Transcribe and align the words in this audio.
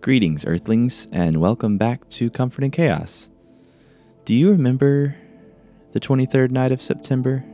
Greetings, 0.00 0.44
Earthlings, 0.44 1.08
and 1.10 1.40
welcome 1.40 1.76
back 1.76 2.08
to 2.10 2.30
Comfort 2.30 2.62
and 2.62 2.72
Chaos. 2.72 3.28
Do 4.24 4.32
you 4.32 4.48
remember 4.52 5.16
the 5.90 5.98
23rd 5.98 6.52
night 6.52 6.70
of 6.70 6.80
September? 6.80 7.44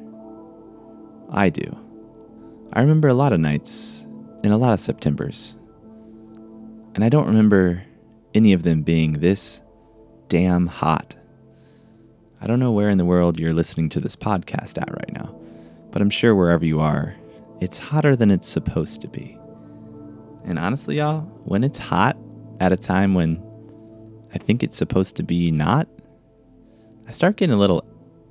I 1.30 1.49
do. 1.49 1.75
I 2.75 2.80
remember 2.80 3.09
a 3.09 3.15
lot 3.15 3.33
of 3.33 3.41
nights 3.41 4.03
and 4.43 4.53
a 4.53 4.59
lot 4.59 4.75
of 4.75 4.80
Septembers. 4.80 5.57
And 6.95 7.03
I 7.03 7.09
don't 7.09 7.27
remember 7.27 7.83
any 8.34 8.52
of 8.52 8.62
them 8.62 8.82
being 8.82 9.14
this 9.14 9.62
damn 10.29 10.66
hot. 10.66 11.16
I 12.42 12.46
don't 12.46 12.61
know 12.61 12.72
where 12.72 12.90
in 12.90 12.98
the 12.98 13.06
world 13.06 13.40
you're 13.40 13.54
listening 13.54 13.88
to 13.88 14.00
this 14.00 14.16
podcast 14.16 14.80
at 14.80 14.92
right 14.92 15.12
now, 15.14 15.34
but 15.90 16.02
I'm 16.02 16.11
sure 16.11 16.34
wherever 16.34 16.66
you 16.66 16.79
are, 16.79 17.16
it's 17.62 17.79
hotter 17.79 18.14
than 18.14 18.30
it's 18.30 18.46
supposed 18.46 19.00
to 19.00 19.08
be. 19.08 19.38
And 20.45 20.58
honestly, 20.58 20.98
y'all, 20.98 21.22
when 21.45 21.64
it's 21.64 21.79
hot, 21.79 22.18
at 22.61 22.73
a 22.73 22.77
time 22.77 23.14
when 23.14 23.43
I 24.35 24.39
think 24.39 24.63
it's 24.63 24.76
supposed 24.76 25.17
to 25.17 25.22
be 25.22 25.50
not, 25.50 25.89
I 27.07 27.11
start 27.11 27.36
getting 27.36 27.54
a 27.54 27.58
little 27.58 27.85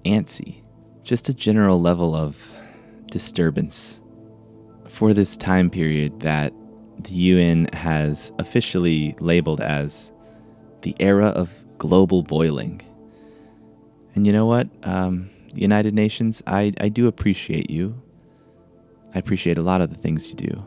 antsy. 0.05 0.63
Just 1.03 1.29
a 1.29 1.33
general 1.33 1.79
level 1.81 2.15
of 2.15 2.53
disturbance 3.07 4.01
for 4.87 5.13
this 5.13 5.35
time 5.37 5.69
period 5.69 6.21
that 6.21 6.53
the 6.99 7.11
UN 7.13 7.67
has 7.73 8.31
officially 8.39 9.15
labeled 9.19 9.61
as 9.61 10.11
the 10.81 10.95
era 10.99 11.27
of 11.27 11.51
global 11.77 12.23
boiling. 12.23 12.81
And 14.15 14.25
you 14.25 14.31
know 14.31 14.45
what? 14.45 14.69
Um, 14.83 15.29
United 15.53 15.93
Nations, 15.93 16.41
I, 16.47 16.73
I 16.79 16.89
do 16.89 17.07
appreciate 17.07 17.69
you. 17.69 18.01
I 19.13 19.19
appreciate 19.19 19.57
a 19.57 19.61
lot 19.61 19.81
of 19.81 19.89
the 19.89 19.95
things 19.95 20.27
you 20.27 20.35
do. 20.35 20.65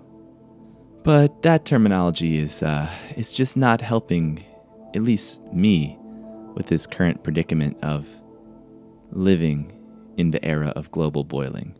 But 1.06 1.42
that 1.42 1.64
terminology 1.64 2.36
is 2.36 2.64
uh, 2.64 2.90
is 3.16 3.30
just 3.30 3.56
not 3.56 3.80
helping, 3.80 4.42
at 4.92 5.04
least 5.04 5.40
me, 5.52 5.96
with 6.54 6.66
this 6.66 6.84
current 6.84 7.22
predicament 7.22 7.78
of 7.80 8.08
living 9.12 9.70
in 10.16 10.32
the 10.32 10.44
era 10.44 10.72
of 10.74 10.90
global 10.90 11.22
boiling. 11.22 11.76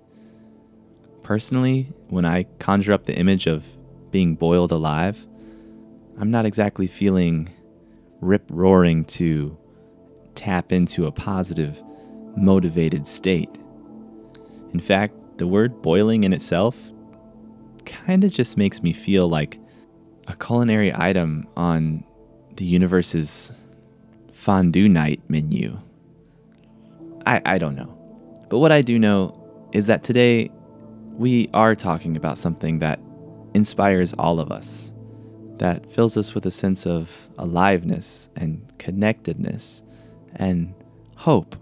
Personally, 1.25 1.93
when 2.07 2.25
I 2.25 2.45
conjure 2.61 2.93
up 2.93 3.03
the 3.03 3.19
image 3.19 3.49
of 3.49 3.65
being 4.13 4.37
boiled 4.37 4.71
alive, 4.71 5.27
I'm 6.21 6.31
not 6.31 6.47
exactly 6.47 6.87
feeling 6.87 7.51
rip 8.21 8.45
roaring 8.49 9.07
to 9.07 9.59
tap 10.37 10.71
into 10.71 11.05
a 11.05 11.11
positive, 11.11 11.83
motivated 12.37 13.09
state. 13.09 13.51
In 14.73 14.79
fact, 14.79 15.15
the 15.39 15.49
word 15.49 15.83
boiling 15.83 16.23
in 16.23 16.33
itself 16.33 16.93
kind 17.87 18.25
of 18.25 18.33
just 18.33 18.57
makes 18.57 18.83
me 18.83 18.93
feel 18.93 19.29
like 19.29 19.59
a 20.29 20.37
culinary 20.37 20.93
item 20.95 21.47
on 21.57 22.05
the 22.57 22.65
universe's 22.65 23.53
fondue 24.33 24.89
night 24.89 25.21
menu. 25.29 25.79
I, 27.25 27.43
I 27.45 27.59
don't 27.59 27.75
know. 27.75 27.93
But 28.49 28.59
what 28.59 28.73
I 28.73 28.83
do 28.83 28.99
know 28.99 29.33
is 29.73 29.87
that 29.87 30.03
today 30.03 30.51
we 31.13 31.49
are 31.55 31.75
talking 31.75 32.17
about 32.17 32.39
something 32.39 32.79
that 32.81 33.01
inspires 33.55 34.13
all 34.15 34.39
of 34.39 34.53
us, 34.53 34.93
that 35.59 35.91
fills 35.91 36.17
us 36.17 36.35
with 36.35 36.47
a 36.47 36.51
sense 36.51 36.87
of 36.87 37.29
aliveness 37.39 38.29
and 38.37 38.63
connectedness 38.79 39.83
and 40.37 40.75
hope. 41.17 41.57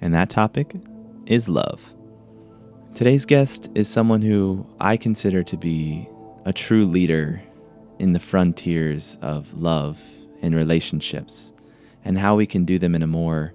And 0.00 0.14
that 0.14 0.30
topic 0.30 0.76
is 1.26 1.48
love. 1.48 1.95
Today's 2.96 3.26
guest 3.26 3.70
is 3.74 3.90
someone 3.90 4.22
who 4.22 4.66
I 4.80 4.96
consider 4.96 5.42
to 5.42 5.58
be 5.58 6.08
a 6.46 6.52
true 6.54 6.86
leader 6.86 7.42
in 7.98 8.14
the 8.14 8.18
frontiers 8.18 9.18
of 9.20 9.52
love 9.52 10.00
and 10.40 10.54
relationships 10.54 11.52
and 12.06 12.16
how 12.16 12.36
we 12.36 12.46
can 12.46 12.64
do 12.64 12.78
them 12.78 12.94
in 12.94 13.02
a 13.02 13.06
more 13.06 13.52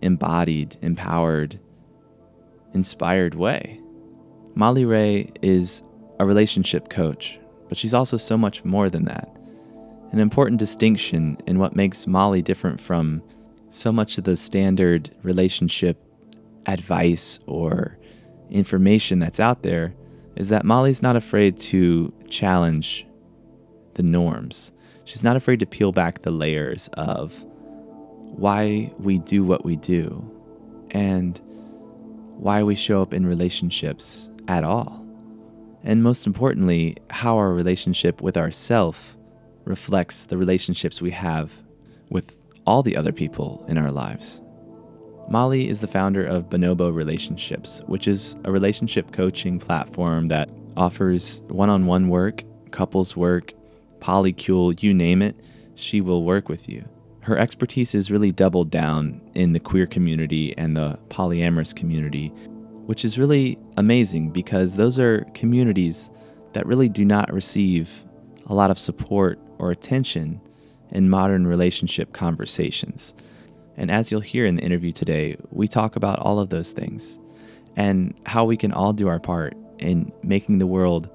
embodied, 0.00 0.76
empowered, 0.80 1.58
inspired 2.72 3.34
way. 3.34 3.80
Molly 4.54 4.84
Reagh 4.84 5.36
is 5.42 5.82
a 6.20 6.24
relationship 6.24 6.88
coach, 6.88 7.40
but 7.68 7.76
she's 7.76 7.94
also 7.94 8.16
so 8.16 8.38
much 8.38 8.64
more 8.64 8.88
than 8.88 9.06
that. 9.06 9.28
An 10.12 10.20
important 10.20 10.60
distinction 10.60 11.36
in 11.48 11.58
what 11.58 11.74
makes 11.74 12.06
Molly 12.06 12.42
different 12.42 12.80
from 12.80 13.24
so 13.70 13.90
much 13.90 14.18
of 14.18 14.22
the 14.22 14.36
standard 14.36 15.10
relationship 15.24 16.00
advice 16.66 17.40
or 17.48 17.97
information 18.50 19.18
that's 19.18 19.40
out 19.40 19.62
there 19.62 19.94
is 20.36 20.48
that 20.48 20.64
Molly's 20.64 21.02
not 21.02 21.16
afraid 21.16 21.56
to 21.56 22.12
challenge 22.28 23.06
the 23.94 24.02
norms. 24.02 24.72
She's 25.04 25.24
not 25.24 25.36
afraid 25.36 25.60
to 25.60 25.66
peel 25.66 25.92
back 25.92 26.22
the 26.22 26.30
layers 26.30 26.88
of 26.94 27.44
why 27.44 28.92
we 28.98 29.18
do 29.18 29.44
what 29.44 29.64
we 29.64 29.76
do 29.76 30.30
and 30.92 31.40
why 32.36 32.62
we 32.62 32.74
show 32.74 33.02
up 33.02 33.12
in 33.12 33.26
relationships 33.26 34.30
at 34.46 34.64
all. 34.64 35.04
And 35.82 36.02
most 36.02 36.26
importantly, 36.26 36.96
how 37.10 37.36
our 37.36 37.52
relationship 37.52 38.20
with 38.20 38.36
ourself 38.36 39.16
reflects 39.64 40.26
the 40.26 40.38
relationships 40.38 41.02
we 41.02 41.10
have 41.10 41.62
with 42.10 42.36
all 42.66 42.82
the 42.82 42.96
other 42.96 43.12
people 43.12 43.64
in 43.68 43.78
our 43.78 43.90
lives. 43.90 44.40
Molly 45.30 45.68
is 45.68 45.82
the 45.82 45.88
founder 45.88 46.24
of 46.24 46.48
Bonobo 46.48 46.94
Relationships, 46.94 47.82
which 47.86 48.08
is 48.08 48.34
a 48.44 48.50
relationship 48.50 49.12
coaching 49.12 49.58
platform 49.58 50.26
that 50.26 50.50
offers 50.74 51.42
one 51.48 51.68
on 51.68 51.84
one 51.84 52.08
work, 52.08 52.44
couples 52.70 53.14
work, 53.14 53.52
polycule, 54.00 54.82
you 54.82 54.94
name 54.94 55.20
it, 55.20 55.36
she 55.74 56.00
will 56.00 56.24
work 56.24 56.48
with 56.48 56.66
you. 56.66 56.82
Her 57.20 57.36
expertise 57.36 57.94
is 57.94 58.10
really 58.10 58.32
doubled 58.32 58.70
down 58.70 59.20
in 59.34 59.52
the 59.52 59.60
queer 59.60 59.86
community 59.86 60.56
and 60.56 60.74
the 60.74 60.98
polyamorous 61.10 61.76
community, 61.76 62.28
which 62.86 63.04
is 63.04 63.18
really 63.18 63.58
amazing 63.76 64.30
because 64.30 64.76
those 64.76 64.98
are 64.98 65.26
communities 65.34 66.10
that 66.54 66.66
really 66.66 66.88
do 66.88 67.04
not 67.04 67.30
receive 67.30 68.02
a 68.46 68.54
lot 68.54 68.70
of 68.70 68.78
support 68.78 69.38
or 69.58 69.70
attention 69.70 70.40
in 70.94 71.10
modern 71.10 71.46
relationship 71.46 72.14
conversations. 72.14 73.12
And 73.78 73.92
as 73.92 74.10
you'll 74.10 74.20
hear 74.20 74.44
in 74.44 74.56
the 74.56 74.62
interview 74.62 74.90
today, 74.90 75.36
we 75.50 75.68
talk 75.68 75.94
about 75.94 76.18
all 76.18 76.40
of 76.40 76.50
those 76.50 76.72
things 76.72 77.18
and 77.76 78.12
how 78.26 78.44
we 78.44 78.56
can 78.56 78.72
all 78.72 78.92
do 78.92 79.06
our 79.06 79.20
part 79.20 79.56
in 79.78 80.12
making 80.22 80.58
the 80.58 80.66
world 80.66 81.08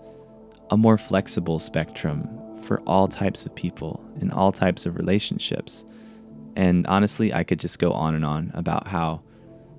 a 0.72 0.78
more 0.78 0.98
flexible 0.98 1.60
spectrum 1.60 2.28
for 2.62 2.80
all 2.88 3.10
types 3.10 3.46
of 3.46 3.54
people 3.54 4.02
in 4.22 4.32
all 4.32 4.54
types 4.54 4.86
of 4.86 4.96
relationships. 4.96 5.84
And 6.56 6.88
honestly, 6.88 7.34
I 7.34 7.44
could 7.44 7.60
just 7.60 7.80
go 7.80 7.92
on 7.92 8.16
and 8.16 8.24
on 8.24 8.50
about 8.54 8.88
how 8.88 9.22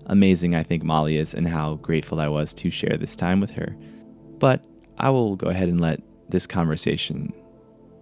amazing 0.07 0.55
I 0.55 0.63
think 0.63 0.83
Molly 0.83 1.17
is 1.17 1.33
and 1.33 1.49
how 1.49 1.77
grateful 1.77 2.21
I 2.21 2.29
was 2.29 2.53
to 2.55 2.71
share 2.71 2.99
this 2.99 3.17
time 3.17 3.41
with 3.41 3.53
her. 3.53 3.75
But 4.39 4.67
I 4.99 5.09
will 5.09 5.37
go 5.37 5.49
ahead 5.49 5.71
and 5.71 5.81
let 5.81 6.03
this 6.29 6.47
conversation 6.47 7.33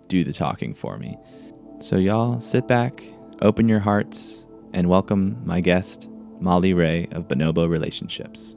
do 0.08 0.24
the 0.24 0.32
talking 0.32 0.74
for 0.74 0.98
me. 0.98 1.16
So, 1.78 1.96
y'all, 1.96 2.40
sit 2.40 2.66
back, 2.66 3.02
open 3.40 3.68
your 3.68 3.78
hearts, 3.78 4.48
and 4.72 4.88
welcome 4.88 5.40
my 5.44 5.60
guest, 5.60 6.08
Molly 6.40 6.72
Reagh 6.72 7.12
of 7.12 7.28
Bonobo 7.28 7.68
Relationships. 7.68 8.56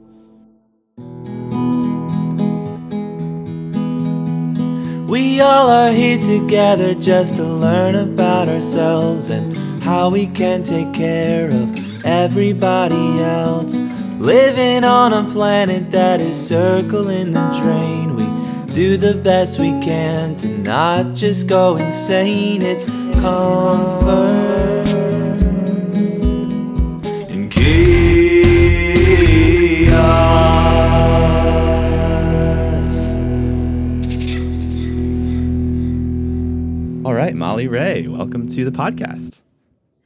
We 5.08 5.40
all 5.40 5.68
are 5.68 5.92
here 5.92 6.18
together 6.18 6.94
just 6.94 7.36
to 7.36 7.44
learn 7.44 7.94
about 7.94 8.48
ourselves 8.48 9.30
and 9.30 9.82
how 9.82 10.08
we 10.08 10.26
can 10.26 10.62
take 10.62 10.92
care 10.92 11.48
of 11.48 12.04
everybody 12.04 13.20
else. 13.20 13.76
Living 14.18 14.82
on 14.82 15.12
a 15.12 15.30
planet 15.30 15.90
that 15.90 16.20
is 16.20 16.44
circling 16.44 17.32
the 17.32 17.60
drain, 17.62 18.16
we 18.16 18.72
do 18.72 18.96
the 18.96 19.14
best 19.14 19.58
we 19.58 19.70
can 19.80 20.34
to 20.36 20.48
not 20.48 21.14
just 21.14 21.46
go 21.46 21.76
insane. 21.76 22.62
It's 22.62 22.86
comfort. 23.20 24.75
All 37.06 37.14
right, 37.14 37.34
Molly 37.34 37.68
Reagh, 37.68 38.08
welcome 38.08 38.48
to 38.48 38.64
the 38.64 38.72
podcast. 38.72 39.42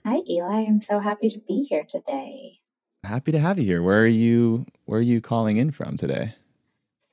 Hi, 0.05 0.19
Eli. 0.29 0.67
I'm 0.67 0.81
so 0.81 0.99
happy 0.99 1.31
to 1.31 1.38
be 1.38 1.62
here 1.62 1.85
today. 1.88 2.61
Happy 3.05 3.32
to 3.32 3.38
have 3.38 3.58
you 3.58 3.64
here. 3.64 3.82
Where 3.82 4.02
are 4.02 4.06
you? 4.06 4.67
Where 4.85 4.99
are 4.99 5.02
you 5.02 5.23
calling 5.23 5.56
in 5.56 5.70
from 5.70 5.97
today? 5.97 6.35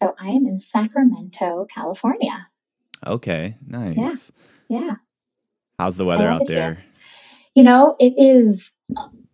So 0.01 0.13
I 0.19 0.27
am 0.27 0.45
in 0.45 0.59
Sacramento, 0.59 1.67
California. 1.73 2.45
Okay, 3.05 3.55
nice. 3.65 4.31
Yeah. 4.69 4.79
yeah. 4.79 4.95
How's 5.79 5.95
the 5.95 6.05
weather 6.05 6.27
out 6.27 6.47
there? 6.47 6.83
You 7.55 7.63
know, 7.63 7.95
it 7.99 8.13
is 8.17 8.73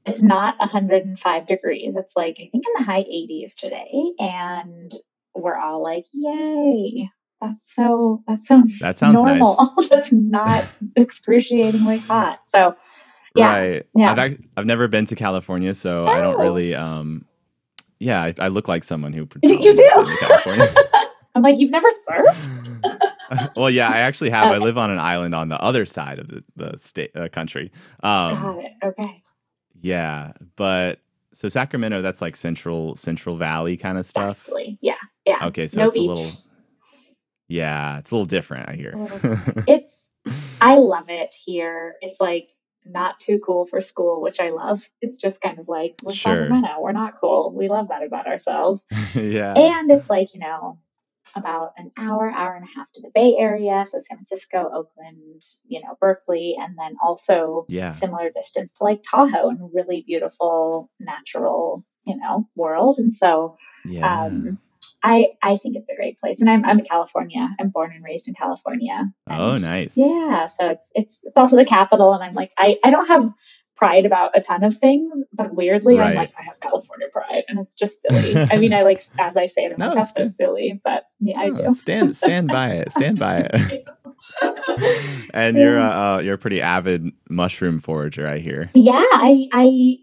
it's 0.06 0.22
not 0.22 0.58
105 0.60 1.48
degrees. 1.48 1.96
It's 1.96 2.16
like, 2.16 2.36
I 2.40 2.50
think 2.52 2.64
in 2.66 2.74
the 2.80 2.84
high 2.84 3.04
80s 3.04 3.56
today. 3.56 3.92
And 4.20 4.94
we're 5.36 5.58
all 5.58 5.82
like, 5.82 6.04
yay. 6.14 7.10
that's 7.42 7.74
so 7.76 8.24
that 8.28 8.40
sounds 8.42 8.80
That 8.80 8.98
sounds 8.98 9.24
nice. 9.24 9.40
normal. 9.40 9.74
that's 9.90 10.12
not 10.12 10.66
excruciatingly 10.96 12.00
hot. 12.00 12.46
So 12.46 12.76
yeah, 13.36 13.50
Right. 13.52 13.88
yeah. 13.96 14.12
I've 14.12 14.20
ac- 14.34 14.44
I've 14.58 14.66
never 14.66 14.88
been 14.88 15.06
to 15.06 15.16
California, 15.16 15.74
so 15.74 16.06
I 16.06 16.20
don't 16.22 16.36
Oh. 16.36 16.44
really 16.44 16.76
um 16.76 17.26
yeah, 18.00 18.22
I, 18.22 18.34
I 18.38 18.48
look 18.50 18.68
like 18.68 18.84
someone 18.84 19.14
who 19.14 19.22
You 19.44 19.76
do. 19.76 19.76
been 19.76 20.06
to 20.06 20.18
California. 20.20 20.68
I'm 21.36 21.42
like, 21.42 21.58
you've 21.58 21.72
never 21.72 21.88
surfed? 22.10 23.56
well, 23.56 23.70
yeah, 23.70 23.90
I 23.90 24.00
actually 24.00 24.30
have. 24.30 24.50
I 24.52 24.58
live 24.60 24.78
on 24.78 24.92
an 24.92 25.00
island 25.00 25.34
on 25.34 25.48
the 25.50 25.60
other 25.60 25.84
side 25.86 26.20
of 26.20 26.28
the, 26.28 26.44
the 26.56 26.78
state 26.78 27.10
uh, 27.16 27.30
country. 27.30 27.72
Um 28.04 28.40
Got 28.42 28.60
it. 28.60 28.72
Okay. 28.84 29.23
Yeah, 29.84 30.32
but 30.56 31.00
so 31.34 31.48
Sacramento 31.50 32.02
that's 32.02 32.22
like 32.22 32.36
central 32.36 32.96
Central 32.96 33.36
Valley 33.36 33.78
kind 33.78 33.98
of 34.00 34.06
stuff. 34.06 34.40
Exactly. 34.42 34.78
Yeah. 34.82 34.96
Yeah. 35.26 35.46
Okay, 35.48 35.68
so 35.68 35.82
no 35.82 35.88
it's 35.88 35.96
beach. 35.96 36.06
a 36.06 36.12
little 36.14 36.32
Yeah, 37.48 38.00
it's 38.00 38.12
a 38.12 38.16
little 38.16 38.26
different, 38.26 38.70
I 38.70 38.74
hear. 38.74 38.94
Mm. 38.94 39.64
It's 39.68 40.10
I 40.62 40.78
love 40.78 41.10
it 41.10 41.36
here. 41.46 41.96
It's 42.02 42.20
like 42.22 42.50
not 42.86 43.20
too 43.20 43.40
cool 43.46 43.66
for 43.66 43.82
school, 43.82 44.22
which 44.22 44.40
I 44.40 44.50
love. 44.52 44.90
It's 45.02 45.18
just 45.18 45.42
kind 45.42 45.60
of 45.60 45.68
like 45.70 45.96
we're 46.04 46.14
Sure. 46.14 46.34
Sacramento. 46.44 46.80
We're 46.80 46.92
not 46.94 47.20
cool. 47.20 47.52
We 47.56 47.68
love 47.68 47.90
that 47.90 48.04
about 48.04 48.28
ourselves. 48.28 48.86
yeah. 49.16 49.54
And 49.54 49.92
it's 49.92 50.10
like, 50.10 50.34
you 50.34 50.40
know, 50.40 50.80
about 51.36 51.74
an 51.78 51.92
hour, 51.98 52.30
hour 52.30 52.56
and 52.56 52.66
a 52.66 52.70
half 52.76 52.92
to 52.94 53.02
the 53.02 53.12
Bay 53.14 53.36
Area. 53.38 53.86
So 53.88 54.00
San 54.00 54.18
Francisco, 54.18 54.70
Oakland, 54.74 55.42
you 55.68 55.82
know, 55.82 55.96
Berkeley, 56.00 56.56
and 56.60 56.78
then 56.78 56.96
also 57.04 57.66
Yeah. 57.70 57.90
similar 57.92 58.30
distance 58.30 58.72
to 58.74 58.84
like 58.84 59.02
Tahoe 59.04 59.50
and 59.50 59.70
really 59.74 60.04
beautiful 60.06 60.90
natural, 61.00 61.84
you 62.06 62.18
know, 62.18 62.48
world. 62.56 62.98
And 63.00 63.14
so 63.14 63.56
Yeah. 63.86 64.26
um 64.26 64.58
I 65.04 65.28
I 65.42 65.58
think 65.58 65.76
it's 65.76 65.90
a 65.90 65.96
great 65.96 66.18
place. 66.18 66.42
And 66.42 66.50
I'm 66.50 66.64
I'm 66.66 66.80
in 66.80 66.86
California. 66.86 67.48
I'm 67.60 67.70
born 67.70 67.92
and 67.94 68.04
raised 68.04 68.28
in 68.28 68.34
California. 68.34 69.12
oh, 69.30 69.56
nice. 69.56 69.98
yeah, 69.98 70.48
so 70.48 70.70
it's 70.70 70.92
it's 70.96 71.22
it's 71.24 71.38
also 71.38 71.56
the 71.58 71.66
capital, 71.66 72.14
and 72.14 72.24
I'm 72.24 72.34
like 72.34 72.52
I 72.58 72.78
I 72.84 72.90
don't 72.90 73.08
have 73.08 73.30
pride 73.84 74.06
about 74.06 74.32
a 74.36 74.42
ton 74.42 74.64
of 74.64 74.78
things, 74.78 75.12
but 75.34 75.54
weirdly 75.56 76.00
I'm 76.00 76.16
like 76.16 76.32
I 76.40 76.44
have 76.44 76.60
California 76.60 77.08
pride, 77.12 77.44
and 77.48 77.60
it's 77.60 77.76
just 77.76 78.02
silly. 78.02 78.36
I 78.52 78.58
mean, 78.58 78.74
I 78.74 78.84
like 78.84 79.02
as 79.20 79.36
I 79.38 79.46
say 79.48 79.64
it, 79.64 79.74
I'm 79.74 79.80
No, 79.80 79.88
like 79.88 79.96
that's 79.96 80.10
so 80.16 80.22
it's- 80.22 80.36
silly, 80.38 80.80
but 80.84 81.04
yeah, 81.20 81.40
I 81.40 81.50
Oh, 81.50 81.68
do. 81.70 81.74
stand 81.74 82.16
stand 82.16 82.48
by 82.48 82.70
it. 82.70 82.92
Stand 82.94 83.20
by 83.20 83.48
it. 83.52 83.88
and 85.34 85.58
you're 85.58 85.78
a, 85.78 85.84
uh, 85.84 86.20
you're 86.24 86.36
a 86.36 86.38
pretty 86.38 86.62
avid 86.62 87.12
mushroom 87.30 87.80
forager, 87.80 88.28
I 88.28 88.38
hear. 88.40 88.70
yeah, 88.74 89.04
I 89.12 89.48
I 89.54 89.98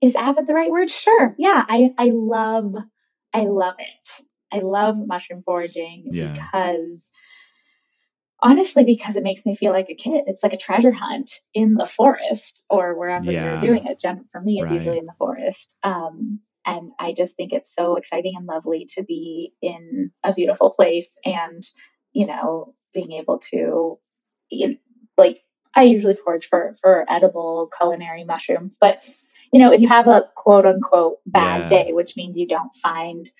is 0.00 0.14
avid 0.14 0.46
the 0.46 0.54
right 0.54 0.70
word? 0.70 0.90
Sure. 0.90 1.34
Yeah, 1.38 1.64
I 1.68 1.90
I 1.98 2.10
love 2.14 2.74
I 3.34 3.42
love 3.44 3.74
it. 3.78 4.20
I 4.52 4.60
love 4.60 4.96
mushroom 5.06 5.42
foraging 5.42 6.04
Yeah. 6.12 6.32
because 6.32 7.10
honestly 8.42 8.84
because 8.84 9.16
it 9.16 9.22
makes 9.24 9.44
me 9.46 9.54
feel 9.54 9.72
like 9.72 9.90
a 9.90 9.94
kid. 9.94 10.24
It's 10.26 10.42
like 10.42 10.52
a 10.52 10.58
treasure 10.58 10.92
hunt 10.92 11.32
in 11.54 11.74
the 11.74 11.86
forest 11.86 12.66
or 12.70 12.96
wherever 12.98 13.30
Yeah. 13.32 13.42
you're 13.42 13.58
doing 13.58 13.86
it. 13.86 14.02
For 14.30 14.40
me, 14.40 14.60
it's 14.60 14.70
Right. 14.70 14.76
usually 14.76 14.98
in 14.98 15.06
the 15.06 15.12
forest. 15.12 15.78
Um, 15.82 16.40
and 16.66 16.92
I 16.98 17.12
just 17.12 17.36
think 17.36 17.52
it's 17.52 17.74
so 17.74 17.96
exciting 17.96 18.34
and 18.36 18.46
lovely 18.46 18.86
to 18.94 19.02
be 19.02 19.54
in 19.62 20.10
a 20.24 20.34
beautiful 20.34 20.70
place 20.70 21.16
and, 21.24 21.62
you 22.12 22.26
know, 22.26 22.74
being 22.92 23.12
able 23.12 23.38
to, 23.50 23.98
you 24.50 24.68
know, 24.68 24.74
like, 25.16 25.36
I 25.74 25.84
usually 25.84 26.14
forage 26.14 26.46
for, 26.46 26.74
for 26.80 27.04
edible 27.08 27.70
culinary 27.76 28.24
mushrooms, 28.24 28.78
but 28.80 29.06
you 29.52 29.60
know, 29.60 29.72
if 29.72 29.80
you 29.80 29.88
have 29.88 30.08
a 30.08 30.28
quote 30.36 30.66
unquote 30.66 31.18
bad 31.26 31.62
Yeah. 31.62 31.68
day, 31.68 31.92
which 31.92 32.16
means 32.16 32.38
you 32.38 32.46
don't 32.46 32.74
find 32.74 33.30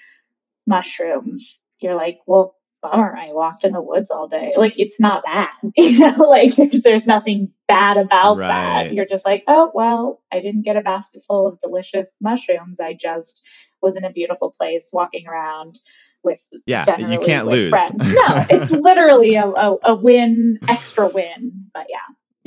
mushrooms, 0.67 1.61
you're 1.81 1.95
like, 1.97 2.21
well, 2.27 2.57
bummer, 2.83 3.17
I 3.17 3.33
walked 3.33 3.65
in 3.65 3.73
the 3.73 3.83
woods 3.83 4.11
all 4.11 4.29
day. 4.29 4.53
Like 4.57 4.79
it's 4.79 5.01
not 5.01 5.25
bad. 5.25 5.49
You 5.77 5.99
know, 6.01 6.29
like 6.29 6.55
there's 6.55 6.83
there's 6.83 7.07
nothing 7.07 7.51
bad 7.67 7.97
about 7.97 8.37
Right. 8.39 8.49
that. 8.49 8.93
You're 8.95 9.07
just 9.07 9.25
like, 9.27 9.45
oh 9.49 9.71
well, 9.75 10.21
I 10.33 10.41
didn't 10.41 10.63
get 10.63 10.77
a 10.77 10.81
basket 10.83 11.23
full 11.27 11.47
of 11.47 11.61
delicious 11.61 12.17
mushrooms. 12.21 12.81
I 12.81 12.95
just 12.95 13.47
was 13.83 13.97
in 13.97 14.05
a 14.05 14.11
beautiful 14.11 14.51
place 14.51 14.91
walking 14.93 15.27
around 15.27 15.79
with 16.25 16.47
Yeah, 16.67 16.85
you 16.99 17.21
can't 17.21 17.47
lose. 17.47 17.71
friends. 17.71 18.03
No, 18.03 18.45
it's 18.51 18.71
literally 18.71 19.35
a, 19.37 19.47
a, 19.47 19.77
a 19.85 19.95
win, 19.95 20.59
extra 20.69 21.09
win. 21.09 21.67
But 21.73 21.87
yeah. 21.89 21.99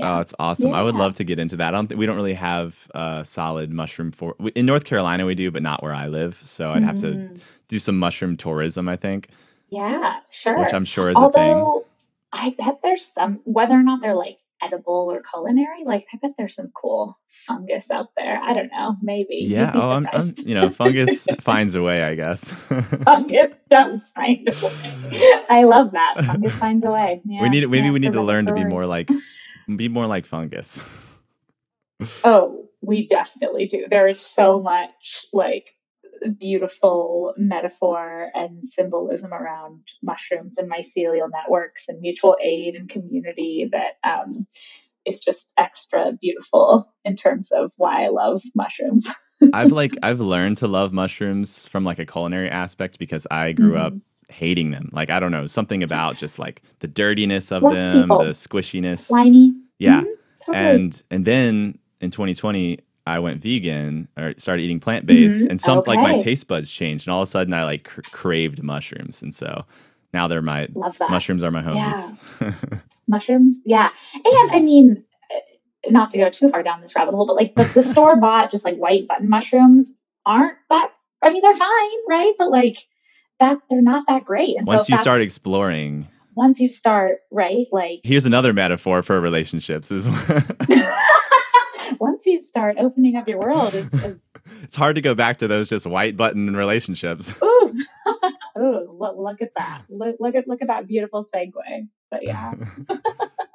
Oh, 0.03 0.19
it's 0.19 0.33
awesome. 0.39 0.73
I 0.73 0.81
would 0.81 0.95
love 0.95 1.13
to 1.15 1.23
get 1.23 1.37
into 1.37 1.57
that. 1.57 1.67
I 1.67 1.77
don't 1.77 1.85
think 1.87 1.99
we 1.99 2.05
don't 2.07 2.15
really 2.15 2.33
have 2.33 2.89
uh, 2.95 3.21
solid 3.23 3.71
mushroom 3.71 4.11
for 4.11 4.35
in 4.55 4.65
North 4.65 4.83
Carolina 4.83 5.25
we 5.27 5.35
do, 5.35 5.51
but 5.51 5.61
not 5.61 5.83
where 5.83 5.93
I 5.93 6.07
live. 6.07 6.41
So 6.45 6.71
I'd 6.71 6.83
have 6.83 6.97
to 6.99 7.07
Mm, 7.07 7.41
do 7.67 7.77
some 7.79 7.99
mushroom 7.99 8.35
tourism, 8.35 8.89
I 8.89 8.95
think, 8.95 9.29
Yeah, 9.71 10.17
sure. 10.29 10.59
which 10.59 10.73
I'm 10.73 10.85
sure 10.85 11.09
is 11.09 11.17
a 11.17 11.31
thing. 11.31 11.53
Although 11.53 11.85
I 12.33 12.55
bet 12.57 12.81
there's 12.81 13.05
some, 13.05 13.39
whether 13.45 13.73
or 13.73 13.83
not 13.83 14.01
they're 14.01 14.15
like 14.15 14.37
edible 14.61 15.09
or 15.11 15.21
culinary, 15.21 15.83
like 15.85 16.05
I 16.13 16.17
bet 16.21 16.31
there's 16.37 16.55
some 16.55 16.71
cool 16.75 17.17
fungus 17.27 17.89
out 17.89 18.09
there. 18.15 18.39
I 18.41 18.53
don't 18.53 18.69
know, 18.71 18.95
maybe. 19.01 19.39
Yeah. 19.41 19.71
Oh, 19.73 19.93
I'm, 19.93 20.07
I'm 20.11 20.25
you 20.45 20.55
know, 20.55 20.69
fungus 20.69 21.25
finds 21.39 21.75
a 21.75 21.81
way, 21.81 22.03
I 22.03 22.15
guess. 22.15 22.51
fungus 23.05 23.57
does 23.69 24.11
find 24.11 24.47
a 24.47 24.65
way. 24.65 25.43
I 25.49 25.63
love 25.63 25.91
that. 25.91 26.23
Fungus 26.25 26.57
finds 26.57 26.85
a 26.85 26.91
way. 26.91 27.21
Yeah, 27.25 27.41
we 27.41 27.49
need 27.49 27.69
maybe 27.69 27.87
yeah, 27.87 27.91
we 27.93 27.99
need 27.99 28.13
to 28.13 28.21
learn 28.21 28.45
to 28.47 28.53
be 28.53 28.65
more 28.65 28.85
like 28.85 29.09
be 29.75 29.87
more 29.87 30.05
like 30.05 30.25
fungus. 30.25 30.83
Oh, 32.23 32.67
we 32.81 33.07
definitely 33.07 33.67
do. 33.67 33.85
There 33.89 34.07
is 34.07 34.19
so 34.19 34.59
much 34.59 35.25
like 35.31 35.75
beautiful 36.29 37.33
metaphor 37.37 38.29
and 38.33 38.63
symbolism 38.63 39.33
around 39.33 39.81
mushrooms 40.03 40.57
and 40.57 40.69
mycelial 40.71 41.29
networks 41.31 41.87
and 41.87 41.99
mutual 42.01 42.35
aid 42.43 42.75
and 42.75 42.89
community 42.89 43.69
that 43.71 43.97
um, 44.09 44.45
is 45.05 45.19
just 45.19 45.51
extra 45.57 46.11
beautiful 46.21 46.93
in 47.03 47.15
terms 47.15 47.51
of 47.51 47.71
why 47.77 48.05
I 48.05 48.09
love 48.09 48.41
mushrooms. 48.55 49.07
I've 49.53 49.71
like 49.71 49.97
I've 50.03 50.19
learned 50.19 50.57
to 50.57 50.67
love 50.67 50.93
mushrooms 50.93 51.65
from 51.65 51.83
like 51.83 51.97
a 51.99 52.05
culinary 52.05 52.49
aspect 52.49 52.99
because 52.99 53.25
I 53.31 53.53
grew 53.53 53.75
up 53.77 53.93
Mhm. 53.93 54.01
hating 54.29 54.69
them. 54.71 54.89
Like 54.93 55.09
I 55.09 55.19
don't 55.19 55.31
know, 55.31 55.47
something 55.47 55.81
about 55.81 56.17
just 56.17 56.37
like 56.37 56.61
the 56.79 56.87
dirtiness 56.87 57.51
of 57.51 57.63
of 57.63 57.73
them, 57.73 58.03
people. 58.03 58.19
the 58.19 58.29
squishiness. 58.31 58.99
Slimy. 58.99 59.53
Yeah. 59.79 60.01
Mhm, 60.01 60.05
totally. 60.45 60.57
And 60.65 61.01
and 61.09 61.25
then 61.25 61.79
in 62.01 62.11
2020 62.11 62.79
I 63.07 63.19
went 63.19 63.41
vegan 63.41 64.07
or 64.17 64.33
started 64.37 64.63
eating 64.63 64.79
plant 64.79 65.05
based 65.05 65.43
Mhm, 65.45 65.49
and 65.51 65.61
some 65.61 65.81
like 65.87 65.99
my 65.99 66.17
taste 66.17 66.47
buds 66.47 66.71
changed 66.71 67.07
and 67.07 67.13
all 67.13 67.21
of 67.21 67.27
a 67.27 67.31
sudden 67.31 67.53
I 67.53 67.63
like 67.63 67.83
cr- 67.85 68.01
craved 68.11 68.61
mushrooms 68.63 69.21
and 69.23 69.33
so 69.33 69.65
now 70.13 70.27
they're 70.27 70.41
my 70.41 70.67
mushrooms 71.09 71.41
are 71.43 71.51
my 71.51 71.61
homies. 71.63 72.81
mushrooms? 73.07 73.59
Yeah. 73.65 73.89
And 74.13 74.51
i 74.51 74.59
mean 74.61 75.03
uh, 75.33 75.89
not 75.89 76.11
to 76.11 76.17
go 76.19 76.29
too 76.29 76.47
far 76.49 76.61
down 76.63 76.81
this 76.81 76.95
rabbit 76.95 77.13
hole 77.15 77.25
but 77.25 77.35
like 77.35 77.55
the, 77.55 77.63
the 77.63 77.83
store 77.83 78.15
bought 78.19 78.51
just 78.51 78.65
like 78.65 78.77
white 78.77 79.07
button 79.07 79.29
mushrooms 79.29 79.93
aren't 80.25 80.57
that 80.69 80.91
i 81.23 81.31
mean 81.31 81.41
they're 81.41 81.53
fine 81.53 81.89
right? 82.09 82.33
But 82.37 82.51
like 82.51 82.77
that 83.39 83.57
they're 83.69 83.81
not 83.81 84.05
that 84.07 84.23
great. 84.25 84.55
And 84.57 84.67
Once 84.67 84.85
so 84.85 84.93
you 84.93 84.97
start 84.99 85.21
exploring, 85.21 86.07
once 86.35 86.59
you 86.59 86.69
start 86.69 87.21
right? 87.31 87.65
Like 87.71 88.01
here's 88.03 88.27
another 88.27 88.53
metaphor 88.53 89.01
for 89.01 89.19
relationships 89.19 89.91
is 89.91 90.05
once 92.01 92.25
you 92.25 92.37
start 92.39 92.75
opening 92.79 93.15
up 93.15 93.27
your 93.27 93.39
world 93.39 93.73
it's, 93.73 93.93
it's 94.03 94.23
it's 94.63 94.75
hard 94.75 94.95
to 94.95 95.01
go 95.01 95.13
back 95.15 95.37
to 95.37 95.47
those 95.47 95.69
just 95.69 95.85
white 95.85 96.17
button 96.17 96.55
relationships. 96.55 97.31
ooh, 97.43 97.73
ooh 98.59 98.97
look, 98.99 99.15
look 99.17 99.41
at 99.41 99.51
that 99.57 99.83
look, 99.89 100.15
look 100.19 100.35
at 100.35 100.47
look 100.47 100.61
at 100.61 100.67
that 100.67 100.87
beautiful 100.87 101.23
segue 101.23 101.87
but 102.09 102.23
yeah 102.23 102.53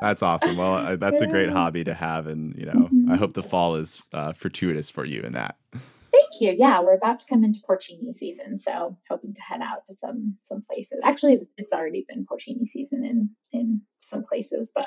That's 0.01 0.23
awesome. 0.23 0.59
Well, 0.59 0.99
that's 0.99 1.23
a 1.23 1.27
great 1.27 1.49
hobby 1.49 1.83
to 1.85 1.95
have, 1.95 2.27
and 2.27 2.55
you 2.55 2.67
know, 2.67 2.91
I 3.09 3.15
Mhm. 3.15 3.19
hope 3.19 3.33
the 3.33 3.43
fall 3.43 3.77
is 3.77 4.03
uh, 4.13 4.33
fortuitous 4.35 4.91
for 4.91 5.07
you 5.07 5.23
in 5.23 5.33
that. 5.33 5.57
Thank 5.73 6.33
you. 6.41 6.55
Yeah, 6.57 6.81
we're 6.83 6.95
about 6.97 7.21
to 7.21 7.27
come 7.27 7.43
into 7.45 7.61
porcini 7.67 8.13
season, 8.13 8.59
so 8.59 8.99
hoping 9.09 9.33
to 9.33 9.41
head 9.41 9.63
out 9.63 9.87
to 9.87 9.95
some 9.95 10.37
some 10.43 10.61
places. 10.61 11.01
Actually, 11.03 11.39
it's 11.57 11.73
already 11.73 12.05
been 12.09 12.27
porcini 12.27 12.67
season 12.67 13.05
in 13.07 13.31
in 13.55 13.81
some 14.03 14.23
places, 14.25 14.71
but 14.75 14.87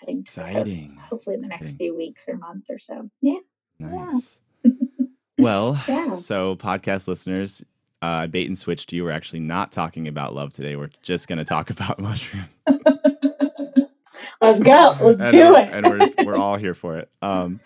heading 0.00 0.16
to 0.16 0.20
Exciting. 0.22 0.96
hopefully 0.98 1.34
in 1.34 1.40
the 1.40 1.48
next 1.48 1.66
Exciting. 1.66 1.78
few 1.86 1.96
weeks 1.96 2.28
or 2.28 2.36
month 2.38 2.66
or 2.70 2.78
so. 2.78 3.10
Yeah. 3.20 3.38
Nice. 3.78 4.40
well, 5.38 5.80
Yeah. 5.88 6.16
so 6.16 6.56
podcast 6.56 7.08
listeners, 7.08 7.64
uh, 8.02 8.26
bait 8.26 8.46
and 8.46 8.56
switch 8.56 8.86
to 8.86 8.96
you. 8.96 9.04
We're 9.04 9.10
actually 9.12 9.40
not 9.40 9.72
talking 9.72 10.08
about 10.08 10.34
love 10.34 10.52
today. 10.52 10.76
We're 10.76 10.90
just 11.02 11.28
going 11.28 11.38
to 11.38 11.44
talk 11.44 11.70
about 11.70 11.98
mushrooms. 11.98 12.46
Let's 14.40 14.62
go. 14.62 14.94
Let's 15.00 15.22
and 15.22 15.32
do 15.32 15.54
it. 15.56 15.68
and 15.72 15.86
we're 15.86 16.24
we're 16.26 16.36
all 16.36 16.56
here 16.56 16.74
for 16.74 16.98
it. 16.98 17.10
Um, 17.22 17.58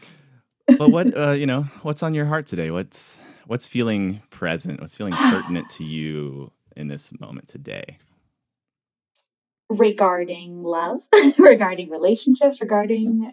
but 0.78 0.90
what 0.90 1.16
uh, 1.16 1.32
you 1.32 1.46
know, 1.46 1.62
what's 1.82 2.02
on 2.02 2.14
your 2.14 2.26
heart 2.26 2.46
today? 2.46 2.70
What's 2.70 3.18
what's 3.46 3.66
feeling 3.66 4.22
present? 4.30 4.80
What's 4.80 4.96
feeling 4.96 5.12
pertinent 5.16 5.68
to 5.70 5.84
you 5.84 6.52
in 6.76 6.86
this 6.88 7.12
moment 7.20 7.48
today? 7.48 7.98
Regarding 9.70 10.62
love, 10.62 11.00
regarding 11.38 11.88
relationships, 11.90 12.60
regarding 12.60 13.32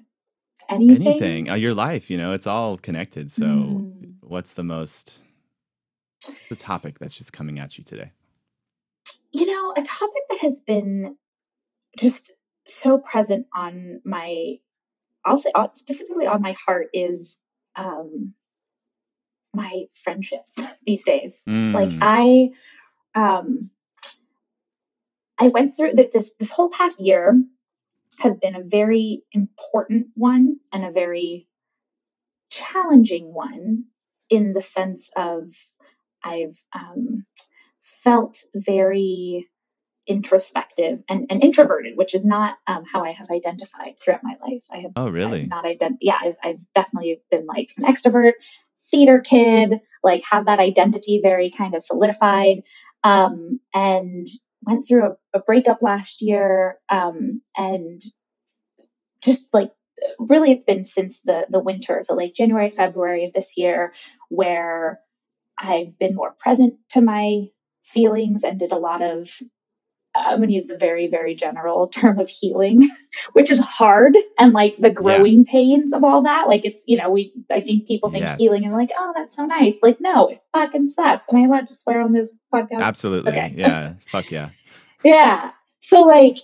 anything. 0.70 1.08
Anything, 1.08 1.50
uh, 1.50 1.56
your 1.56 1.74
life. 1.74 2.10
You 2.10 2.18
know, 2.18 2.32
it's 2.32 2.48
all 2.48 2.78
connected. 2.78 3.32
So, 3.32 3.46
Mm. 3.46 4.14
what's 4.22 4.54
the 4.54 4.64
most 4.64 5.22
the 6.50 6.56
topic 6.56 7.00
that's 7.00 7.16
just 7.16 7.34
coming 7.34 7.60
at 7.60 7.78
you 7.78 7.84
today? 7.84 8.12
you 9.32 9.46
know, 9.46 9.74
a 9.78 9.82
topic 9.82 10.22
that 10.30 10.40
has 10.40 10.62
been 10.62 11.16
just 11.98 12.32
so 12.66 12.98
present 12.98 13.46
on 13.54 14.02
my, 14.04 14.56
I'll 15.26 15.38
say 15.38 15.52
specifically 15.74 16.26
on 16.28 16.42
my 16.42 16.56
heart 16.66 16.88
is 16.94 17.38
um, 17.76 18.34
my 19.54 19.86
friendships 19.94 20.58
these 20.86 21.04
days. 21.04 21.44
Mm. 21.48 21.74
Like 21.74 21.92
I, 22.02 22.50
um, 23.16 23.70
I 25.40 25.50
went 25.50 25.76
through 25.76 25.94
that 25.94 26.12
this 26.12 26.34
this 26.40 26.52
whole 26.52 26.70
past 26.70 27.00
year 27.00 27.42
has 28.20 28.38
been 28.38 28.56
a 28.56 28.64
very 28.64 29.24
important 29.32 30.08
one 30.16 30.58
and 30.72 30.84
a 30.84 30.92
very 30.92 31.48
challenging 32.50 33.34
one 33.34 33.86
in 34.30 34.52
the 34.54 34.62
sense 34.62 35.12
of 35.16 35.50
I've 36.24 36.58
um, 36.74 37.26
felt 37.80 38.40
very 38.56 39.48
introspective 40.08 41.04
and, 41.10 41.28
and 41.30 41.44
introverted, 41.44 41.98
which 41.98 42.16
is 42.16 42.26
not 42.26 42.58
um, 42.66 42.86
how 42.92 43.04
I 43.04 43.12
have 43.12 43.30
identified 43.30 44.00
throughout 44.00 44.24
my 44.24 44.36
life. 44.42 44.66
I 44.72 44.78
have 44.78 44.92
oh 44.96 45.10
really 45.10 45.42
I've 45.42 45.50
not 45.50 45.66
ident- 45.66 45.98
yeah 46.02 46.18
I've, 46.20 46.38
I've 46.44 46.74
definitely 46.74 47.22
been 47.30 47.46
like 47.46 47.72
an 47.78 47.86
extrovert, 47.86 48.34
theater 48.90 49.20
kid, 49.20 49.82
like 50.04 50.24
have 50.32 50.46
that 50.46 50.60
identity 50.60 51.20
very 51.22 51.52
kind 51.52 51.76
of 51.76 51.84
solidified, 51.84 52.64
um, 53.04 53.60
and 53.74 54.28
went 54.64 54.86
through 54.88 55.06
a, 55.06 55.38
a 55.38 55.40
breakup 55.40 55.82
last 55.82 56.22
year, 56.22 56.78
um, 56.90 57.42
and 57.56 58.02
just 59.24 59.54
like 59.54 59.72
really 60.20 60.52
it's 60.52 60.64
been 60.64 60.84
since 60.84 61.22
the 61.22 61.46
the 61.50 61.60
winter. 61.60 62.02
So 62.04 62.16
like 62.16 62.34
january 62.34 62.70
february 62.70 63.26
of 63.26 63.34
this 63.34 63.58
year 63.58 63.94
where 64.30 65.00
i've 65.58 65.98
been 65.98 66.16
more 66.16 66.36
present 66.38 66.76
to 66.90 67.02
my 67.02 67.48
feelings 67.84 68.44
and 68.44 68.60
did 68.60 68.72
a 68.72 68.78
lot 68.78 69.02
of 69.02 69.30
i'm 70.18 70.38
going 70.38 70.50
to 70.50 70.54
use 70.54 70.68
the 70.68 70.78
very 70.78 71.08
very 71.08 71.36
general 71.36 71.88
term 71.88 72.20
of 72.20 72.28
healing 72.30 72.90
which 73.34 73.52
is 73.52 73.60
hard 73.60 74.16
and 74.40 74.54
like 74.54 74.76
the 74.78 74.90
growing 74.90 75.44
yeah. 75.46 75.52
pains 75.52 75.94
of 75.94 76.04
all 76.04 76.24
that 76.24 76.48
like 76.48 76.66
it's 76.66 76.84
you 76.88 76.98
know 76.98 77.10
we 77.10 77.34
i 77.52 77.60
think 77.60 77.88
people 77.88 78.10
think 78.10 78.26
yes. 78.26 78.38
healing 78.38 78.64
and 78.66 78.74
like 78.74 78.92
oh 78.98 79.14
that's 79.16 79.36
so 79.36 79.46
nice 79.46 79.80
like 79.82 79.98
no 80.00 80.28
it 80.28 80.42
fucking 80.52 80.88
sucks 80.88 81.24
am 81.32 81.38
i 81.38 81.46
allowed 81.46 81.68
to 81.68 81.76
swear 81.76 82.02
on 82.02 82.14
this 82.14 82.36
podcast 82.54 82.82
absolutely 82.82 83.32
okay. 83.32 83.54
yeah 83.56 83.94
fuck 84.06 84.32
yeah 84.32 84.50
yeah 85.04 85.52
so 85.80 86.02
like 86.02 86.38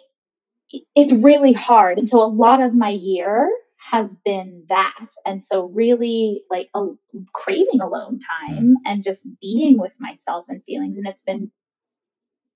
it's 0.95 1.13
really 1.13 1.53
hard. 1.53 1.97
And 1.97 2.09
so 2.09 2.23
a 2.23 2.27
lot 2.27 2.61
of 2.61 2.75
my 2.75 2.89
year 2.89 3.49
has 3.91 4.15
been 4.15 4.63
that. 4.69 5.07
And 5.25 5.43
so 5.43 5.65
really 5.65 6.43
like 6.49 6.69
a, 6.73 6.87
craving 7.33 7.81
alone 7.81 8.19
hmm. 8.21 8.55
time 8.55 8.75
and 8.85 9.03
just 9.03 9.27
being 9.41 9.77
with 9.77 9.95
myself 9.99 10.45
and 10.49 10.63
feelings. 10.63 10.97
And 10.97 11.07
it's 11.07 11.23
been 11.23 11.51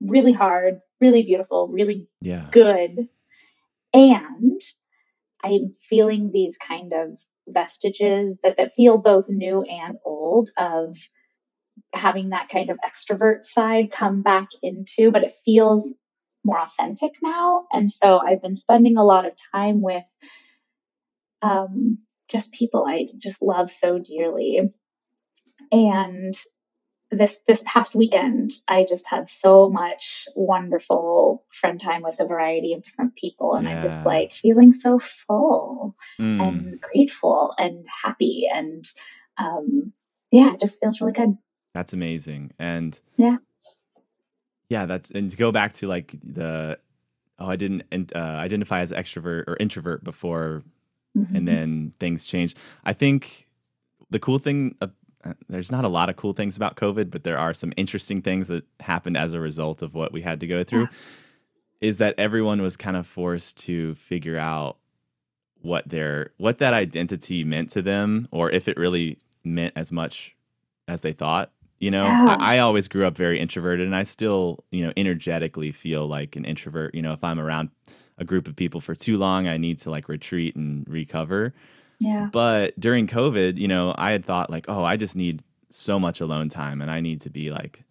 really 0.02 0.34
hard, 0.34 0.80
really 1.02 1.24
beautiful, 1.24 1.68
really 1.68 2.08
yeah. 2.22 2.48
good. 2.52 3.08
And 3.94 4.62
I'm 5.44 5.74
feeling 5.74 6.32
these 6.32 6.58
kind 6.58 6.94
of 6.94 7.20
vestiges 7.48 8.40
that, 8.44 8.58
that 8.58 8.72
feel 8.72 8.98
both 8.98 9.30
new 9.30 9.64
and 9.64 9.98
old 10.06 10.50
of 10.58 10.96
having 11.94 12.30
that 12.30 12.50
kind 12.50 12.70
of 12.70 12.80
extrovert 12.86 13.46
side 13.46 13.92
come 13.92 14.22
back 14.22 14.50
into, 14.62 15.12
but 15.12 15.24
it 15.24 15.32
feels 15.32 15.96
more 16.44 16.60
authentic 16.60 17.14
now. 17.22 17.66
And 17.72 17.92
so 17.92 18.20
I've 18.20 18.42
been 18.42 18.56
spending 18.56 18.98
a 18.98 19.06
lot 19.06 19.26
of 19.26 19.36
time 19.54 19.82
with 19.82 20.06
um, 21.42 22.00
just 22.30 22.54
people 22.54 22.86
I 22.88 23.08
just 23.22 23.42
love 23.42 23.70
so 23.70 24.00
dearly. 24.00 24.62
And 25.72 26.34
this 27.12 27.40
this 27.48 27.64
past 27.66 27.96
weekend, 27.96 28.52
I 28.68 28.86
just 28.88 29.08
had 29.08 29.30
so 29.30 29.70
much 29.70 30.28
wonderful 30.36 31.46
friend 31.50 31.82
time 31.82 32.02
with 32.04 32.20
a 32.20 32.26
variety 32.26 32.74
of 32.74 32.84
different 32.84 33.16
people, 33.16 33.56
and 33.56 33.68
yeah. 33.68 33.78
I'm 33.78 33.82
just 33.82 34.06
like 34.06 34.34
feeling 34.34 34.72
so 34.72 35.00
full 35.00 35.96
mm. 36.20 36.46
and 36.46 36.82
grateful 36.82 37.54
and 37.58 37.86
happy, 38.04 38.48
and 38.54 38.86
um, 39.38 39.94
yeah, 40.32 40.54
it 40.54 40.60
just 40.60 40.82
feels 40.82 41.00
really 41.00 41.14
good. 41.14 41.38
That's 41.74 41.94
amazing, 41.94 42.52
and 42.60 43.00
yeah, 43.16 43.38
yeah, 44.70 44.86
that's 44.86 45.10
and 45.12 45.30
to 45.30 45.38
go 45.38 45.52
back 45.52 45.74
to 45.74 45.88
like 45.88 46.16
the 46.22 46.78
oh, 47.40 47.48
I 47.48 47.56
didn't 47.56 47.86
uh, 48.14 48.20
identify 48.20 48.82
as 48.82 48.92
extrovert 48.92 49.46
or 49.48 49.56
introvert 49.60 50.04
before, 50.04 50.64
mm-hmm. 51.18 51.36
and 51.36 51.48
then 51.48 51.94
things 52.00 52.28
changed. 52.28 52.58
I 52.84 52.92
think 52.92 53.48
the 54.10 54.20
cool 54.20 54.40
thing. 54.40 54.76
Uh, 55.28 55.34
there's 55.50 55.72
not 55.72 55.86
a 55.86 55.90
lot 55.90 56.10
of 56.10 56.16
cool 56.16 56.34
things 56.34 56.56
about 56.56 56.76
COVID, 56.76 57.12
but 57.12 57.24
there 57.24 57.38
are 57.38 57.54
some 57.54 57.74
interesting 57.78 58.22
things 58.22 58.48
that 58.48 58.64
happened 58.80 59.18
as 59.18 59.34
a 59.34 59.40
result 59.40 59.82
of 59.82 59.94
what 59.94 60.12
we 60.14 60.22
had 60.22 60.40
to 60.40 60.48
go 60.48 60.64
through. 60.64 60.84
Yeah. 60.84 60.98
Is 61.82 61.98
that 62.00 62.16
everyone 62.18 62.62
was 62.62 62.78
kind 62.78 62.98
of 62.98 63.06
forced 63.06 63.58
to 63.66 63.94
figure 63.96 64.38
out 64.38 64.78
what 65.62 65.88
their 65.90 66.32
what 66.38 66.60
that 66.60 66.74
identity 66.74 67.44
meant 67.44 67.70
to 67.72 67.82
them, 67.82 68.28
or 68.32 68.50
if 68.50 68.68
it 68.68 68.78
really 68.78 69.20
meant 69.44 69.74
as 69.76 69.92
much 69.92 70.36
as 70.88 71.02
they 71.02 71.14
thought 71.14 71.52
you 71.80 71.92
know, 71.92 72.04
yeah. 72.04 72.38
I, 72.40 72.56
I, 72.56 72.60
always 72.60 72.88
grew 72.88 73.06
up 73.06 73.16
very 73.16 73.40
introverted, 73.40 73.86
and 73.86 73.96
I 73.96 74.04
still, 74.04 74.64
you 74.72 74.84
know, 74.84 74.92
energetically 74.98 75.72
feel 75.72 76.08
like 76.08 76.36
an 76.36 76.44
introvert. 76.44 76.96
You 76.96 77.04
know, 77.04 77.14
if 77.14 77.24
I'm 77.24 77.40
around 77.40 77.70
a 78.18 78.26
group 78.26 78.48
of 78.48 78.56
people 78.56 78.82
for 78.82 78.96
too 78.96 79.18
long, 79.18 79.48
I 79.48 79.58
need 79.58 79.78
to 79.80 79.92
like 79.92 80.10
retreat 80.10 80.56
and 80.56 80.88
recover. 80.90 81.54
Yeah. 82.00 82.30
But 82.32 82.80
during 82.80 83.08
COVID, 83.08 83.58
you 83.58 83.68
know, 83.68 83.94
I 83.98 84.12
had 84.12 84.26
thought 84.26 84.50
like, 84.50 84.66
oh, 84.68 84.84
I 84.84 84.98
just 84.98 85.16
need 85.16 85.44
so 85.70 86.00
much 86.00 86.22
alone 86.22 86.50
time, 86.50 86.82
and 86.82 86.92
I 86.92 87.02
need 87.02 87.22
to 87.22 87.30
be 87.30 87.50
like 87.50 87.84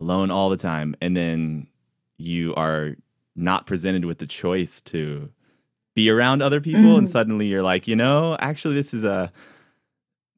alone 0.00 0.30
all 0.30 0.50
the 0.50 0.56
time. 0.56 0.94
And 1.00 1.16
then 1.16 1.68
you 2.18 2.54
are 2.56 2.96
not 3.36 3.66
presented 3.66 4.04
with 4.04 4.18
the 4.18 4.26
choice 4.26 4.80
to 4.82 5.30
be 5.94 6.10
around 6.10 6.42
other 6.42 6.60
people, 6.60 6.82
mm. 6.82 6.98
and 6.98 7.08
suddenly 7.08 7.46
you're 7.46 7.62
like, 7.62 7.86
you 7.86 7.96
know, 7.96 8.36
actually, 8.40 8.74
this 8.74 8.94
is 8.94 9.04
a 9.04 9.32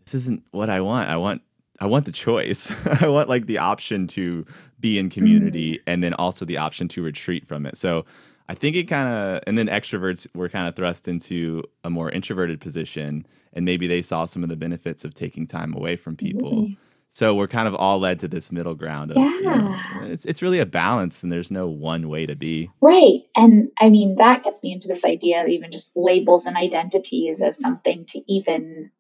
this 0.05 0.15
isn't 0.15 0.43
what 0.51 0.69
I 0.69 0.81
want. 0.81 1.09
I 1.09 1.17
want 1.17 1.43
I 1.81 1.87
want 1.87 2.05
the 2.05 2.13
choice. 2.13 2.73
I 3.03 3.09
want 3.09 3.29
like 3.29 3.47
the 3.47 3.59
option 3.59 4.07
to 4.09 4.45
be 4.81 4.99
in 4.99 5.11
community 5.11 5.79
mm. 5.79 5.83
and 5.87 6.03
then 6.03 6.15
also 6.15 6.45
the 6.45 6.59
option 6.59 6.89
to 6.89 7.03
retreat 7.03 7.47
from 7.47 7.67
it. 7.67 7.77
So 7.77 8.05
I 8.49 8.55
think 8.55 8.77
it 8.77 8.85
kind 8.85 9.09
of, 9.09 9.43
and 9.47 9.57
then 9.57 9.69
extroverts 9.69 10.27
were 10.35 10.49
kind 10.49 10.69
of 10.69 10.77
thrust 10.77 11.09
into 11.09 11.63
a 11.83 11.91
more 11.91 12.11
introverted 12.11 12.61
position, 12.61 13.27
and 13.53 13.65
maybe 13.65 13.87
they 13.87 14.03
saw 14.03 14.27
some 14.27 14.43
of 14.43 14.49
the 14.49 14.57
benefits 14.57 15.05
of 15.05 15.15
taking 15.15 15.47
time 15.47 15.75
away 15.75 15.97
from 15.97 16.17
people. 16.17 16.69
So 17.09 17.35
we're 17.35 17.47
kind 17.47 17.69
of 17.69 17.75
all 17.77 18.01
led 18.01 18.21
to 18.21 18.29
this 18.29 18.51
middle 18.51 18.75
ground 18.75 19.13
of, 19.13 19.19
yeah. 19.19 19.39
You 19.39 19.45
know, 19.45 19.79
it's 20.03 20.25
it's 20.25 20.43
really 20.43 20.59
a 20.59 20.67
balance, 20.67 21.23
and 21.23 21.31
there's 21.31 21.51
no 21.51 21.69
one 21.69 22.09
way 22.09 22.27
to 22.27 22.35
be. 22.35 22.71
Right, 22.81 23.21
and 23.37 23.71
I 23.81 23.89
mean 23.89 24.17
that 24.17 24.43
gets 24.43 24.63
me 24.63 24.73
into 24.73 24.89
this 24.89 25.05
idea 25.05 25.43
of 25.43 25.49
even 25.49 25.71
just 25.71 25.93
labels 25.97 26.45
and 26.47 26.57
identities 26.57 27.41
as 27.41 27.59
something 27.59 28.05
to 28.07 28.21
even 28.27 28.91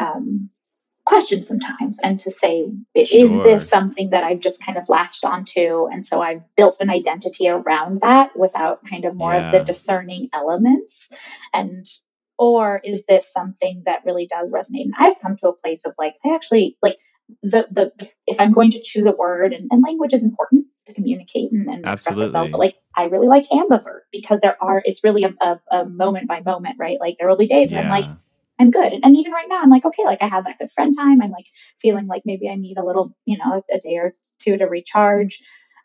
um, 0.00 0.50
question 1.06 1.44
sometimes 1.44 1.98
and 2.02 2.20
to 2.20 2.30
say, 2.30 2.66
is 2.94 3.08
sure. 3.08 3.44
this 3.44 3.68
something 3.68 4.10
that 4.10 4.24
I've 4.24 4.40
just 4.40 4.64
kind 4.64 4.76
of 4.76 4.88
latched 4.88 5.24
onto? 5.24 5.86
And 5.86 6.04
so 6.04 6.20
I've 6.20 6.44
built 6.56 6.76
an 6.80 6.90
identity 6.90 7.48
around 7.48 8.00
that 8.02 8.36
without 8.36 8.84
kind 8.84 9.04
of 9.04 9.14
more 9.14 9.32
yeah. 9.32 9.46
of 9.46 9.52
the 9.52 9.64
discerning 9.64 10.28
elements. 10.34 11.08
And 11.54 11.86
or 12.38 12.82
is 12.84 13.06
this 13.06 13.32
something 13.32 13.84
that 13.86 14.02
really 14.04 14.26
does 14.26 14.52
resonate? 14.52 14.84
And 14.84 14.94
I've 14.98 15.16
come 15.18 15.36
to 15.36 15.48
a 15.48 15.56
place 15.56 15.86
of 15.86 15.94
like, 15.96 16.14
I 16.24 16.34
actually 16.34 16.76
like 16.82 16.96
the 17.42 17.66
the 17.70 18.12
if 18.26 18.38
I'm 18.40 18.52
going 18.52 18.72
to 18.72 18.82
choose 18.82 19.06
a 19.06 19.12
word 19.12 19.52
and, 19.52 19.68
and 19.70 19.82
language 19.82 20.12
is 20.12 20.22
important 20.22 20.66
to 20.86 20.92
communicate 20.92 21.50
and, 21.50 21.68
and 21.68 21.86
express 21.86 22.20
ourselves, 22.20 22.50
but 22.50 22.58
like 22.58 22.76
I 22.96 23.04
really 23.04 23.26
like 23.26 23.44
ambivert 23.50 24.02
because 24.12 24.40
there 24.40 24.56
are 24.60 24.82
it's 24.84 25.02
really 25.02 25.24
a, 25.24 25.34
a, 25.40 25.60
a 25.70 25.84
moment 25.84 26.28
by 26.28 26.40
moment, 26.40 26.76
right? 26.78 26.98
Like 27.00 27.16
there 27.18 27.28
will 27.28 27.36
be 27.36 27.48
days 27.48 27.72
yeah. 27.72 27.78
when 27.78 27.86
I'm 27.86 28.02
like 28.02 28.16
I'm 28.58 28.70
good. 28.70 28.92
And 29.02 29.16
even 29.16 29.32
right 29.32 29.46
now, 29.48 29.60
I'm 29.62 29.70
like, 29.70 29.84
okay, 29.84 30.04
like 30.04 30.22
I 30.22 30.28
have 30.28 30.44
that 30.44 30.58
good 30.58 30.70
friend 30.70 30.94
time. 30.96 31.20
I'm 31.20 31.30
like 31.30 31.46
feeling 31.78 32.06
like 32.06 32.22
maybe 32.24 32.48
I 32.48 32.54
need 32.54 32.78
a 32.78 32.84
little, 32.84 33.14
you 33.26 33.38
know, 33.38 33.62
a, 33.70 33.78
day 33.78 33.96
or 33.96 34.14
two 34.38 34.56
to 34.56 34.64
recharge. 34.64 35.40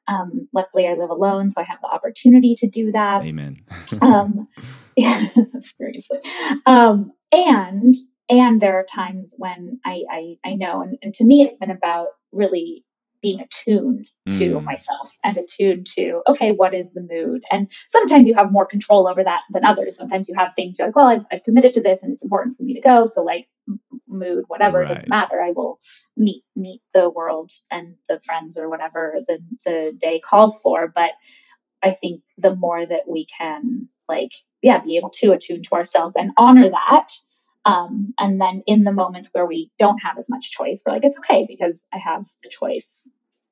Um, 0.07 0.47
luckily, 0.53 0.87
I 0.87 0.93
live 0.93 1.09
alone, 1.09 1.49
so 1.49 1.61
I 1.61 1.65
have 1.65 1.79
the 1.81 1.87
opportunity 1.87 2.55
to 2.57 2.67
do 2.67 2.91
that. 2.93 3.23
Amen. 3.23 3.57
um, 4.01 4.47
yeah, 4.97 5.23
seriously. 5.59 6.19
Um, 6.65 7.11
and 7.31 7.93
and 8.29 8.61
there 8.61 8.79
are 8.79 8.85
times 8.85 9.35
when 9.37 9.79
I 9.85 10.03
I, 10.09 10.35
I 10.45 10.55
know, 10.55 10.81
and, 10.81 10.97
and 11.01 11.13
to 11.15 11.25
me, 11.25 11.43
it's 11.43 11.57
been 11.57 11.71
about 11.71 12.07
really 12.31 12.85
being 13.21 13.39
attuned 13.39 14.07
to 14.29 14.55
mm. 14.55 14.63
myself 14.63 15.17
and 15.23 15.37
attuned 15.37 15.85
to 15.85 16.21
okay 16.27 16.51
what 16.51 16.73
is 16.73 16.93
the 16.93 17.01
mood? 17.01 17.43
And 17.51 17.69
sometimes 17.89 18.27
you 18.27 18.35
have 18.35 18.51
more 18.51 18.65
control 18.65 19.07
over 19.07 19.23
that 19.23 19.41
than 19.51 19.65
others. 19.65 19.97
Sometimes 19.97 20.27
you 20.27 20.35
have 20.37 20.53
things 20.53 20.77
you're 20.77 20.87
like 20.87 20.95
well 20.95 21.07
i've, 21.07 21.25
I've 21.31 21.43
committed 21.43 21.73
to 21.75 21.81
this 21.81 22.03
and 22.03 22.11
it's 22.11 22.23
important 22.23 22.55
for 22.55 22.63
me 22.63 22.73
to 22.73 22.81
go. 22.81 23.05
So 23.05 23.23
like 23.23 23.47
mood 24.07 24.45
whatever 24.47 24.79
right. 24.79 24.87
doesn't 24.87 25.09
matter. 25.09 25.41
I 25.41 25.51
will 25.51 25.79
meet 26.17 26.43
meet 26.55 26.81
the 26.93 27.09
world 27.09 27.51
and 27.69 27.95
the 28.07 28.19
friends 28.19 28.57
or 28.57 28.69
whatever 28.69 29.15
the 29.27 29.39
the 29.65 29.95
day 29.99 30.19
calls 30.19 30.59
for. 30.61 30.87
But 30.87 31.11
i 31.83 31.89
think 31.89 32.21
the 32.37 32.55
more 32.55 32.85
that 32.85 33.07
we 33.07 33.25
can 33.25 33.87
like 34.07 34.31
yeah 34.61 34.79
be 34.79 34.97
able 34.97 35.09
to 35.09 35.31
attune 35.31 35.63
to 35.63 35.71
ourselves 35.73 36.13
and 36.15 36.31
honor 36.37 36.69
that 36.69 37.09
um, 37.65 38.13
and 38.19 38.39
then 38.41 38.63
in 38.65 38.83
the 38.83 38.91
moments 38.91 39.29
where 39.33 39.45
we 39.45 39.71
don't 39.77 39.99
have 39.99 40.17
as 40.17 40.29
much 40.29 40.51
choice, 40.51 40.81
we're 40.85 40.93
like, 40.93 41.05
it's 41.05 41.19
okay 41.19 41.45
because 41.47 41.85
I 41.93 41.97
have 41.97 42.25
the 42.43 42.49
choice 42.49 43.07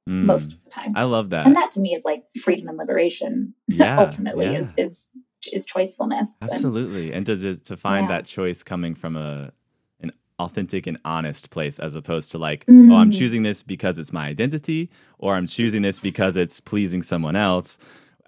Mm. 0.07 0.23
most 0.25 0.53
of 0.53 0.63
the 0.63 0.71
time. 0.71 0.93
I 0.95 1.03
love 1.03 1.29
that. 1.29 1.45
and 1.45 1.55
that 1.55 1.69
to 1.71 1.79
me 1.79 1.93
is 1.93 2.03
like 2.03 2.23
freedom 2.41 2.67
and 2.67 2.77
liberation. 2.79 3.53
Yeah, 3.67 3.95
ultimately 3.99 4.45
yeah. 4.45 4.59
is 4.59 4.73
is 4.77 5.09
is 5.53 5.67
choicefulness. 5.67 6.41
Absolutely. 6.41 7.13
And 7.13 7.25
to 7.27 7.35
to, 7.37 7.55
to 7.63 7.77
find 7.77 8.09
Yeah. 8.09 8.17
that 8.17 8.25
choice 8.25 8.63
coming 8.63 8.95
from 8.95 9.15
a 9.15 9.51
an 9.99 10.11
authentic 10.39 10.87
and 10.87 10.97
honest 11.05 11.51
place 11.51 11.77
as 11.77 11.95
opposed 11.95 12.31
to 12.31 12.37
like, 12.39 12.65
oh, 12.67 12.95
I'm 12.95 13.11
Mm. 13.11 13.17
choosing 13.19 13.43
this 13.43 13.61
because 13.61 13.99
it's 13.99 14.11
my 14.11 14.25
identity 14.27 14.89
or 15.19 15.35
I'm 15.35 15.45
choosing 15.47 15.83
this 15.83 15.99
because 15.99 16.35
it's 16.37 16.59
pleasing 16.59 17.03
someone 17.03 17.35
else 17.35 17.77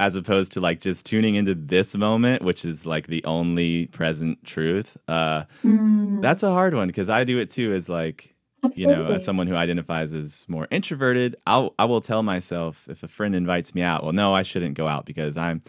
as 0.02 0.16
opposed 0.16 0.52
to 0.54 0.60
like 0.60 0.80
just 0.82 1.06
tuning 1.06 1.36
into 1.36 1.54
this 1.56 1.96
moment 1.96 2.42
which 2.44 2.66
is 2.66 2.86
like 2.94 3.06
the 3.08 3.24
only 3.26 3.86
present 3.88 4.44
truth. 4.44 4.98
Uh 5.08 5.44
Mm, 5.64 6.22
that's 6.22 6.44
a 6.44 6.52
hard 6.52 6.74
one 6.74 6.88
because 6.88 7.10
I 7.10 7.24
do 7.24 7.38
it 7.40 7.50
too 7.50 7.72
as 7.74 7.88
like 7.88 8.36
you 8.76 8.86
know, 8.88 9.06
as 9.16 9.24
someone 9.26 9.48
who 9.48 9.56
identifies 9.56 10.14
as 10.14 10.46
more 10.48 10.68
introverted, 10.72 11.36
I'll 11.48 11.74
I 11.80 11.86
will 11.86 12.02
tell 12.02 12.24
myself 12.24 12.88
if 12.90 13.04
a 13.04 13.08
friend 13.08 13.34
invites 13.36 13.74
me 13.76 13.82
out, 13.82 14.04
well, 14.04 14.14
no, 14.14 14.34
I 14.34 14.44
shouldn't 14.44 14.76
go 14.76 14.88
out 14.88 15.06
because 15.06 15.36
I'm, 15.36 15.62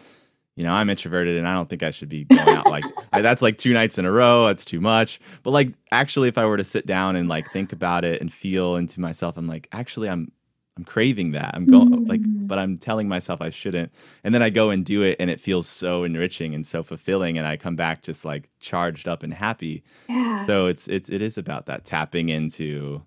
you 0.55 0.63
know, 0.63 0.71
I'm 0.73 0.89
introverted 0.91 1.35
and 1.37 1.47
I 1.47 1.53
don't 1.55 1.67
think 1.69 1.81
I 1.83 1.89
should 1.91 2.09
be 2.09 2.23
going 2.25 2.47
out. 2.59 2.67
Like 2.69 2.85
I- 3.11 3.21
that's 3.21 3.41
like 3.41 3.57
two 3.57 3.73
nights 3.73 3.97
in 3.97 4.05
a 4.05 4.11
row. 4.11 4.45
That's 4.45 4.63
too 4.65 4.79
much. 4.79 5.19
But 5.43 5.51
like 5.51 5.69
actually, 5.91 6.27
if 6.29 6.37
I 6.37 6.45
were 6.45 6.57
to 6.57 6.63
sit 6.63 6.85
down 6.85 7.15
and 7.15 7.27
like 7.27 7.45
think 7.51 7.73
about 7.73 8.05
it 8.05 8.21
and 8.21 8.31
feel 8.31 8.75
into 8.77 8.99
myself, 8.99 9.37
I'm 9.37 9.47
like, 9.47 9.67
actually, 9.71 10.07
I'm 10.09 10.31
I'm 10.77 10.83
craving 10.83 11.31
that. 11.33 11.51
I'm 11.53 11.65
going 11.67 12.05
like, 12.07 12.21
Mm. 12.21 12.47
but 12.47 12.57
I'm 12.57 12.77
telling 12.79 13.07
myself 13.07 13.41
I 13.41 13.51
shouldn't. 13.51 13.91
And 14.23 14.33
then 14.33 14.41
I 14.41 14.49
go 14.49 14.71
and 14.71 14.83
do 14.83 15.03
it, 15.03 15.17
and 15.19 15.29
it 15.29 15.39
feels 15.39 15.67
so 15.67 16.03
enriching 16.03 16.55
and 16.55 16.65
so 16.65 16.81
fulfilling, 16.81 17.37
and 17.37 17.45
I 17.47 17.57
come 17.57 17.75
back 17.75 18.01
just 18.01 18.25
like 18.25 18.49
charged 18.59 19.07
up 19.07 19.21
and 19.23 19.33
happy. 19.33 19.83
yeah. 20.09 20.45
So 20.45 20.65
it's 20.67 20.87
it's 20.87 21.09
it 21.09 21.21
is 21.21 21.37
about 21.37 21.67
that 21.67 21.85
tapping 21.85 22.29
into 22.29 23.03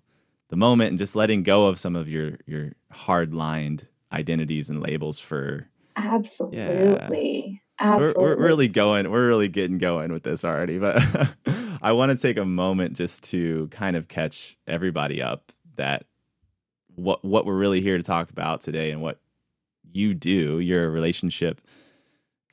the 0.49 0.55
moment 0.55 0.89
and 0.91 0.97
just 0.97 1.13
letting 1.15 1.43
go 1.43 1.65
of 1.67 1.77
some 1.77 1.95
of 1.97 2.07
your 2.09 2.37
your 2.45 2.71
hard 2.91 3.33
lined 3.33 3.89
identities 4.13 4.69
and 4.69 4.81
labels 4.81 5.19
for 5.19 5.67
absolutely. 5.97 7.61
we're, 7.79 7.85
Absolutely. 7.85 8.23
we're 8.23 8.37
really 8.37 8.67
going 8.67 9.11
we're 9.11 9.27
really 9.27 9.49
getting 9.49 9.77
going 9.77 10.11
with 10.13 10.23
this 10.23 10.45
already 10.45 10.79
but 10.79 11.03
i 11.81 11.91
want 11.91 12.11
to 12.11 12.17
take 12.17 12.37
a 12.37 12.45
moment 12.45 12.95
just 12.95 13.23
to 13.25 13.67
kind 13.71 13.95
of 13.95 14.07
catch 14.07 14.57
everybody 14.67 15.21
up 15.21 15.51
that 15.75 16.05
what 16.97 17.23
what 17.23 17.45
we're 17.45 17.57
really 17.57 17.81
here 17.81 17.97
to 17.97 18.03
talk 18.03 18.29
about 18.29 18.61
today 18.61 18.91
and 18.91 19.01
what 19.01 19.19
you 19.93 20.13
do 20.13 20.59
you're 20.59 20.85
a 20.85 20.89
relationship 20.89 21.61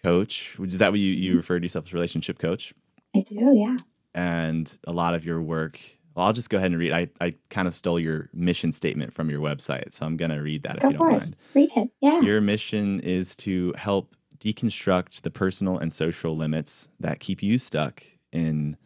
coach 0.03 0.57
which 0.59 0.73
is 0.73 0.79
that 0.79 0.93
what 0.93 1.01
you 1.01 1.13
you 1.13 1.37
refer 1.37 1.59
to 1.59 1.65
yourself 1.65 1.87
as 1.87 1.93
a 1.93 1.97
relationship 1.97 2.39
coach 2.39 2.73
I 3.15 3.21
do, 3.21 3.53
yeah. 3.55 3.77
and 4.15 4.77
a 4.87 4.93
lot 4.93 5.15
of 5.15 5.25
your 5.25 5.41
work. 5.41 5.81
Well, 6.15 6.27
I'll 6.27 6.33
just 6.33 6.51
go 6.51 6.57
ahead 6.59 6.73
and 6.73 6.81
read. 6.81 6.93
I, 6.93 7.09
I 7.21 7.35
kind 7.51 7.67
of 7.69 7.75
stole 7.75 7.99
your 7.99 8.29
mission 8.33 8.73
statement 8.73 9.13
from 9.13 9.31
your 9.31 9.41
website, 9.41 9.93
so 9.93 10.07
I'm 10.07 10.17
going 10.17 10.31
to 10.31 10.39
read 10.41 10.63
that 10.65 10.81
Go 10.81 10.89
if 10.89 10.93
you 10.95 10.99
don't 10.99 11.15
it. 11.15 11.19
mind. 11.19 11.37
Read 11.55 11.71
it. 11.77 11.91
Yeah. 12.01 12.21
Your 12.21 12.41
mission 12.41 13.01
is 13.01 13.37
to 13.37 13.73
help 13.77 14.15
deconstruct 14.39 15.23
the 15.23 15.31
personal 15.31 15.79
and 15.79 15.93
social 15.93 16.37
limits 16.37 16.89
that 17.01 17.21
keep 17.21 17.43
you 17.43 17.59
stuck 17.59 18.03
in 18.33 18.77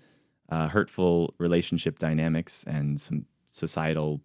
uh, 0.50 0.68
hurtful 0.68 1.34
relationship 1.38 1.98
dynamics 1.98 2.64
and 2.64 3.00
some 3.00 3.26
societal 3.50 4.20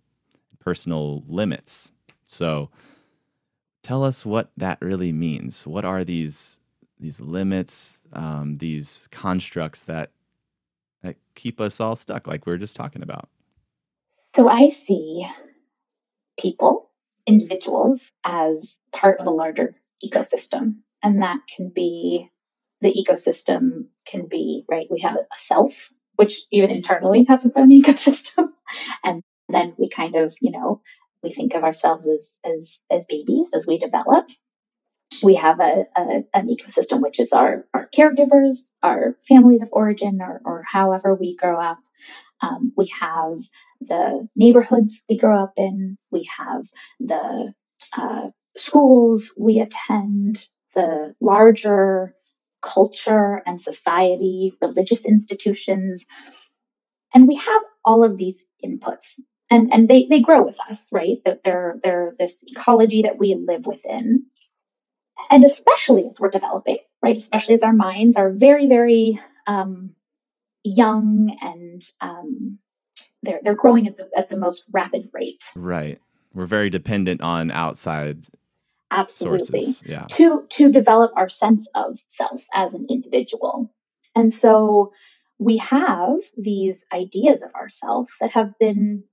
personal 0.64 1.24
limits. 1.28 1.94
So, 2.26 2.70
tell 3.82 4.04
us 4.04 4.26
what 4.26 4.52
that 4.58 4.80
really 4.82 5.12
means. 5.12 5.68
What 5.68 5.86
are 5.86 6.04
these 6.04 6.60
these 7.00 7.20
limits, 7.20 8.08
um, 8.14 8.58
these 8.58 9.08
constructs 9.12 9.84
that 9.84 10.12
that 11.02 11.18
keep 11.36 11.60
us 11.60 11.80
all 11.80 11.96
stuck, 11.96 12.28
like 12.28 12.46
we 12.46 12.54
are 12.54 12.58
just 12.58 12.76
talking 12.76 13.04
about? 13.04 13.30
So 14.36 14.50
I 14.50 14.70
see 14.70 15.28
people, 16.40 16.90
individuals, 17.28 18.14
as 18.26 18.80
part 18.92 19.20
of 19.20 19.28
a 19.28 19.32
larger 19.32 19.76
ecosystem. 20.04 20.78
And 21.04 21.22
that 21.22 21.40
can 21.56 21.70
be 21.70 22.30
the 22.82 22.94
ecosystem 22.94 23.86
can 24.06 24.28
be, 24.28 24.66
right? 24.70 24.88
We 24.90 25.02
have 25.02 25.16
a 25.16 25.40
self, 25.40 25.92
which 26.16 26.42
even 26.52 26.72
internally 26.72 27.26
has 27.28 27.46
its 27.46 27.58
own 27.58 27.70
ecosystem. 27.70 28.50
And 29.04 29.22
then 29.54 29.74
we 29.78 29.90
kind 29.90 30.16
of, 30.16 30.34
you 30.42 30.52
know, 30.52 30.82
we 31.22 31.32
think 31.32 31.54
of 31.54 31.64
ourselves 31.64 32.08
as 32.08 32.40
as 32.46 32.84
as 32.92 33.06
babies 33.06 33.52
as 33.56 33.66
we 33.68 33.78
develop. 33.78 34.28
We 35.24 35.36
have 35.36 35.60
a, 35.60 35.86
a 35.96 36.24
an 36.34 36.48
ecosystem 36.48 37.02
which 37.02 37.20
is 37.20 37.34
our 37.34 37.66
our 37.74 37.88
caregivers, 37.96 38.74
our 38.82 39.16
families 39.28 39.64
of 39.64 39.70
origin, 39.72 40.20
or 40.22 40.42
or 40.44 40.64
however 40.70 41.16
we 41.16 41.36
grow 41.36 41.60
up. 41.60 41.80
Um, 42.42 42.74
we 42.76 42.92
have 43.00 43.38
the 43.80 44.28
neighborhoods 44.36 45.04
we 45.10 45.18
grow 45.18 45.44
up 45.44 45.54
in. 45.56 45.98
We 46.12 46.30
have 46.38 46.64
the 47.00 47.54
uh, 47.98 48.30
schools 48.56 49.32
we 49.38 49.62
attend, 49.62 50.46
the 50.76 51.16
larger 51.22 52.16
culture 52.62 53.42
and 53.46 53.60
society, 53.60 54.54
religious 54.62 55.06
institutions. 55.06 56.08
And 57.14 57.28
we 57.28 57.36
have 57.36 57.62
all 57.86 58.04
of 58.04 58.18
these 58.18 58.46
inputs. 58.66 59.20
And, 59.54 59.74
and 59.74 59.88
they, 59.88 60.06
they 60.06 60.22
grow 60.22 60.44
with 60.44 60.58
us, 60.70 60.90
right? 60.92 61.18
That 61.26 61.44
they're, 61.44 61.80
they're 61.84 62.16
this 62.18 62.44
ecology 62.48 63.04
that 63.04 63.18
we 63.18 63.36
live 63.36 63.66
within. 63.66 64.26
And 65.30 65.44
especially 65.44 66.08
as 66.08 66.20
we're 66.20 66.30
developing, 66.30 66.80
right? 67.02 67.18
Especially 67.18 67.56
as 67.56 67.64
our 67.64 67.74
minds 67.74 68.18
are 68.18 68.32
very, 68.32 68.68
very 68.68 69.20
um, 69.48 69.92
young 70.64 71.38
and 71.42 71.82
um, 72.02 72.60
they're, 73.22 73.40
they're 73.44 73.56
growing 73.56 73.88
at 73.88 73.98
the, 73.98 74.10
at 74.18 74.30
the 74.30 74.38
most 74.38 74.66
rapid 74.72 75.10
rate. 75.14 75.44
Right. 75.56 76.00
We're 76.34 76.46
very 76.46 76.70
dependent 76.70 77.22
on 77.22 77.52
outside 77.52 78.26
Absolutely. 78.92 79.62
sources. 79.62 79.84
Yeah. 79.86 80.06
to 80.12 80.46
to 80.50 80.72
develop 80.72 81.14
our 81.16 81.30
sense 81.30 81.68
of 81.74 81.98
self 81.98 82.46
as 82.54 82.76
an 82.76 82.86
individual 82.90 83.72
and 84.16 84.34
so 84.34 84.94
we 85.40 85.58
have 85.58 86.20
these 86.38 86.86
ideas 86.94 87.44
of 87.44 87.54
ourself 87.56 88.16
that 88.22 88.32
have 88.32 88.58
been 88.60 89.04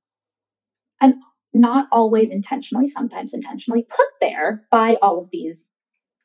and 1.00 1.14
not 1.52 1.88
always 1.92 2.30
intentionally 2.30 2.86
sometimes 2.86 3.34
intentionally 3.34 3.82
put 3.88 4.06
there 4.20 4.66
by 4.70 4.96
all 5.02 5.18
of 5.20 5.30
these 5.30 5.70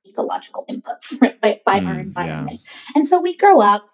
ecological 0.07 0.65
inputs 0.69 1.19
right 1.21 1.41
by, 1.41 1.61
by 1.65 1.79
our 1.79 1.95
Mm, 1.95 1.95
yeah. 1.95 2.01
environment 2.01 2.61
and 2.95 3.07
so 3.07 3.19
we 3.21 3.35
grow 3.37 3.59
up 3.61 3.87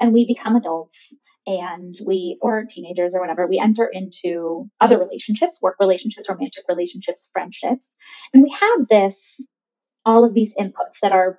and 0.00 0.12
we 0.12 0.26
become 0.26 0.56
adults 0.56 1.14
and 1.46 1.94
we 2.06 2.38
or 2.40 2.64
teenagers 2.68 3.14
or 3.14 3.20
whatever 3.20 3.46
we 3.46 3.58
enter 3.58 3.86
into 3.86 4.68
other 4.80 4.98
relationships 4.98 5.60
work 5.62 5.76
relationships 5.80 6.28
romantic 6.28 6.64
relationships 6.68 7.28
friendships 7.32 7.96
and 8.32 8.42
we 8.42 8.50
have 8.50 8.88
this 8.88 9.44
all 10.04 10.24
of 10.24 10.34
these 10.34 10.54
inputs 10.54 11.00
that 11.02 11.12
are 11.12 11.38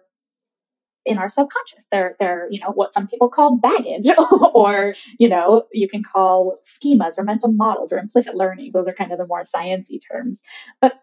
in 1.08 1.18
our 1.18 1.30
subconscious. 1.30 1.88
They're 1.92 2.16
they're 2.20 2.48
you 2.52 2.60
know 2.60 2.72
what 2.72 2.94
some 2.94 3.08
people 3.08 3.30
call 3.30 3.58
baggage, 3.58 4.08
or 4.54 4.94
you 5.18 5.30
know 5.30 5.64
you 5.72 5.88
can 5.88 6.04
call 6.04 6.60
schemas 6.64 7.18
or 7.18 7.24
mental 7.24 7.52
models 7.52 7.92
or 7.92 7.98
implicit 7.98 8.36
learnings. 8.36 8.74
Those 8.74 8.88
are 8.88 8.94
kind 8.94 9.12
of 9.12 9.18
the 9.18 9.28
more 9.28 9.42
sciencey 9.42 10.00
terms. 10.12 10.44
But 10.82 10.94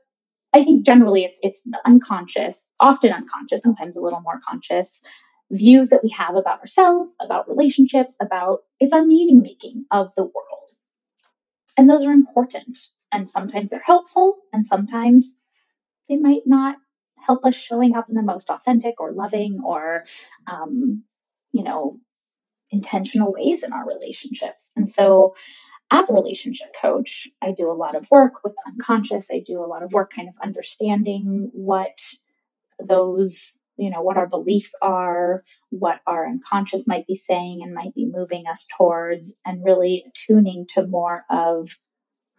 I 0.53 0.63
think 0.63 0.85
generally 0.85 1.25
it's 1.25 1.41
it's 1.43 1.63
the 1.63 1.81
unconscious, 1.85 2.73
often 2.79 3.13
unconscious, 3.13 3.63
sometimes 3.63 3.97
a 3.97 4.01
little 4.01 4.21
more 4.21 4.41
conscious 4.49 5.03
views 5.51 5.91
that 5.91 6.03
we 6.03 6.11
have 6.11 6.37
about 6.37 6.61
ourselves, 6.61 7.17
about 7.21 7.49
relationships, 7.49 8.17
about 8.21 8.61
it's 8.81 8.95
our 8.95 9.05
meaning 9.05 9.43
making 9.43 9.85
of 9.91 10.15
the 10.15 10.23
world. 10.23 10.71
And 11.77 11.91
those 11.91 12.05
are 12.07 12.13
important. 12.13 12.79
And 13.13 13.29
sometimes 13.29 13.71
they're 13.71 13.83
helpful, 13.85 14.39
and 14.53 14.65
sometimes 14.65 15.35
they 16.09 16.17
might 16.17 16.43
not 16.47 16.77
help 17.27 17.45
us 17.45 17.55
showing 17.57 17.95
up 17.95 18.09
in 18.09 18.15
the 18.15 18.23
most 18.23 18.51
authentic 18.51 19.01
or 19.01 19.13
loving 19.13 19.61
or 19.65 20.05
um, 20.47 21.05
you 21.53 21.65
know 21.65 21.99
intentional 22.71 23.33
ways 23.33 23.63
in 23.63 23.73
our 23.73 23.87
relationships. 23.87 24.73
And 24.77 24.89
so 24.89 25.35
as 25.91 26.11
a 26.11 26.15
relationship 26.15 26.75
coach 26.81 27.29
i 27.43 27.53
do 27.53 27.71
a 27.71 27.73
lot 27.73 27.95
of 27.95 28.11
work 28.11 28.43
with 28.43 28.55
the 28.55 28.73
unconscious. 28.73 29.31
I 29.33 29.41
do 29.41 29.63
a 29.63 29.67
lot 29.67 29.83
of 29.83 29.93
work 29.93 30.13
kind 30.13 30.29
of 30.29 30.37
understanding 30.43 31.51
what 31.53 32.01
those 32.81 33.59
you 33.77 33.91
know 33.91 34.03
what 34.03 34.17
our 34.17 34.27
beliefs 34.27 34.75
are 34.83 35.43
what 35.71 36.01
our 36.07 36.27
unconscious 36.27 36.87
might 36.87 37.07
be 37.07 37.15
saying 37.15 37.61
and 37.63 37.75
might 37.75 37.95
be 37.95 38.07
moving 38.07 38.47
us 38.47 38.67
towards 38.77 39.39
and 39.45 39.65
really 39.65 40.05
tuning 40.15 40.67
to 40.75 40.87
more 40.87 41.25
of 41.31 41.69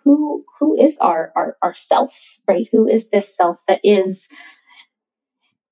who 0.03 0.45
who 0.59 0.79
is 0.79 0.97
our 0.99 1.31
our, 1.35 1.57
our 1.61 1.75
self 1.75 2.39
right? 2.47 2.67
Who 2.71 2.87
is 2.87 3.09
this 3.09 3.35
self 3.35 3.63
that 3.67 3.81
is 3.83 4.29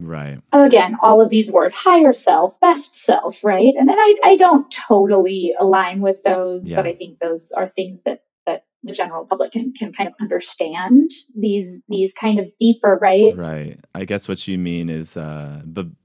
Right. 0.04 0.40
again 0.52 0.98
all 1.02 1.22
of 1.22 1.30
these 1.30 1.52
words 1.52 1.74
higher 1.74 2.14
self 2.14 2.60
best 2.60 2.96
self 2.96 3.44
right 3.44 3.74
and 3.78 3.88
then 3.88 3.98
i, 3.98 4.16
I 4.24 4.36
don't 4.36 4.70
totally 4.72 5.54
align 5.60 6.02
with 6.02 6.24
those 6.24 6.70
but 6.70 6.86
i 6.86 6.94
think 6.94 7.20
those 7.20 7.52
are 7.52 7.70
things 7.70 8.04
that 8.04 8.24
that 8.46 8.66
the 8.84 8.92
general 8.94 9.26
public 9.26 9.54
can, 9.54 9.74
can 9.74 9.94
kind 9.94 10.08
of 10.08 10.16
understand 10.20 11.12
these 11.36 11.82
these 11.88 12.14
kind 12.14 12.40
of 12.40 12.48
deeper 12.60 12.98
right 13.02 13.36
Right. 13.38 13.80
I 13.96 14.06
guess 14.06 14.28
what 14.28 14.48
you 14.48 14.58
mean 14.58 14.90
is 14.90 15.18
uh 15.18 15.62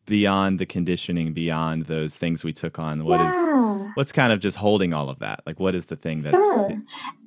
beyond 0.07 0.59
the 0.59 0.67
conditioning, 0.67 1.35
beyond 1.35 1.85
those 1.85 2.17
things 2.17 2.43
we 2.43 2.53
took 2.53 2.79
on, 2.79 3.05
what 3.05 3.21
is 3.21 3.35
yeah 3.35 3.88
what's 3.99 4.13
kind 4.13 4.33
of 4.33 4.39
just 4.39 4.57
holding 4.57 4.93
all 4.95 5.09
of 5.11 5.19
that? 5.19 5.43
Like 5.45 5.59
what 5.59 5.75
is 5.75 5.87
the 5.89 5.97
thing 5.97 6.23
that's 6.23 6.37
Sure. 6.37 6.69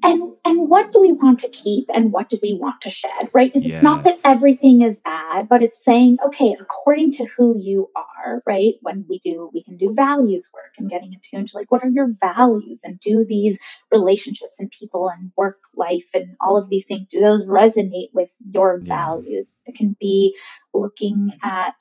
and 0.04 0.22
and 0.46 0.70
what 0.70 0.90
do 0.92 1.02
we 1.02 1.12
want 1.12 1.40
to 1.40 1.50
keep 1.50 1.90
and 1.94 2.14
what 2.14 2.30
do 2.30 2.40
we 2.42 2.54
want 2.54 2.80
to 2.82 2.90
shed 2.90 3.12
right 3.34 3.50
because 3.52 3.66
it's 3.66 3.82
not 3.84 4.04
that 4.04 4.16
everything 4.24 4.82
is 4.82 5.02
bad 5.02 5.50
but 5.50 5.62
it's 5.62 5.84
saying 5.84 6.18
okay 6.26 6.56
according 6.60 7.12
to 7.12 7.26
who 7.26 7.56
you 7.60 7.90
are 7.96 8.42
right 8.48 8.76
when 8.82 9.06
we 9.10 9.20
do 9.20 9.52
we 9.54 9.62
can 9.62 9.76
do 9.76 9.94
values 9.94 10.50
work 10.54 10.72
and 10.78 10.90
getting 10.90 11.14
attuned 11.14 11.50
to 11.50 11.58
like 11.58 11.70
what 11.72 11.84
are 11.84 11.90
your 11.90 12.08
values 12.22 12.84
and 12.86 13.00
do 13.02 13.26
these 13.28 13.60
relationships 13.92 14.60
and 14.62 14.72
people 14.72 15.10
and 15.10 15.32
work 15.36 15.60
life 15.76 16.10
and 16.16 16.36
all 16.40 16.56
of 16.58 16.70
these 16.70 16.88
things 16.88 17.06
do 17.10 17.20
those 17.20 17.48
resonate 17.50 18.10
with 18.14 18.32
your 18.50 18.80
Yeah. 18.82 18.88
values 18.96 19.62
it 19.68 19.76
can 19.76 19.96
be 20.00 20.38
looking 20.74 21.34
at 21.44 21.76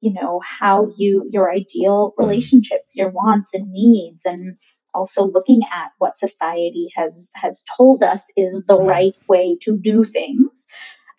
you 0.00 0.12
know 0.12 0.40
how 0.44 0.88
you 0.98 1.26
your 1.30 1.50
ideal 1.52 2.12
relationships 2.18 2.96
your 2.96 3.10
wants 3.10 3.54
and 3.54 3.70
needs 3.70 4.24
and 4.24 4.58
also 4.94 5.26
looking 5.26 5.60
at 5.72 5.90
what 5.98 6.16
society 6.16 6.88
has 6.96 7.30
has 7.34 7.64
told 7.76 8.02
us 8.02 8.30
is 8.36 8.64
the 8.66 8.76
Right. 8.76 9.16
way 9.28 9.56
to 9.62 9.78
do 9.78 10.04
things 10.04 10.66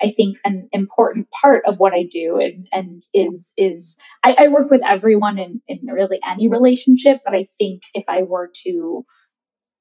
i 0.02 0.10
think 0.10 0.38
an 0.46 0.68
important 0.72 1.28
part 1.32 1.64
of 1.66 1.80
what 1.80 1.94
i 1.94 2.04
do 2.04 2.40
and, 2.40 2.68
and 2.72 3.04
is 3.14 3.54
is 3.58 3.98
I, 4.24 4.36
I 4.40 4.48
work 4.50 4.70
with 4.72 4.84
everyone 4.86 5.38
in, 5.40 5.62
in 5.68 5.80
really 5.88 6.20
any 6.28 6.48
relationship 6.50 7.22
but 7.26 7.36
i 7.36 7.46
think 7.58 7.84
if 7.94 8.06
i 8.10 8.24
were 8.24 8.50
to 8.66 9.06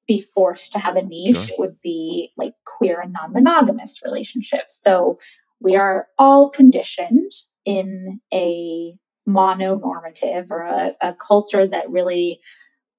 be 0.07 0.21
forced 0.21 0.73
to 0.73 0.79
have 0.79 0.95
a 0.95 1.01
niche 1.03 1.37
Sure. 1.37 1.47
it 1.55 1.59
would 1.59 1.81
be 1.81 2.31
like 2.37 2.53
queer 2.65 2.99
and 2.99 3.13
non-monogamous 3.13 4.01
relationships 4.03 4.79
so 4.81 5.17
we 5.59 5.75
are 5.75 6.07
all 6.17 6.49
conditioned 6.49 7.31
in 7.65 8.19
a 8.33 8.93
mononormative 9.27 10.49
or 10.49 10.63
a, 10.63 10.95
a 11.01 11.13
culture 11.13 11.67
that 11.67 11.89
really 11.89 12.39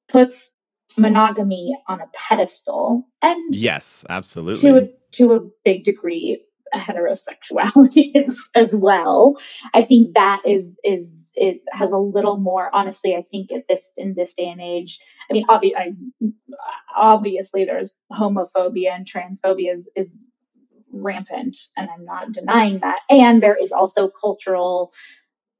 puts 0.09 0.53
monogamy 0.97 1.75
on 1.89 2.01
a 2.01 2.09
pedestal 2.15 3.05
and 3.23 3.55
Yes, 3.55 4.05
absolutely. 4.09 4.71
to 4.71 4.77
a 4.79 4.89
to 5.13 5.33
a 5.35 5.41
big 5.65 5.85
degree 5.85 6.43
heterosexuality 6.75 8.13
as, 8.27 8.49
as 8.55 8.75
well. 8.75 9.37
I 9.75 9.83
think 9.83 10.15
that 10.15 10.43
is 10.47 10.79
is 10.85 11.31
is 11.37 11.63
has 11.73 11.93
a 11.93 11.99
little 11.99 12.37
more 12.37 12.71
honestly 12.75 13.15
i 13.15 13.23
think 13.23 13.53
at 13.53 13.65
this 13.69 13.93
in 13.97 14.15
this 14.15 14.35
day 14.35 14.49
and 14.49 14.61
age 14.61 14.99
i 15.31 15.33
mean 15.33 15.47
obvi- 15.47 15.77
I, 15.77 15.93
obviously 16.97 17.65
there's 17.65 17.97
homophobia 18.13 18.95
and 18.95 19.07
transphobia 19.07 19.75
is, 19.77 19.91
is 19.97 20.27
rampant 20.93 21.57
and 21.77 21.89
i'm 21.91 22.05
not 22.05 22.33
denying 22.33 22.81
that. 22.81 23.01
And 23.09 23.43
there 23.43 23.57
is 23.57 23.73
also 23.73 24.09
cultural 24.09 24.93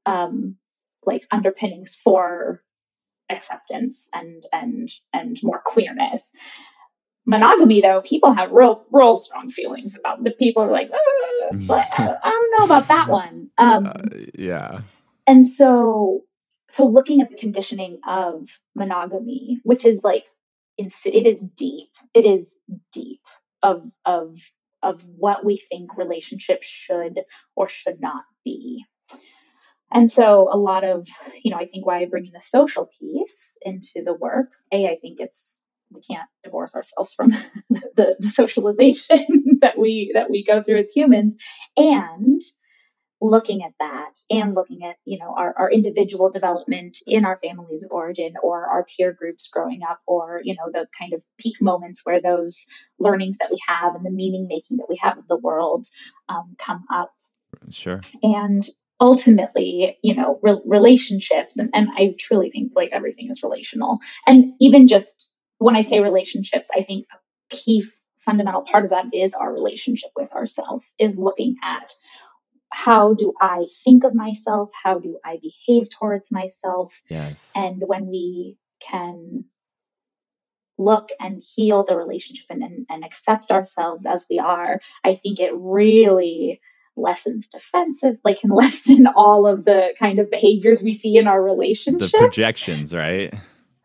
um 0.05 0.57
like 1.05 1.25
underpinnings 1.31 1.95
for 1.95 2.61
acceptance 3.29 4.09
and 4.13 4.45
and 4.51 4.89
and 5.11 5.37
more 5.43 5.61
queerness. 5.63 6.31
Monogamy 7.25 7.81
though 7.81 8.01
people 8.01 8.33
have 8.33 8.51
real 8.51 8.85
real 8.91 9.15
strong 9.15 9.49
feelings 9.49 9.97
about 9.97 10.23
the 10.23 10.31
people 10.31 10.63
are 10.63 10.71
like 10.71 10.91
"Uh, 10.93 11.55
but 11.67 11.87
I, 11.97 12.15
I 12.23 12.29
don't 12.29 12.59
know 12.59 12.65
about 12.65 12.87
that 12.89 13.09
one. 13.09 13.49
Um 13.57 13.87
Uh, 13.87 13.93
yeah. 14.37 14.79
and 15.25 15.47
so 15.47 16.21
so 16.69 16.85
looking 16.85 17.21
at 17.21 17.29
the 17.29 17.37
conditioning 17.37 17.99
of 18.07 18.47
monogamy 18.75 19.59
which 19.63 19.85
is 19.85 20.03
like 20.03 20.25
it 20.77 21.27
is 21.27 21.43
deep 21.43 21.89
it 22.13 22.25
is 22.25 22.57
deep 22.91 23.21
of 23.61 23.83
of 24.05 24.35
of 24.83 25.01
what 25.17 25.45
we 25.45 25.57
think 25.57 25.97
relationships 25.97 26.67
should 26.67 27.21
or 27.55 27.69
should 27.69 27.99
not 27.99 28.23
be. 28.43 28.83
And 29.91 30.11
so 30.11 30.49
a 30.51 30.57
lot 30.57 30.83
of 30.83 31.07
you 31.43 31.51
know 31.51 31.57
i 31.57 31.65
think 31.65 31.85
why 31.85 31.99
i 31.99 32.05
bring 32.05 32.25
in 32.25 32.31
the 32.33 32.41
social 32.41 32.89
piece 32.99 33.55
into 33.61 34.01
the 34.03 34.13
work 34.13 34.47
a 34.71 34.87
i 34.87 34.95
think 34.95 35.19
it's 35.19 35.59
we 35.93 36.01
can't 36.01 36.29
divorce 36.43 36.75
ourselves 36.75 37.13
from 37.13 37.29
the, 37.69 38.15
the 38.19 38.27
socialization 38.27 39.27
that 39.61 39.77
we 39.77 40.11
that 40.13 40.29
we 40.29 40.43
go 40.43 40.61
through 40.61 40.77
as 40.77 40.91
humans. 40.91 41.37
And 41.77 42.41
looking 43.23 43.63
at 43.63 43.71
that 43.79 44.11
and 44.29 44.53
looking 44.53 44.83
at 44.83 44.97
you 45.05 45.17
know 45.17 45.33
our, 45.35 45.55
our 45.57 45.71
individual 45.71 46.29
development 46.29 46.97
in 47.07 47.23
our 47.23 47.37
families 47.37 47.81
of 47.83 47.91
origin 47.91 48.33
or 48.43 48.65
our 48.65 48.85
peer 48.85 49.13
groups 49.13 49.47
growing 49.47 49.81
up 49.89 49.97
or 50.05 50.41
you 50.43 50.53
know 50.55 50.69
the 50.71 50.85
kind 50.99 51.13
of 51.13 51.23
peak 51.37 51.55
moments 51.61 52.01
where 52.03 52.21
those 52.21 52.65
learnings 52.99 53.37
that 53.37 53.49
we 53.49 53.57
have 53.65 53.95
and 53.95 54.05
the 54.05 54.11
meaning 54.11 54.47
making 54.49 54.77
that 54.77 54.87
we 54.89 54.97
have 55.01 55.17
of 55.17 55.27
the 55.27 55.37
world 55.37 55.87
um, 56.27 56.55
come 56.57 56.83
up 56.91 57.11
Sure. 57.69 58.01
and 58.21 58.67
ultimately 58.99 59.95
you 60.03 60.15
know 60.15 60.39
re- 60.43 60.61
relationships 60.65 61.57
and, 61.57 61.69
and 61.73 61.87
i 61.95 62.13
truly 62.19 62.49
think 62.49 62.73
like 62.75 62.89
everything 62.91 63.29
is 63.29 63.41
relational 63.41 63.99
and 64.27 64.53
even 64.59 64.87
just 64.87 65.31
when 65.59 65.75
i 65.77 65.81
say 65.81 66.01
relationships 66.01 66.69
i 66.75 66.81
think 66.81 67.05
a 67.13 67.55
key 67.55 67.85
fundamental 68.19 68.61
part 68.61 68.85
of 68.85 68.89
that 68.89 69.05
is 69.13 69.33
our 69.33 69.53
relationship 69.53 70.09
with 70.15 70.31
ourselves 70.33 70.93
is 70.97 71.17
looking 71.17 71.55
at 71.63 71.93
how 72.75 73.13
do 73.13 73.33
i 73.39 73.65
think 73.83 74.03
of 74.03 74.15
myself 74.15 74.71
how 74.83 74.97
do 74.99 75.19
i 75.23 75.37
behave 75.41 75.89
towards 75.89 76.31
myself 76.31 77.01
Yes. 77.09 77.53
and 77.55 77.81
when 77.85 78.07
we 78.07 78.57
can 78.81 79.45
look 80.77 81.09
and 81.19 81.41
heal 81.55 81.83
the 81.87 81.95
relationship 81.95 82.47
and, 82.49 82.63
and, 82.63 82.85
and 82.89 83.05
accept 83.05 83.51
ourselves 83.51 84.05
as 84.07 84.25
we 84.29 84.39
are, 84.39 84.79
I 85.03 85.15
think 85.15 85.39
it 85.39 85.51
really 85.53 86.59
lessens 86.97 87.47
defensive, 87.47 88.17
like 88.25 88.41
can 88.41 88.49
lessen 88.63 89.07
all 89.15 89.45
of 89.47 89.65
the 89.65 89.95
kind 89.99 90.17
of 90.19 90.31
behaviors 90.31 90.81
we 90.83 90.95
see 90.95 91.17
in 91.17 91.27
our 91.27 91.39
the 91.39 91.45
relationships. 91.45 92.11
projections, 92.11 92.93
right? 92.93 93.33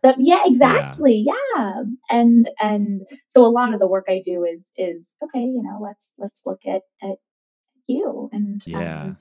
Yeah, 0.03 0.15
Yeah. 0.19 0.43
exactly. 0.47 1.27
Yeah. 1.27 1.83
And 2.11 2.49
and 2.59 3.07
so 3.27 3.45
a 3.45 3.51
lot 3.53 3.75
of 3.75 3.81
the 3.81 3.89
work 3.89 4.07
I 4.09 4.23
do 4.25 4.45
is 4.45 4.73
is 4.79 5.15
okay, 5.23 5.41
you 5.41 5.63
know, 5.63 5.79
let's 5.83 6.15
let's 6.19 6.43
look 6.47 6.63
at 6.67 6.83
at 7.03 7.17
you 7.89 8.29
and 8.33 8.63
Yeah. 8.67 9.03
um 9.03 9.19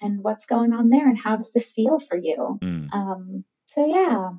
and 0.00 0.22
what's 0.22 0.46
going 0.46 0.72
on 0.72 0.88
there 0.88 1.08
and 1.08 1.16
how 1.18 1.36
does 1.36 1.52
this 1.52 1.72
feel 1.72 1.98
for 1.98 2.16
you? 2.16 2.58
Mm. 2.60 2.92
Um 2.92 3.44
so 3.66 3.86
yeah. 3.86 4.30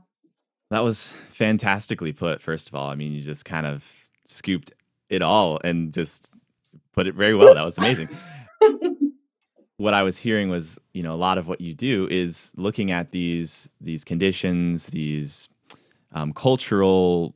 That 0.69 0.83
was 0.83 1.11
fantastically 1.11 2.13
put, 2.13 2.41
first 2.41 2.67
of 2.69 2.75
all. 2.75 2.89
I 2.89 2.95
mean, 2.95 3.13
you 3.13 3.21
just 3.21 3.45
kind 3.45 3.65
of 3.67 3.87
scooped 4.25 4.73
it 5.09 5.21
all 5.21 5.59
and 5.63 5.93
just 5.93 6.31
put 6.93 7.05
it 7.05 7.13
very 7.15 7.35
well. 7.35 7.53
That 7.53 7.63
was 7.63 7.77
amazing. 7.77 8.07
what 9.77 9.93
I 9.93 10.01
was 10.03 10.17
hearing 10.17 10.49
was, 10.49 10.79
you 10.93 11.03
know, 11.03 11.13
a 11.13 11.15
lot 11.15 11.37
of 11.37 11.47
what 11.47 11.61
you 11.61 11.73
do 11.73 12.07
is 12.09 12.53
looking 12.57 12.91
at 12.91 13.11
these 13.11 13.69
these 13.81 14.03
conditions, 14.03 14.87
these 14.87 15.49
um, 16.13 16.33
cultural 16.33 17.35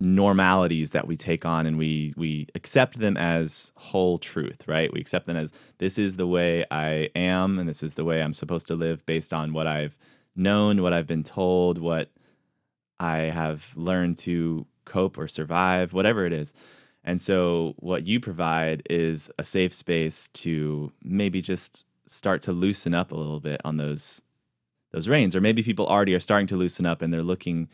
normalities 0.00 0.90
that 0.90 1.06
we 1.06 1.16
take 1.16 1.46
on, 1.46 1.66
and 1.66 1.78
we 1.78 2.12
we 2.16 2.46
accept 2.54 2.98
them 2.98 3.16
as 3.16 3.72
whole 3.76 4.18
truth, 4.18 4.66
right? 4.66 4.92
We 4.92 5.00
accept 5.00 5.26
them 5.26 5.36
as 5.36 5.52
this 5.78 5.98
is 5.98 6.16
the 6.16 6.26
way 6.26 6.64
I 6.70 7.10
am, 7.14 7.58
and 7.58 7.68
this 7.68 7.82
is 7.82 7.94
the 7.94 8.04
way 8.04 8.22
I'm 8.22 8.34
supposed 8.34 8.66
to 8.68 8.74
live 8.74 9.04
based 9.06 9.32
on 9.32 9.52
what 9.52 9.66
I've 9.66 9.96
known, 10.34 10.82
what 10.82 10.92
I've 10.92 11.06
been 11.06 11.24
told, 11.24 11.78
what 11.78 12.10
I 13.00 13.18
have 13.18 13.72
learned 13.76 14.18
to 14.18 14.66
cope 14.84 15.18
or 15.18 15.28
survive, 15.28 15.92
whatever 15.92 16.26
it 16.26 16.32
is. 16.32 16.54
And 17.04 17.20
so, 17.20 17.74
what 17.78 18.04
you 18.04 18.20
provide 18.20 18.82
is 18.90 19.30
a 19.38 19.44
safe 19.44 19.72
space 19.72 20.28
to 20.34 20.92
maybe 21.02 21.40
just 21.40 21.84
start 22.06 22.42
to 22.42 22.52
loosen 22.52 22.94
up 22.94 23.12
a 23.12 23.16
little 23.16 23.40
bit 23.40 23.60
on 23.64 23.76
those 23.76 24.22
those 24.92 25.08
reins, 25.08 25.34
or 25.36 25.40
maybe 25.40 25.62
people 25.62 25.86
already 25.86 26.14
are 26.14 26.20
starting 26.20 26.46
to 26.48 26.56
loosen 26.56 26.86
up 26.86 27.02
and 27.02 27.12
they're 27.12 27.22
looking 27.22 27.68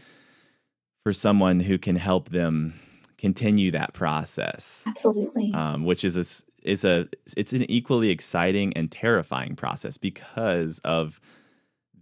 for 1.02 1.12
someone 1.12 1.60
who 1.60 1.78
can 1.78 1.96
help 1.96 2.28
them 2.28 2.74
continue 3.18 3.70
that 3.70 3.92
process, 3.92 4.84
Absolutely. 4.86 5.52
um, 5.54 5.84
which 5.84 6.04
is 6.04 6.16
a 6.16 6.68
is 6.68 6.84
a 6.84 7.08
it's 7.36 7.52
an 7.52 7.68
equally 7.70 8.10
exciting 8.10 8.72
and 8.74 8.90
terrifying 8.90 9.56
process 9.56 9.96
because 9.96 10.78
of 10.80 11.20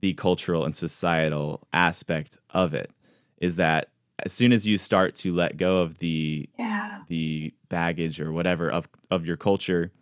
the 0.00 0.14
cultural 0.14 0.64
and 0.64 0.74
societal 0.74 1.66
aspect 1.72 2.38
of 2.50 2.74
it. 2.74 2.90
Is 3.38 3.56
that 3.56 3.90
as 4.24 4.32
soon 4.32 4.52
as 4.52 4.66
you 4.66 4.78
start 4.78 5.14
to 5.16 5.32
let 5.32 5.56
go 5.56 5.78
of 5.78 5.98
the 5.98 6.48
yeah. 6.58 7.00
the 7.08 7.52
baggage 7.68 8.20
or 8.20 8.32
whatever 8.32 8.70
of 8.70 8.88
of 9.10 9.26
your 9.26 9.36
culture 9.36 9.92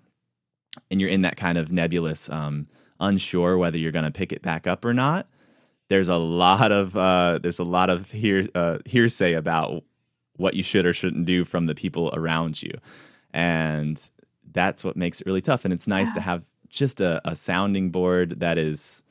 and 0.91 1.01
you're 1.01 1.11
in 1.11 1.23
that 1.23 1.37
kind 1.37 1.59
of 1.59 1.71
nebulous 1.71 2.29
um 2.31 2.67
unsure 3.01 3.57
whether 3.57 3.79
you're 3.79 3.93
going 3.93 4.05
to 4.05 4.11
pick 4.11 4.33
it 4.33 4.43
back 4.43 4.67
up 4.67 4.85
or 4.85 4.93
not 4.93 5.29
there's 5.89 6.09
a 6.09 6.17
lot 6.17 6.71
of 6.73 6.97
uh 6.97 7.39
there's 7.43 7.59
a 7.59 7.65
lot 7.65 7.91
of 7.91 8.11
hear 8.11 8.47
uh, 8.55 8.79
hearsay 8.85 9.33
about 9.35 9.83
what 10.37 10.55
you 10.55 10.63
should 10.63 10.87
or 10.87 10.93
shouldn't 10.93 11.27
do 11.27 11.45
from 11.45 11.67
the 11.67 11.75
people 11.75 12.11
around 12.13 12.63
you 12.63 12.73
and 13.33 14.11
that's 14.53 14.85
what 14.85 14.97
makes 14.97 15.21
it 15.21 15.27
really 15.27 15.41
tough 15.41 15.65
and 15.65 15.75
it's 15.75 15.87
nice 15.89 16.13
to 16.13 16.21
have 16.21 16.45
just 16.69 17.01
a, 17.01 17.21
a 17.29 17.35
sounding 17.35 17.91
board 17.91 18.41
that 18.41 18.59
is 18.59 19.03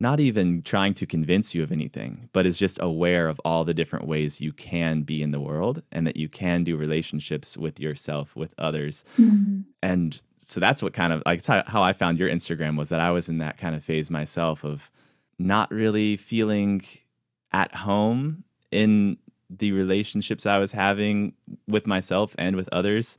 not 0.00 0.18
even 0.18 0.62
trying 0.62 0.92
to 0.94 1.06
convince 1.06 1.54
you 1.54 1.62
of 1.62 1.70
anything, 1.70 2.28
but 2.32 2.44
is 2.44 2.58
just 2.58 2.76
aware 2.82 3.28
of 3.28 3.40
all 3.44 3.64
the 3.64 3.72
different 3.72 4.04
ways 4.04 4.40
you 4.40 4.52
can 4.52 5.02
be 5.02 5.22
in 5.22 5.30
the 5.30 5.40
world 5.40 5.80
and 5.92 6.04
that 6.08 6.16
you 6.16 6.28
can 6.28 6.64
do 6.64 6.76
relationships 6.76 7.56
with 7.56 7.78
yourself, 7.78 8.34
with 8.34 8.52
others. 8.58 9.04
Mhm. 9.16 9.62
And 9.80 10.20
so 10.38 10.58
that's 10.58 10.82
what 10.82 10.92
kind 10.92 11.12
of 11.12 11.22
like 11.24 11.44
how 11.46 11.84
I 11.84 11.92
found 11.92 12.18
your 12.18 12.28
Instagram 12.28 12.76
was 12.76 12.88
that 12.88 12.98
I 12.98 13.12
was 13.12 13.28
in 13.28 13.38
that 13.38 13.58
kind 13.58 13.76
of 13.76 13.84
phase 13.84 14.10
myself 14.10 14.64
of 14.64 14.90
not 15.46 15.70
really 15.70 16.16
feeling 16.16 16.82
at 17.52 17.74
home 17.74 18.44
in 18.70 19.18
the 19.50 19.72
relationships 19.72 20.46
I 20.46 20.58
was 20.58 20.72
having 20.72 21.34
with 21.68 21.86
myself 21.86 22.34
and 22.38 22.56
with 22.56 22.68
others, 22.72 23.18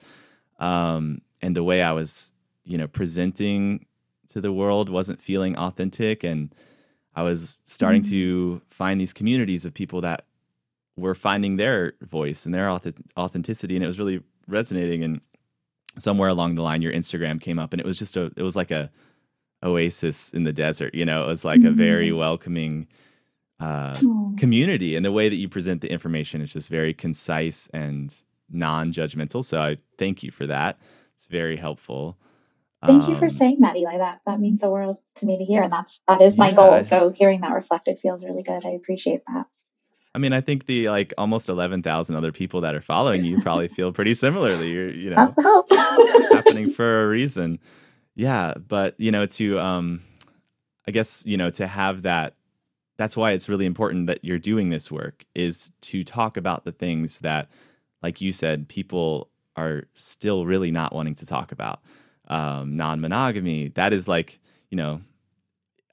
um, 0.60 1.22
and 1.42 1.56
the 1.56 1.64
way 1.64 1.82
I 1.84 1.92
was, 1.92 2.32
you 2.64 2.78
know, 2.78 2.88
presenting 2.88 3.86
to 4.30 4.42
the 4.42 4.52
world 4.52 4.90
wasn't 4.90 5.22
feeling 5.22 5.56
authentic, 5.58 6.24
and 6.24 6.54
I 7.16 7.22
was 7.22 7.62
starting 7.66 8.02
Mhm. 8.02 8.10
to 8.10 8.62
find 8.72 9.00
these 9.00 9.14
communities 9.14 9.66
of 9.66 9.74
people 9.76 10.02
that 10.02 10.26
were 10.96 11.14
finding 11.14 11.58
their 11.58 11.94
voice 12.02 12.46
and 12.46 12.54
their 12.54 12.68
auth- 12.68 12.96
authenticity, 13.18 13.76
and 13.76 13.84
it 13.84 13.88
was 13.88 14.00
really 14.00 14.22
resonating. 14.48 15.04
And 15.04 15.22
somewhere 16.00 16.30
along 16.30 16.56
the 16.56 16.64
line, 16.64 16.82
your 16.82 16.94
Instagram 16.94 17.40
came 17.40 17.60
up, 17.60 17.74
and 17.74 17.80
it 17.80 17.86
was 17.86 18.00
just 18.00 18.18
a, 18.18 18.32
it 18.36 18.42
was 18.42 18.56
like 18.56 18.72
a 18.72 18.90
oasis 19.64 20.34
in 20.34 20.44
the 20.44 20.54
desert. 20.54 20.94
You 20.94 21.06
know, 21.06 21.24
it 21.24 21.28
was 21.28 21.46
like 21.46 21.64
a 21.64 21.72
very 21.72 22.10
Mhm. 22.10 22.18
welcoming 22.18 22.88
uh, 23.60 23.94
Oh. 24.04 24.34
community, 24.38 24.96
and 24.96 25.06
the 25.06 25.12
way 25.12 25.30
that 25.30 25.36
you 25.38 25.48
present 25.48 25.82
the 25.82 25.92
information 25.92 26.42
is 26.42 26.52
just 26.52 26.70
very 26.70 26.94
concise 26.94 27.70
and 27.74 28.14
non-judgmental. 28.52 29.44
So 29.46 29.62
I 29.62 29.78
thank 29.98 30.22
you 30.24 30.32
for 30.32 30.46
that. 30.48 30.80
It's 31.16 31.28
very 31.28 31.56
helpful. 31.56 32.18
Thank 32.86 33.08
you 33.08 33.16
for 33.16 33.26
Um, 33.26 33.30
saying 33.30 33.58
that, 33.62 33.78
Eli. 33.78 33.98
That 34.00 34.20
that 34.26 34.42
means 34.42 34.60
the 34.62 34.70
world 34.70 34.98
to 35.16 35.26
me 35.26 35.38
to 35.38 35.46
hear, 35.46 35.64
and 35.64 35.72
that's 35.72 36.02
that 36.10 36.22
is 36.22 36.38
my 36.38 36.50
Yeah. 36.50 36.56
goal. 36.56 36.84
So 36.84 37.10
hearing 37.12 37.40
that 37.42 37.54
reflected 37.54 37.98
feels 38.00 38.26
really 38.26 38.44
good. 38.44 38.66
I 38.66 38.72
appreciate 38.72 39.22
that. 39.28 39.46
I 40.14 40.20
mean, 40.20 40.34
I 40.34 40.42
think 40.42 40.66
the 40.66 40.90
like 40.90 41.14
almost 41.18 41.48
eleven 41.48 41.82
thousand 41.82 42.18
other 42.18 42.34
people 42.34 42.60
that 42.62 42.76
are 42.76 42.82
following 42.82 43.24
you 43.24 43.40
probably 43.40 43.70
feel 43.70 43.94
pretty 43.94 44.14
similarly. 44.14 44.72
You're, 44.72 44.90
you 44.90 45.10
know, 45.12 45.16
That's 45.16 45.36
the 45.36 45.42
hope. 45.44 45.68
happening 46.34 46.70
for 46.72 47.04
a 47.04 47.08
reason. 47.08 47.60
Yeah, 48.16 48.54
but 48.68 48.96
you 49.00 49.12
know, 49.12 49.26
to 49.26 49.60
um 49.60 50.02
I 50.88 50.92
guess, 50.92 51.26
you 51.26 51.38
know, 51.38 51.50
to 51.52 51.68
have 51.68 52.04
that 52.04 52.36
that's 52.98 53.18
why 53.18 53.32
it's 53.32 53.50
really 53.50 53.66
important 53.66 54.08
that 54.08 54.24
you're 54.24 54.38
doing 54.40 54.70
this 54.70 54.92
work 54.92 55.26
is 55.34 55.72
to 55.82 56.04
talk 56.04 56.38
about 56.38 56.64
the 56.64 56.72
things 56.72 57.22
that 57.22 57.50
like 58.04 58.22
you 58.22 58.32
said 58.32 58.68
people 58.68 59.30
are 59.56 59.84
still 59.96 60.46
really 60.46 60.72
not 60.72 60.94
wanting 60.94 61.16
to 61.16 61.26
talk 61.26 61.52
about. 61.52 61.82
Um 62.28 62.78
non-monogamy, 62.78 63.70
that 63.70 63.94
is 63.94 64.08
like, 64.08 64.40
you 64.70 64.78
know, 64.78 65.02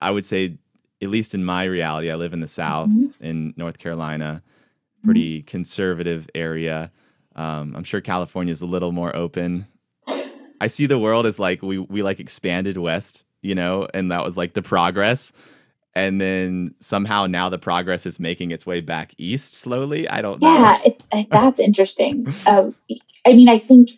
I 0.02 0.11
would 0.11 0.24
say 0.24 0.56
at 1.02 1.09
least 1.09 1.35
in 1.35 1.44
my 1.44 1.64
reality, 1.64 2.11
I 2.11 2.16
live 2.16 2.35
in 2.35 2.40
the 2.40 2.48
South 2.48 2.90
Mhm. 2.90 3.20
in 3.22 3.54
North 3.56 3.78
Carolina, 3.78 4.42
pretty 5.02 5.42
conservative 5.42 6.28
area. 6.35 6.90
Um, 7.37 7.74
I'm 7.74 7.85
sure 7.85 8.02
California 8.02 8.52
is 8.52 8.61
a 8.61 8.66
little 8.66 8.92
more 8.92 9.14
open. 9.16 9.66
I 10.61 10.66
see 10.66 10.87
the 10.87 10.99
world 10.99 11.27
as 11.27 11.38
like 11.38 11.62
we 11.62 11.79
we 11.79 12.03
like 12.03 12.20
expanded 12.20 12.77
west, 12.77 13.25
you 13.42 13.55
know, 13.55 13.88
and 13.94 14.11
that 14.11 14.25
was 14.25 14.37
like 14.37 14.55
the 14.55 14.62
progress. 14.62 15.33
And 15.94 16.20
then 16.20 16.75
somehow 16.79 17.27
now 17.27 17.49
the 17.49 17.59
progress 17.59 18.07
is 18.07 18.20
making 18.20 18.53
its 18.53 18.64
way 18.64 18.81
back 18.81 19.12
east 19.18 19.55
slowly. 19.55 20.09
I 20.09 20.23
don't 20.23 20.40
know. 20.40 20.53
yeah, 20.53 20.79
it, 20.85 21.03
it- 21.12 21.31
that's 21.31 21.59
interesting. 21.59 22.27
Um, 22.46 22.75
I 23.27 23.33
mean, 23.35 23.49
I 23.49 23.59
think 23.59 23.90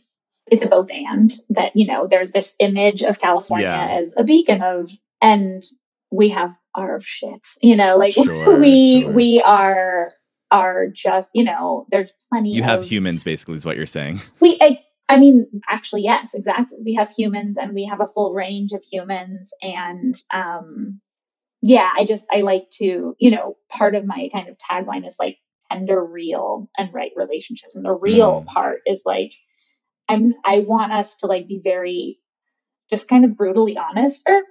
it's 0.50 0.64
a 0.64 0.68
both 0.68 0.90
and 0.90 1.32
that 1.50 1.72
you 1.76 1.86
know 1.86 2.06
there's 2.06 2.32
this 2.32 2.54
image 2.60 3.02
of 3.02 3.20
California 3.20 3.66
Yeah. 3.66 3.98
as 4.00 4.14
a 4.16 4.24
beacon 4.24 4.62
of, 4.62 4.90
and 5.20 5.62
we 6.10 6.28
have 6.30 6.50
our 6.74 6.98
shit. 7.00 7.46
You 7.60 7.76
know, 7.76 7.96
like 7.96 8.12
Sure, 8.24 8.58
we 8.58 9.02
sure. 9.02 9.12
we 9.12 9.42
are 9.44 10.12
are 10.50 10.86
just 10.88 11.30
you 11.34 11.44
know 11.44 11.86
there's 11.90 12.12
plenty. 12.30 12.50
You 12.50 12.62
have 12.62 12.80
of, 12.80 12.86
humans 12.86 13.22
basically 13.22 13.54
is 13.56 13.64
what 13.64 13.76
you're 13.76 13.86
saying. 13.86 14.20
we 14.40 14.58
I, 14.60 14.81
I 15.12 15.18
mean 15.20 15.46
actually 15.68 16.02
yes 16.02 16.34
exactly. 16.34 16.78
We 16.84 16.94
have 16.94 17.10
humans 17.10 17.58
and 17.58 17.74
we 17.74 17.84
have 17.86 18.00
a 18.00 18.06
full 18.06 18.32
range 18.34 18.72
of 18.72 18.82
humans 18.90 19.52
and 19.62 20.14
um 20.32 21.00
yeah 21.62 21.90
i 21.96 22.04
just 22.04 22.28
i 22.32 22.40
like 22.42 22.70
to 22.72 23.14
you 23.18 23.30
know 23.30 23.56
part 23.70 23.94
of 23.94 24.04
my 24.06 24.28
kind 24.32 24.48
of 24.48 24.56
tagline 24.58 25.06
is 25.06 25.16
like 25.20 25.38
tender 25.70 26.04
real 26.04 26.68
and 26.78 26.92
right 26.94 27.12
relationships. 27.16 27.76
And 27.76 27.84
the 27.84 27.94
real 27.94 28.42
Mm. 28.42 28.46
part 28.46 28.80
is 28.86 29.02
like 29.06 29.32
i'm 30.08 30.34
i 30.44 30.60
want 30.60 30.92
us 30.92 31.18
to 31.18 31.26
like 31.26 31.48
be 31.48 31.60
very 31.62 32.18
just 32.90 33.08
kind 33.08 33.24
of 33.24 33.36
brutally 33.36 33.76
honest 33.78 34.22
or 34.28 34.42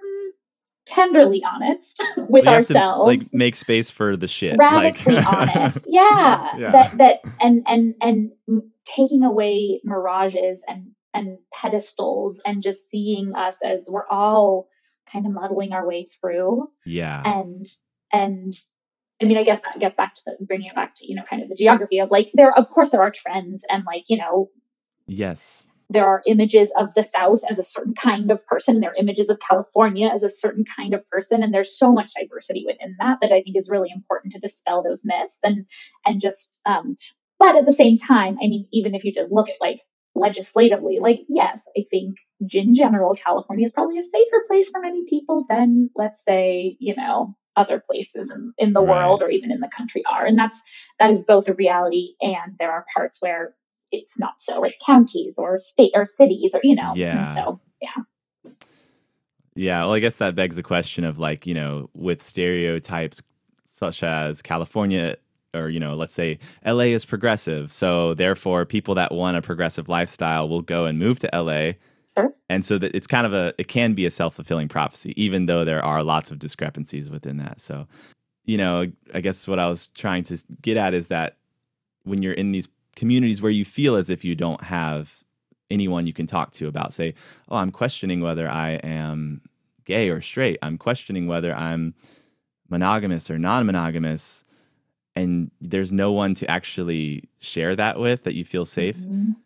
tenderly 0.94 1.42
honest 1.44 2.02
with 2.16 2.44
have 2.44 2.66
to, 2.66 2.74
ourselves 2.74 3.06
like 3.06 3.34
make 3.34 3.56
space 3.56 3.90
for 3.90 4.16
the 4.16 4.28
shit. 4.28 4.56
radically 4.58 5.14
like, 5.14 5.32
honest 5.32 5.86
yeah, 5.88 6.56
Yeah. 6.56 6.70
that 6.72 6.98
that 6.98 7.20
and 7.40 7.62
and 7.66 7.94
and 8.00 8.32
taking 8.84 9.22
away 9.24 9.80
mirages 9.84 10.64
and 10.66 10.90
and 11.14 11.38
pedestals 11.52 12.40
and 12.44 12.62
just 12.62 12.88
seeing 12.90 13.32
us 13.34 13.62
as 13.62 13.88
we're 13.90 14.06
all 14.08 14.68
kind 15.12 15.26
of 15.26 15.32
muddling 15.32 15.72
our 15.72 15.86
way 15.86 16.04
through 16.04 16.68
yeah. 16.86 17.22
and 17.24 17.66
and 18.12 18.52
i 19.20 19.26
mean 19.26 19.36
i 19.36 19.42
guess 19.42 19.60
that 19.60 19.78
gets 19.78 19.96
back 19.96 20.14
to 20.14 20.22
the 20.24 20.44
bringing 20.46 20.68
it 20.68 20.74
back 20.74 20.94
to 20.96 21.06
you 21.06 21.14
know 21.14 21.22
kind 21.28 21.42
of 21.42 21.48
the 21.50 21.54
geography 21.54 21.98
of 21.98 22.10
like 22.10 22.28
there 22.34 22.56
of 22.56 22.68
course 22.70 22.90
there 22.90 23.02
are 23.02 23.10
trends 23.10 23.62
and 23.70 23.84
like 23.86 24.04
you 24.08 24.16
know 24.16 24.48
Yes. 25.06 25.66
There 25.92 26.06
are 26.06 26.22
images 26.26 26.72
of 26.76 26.94
the 26.94 27.04
South 27.04 27.40
as 27.48 27.58
a 27.58 27.62
certain 27.62 27.94
kind 27.94 28.30
of 28.30 28.46
person, 28.46 28.76
and 28.76 28.82
there 28.82 28.90
are 28.90 28.96
images 28.96 29.28
of 29.28 29.38
California 29.40 30.08
as 30.08 30.22
a 30.22 30.30
certain 30.30 30.64
kind 30.64 30.94
of 30.94 31.08
person, 31.10 31.42
and 31.42 31.52
there's 31.52 31.76
so 31.76 31.92
much 31.92 32.12
diversity 32.14 32.64
within 32.66 32.96
that 32.98 33.18
that 33.20 33.32
I 33.32 33.40
think 33.40 33.56
is 33.56 33.70
really 33.70 33.90
important 33.94 34.32
to 34.32 34.38
dispel 34.38 34.82
those 34.82 35.02
myths 35.04 35.40
and 35.44 35.66
and 36.06 36.20
just. 36.20 36.60
Um, 36.66 36.94
but 37.38 37.56
at 37.56 37.66
the 37.66 37.72
same 37.72 37.98
time, 37.98 38.38
I 38.42 38.46
mean, 38.46 38.68
even 38.72 38.94
if 38.94 39.04
you 39.04 39.12
just 39.12 39.32
look 39.32 39.48
at 39.48 39.56
like 39.60 39.80
legislatively, 40.14 40.98
like 41.00 41.20
yes, 41.28 41.66
I 41.76 41.82
think 41.90 42.16
in 42.52 42.74
general, 42.74 43.14
California 43.14 43.66
is 43.66 43.72
probably 43.72 43.98
a 43.98 44.02
safer 44.02 44.42
place 44.46 44.70
for 44.70 44.80
many 44.80 45.04
people 45.08 45.44
than 45.48 45.90
let's 45.96 46.24
say 46.24 46.76
you 46.78 46.94
know 46.96 47.34
other 47.56 47.82
places 47.84 48.30
in, 48.30 48.52
in 48.58 48.72
the 48.72 48.80
Right. 48.82 48.88
world 48.88 49.22
or 49.22 49.30
even 49.30 49.50
in 49.50 49.60
the 49.60 49.70
country 49.76 50.02
are, 50.10 50.24
and 50.24 50.38
that's 50.38 50.62
that 50.98 51.10
is 51.10 51.24
both 51.24 51.48
a 51.48 51.54
reality 51.54 52.14
and 52.20 52.56
there 52.58 52.70
are 52.72 52.86
parts 52.94 53.18
where 53.20 53.54
it's 53.92 54.18
not 54.18 54.34
so 54.38 54.58
like 54.60 54.74
counties 54.84 55.36
or 55.38 55.58
state 55.58 55.92
or 55.94 56.04
cities 56.04 56.54
or 56.54 56.60
you 56.64 56.74
know 56.74 56.92
Yeah. 56.96 57.28
so 57.28 57.60
yeah 57.80 58.02
Yeah, 59.54 59.80
well, 59.82 59.92
I 59.92 60.00
guess 60.00 60.16
that 60.16 60.34
begs 60.34 60.56
the 60.56 60.62
question 60.62 61.04
of 61.04 61.18
like, 61.18 61.46
you 61.46 61.52
know, 61.54 61.90
with 61.94 62.22
stereotypes 62.22 63.20
such 63.64 64.02
as 64.02 64.40
California 64.40 65.16
or, 65.54 65.68
you 65.68 65.78
know, 65.78 65.94
let's 65.94 66.14
say 66.14 66.38
LA 66.64 66.84
is 66.94 67.04
progressive. 67.04 67.70
So 67.70 68.14
therefore, 68.14 68.64
people 68.64 68.94
that 68.94 69.12
want 69.12 69.36
a 69.36 69.42
progressive 69.42 69.90
lifestyle 69.90 70.48
will 70.48 70.62
go 70.62 70.86
and 70.86 70.98
move 70.98 71.18
to 71.18 71.28
LA. 71.34 71.72
Sure. 72.16 72.32
And 72.48 72.64
so 72.64 72.78
that 72.78 72.94
it's 72.94 73.06
kind 73.06 73.26
of 73.26 73.34
a, 73.34 73.52
it 73.58 73.68
can 73.68 73.92
be 73.92 74.06
a 74.06 74.10
self 74.10 74.34
fulfilling 74.36 74.68
prophecy, 74.68 75.12
even 75.22 75.44
though 75.46 75.64
there 75.64 75.84
are 75.84 76.02
lots 76.02 76.30
of 76.30 76.38
discrepancies 76.38 77.10
within 77.10 77.36
that. 77.38 77.60
So, 77.60 77.86
you 78.46 78.56
know, 78.56 78.90
I 79.12 79.20
guess 79.20 79.46
what 79.46 79.58
I 79.58 79.68
was 79.68 79.88
trying 79.88 80.24
to 80.24 80.42
get 80.62 80.78
at 80.78 80.94
is 80.94 81.08
that 81.08 81.36
when 82.04 82.22
you're 82.22 82.32
in 82.32 82.52
these 82.52 82.68
communities 82.96 83.42
where 83.42 83.52
you 83.52 83.64
feel 83.64 83.96
as 83.96 84.10
if 84.10 84.24
you 84.24 84.34
don't 84.34 84.62
have 84.64 85.22
anyone 85.70 86.06
you 86.06 86.12
can 86.12 86.26
talk 86.26 86.50
to 86.52 86.68
about, 86.68 86.92
say, 86.92 87.14
oh, 87.48 87.56
I'm 87.56 87.70
questioning 87.70 88.20
whether 88.20 88.48
I 88.48 88.72
am 88.82 89.40
gay 89.84 90.10
or 90.10 90.20
straight. 90.20 90.58
I'm 90.62 90.78
questioning 90.78 91.26
whether 91.26 91.54
I'm 91.54 91.94
monogamous 92.68 93.30
or 93.30 93.38
non 93.38 93.66
monogamous. 93.66 94.44
And 95.14 95.50
there's 95.60 95.92
no 95.92 96.12
one 96.12 96.34
to 96.34 96.50
actually 96.50 97.28
share 97.38 97.76
that 97.76 97.98
with 97.98 98.24
that 98.24 98.34
you 98.34 98.44
feel 98.44 98.64
safe. 98.64 98.96
Mhm. 98.96 99.36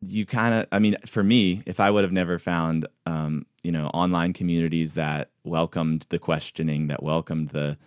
You 0.00 0.26
kind 0.26 0.54
of, 0.54 0.66
I 0.70 0.78
mean, 0.78 0.96
for 1.06 1.22
me, 1.22 1.62
if 1.66 1.80
I 1.80 1.90
would 1.90 2.04
have 2.04 2.12
never 2.12 2.38
found, 2.38 2.86
um, 3.06 3.46
you 3.62 3.72
know, 3.72 3.86
online 3.88 4.32
communities 4.32 4.94
that 4.94 5.30
welcomed 5.44 6.06
the 6.10 6.18
questioning, 6.18 6.88
that 6.88 7.02
welcomed 7.02 7.50
the 7.50 7.78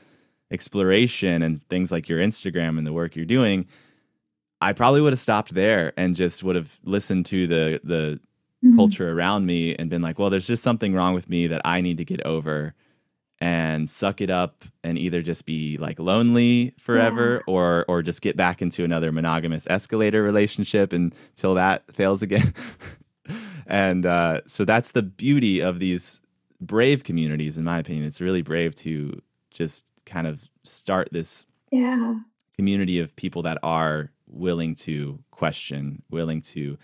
exploration 0.52 1.42
and 1.42 1.62
things 1.64 1.92
like 1.92 2.10
your 2.10 2.20
Instagram 2.20 2.78
and 2.78 2.88
the 2.88 2.94
work 2.94 3.16
you're 3.16 3.26
doing, 3.26 3.68
I 4.62 4.74
probably 4.74 5.02
would 5.02 5.14
have 5.14 5.20
stopped 5.20 5.54
there 5.54 5.94
and 5.98 6.16
just 6.16 6.44
would 6.44 6.56
have 6.56 6.80
listened 6.84 7.26
to 7.28 7.48
the 7.48 7.80
the 7.84 8.20
Mhm. 8.66 8.76
culture 8.76 9.12
around 9.12 9.46
me 9.46 9.76
and 9.76 9.88
been 9.88 10.02
like, 10.02 10.18
well, 10.18 10.32
there's 10.32 10.48
just 10.48 10.64
something 10.64 10.94
wrong 10.96 11.14
with 11.14 11.30
me 11.30 11.46
that 11.46 11.62
I 11.64 11.80
need 11.80 11.98
to 12.00 12.06
get 12.06 12.22
over 12.26 12.74
and 13.40 13.88
suck 13.88 14.20
it 14.20 14.32
up 14.32 14.66
and 14.84 14.98
either 14.98 15.22
just 15.22 15.46
be 15.46 15.78
like 15.78 16.00
lonely 16.00 16.74
forever 16.80 17.44
or 17.46 17.86
or 17.88 18.02
just 18.02 18.24
get 18.24 18.36
back 18.36 18.64
into 18.64 18.84
another 18.84 19.12
monogamous 19.12 19.68
escalator 19.70 20.24
relationship 20.24 20.92
until 20.92 21.54
that 21.54 21.84
fails 21.94 22.24
again. 22.24 22.52
and 23.68 24.06
uh, 24.08 24.42
so 24.48 24.66
that's 24.66 24.92
the 24.94 25.04
beauty 25.04 25.60
of 25.62 25.78
these 25.80 26.22
brave 26.60 27.04
communities, 27.04 27.60
in 27.60 27.64
my 27.64 27.78
opinion. 27.78 28.06
It's 28.06 28.22
really 28.22 28.42
brave 28.42 28.74
to 28.76 29.22
just 29.52 29.86
kind 30.08 30.26
of 30.26 30.50
start 30.64 31.10
this 31.12 31.46
yeah 31.72 32.16
community 32.56 32.98
of 33.00 33.16
people 33.18 33.44
that 33.44 33.60
are 33.62 34.10
willing 34.28 34.76
to 34.76 35.20
question, 35.32 36.04
willing 36.10 36.42
to 36.42 36.78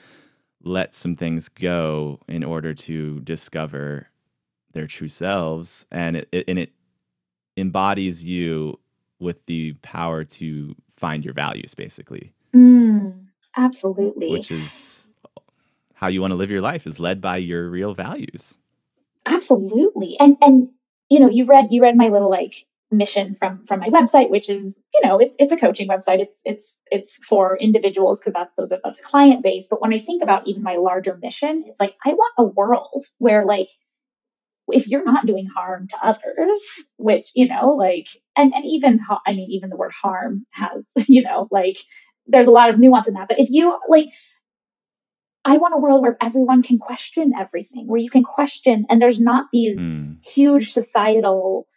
let 0.63 0.93
some 0.95 1.15
things 1.15 1.49
go 1.49 2.19
in 2.27 2.43
order 2.43 2.73
to 2.73 3.19
discover 3.21 4.09
their 4.73 4.87
true 4.87 5.09
selves, 5.09 5.85
and 5.91 6.17
it, 6.17 6.29
it 6.31 6.45
and 6.47 6.59
it 6.59 6.73
embodies 7.57 8.25
you 8.25 8.79
with 9.19 9.45
the 9.47 9.73
power 9.81 10.23
to 10.25 10.75
find 10.91 11.25
your 11.25 11.33
values, 11.33 11.75
basically, 11.75 12.33
Mm, 12.55 13.27
absolutely. 13.57 14.31
Which 14.31 14.51
is 14.51 15.09
how 15.95 16.07
you 16.07 16.21
want 16.21 16.31
to 16.31 16.35
live 16.35 16.51
your 16.51 16.61
life 16.61 16.87
is 16.87 16.99
led 16.99 17.21
by 17.21 17.37
your 17.37 17.69
real 17.69 17.93
values. 17.93 18.57
absolutely. 19.25 20.17
And 20.19 20.37
and 20.41 20.69
you 21.09 21.19
know 21.19 21.29
you 21.29 21.45
read 21.45 21.67
you 21.71 21.81
read 21.81 21.97
my 21.97 22.09
little 22.09 22.29
like 22.29 22.65
mission 22.97 23.35
from 23.35 23.65
from 23.65 23.79
my 23.79 23.87
website 23.87 24.29
which 24.29 24.49
is 24.49 24.79
you 24.93 25.01
know 25.03 25.19
it's 25.19 25.35
it's 25.39 25.51
a 25.51 25.57
coaching 25.57 25.87
website. 25.87 26.19
It's 26.19 26.41
it's 26.45 26.81
it's 26.91 27.17
for 27.17 27.57
individuals 27.57 28.19
because 28.19 28.33
that's 28.33 28.53
those 28.57 28.71
are, 28.71 28.81
that's 28.83 28.99
a 28.99 29.03
client 29.03 29.43
base. 29.43 29.67
But 29.69 29.81
when 29.81 29.93
i 29.93 29.99
think 29.99 30.23
about 30.23 30.47
even 30.47 30.63
my 30.63 30.75
larger 30.75 31.17
mission 31.21 31.63
it's 31.67 31.79
like 31.79 31.95
i 32.05 32.09
want 32.09 32.33
a 32.37 32.43
world 32.43 33.03
where 33.17 33.45
like 33.45 33.69
if 34.69 34.87
you're 34.87 35.03
not 35.03 35.25
doing 35.25 35.45
harm 35.45 35.87
to 35.89 35.97
others 36.01 36.93
which 36.97 37.31
you 37.35 37.47
know 37.47 37.71
like 37.71 38.07
and 38.37 38.53
and 38.53 38.65
even 38.65 38.99
i 39.27 39.33
mean 39.33 39.49
even 39.51 39.69
the 39.69 39.75
word 39.75 39.91
harm 39.91 40.45
has 40.51 40.93
you 41.07 41.21
know 41.21 41.47
like 41.51 41.77
there's 42.27 42.47
a 42.47 42.51
lot 42.51 42.69
of 42.69 42.79
nuance 42.79 43.07
in 43.07 43.15
that. 43.15 43.27
But 43.27 43.39
if 43.39 43.49
you 43.49 43.77
like 43.87 44.07
I 45.45 45.57
want 45.57 45.73
a 45.73 45.77
world 45.77 46.01
where 46.01 46.17
everyone 46.21 46.63
can 46.63 46.77
question 46.77 47.33
everything, 47.37 47.87
where 47.87 47.99
you 47.99 48.09
can 48.09 48.23
question, 48.23 48.85
and 48.89 49.01
there's 49.01 49.19
not 49.19 49.47
these 49.51 49.85
mm. 49.85 50.23
huge 50.25 50.71
societal 50.71 51.67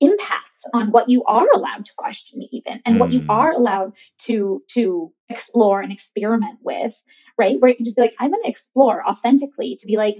impacts 0.00 0.64
on 0.74 0.90
what 0.90 1.08
you 1.08 1.24
are 1.24 1.46
allowed 1.54 1.84
to 1.84 1.92
question 1.96 2.40
even 2.52 2.80
and 2.84 2.96
mm. 2.96 2.98
what 2.98 3.10
you 3.10 3.20
mm. 3.20 3.28
are 3.28 3.52
allowed 3.52 3.94
to 4.18 4.62
to 4.68 5.12
explore 5.28 5.80
and 5.80 5.92
experiment 5.92 6.58
with 6.62 7.02
right? 7.36 7.60
Where 7.60 7.70
you 7.70 7.76
can 7.76 7.84
just 7.84 7.96
be 7.96 8.02
like 8.02 8.14
i'm 8.18 8.30
going 8.30 8.42
to 8.42 8.48
explore 8.48 9.06
authentically 9.06 9.76
to 9.76 9.86
be 9.86 9.96
like 9.96 10.16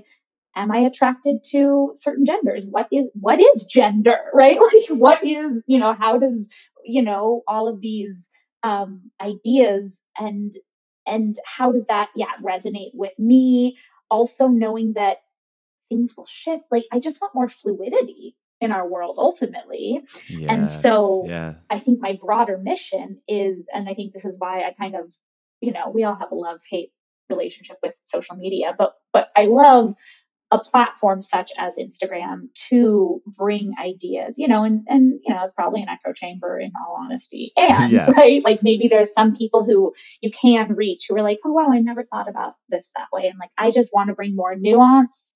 am 0.57 0.73
i 0.73 0.79
attracted 0.79 1.45
to 1.51 1.93
certain 1.95 2.25
genders? 2.25 2.67
What 2.69 2.89
is 2.93 3.11
what 3.15 3.41
is 3.41 3.69
gender? 3.73 4.19
Right? 4.35 4.59
Like 4.59 4.99
what 4.99 5.25
is 5.25 5.63
you 5.67 5.79
know 5.79 5.95
how 5.95 6.19
does 6.19 6.49
you 6.85 7.03
know 7.03 7.43
all 7.47 7.69
of 7.69 7.81
these 7.81 8.29
um 8.63 9.11
ideas 9.21 10.03
and 10.19 10.53
and 11.07 11.37
how 11.47 11.73
does 11.73 11.87
that 11.87 12.09
yeah 12.17 12.33
resonate 12.43 12.95
with 12.95 13.19
me? 13.19 13.79
Also 14.11 14.49
knowing 14.49 14.95
that 14.95 15.19
things 15.89 16.17
will 16.17 16.27
shift. 16.27 16.65
Like 16.71 16.85
i 16.93 16.99
just 16.99 17.21
want 17.21 17.35
more 17.35 17.49
fluidity 17.49 18.35
in 18.61 18.73
our 18.73 18.89
world 18.89 19.17
ultimately. 19.19 20.01
Yes, 20.29 20.51
and 20.51 20.71
so 20.71 21.25
yeah. 21.27 21.55
I 21.71 21.79
think 21.79 22.01
my 22.01 22.19
broader 22.21 22.59
mission 22.59 23.21
is, 23.29 23.69
and 23.73 23.89
I 23.89 23.95
think 23.95 24.13
this 24.13 24.25
is 24.25 24.39
why 24.39 24.63
I 24.63 24.73
kind 24.73 24.95
of, 24.95 25.13
you 25.61 25.73
know, 25.73 25.91
we 25.95 26.05
all 26.05 26.17
have 26.17 26.33
a 26.33 26.37
love 26.37 26.61
hate 26.69 26.91
relationship 27.31 27.77
with 27.83 27.99
social 28.03 28.37
media, 28.37 28.75
but 28.77 28.95
but 29.13 29.29
I 29.37 29.47
love 29.47 29.95
a 30.51 30.59
platform 30.59 31.21
such 31.21 31.53
as 31.59 31.77
Instagram 31.77 32.49
to 32.55 33.21
bring 33.37 33.75
ideas, 33.79 34.39
you 34.39 34.49
know, 34.49 34.65
and 34.65 34.87
and 34.89 35.21
you 35.25 35.35
know, 35.35 35.45
it's 35.45 35.53
probably 35.53 35.83
an 35.83 35.89
echo 35.89 36.13
chamber 36.13 36.59
in 36.59 36.73
all 36.81 36.97
honesty. 36.99 37.53
And 37.59 37.93
yes. 37.93 38.17
right, 38.17 38.43
like 38.43 38.63
maybe 38.63 38.89
there's 38.89 39.13
some 39.13 39.35
people 39.35 39.65
who 39.65 39.93
you 40.23 40.31
can 40.31 40.75
reach 40.75 41.07
who 41.09 41.17
are 41.17 41.23
like, 41.23 41.39
oh 41.45 41.53
wow, 41.53 41.69
I 41.71 41.81
never 41.81 42.03
thought 42.03 42.29
about 42.29 42.55
this 42.69 42.93
that 42.97 43.09
way. 43.13 43.29
And 43.29 43.39
like 43.39 43.51
I 43.59 43.71
just 43.71 43.93
want 43.93 44.09
to 44.09 44.15
bring 44.15 44.35
more 44.35 44.55
nuance. 44.57 45.33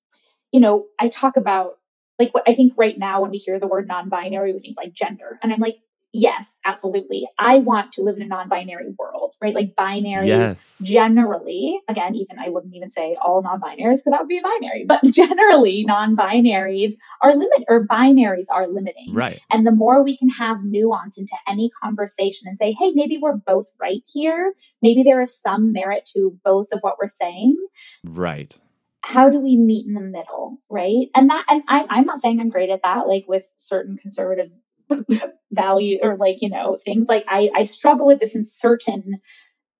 You 0.51 0.59
know, 0.59 0.85
I 0.99 1.09
talk 1.09 1.37
about 1.37 1.73
like 2.19 2.33
what 2.33 2.43
I 2.47 2.53
think 2.53 2.73
right 2.77 2.97
now 2.97 3.21
when 3.21 3.31
we 3.31 3.37
hear 3.37 3.59
the 3.59 3.67
word 3.67 3.87
non-binary, 3.87 4.53
we 4.53 4.59
think 4.59 4.77
like 4.77 4.93
gender, 4.93 5.39
and 5.41 5.51
I'm 5.51 5.59
like, 5.59 5.77
yes, 6.13 6.59
absolutely. 6.63 7.27
I 7.37 7.57
want 7.57 7.93
to 7.93 8.03
live 8.03 8.15
in 8.17 8.21
a 8.21 8.27
non-binary 8.27 8.93
world, 8.97 9.33
right? 9.41 9.53
Like 9.53 9.75
binaries 9.75 10.27
yes. 10.27 10.79
generally, 10.83 11.79
again, 11.89 12.15
even 12.15 12.37
I 12.39 12.49
wouldn't 12.49 12.75
even 12.75 12.91
say 12.91 13.17
all 13.21 13.41
non-binaries 13.41 13.97
because 13.97 14.11
that 14.11 14.21
would 14.21 14.29
be 14.29 14.37
a 14.37 14.43
binary, 14.43 14.85
but 14.87 15.03
generally 15.11 15.83
non-binaries 15.85 16.93
are 17.21 17.33
limit 17.33 17.65
or 17.67 17.85
binaries 17.87 18.45
are 18.51 18.67
limiting. 18.67 19.11
Right. 19.11 19.39
And 19.51 19.65
the 19.65 19.71
more 19.71 20.03
we 20.03 20.15
can 20.15 20.29
have 20.29 20.63
nuance 20.63 21.17
into 21.17 21.35
any 21.47 21.71
conversation 21.81 22.47
and 22.47 22.57
say, 22.57 22.71
hey, 22.73 22.91
maybe 22.93 23.17
we're 23.17 23.35
both 23.35 23.67
right 23.81 24.03
here. 24.13 24.53
Maybe 24.81 25.03
there 25.03 25.21
is 25.21 25.35
some 25.35 25.73
merit 25.73 26.07
to 26.13 26.37
both 26.45 26.71
of 26.71 26.79
what 26.81 26.97
we're 26.99 27.07
saying. 27.07 27.57
Right 28.03 28.57
how 29.03 29.29
do 29.29 29.39
we 29.39 29.57
meet 29.57 29.85
in 29.85 29.93
the 29.93 30.01
middle 30.01 30.57
right? 30.69 31.07
And 31.13 31.29
that 31.29 31.45
and 31.49 31.63
I, 31.67 31.85
i'm 31.89 32.05
not 32.05 32.21
saying 32.21 32.39
i'm 32.39 32.49
great 32.49 32.69
at 32.69 32.83
that 32.83 33.07
like 33.07 33.25
with 33.27 33.45
certain 33.57 33.97
conservative 33.97 34.49
value 35.51 35.99
or 36.01 36.17
like 36.17 36.41
you 36.41 36.49
know 36.49 36.77
things. 36.83 37.07
Like 37.07 37.25
i 37.27 37.49
i 37.55 37.63
struggle 37.65 38.07
with 38.07 38.19
this 38.19 38.35
in 38.35 38.43
certain 38.43 39.19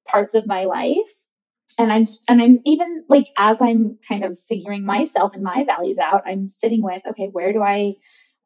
parts 0.08 0.34
of 0.34 0.48
my 0.48 0.66
life. 0.66 1.12
And 1.78 1.92
i'm 1.92 2.06
and 2.28 2.42
i'm 2.42 2.60
even 2.66 3.04
like 3.10 3.26
as 3.38 3.62
i'm 3.62 3.98
kind 4.08 4.24
of 4.24 4.38
figuring 4.38 4.86
myself 4.86 5.34
and 5.34 5.42
my 5.42 5.64
values 5.64 5.98
out 5.98 6.22
i'm 6.28 6.48
sitting 6.48 6.84
with 6.84 7.02
okay 7.08 7.30
where 7.32 7.52
do 7.52 7.64
i 7.64 7.94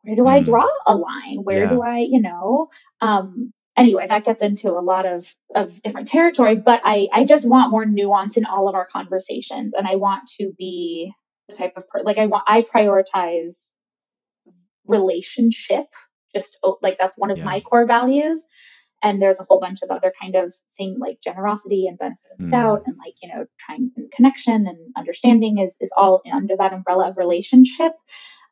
where 0.04 0.16
do 0.16 0.28
i 0.28 0.40
draw 0.42 0.66
a 0.86 0.96
line? 0.96 1.40
Where 1.44 1.64
yeah. 1.64 1.70
do 1.70 1.82
i 1.82 1.98
you 1.98 2.22
know 2.22 2.70
um 3.02 3.52
anyway, 3.78 4.08
that 4.10 4.26
gets 4.26 4.42
into 4.42 4.72
a 4.72 4.82
lot 4.82 5.06
of, 5.06 5.34
of 5.56 5.82
different 5.82 6.08
territory, 6.08 6.56
but 6.56 6.82
I, 6.84 7.08
I 7.14 7.26
just 7.26 7.48
want 7.48 7.72
more 7.72 7.86
nuance 7.86 8.36
in 8.36 8.46
all 8.46 8.68
of 8.68 8.76
our 8.76 8.88
conversations. 8.92 9.74
And 9.78 9.88
I 9.88 9.96
want 9.96 10.28
to 10.40 10.52
be 10.58 11.14
the 11.48 11.56
type 11.56 11.74
of 11.78 11.88
person, 11.88 12.06
like 12.06 12.18
I 12.18 12.26
want, 12.26 12.44
I 12.48 12.64
prioritize 12.64 13.70
relationship, 14.86 15.86
just 16.34 16.58
oh, 16.64 16.78
like 16.82 16.98
that's 16.98 17.18
one 17.18 17.30
of 17.30 17.38
yeah. 17.38 17.46
my 17.46 17.60
core 17.62 17.86
values. 17.86 18.46
And 19.04 19.22
there's 19.22 19.40
a 19.40 19.44
whole 19.44 19.60
bunch 19.60 19.84
of 19.84 19.92
other 19.92 20.12
kind 20.20 20.36
of 20.36 20.52
thing 20.76 20.98
like 21.00 21.22
generosity 21.24 21.86
and 21.88 22.00
benefit 22.00 22.32
of 22.40 22.46
mm. 22.48 22.52
doubt 22.52 22.84
and 22.88 22.96
like, 22.98 23.14
you 23.22 23.30
know, 23.30 23.46
trying 23.60 23.92
connection 24.12 24.66
and 24.66 24.78
understanding 24.98 25.60
is, 25.60 25.78
is 25.80 25.92
all 25.96 26.24
under 26.34 26.56
that 26.58 26.74
umbrella 26.74 27.10
of 27.10 27.18
relationship. 27.18 27.92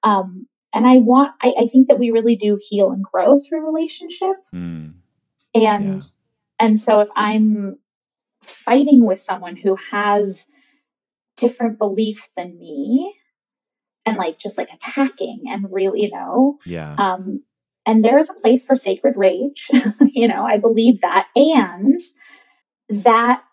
Um, 0.04 0.46
and 0.72 0.86
I 0.86 0.98
want, 0.98 1.32
I, 1.42 1.56
I 1.62 1.66
think 1.66 1.88
that 1.88 1.98
we 1.98 2.12
really 2.12 2.36
do 2.36 2.60
heal 2.70 2.92
and 2.92 3.04
grow 3.04 3.40
through 3.40 3.66
relationship. 3.66 4.36
Mm 4.54 4.94
and 5.56 6.04
yeah. 6.04 6.66
and 6.66 6.80
so 6.80 7.00
if 7.02 7.10
i'm 7.16 7.78
fighting 8.42 9.04
with 9.06 9.20
someone 9.20 9.56
who 9.56 9.76
has 9.92 10.48
different 11.38 11.78
beliefs 11.78 12.34
than 12.38 12.58
me 12.58 13.14
and 14.06 14.18
like 14.18 14.38
just 14.38 14.58
like 14.58 14.70
attacking 14.72 15.44
and 15.48 15.72
really 15.72 16.04
you 16.04 16.12
know 16.12 16.58
yeah 16.66 16.96
um 16.98 17.42
and 17.86 18.04
there 18.04 18.18
is 18.18 18.30
a 18.30 18.42
place 18.42 18.66
for 18.66 18.76
sacred 18.76 19.16
rage 19.18 19.70
you 20.02 20.28
know 20.28 20.46
i 20.46 20.58
believe 20.58 21.02
that 21.02 21.28
and 21.36 22.00
that 22.90 23.44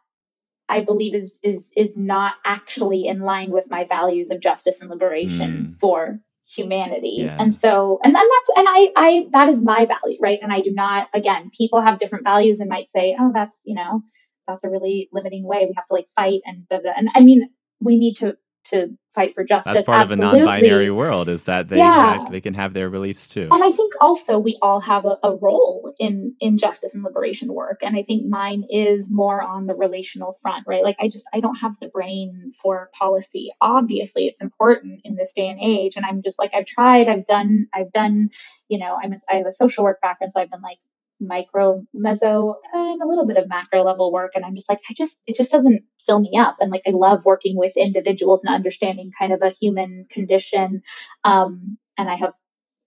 i 0.68 0.80
believe 0.80 1.14
is 1.14 1.40
is 1.42 1.72
is 1.76 1.96
not 1.96 2.34
actually 2.44 3.06
in 3.06 3.20
line 3.20 3.50
with 3.50 3.70
my 3.70 3.84
values 3.84 4.30
of 4.30 4.40
justice 4.40 4.80
and 4.80 4.90
liberation 4.90 5.66
mm. 5.66 5.72
for 5.72 6.20
humanity. 6.44 7.16
Yeah. 7.18 7.36
And 7.38 7.54
so, 7.54 8.00
and 8.02 8.14
then 8.14 8.22
that's, 8.22 8.50
and 8.56 8.66
I, 8.68 8.92
I, 8.96 9.26
that 9.30 9.48
is 9.48 9.64
my 9.64 9.86
value, 9.86 10.18
right? 10.20 10.38
And 10.42 10.52
I 10.52 10.60
do 10.60 10.72
not, 10.72 11.08
again, 11.14 11.50
people 11.56 11.80
have 11.80 11.98
different 11.98 12.24
values 12.24 12.60
and 12.60 12.68
might 12.68 12.88
say, 12.88 13.16
oh, 13.18 13.30
that's, 13.32 13.62
you 13.64 13.74
know, 13.74 14.02
that's 14.48 14.64
a 14.64 14.70
really 14.70 15.08
limiting 15.12 15.46
way. 15.46 15.66
We 15.66 15.74
have 15.76 15.86
to 15.86 15.94
like 15.94 16.08
fight 16.08 16.40
and, 16.44 16.68
blah, 16.68 16.80
blah. 16.80 16.92
and 16.96 17.08
I 17.14 17.20
mean, 17.20 17.48
we 17.80 17.96
need 17.96 18.16
to 18.16 18.36
to 18.64 18.96
fight 19.08 19.34
for 19.34 19.44
justice. 19.44 19.74
That's 19.74 19.86
part 19.86 20.02
Absolutely. 20.02 20.40
of 20.40 20.46
a 20.46 20.46
non-binary 20.46 20.90
world 20.90 21.28
is 21.28 21.44
that 21.44 21.68
they 21.68 21.78
yeah. 21.78 22.24
they 22.30 22.40
can 22.40 22.54
have 22.54 22.72
their 22.74 22.90
beliefs 22.90 23.28
too. 23.28 23.48
And 23.50 23.62
I 23.62 23.70
think 23.70 23.94
also 24.00 24.38
we 24.38 24.58
all 24.62 24.80
have 24.80 25.04
a, 25.04 25.18
a, 25.22 25.36
role 25.36 25.94
in 25.98 26.34
in 26.40 26.58
justice 26.58 26.94
and 26.94 27.02
liberation 27.02 27.52
work. 27.52 27.80
And 27.82 27.96
I 27.96 28.02
think 28.02 28.26
mine 28.26 28.64
is 28.70 29.12
more 29.12 29.42
on 29.42 29.66
the 29.66 29.74
relational 29.74 30.32
front, 30.32 30.66
right? 30.66 30.82
Like 30.82 30.96
I 31.00 31.08
just 31.08 31.26
I 31.32 31.40
don't 31.40 31.56
have 31.56 31.78
the 31.80 31.88
brain 31.88 32.52
for 32.62 32.90
policy. 32.96 33.52
Obviously, 33.60 34.26
it's 34.26 34.40
important 34.40 35.00
in 35.04 35.16
this 35.16 35.32
day 35.32 35.48
and 35.48 35.58
age. 35.60 35.96
And 35.96 36.06
I'm 36.06 36.22
just 36.22 36.38
like 36.38 36.52
I've 36.54 36.66
tried, 36.66 37.08
I've 37.08 37.26
done, 37.26 37.66
I've 37.74 37.92
done, 37.92 38.30
you 38.68 38.78
know, 38.78 38.96
I'm 39.02 39.12
a, 39.12 39.16
I 39.30 39.34
have 39.36 39.46
a 39.46 39.52
social 39.52 39.84
work 39.84 40.00
background, 40.00 40.32
so 40.32 40.40
I've 40.40 40.50
been 40.50 40.62
like 40.62 40.78
micro, 41.22 41.82
meso, 41.94 42.54
and 42.72 43.02
a 43.02 43.06
little 43.06 43.26
bit 43.26 43.36
of 43.36 43.48
macro 43.48 43.82
level 43.82 44.12
work. 44.12 44.32
And 44.34 44.44
I'm 44.44 44.54
just 44.54 44.68
like, 44.68 44.80
I 44.90 44.94
just, 44.96 45.22
it 45.26 45.36
just 45.36 45.52
doesn't 45.52 45.82
fill 46.04 46.20
me 46.20 46.36
up. 46.38 46.56
And 46.60 46.70
like, 46.70 46.82
I 46.86 46.90
love 46.90 47.24
working 47.24 47.56
with 47.56 47.76
individuals 47.76 48.44
and 48.44 48.54
understanding 48.54 49.10
kind 49.18 49.32
of 49.32 49.42
a 49.42 49.50
human 49.50 50.06
condition. 50.10 50.82
Um, 51.24 51.78
and 51.98 52.08
I 52.08 52.16
have 52.16 52.32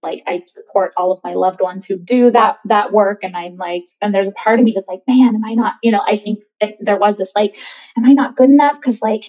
like 0.05 0.21
I 0.27 0.43
support 0.47 0.93
all 0.95 1.11
of 1.11 1.19
my 1.23 1.33
loved 1.33 1.61
ones 1.61 1.85
who 1.85 1.97
do 1.97 2.31
that 2.31 2.57
that 2.65 2.93
work 2.93 3.23
and 3.23 3.35
I'm 3.35 3.55
like 3.55 3.83
and 4.01 4.13
there's 4.13 4.27
a 4.27 4.33
part 4.33 4.59
of 4.59 4.65
me 4.65 4.71
that's 4.73 4.87
like 4.87 5.01
man 5.07 5.35
am 5.35 5.43
I 5.43 5.55
not 5.55 5.75
you 5.81 5.91
know 5.91 6.01
I 6.07 6.15
think 6.15 6.41
there 6.79 6.97
was 6.97 7.17
this 7.17 7.33
like 7.35 7.57
am 7.97 8.05
I 8.05 8.13
not 8.13 8.35
good 8.35 8.49
enough 8.49 8.79
cuz 8.81 9.01
like 9.01 9.23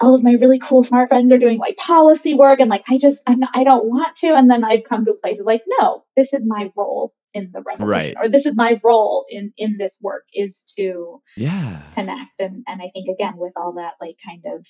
all 0.00 0.14
of 0.14 0.22
my 0.22 0.32
really 0.32 0.58
cool 0.58 0.82
smart 0.82 1.08
friends 1.08 1.32
are 1.32 1.38
doing 1.38 1.58
like 1.58 1.76
policy 1.76 2.34
work 2.34 2.60
and 2.60 2.70
like 2.70 2.84
I 2.88 2.98
just 2.98 3.22
I'm 3.26 3.38
not, 3.40 3.50
I 3.54 3.64
don't 3.64 3.86
want 3.86 4.16
to 4.16 4.34
and 4.34 4.50
then 4.50 4.62
I've 4.62 4.84
come 4.84 5.04
to 5.04 5.12
a 5.12 5.18
place 5.18 5.40
of 5.40 5.46
like 5.46 5.62
no 5.66 6.04
this 6.16 6.32
is 6.34 6.44
my 6.46 6.70
role 6.76 7.12
in 7.34 7.50
the 7.52 7.62
revolution 7.62 7.88
right. 7.88 8.16
or 8.20 8.28
this 8.28 8.46
is 8.46 8.56
my 8.56 8.80
role 8.82 9.24
in 9.30 9.52
in 9.56 9.76
this 9.78 9.98
work 10.02 10.24
is 10.34 10.72
to 10.76 11.20
yeah 11.36 11.82
connect 11.94 12.40
and 12.40 12.64
and 12.66 12.82
i 12.82 12.88
think 12.92 13.08
again 13.08 13.34
with 13.36 13.52
all 13.56 13.74
that 13.74 13.92
like 14.00 14.16
kind 14.24 14.42
of 14.46 14.66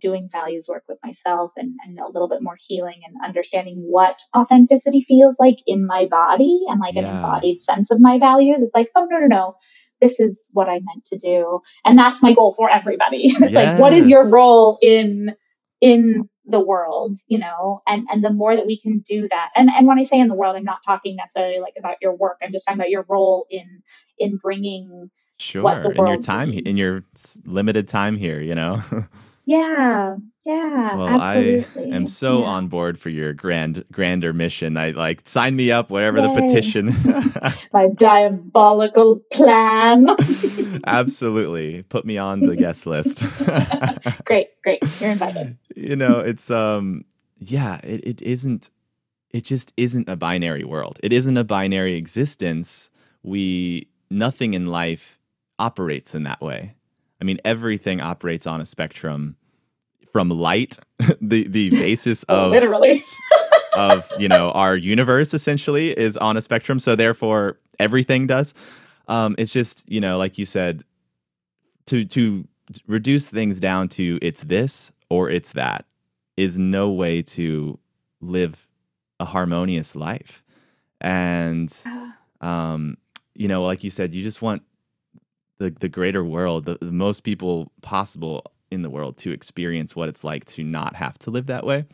doing 0.00 0.28
values 0.30 0.66
work 0.68 0.84
with 0.88 0.98
myself 1.04 1.52
and, 1.56 1.74
and 1.84 1.98
a 1.98 2.06
little 2.06 2.28
bit 2.28 2.42
more 2.42 2.56
healing 2.66 3.00
and 3.04 3.16
understanding 3.24 3.76
what 3.88 4.18
authenticity 4.36 5.00
feels 5.00 5.38
like 5.38 5.58
in 5.66 5.86
my 5.86 6.06
body 6.06 6.60
and 6.68 6.80
like 6.80 6.94
yeah. 6.94 7.02
an 7.02 7.16
embodied 7.16 7.60
sense 7.60 7.90
of 7.90 8.00
my 8.00 8.18
values 8.18 8.62
it's 8.62 8.74
like 8.74 8.88
oh 8.96 9.06
no 9.10 9.18
no 9.18 9.26
no 9.26 9.54
this 10.00 10.20
is 10.20 10.48
what 10.52 10.68
i 10.68 10.74
meant 10.74 11.04
to 11.04 11.18
do 11.18 11.60
and 11.84 11.98
that's 11.98 12.22
my 12.22 12.32
goal 12.32 12.52
for 12.52 12.70
everybody 12.70 13.22
yes. 13.24 13.52
like 13.52 13.78
what 13.78 13.92
is 13.92 14.08
your 14.08 14.30
role 14.30 14.78
in 14.80 15.34
in 15.80 16.28
the 16.50 16.60
world, 16.60 17.16
you 17.28 17.38
know, 17.38 17.82
and, 17.86 18.06
and 18.10 18.24
the 18.24 18.32
more 18.32 18.56
that 18.56 18.66
we 18.66 18.78
can 18.78 19.00
do 19.00 19.28
that. 19.28 19.50
And, 19.56 19.70
and 19.70 19.86
when 19.86 19.98
I 19.98 20.02
say 20.02 20.18
in 20.18 20.28
the 20.28 20.34
world, 20.34 20.56
I'm 20.56 20.64
not 20.64 20.82
talking 20.84 21.16
necessarily 21.16 21.60
like 21.60 21.74
about 21.78 21.96
your 22.00 22.14
work. 22.14 22.38
I'm 22.42 22.52
just 22.52 22.66
talking 22.66 22.80
about 22.80 22.90
your 22.90 23.04
role 23.08 23.46
in, 23.50 23.82
in 24.18 24.36
bringing 24.36 25.10
sure 25.38 25.62
in 25.82 26.06
your 26.06 26.18
time, 26.18 26.50
needs. 26.50 26.68
in 26.68 26.76
your 26.76 27.04
limited 27.44 27.88
time 27.88 28.16
here, 28.16 28.40
you 28.40 28.54
know? 28.54 28.82
Yeah, 29.50 30.16
yeah, 30.46 30.96
Well, 30.96 31.08
absolutely. 31.20 31.92
I 31.92 31.96
am 31.96 32.06
so 32.06 32.40
Yeah. 32.42 32.46
on 32.46 32.68
board 32.68 32.98
for 33.00 33.08
your 33.10 33.32
grand 33.32 33.84
grander 33.90 34.32
mission. 34.32 34.76
I 34.76 34.90
like 34.92 35.26
sign 35.28 35.56
me 35.56 35.72
up, 35.72 35.90
whatever 35.90 36.20
the 36.20 36.30
petition. 36.30 36.86
My 37.72 37.88
diabolical 37.88 39.20
plan. 39.32 40.08
Absolutely. 40.86 41.82
Put 41.82 42.04
me 42.04 42.16
on 42.16 42.40
the 42.40 42.56
guest 42.56 42.86
list. 42.86 43.24
great, 44.24 44.48
great. 44.62 44.82
You're 45.00 45.10
invited. 45.12 45.58
you 45.76 45.96
know, 45.96 46.20
it's 46.20 46.50
um 46.50 47.04
yeah, 47.38 47.80
it, 47.82 48.06
it 48.06 48.22
isn't 48.22 48.70
it 49.30 49.44
just 49.44 49.72
isn't 49.76 50.08
a 50.08 50.16
binary 50.16 50.64
world. 50.64 51.00
It 51.02 51.12
isn't 51.12 51.36
a 51.36 51.44
binary 51.44 51.96
existence. 51.96 52.90
We 53.22 53.88
nothing 54.10 54.54
in 54.54 54.66
life 54.66 55.18
operates 55.58 56.14
in 56.14 56.22
that 56.24 56.40
way. 56.40 56.74
I 57.20 57.24
mean, 57.24 57.38
everything 57.44 58.00
operates 58.00 58.46
on 58.46 58.60
a 58.62 58.64
spectrum 58.64 59.36
from 60.12 60.28
light, 60.28 60.78
the 61.20 61.46
the 61.48 61.70
basis 61.70 62.22
of 62.24 62.50
Literally. 62.52 63.02
of 63.74 64.10
you 64.18 64.28
know 64.28 64.50
our 64.52 64.76
universe 64.76 65.32
essentially 65.34 65.90
is 65.90 66.16
on 66.16 66.36
a 66.36 66.42
spectrum. 66.42 66.78
So 66.78 66.96
therefore, 66.96 67.58
everything 67.78 68.26
does. 68.26 68.54
Um, 69.08 69.34
it's 69.38 69.52
just 69.52 69.88
you 69.90 70.00
know, 70.00 70.18
like 70.18 70.38
you 70.38 70.44
said, 70.44 70.84
to 71.86 72.04
to 72.06 72.46
reduce 72.86 73.28
things 73.28 73.58
down 73.58 73.88
to 73.88 74.18
it's 74.22 74.44
this 74.44 74.92
or 75.08 75.28
it's 75.28 75.52
that 75.52 75.84
is 76.36 76.58
no 76.58 76.90
way 76.90 77.20
to 77.20 77.78
live 78.20 78.68
a 79.18 79.24
harmonious 79.24 79.96
life. 79.96 80.44
And 81.00 81.74
um, 82.40 82.96
you 83.34 83.48
know, 83.48 83.62
like 83.62 83.84
you 83.84 83.90
said, 83.90 84.14
you 84.14 84.22
just 84.22 84.42
want 84.42 84.62
the 85.58 85.70
the 85.70 85.88
greater 85.88 86.24
world, 86.24 86.64
the, 86.64 86.78
the 86.80 86.92
most 86.92 87.20
people 87.20 87.72
possible 87.82 88.44
in 88.70 88.82
the 88.82 88.90
world 88.90 89.16
to 89.18 89.30
experience 89.32 89.96
what 89.96 90.08
it's 90.08 90.24
like 90.24 90.44
to 90.46 90.62
not 90.64 90.96
have 90.96 91.18
to 91.20 91.30
live 91.30 91.46
that 91.46 91.64
way. 91.64 91.84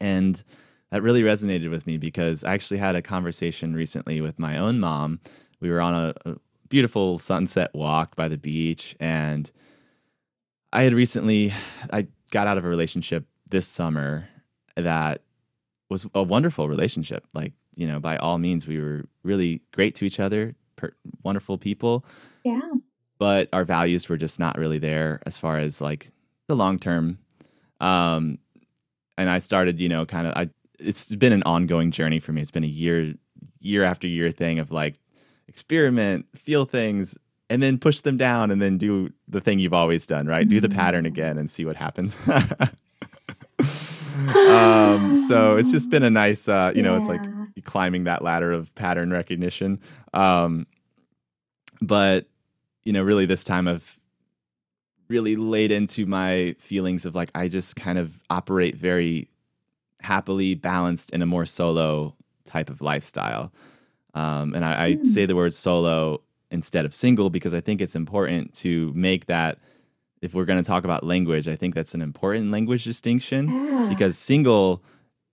And 0.00 0.42
that 0.90 1.02
really 1.02 1.22
resonated 1.22 1.70
with 1.70 1.86
me 1.86 1.98
because 1.98 2.44
I 2.44 2.54
actually 2.54 2.78
had 2.78 2.96
a 2.96 3.02
conversation 3.02 3.74
recently 3.74 4.20
with 4.20 4.38
my 4.38 4.58
own 4.58 4.80
mom. 4.80 5.20
We 5.60 5.70
were 5.70 5.80
on 5.80 5.94
a, 5.94 6.14
a 6.26 6.36
beautiful 6.68 7.18
sunset 7.18 7.70
walk 7.74 8.16
by 8.16 8.28
the 8.28 8.38
beach 8.38 8.96
and 9.00 9.50
I 10.72 10.82
had 10.82 10.92
recently 10.92 11.52
I 11.92 12.08
got 12.30 12.46
out 12.48 12.58
of 12.58 12.64
a 12.64 12.68
relationship 12.68 13.24
this 13.50 13.66
summer 13.66 14.28
that 14.76 15.22
was 15.88 16.06
a 16.14 16.22
wonderful 16.22 16.68
relationship. 16.68 17.24
Like, 17.32 17.52
you 17.76 17.86
know, 17.86 18.00
by 18.00 18.16
all 18.16 18.38
means 18.38 18.66
we 18.66 18.80
were 18.80 19.04
really 19.22 19.62
great 19.72 19.94
to 19.96 20.04
each 20.04 20.18
other, 20.18 20.56
per- 20.74 20.94
wonderful 21.22 21.58
people, 21.58 22.04
Yeah. 22.44 22.60
But 23.24 23.48
our 23.54 23.64
values 23.64 24.06
were 24.10 24.18
just 24.18 24.38
not 24.38 24.58
really 24.58 24.78
there 24.78 25.18
as 25.24 25.38
far 25.38 25.56
as 25.56 25.80
like 25.80 26.08
the 26.46 26.54
long 26.54 26.78
term. 26.78 27.16
Um, 27.80 28.36
and 29.16 29.30
I 29.30 29.38
started, 29.38 29.80
you 29.80 29.88
know, 29.88 30.04
kind 30.04 30.26
of, 30.26 30.34
I, 30.36 30.50
it's 30.78 31.14
been 31.14 31.32
an 31.32 31.42
ongoing 31.44 31.90
journey 31.90 32.20
for 32.20 32.34
me. 32.34 32.42
It's 32.42 32.50
been 32.50 32.64
a 32.64 32.66
year, 32.66 33.14
year 33.60 33.82
after 33.82 34.06
year 34.06 34.30
thing 34.30 34.58
of 34.58 34.70
like 34.70 34.96
experiment, 35.48 36.26
feel 36.36 36.66
things, 36.66 37.16
and 37.48 37.62
then 37.62 37.78
push 37.78 38.00
them 38.00 38.18
down 38.18 38.50
and 38.50 38.60
then 38.60 38.76
do 38.76 39.10
the 39.26 39.40
thing 39.40 39.58
you've 39.58 39.72
always 39.72 40.04
done, 40.04 40.26
right? 40.26 40.46
Do 40.46 40.60
the 40.60 40.68
pattern 40.68 41.06
again 41.06 41.38
and 41.38 41.50
see 41.50 41.64
what 41.64 41.76
happens. 41.76 42.18
um, 44.36 45.14
so 45.14 45.56
it's 45.56 45.70
just 45.70 45.88
been 45.88 46.02
a 46.02 46.10
nice, 46.10 46.46
uh, 46.46 46.72
you 46.76 46.82
know, 46.82 46.94
it's 46.94 47.08
like 47.08 47.22
climbing 47.64 48.04
that 48.04 48.20
ladder 48.20 48.52
of 48.52 48.74
pattern 48.74 49.10
recognition. 49.10 49.80
Um, 50.12 50.66
but 51.80 52.26
you 52.84 52.92
know, 52.92 53.02
really 53.02 53.26
this 53.26 53.44
time 53.44 53.66
I've 53.68 53.98
really 55.08 55.36
laid 55.36 55.70
into 55.70 56.06
my 56.06 56.54
feelings 56.58 57.04
of 57.06 57.14
like 57.14 57.30
I 57.34 57.48
just 57.48 57.76
kind 57.76 57.98
of 57.98 58.18
operate 58.30 58.76
very 58.76 59.28
happily 60.00 60.54
balanced 60.54 61.10
in 61.10 61.22
a 61.22 61.26
more 61.26 61.46
solo 61.46 62.14
type 62.44 62.70
of 62.70 62.80
lifestyle. 62.80 63.52
Um, 64.14 64.54
and 64.54 64.64
I, 64.64 64.84
I 64.86 64.94
Hmm. 64.94 65.02
say 65.02 65.26
the 65.26 65.36
word 65.36 65.54
solo 65.54 66.20
instead 66.50 66.84
of 66.84 66.94
single 66.94 67.30
because 67.30 67.52
I 67.54 67.60
think 67.60 67.80
it's 67.80 67.96
important 67.96 68.54
to 68.54 68.92
make 68.94 69.26
that. 69.26 69.58
If 70.22 70.32
we're 70.32 70.46
going 70.46 70.62
to 70.62 70.66
talk 70.66 70.84
about 70.84 71.04
language, 71.04 71.48
I 71.48 71.56
think 71.56 71.74
that's 71.74 71.94
an 71.94 72.00
important 72.00 72.50
language 72.50 72.84
distinction 72.84 73.52
Yeah. 73.52 73.86
because 73.88 74.16
single 74.16 74.82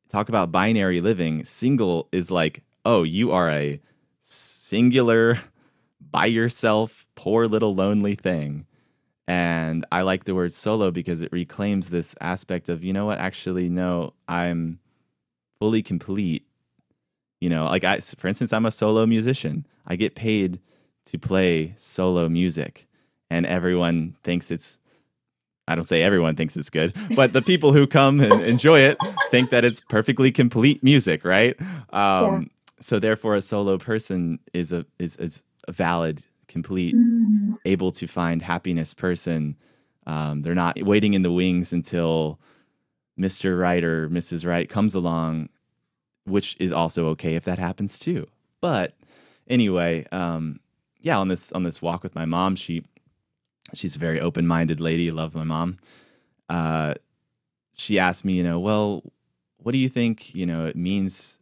talk 0.09 0.27
about 0.27 0.51
binary 0.51 0.99
living 0.99 1.45
single 1.45 2.09
is 2.11 2.29
like 2.29 2.63
oh 2.83 3.03
you 3.03 3.31
are 3.31 3.49
a 3.49 3.79
singular 4.19 5.39
by 6.11 6.25
yourself 6.25 7.00
poor 7.15 7.47
little 7.47 7.75
lonely 7.75 8.15
thing. 8.15 8.65
And 9.27 9.85
i 9.91 10.01
like 10.01 10.25
the 10.25 10.35
word 10.35 10.51
solo 10.53 10.91
because 10.91 11.21
it 11.21 11.31
reclaims 11.31 11.89
this 11.89 12.15
aspect 12.19 12.67
of 12.69 12.83
you 12.83 12.91
know 12.91 13.05
what 13.05 13.19
actually 13.19 13.69
no 13.69 14.13
i'm 14.27 14.79
fully 15.59 15.81
complete. 15.83 16.45
You 17.39 17.49
know 17.49 17.65
like 17.65 17.83
i 17.83 17.99
for 17.99 18.27
instance 18.27 18.51
i'm 18.53 18.65
a 18.65 18.71
solo 18.71 19.05
musician. 19.05 19.65
I 19.87 19.95
get 19.95 20.15
paid 20.15 20.59
to 21.05 21.17
play 21.17 21.73
solo 21.77 22.29
music. 22.29 22.87
And 23.29 23.45
everyone 23.45 24.15
thinks 24.23 24.51
it's 24.51 24.79
I 25.67 25.75
don't 25.75 25.83
say 25.85 26.01
everyone 26.01 26.35
thinks 26.35 26.57
it's 26.57 26.69
good, 26.69 26.93
but 27.15 27.31
the 27.31 27.41
people 27.41 27.71
who 27.71 27.87
come 27.87 28.19
and 28.19 28.41
enjoy 28.41 28.79
it 28.79 28.97
think 29.29 29.51
that 29.51 29.63
it's 29.63 29.79
perfectly 29.79 30.31
complete 30.31 30.83
music, 30.83 31.23
right? 31.23 31.55
Um, 31.93 32.49
So 32.81 32.99
therefore, 32.99 33.35
a 33.35 33.41
solo 33.41 33.77
person 33.77 34.39
is 34.53 34.73
a 34.73 34.85
is, 34.99 35.15
is 35.17 35.43
a 35.67 35.71
valid, 35.71 36.23
complete, 36.51 36.95
Mhm. 36.95 37.57
able 37.65 37.91
to 37.93 38.07
find 38.07 38.41
happiness 38.41 38.93
person. 38.93 39.55
Um, 40.05 40.41
they're 40.41 40.55
not 40.55 40.81
waiting 40.83 41.13
in 41.13 41.21
the 41.21 41.31
wings 41.31 41.71
until 41.73 42.39
Mr. 43.19 43.57
Right 43.59 43.83
or 43.83 44.09
Mrs. 44.09 44.45
Right 44.45 44.67
comes 44.69 44.95
along, 44.95 45.49
which 46.25 46.55
is 46.59 46.71
also 46.71 47.07
okay 47.09 47.35
if 47.35 47.43
that 47.45 47.59
happens 47.59 47.99
too. 47.99 48.27
But 48.61 48.95
anyway, 49.47 50.05
um, 50.11 50.59
yeah, 50.99 51.17
on 51.17 51.27
this 51.27 51.51
on 51.51 51.63
this 51.63 51.81
walk 51.81 52.03
with 52.03 52.15
my 52.15 52.25
mom, 52.25 52.55
she 52.55 52.83
she's 53.73 53.95
a 53.95 53.99
very 53.99 54.19
open 54.19 54.47
minded 54.47 54.79
lady. 54.79 55.11
Love 55.11 55.35
my 55.35 55.43
mom. 55.43 55.77
Uh, 56.49 56.95
she 57.73 57.97
asked 57.97 58.25
me, 58.25 58.33
you 58.33 58.43
know, 58.43 58.59
well, 58.59 59.01
what 59.57 59.71
do 59.71 59.77
you 59.77 59.87
think, 59.89 60.35
you 60.35 60.45
know, 60.45 60.65
it 60.65 60.75
means 60.75 61.39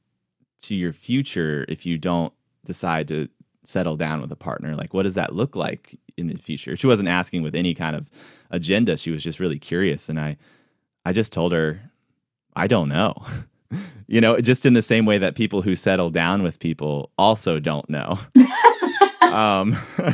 to 0.62 0.76
your 0.76 0.94
future 0.94 1.66
if 1.68 1.86
you 1.86 1.98
don't 1.98 2.34
decide 2.66 3.08
to 3.08 3.30
settle 3.64 3.96
down 3.98 4.22
with 4.22 4.32
a 4.32 4.36
partner? 4.36 4.76
Like, 4.76 4.94
what 4.94 5.04
does 5.04 5.16
that 5.16 5.34
look 5.36 5.56
like 5.56 6.00
in 6.18 6.28
the 6.28 6.38
future? 6.38 6.76
She 6.76 6.88
wasn't 6.88 7.10
asking 7.10 7.42
with 7.44 7.56
any 7.56 7.74
kind 7.74 7.96
of 7.96 8.10
agenda. 8.52 8.98
She 8.98 9.12
was 9.12 9.24
just 9.24 9.40
really 9.40 9.60
curious, 9.60 10.10
and 10.10 10.20
I, 10.20 10.38
I 11.06 11.14
just 11.14 11.34
told 11.34 11.52
her, 11.52 11.82
I 12.56 12.68
don't 12.68 12.90
know. 12.90 13.14
you 14.08 14.22
know, 14.22 14.40
just 14.40 14.66
in 14.66 14.74
the 14.74 14.82
same 14.82 15.06
way 15.06 15.18
that 15.20 15.36
people 15.36 15.62
who 15.62 15.76
settle 15.76 16.10
down 16.10 16.42
with 16.44 16.60
people 16.60 17.12
also 17.18 17.60
don't 17.60 17.90
know. 17.90 18.18
um, 19.22 19.76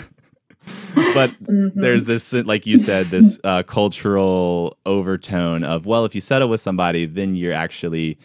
but 1.13 1.29
Mhm. 1.43 1.73
there's 1.75 2.05
this 2.05 2.33
like 2.33 2.65
you 2.65 2.77
said 2.77 3.05
this 3.07 3.39
uh, 3.43 3.61
cultural 3.63 4.77
overtone 4.85 5.63
of 5.63 5.85
well 5.85 6.05
if 6.05 6.15
you 6.15 6.21
settle 6.21 6.49
with 6.49 6.59
somebody 6.59 7.05
then 7.05 7.35
you're 7.35 7.53
actually 7.53 8.17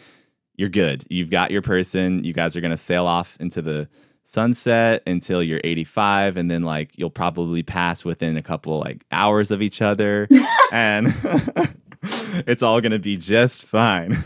you're 0.57 0.69
good 0.69 1.03
you've 1.09 1.29
got 1.29 1.51
your 1.51 1.61
person 1.61 2.23
you 2.23 2.33
guys 2.33 2.55
are 2.55 2.61
going 2.61 2.71
to 2.71 2.77
sail 2.77 3.05
off 3.05 3.37
into 3.39 3.61
the 3.61 3.87
sunset 4.23 5.03
until 5.07 5.41
you're 5.41 5.61
85 5.63 6.37
and 6.37 6.49
then 6.49 6.63
like 6.63 6.97
you'll 6.97 7.09
probably 7.09 7.63
pass 7.63 8.05
within 8.05 8.37
a 8.37 8.41
couple 8.41 8.79
like 8.79 9.03
hours 9.11 9.51
of 9.51 9.61
each 9.61 9.81
other 9.81 10.27
and 10.71 11.07
it's 12.03 12.63
all 12.63 12.79
going 12.81 12.91
to 12.91 12.99
be 12.99 13.17
just 13.17 13.65
fine. 13.65 14.15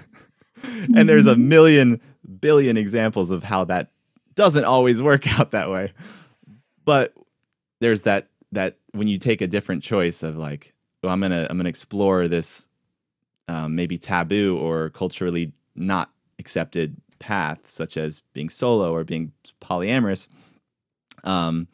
And 0.96 1.08
there's 1.08 1.28
a 1.28 1.36
million 1.36 2.02
billion 2.40 2.76
examples 2.76 3.30
of 3.30 3.44
how 3.44 3.66
that 3.66 3.92
doesn't 4.34 4.66
always 4.66 5.00
work 5.00 5.40
out 5.40 5.52
that 5.52 5.70
way. 5.70 5.94
But 6.86 7.14
there's 7.82 8.02
that 8.04 8.30
that 8.52 8.78
when 8.92 9.08
you 9.08 9.18
take 9.18 9.42
a 9.42 9.48
different 9.48 9.84
choice 9.84 10.24
of 10.24 10.38
like 10.38 10.74
well, 11.04 11.14
i'm 11.14 11.22
gonna 11.22 11.46
i'm 11.50 11.58
gonna 11.58 11.70
explore 11.70 12.28
this 12.28 12.68
um, 13.48 13.76
maybe 13.76 13.98
taboo 13.98 14.58
or 14.60 14.90
culturally 14.90 15.52
not 15.76 16.10
accepted 16.40 16.98
path 17.26 17.68
such 17.68 17.98
as 17.98 18.22
being 18.34 18.50
solo 18.50 18.94
or 18.94 19.04
being 19.04 19.32
polyamorous 19.60 20.28
um, 21.24 21.68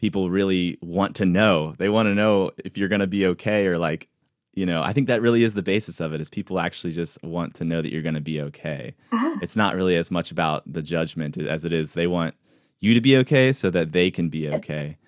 people 0.00 0.28
really 0.28 0.76
want 0.82 1.14
to 1.16 1.24
know. 1.24 1.76
They 1.78 1.88
want 1.88 2.08
to 2.08 2.14
know 2.16 2.50
if 2.58 2.76
you're 2.76 2.88
gonna 2.88 3.06
be 3.06 3.24
okay 3.26 3.68
or 3.68 3.78
like 3.78 4.08
you 4.54 4.66
know 4.66 4.82
i 4.82 4.92
think 4.92 5.06
that 5.06 5.22
really 5.22 5.44
is 5.44 5.54
the 5.54 5.62
basis 5.62 5.98
of 5.98 6.12
it 6.12 6.20
is 6.20 6.28
people 6.28 6.60
actually 6.60 6.92
just 6.92 7.22
want 7.22 7.54
to 7.54 7.64
know 7.64 7.80
that 7.80 7.90
you're 7.92 8.02
gonna 8.02 8.20
be 8.20 8.40
okay. 8.40 8.94
Ah, 9.12 9.38
it's 9.40 9.56
not 9.56 9.76
really 9.76 9.96
as 9.96 10.10
much 10.10 10.32
about 10.32 10.70
the 10.70 10.82
judgment 10.82 11.38
as 11.38 11.64
it 11.64 11.72
is 11.72 11.94
they 11.94 12.08
want 12.08 12.34
you 12.80 12.92
to 12.94 13.00
be 13.00 13.16
okay 13.18 13.52
so 13.52 13.70
that 13.70 13.92
they 13.92 14.10
can 14.10 14.28
be 14.28 14.50
okay. 14.50 14.98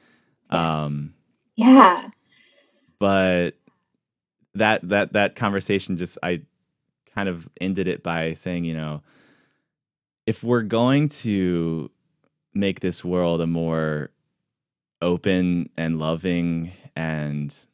Yes. 0.52 0.72
um 0.72 1.14
yeah. 1.56 1.96
but 3.00 3.56
that 4.54 4.88
that 4.88 5.12
that 5.14 5.34
conversation 5.34 5.98
just 5.98 6.16
i 6.22 6.40
kind 7.14 7.28
of 7.28 7.48
ended 7.60 7.88
it 7.88 8.02
by 8.02 8.32
saying 8.34 8.64
you 8.64 8.74
know 8.74 9.02
if 10.26 10.42
we're 10.42 10.62
going 10.62 11.08
to 11.08 11.90
make 12.54 12.80
this 12.80 13.04
world 13.04 13.40
a 13.40 13.46
more 13.46 14.10
open 15.02 15.68
and 15.76 15.98
loving 15.98 16.72
and 16.96 17.66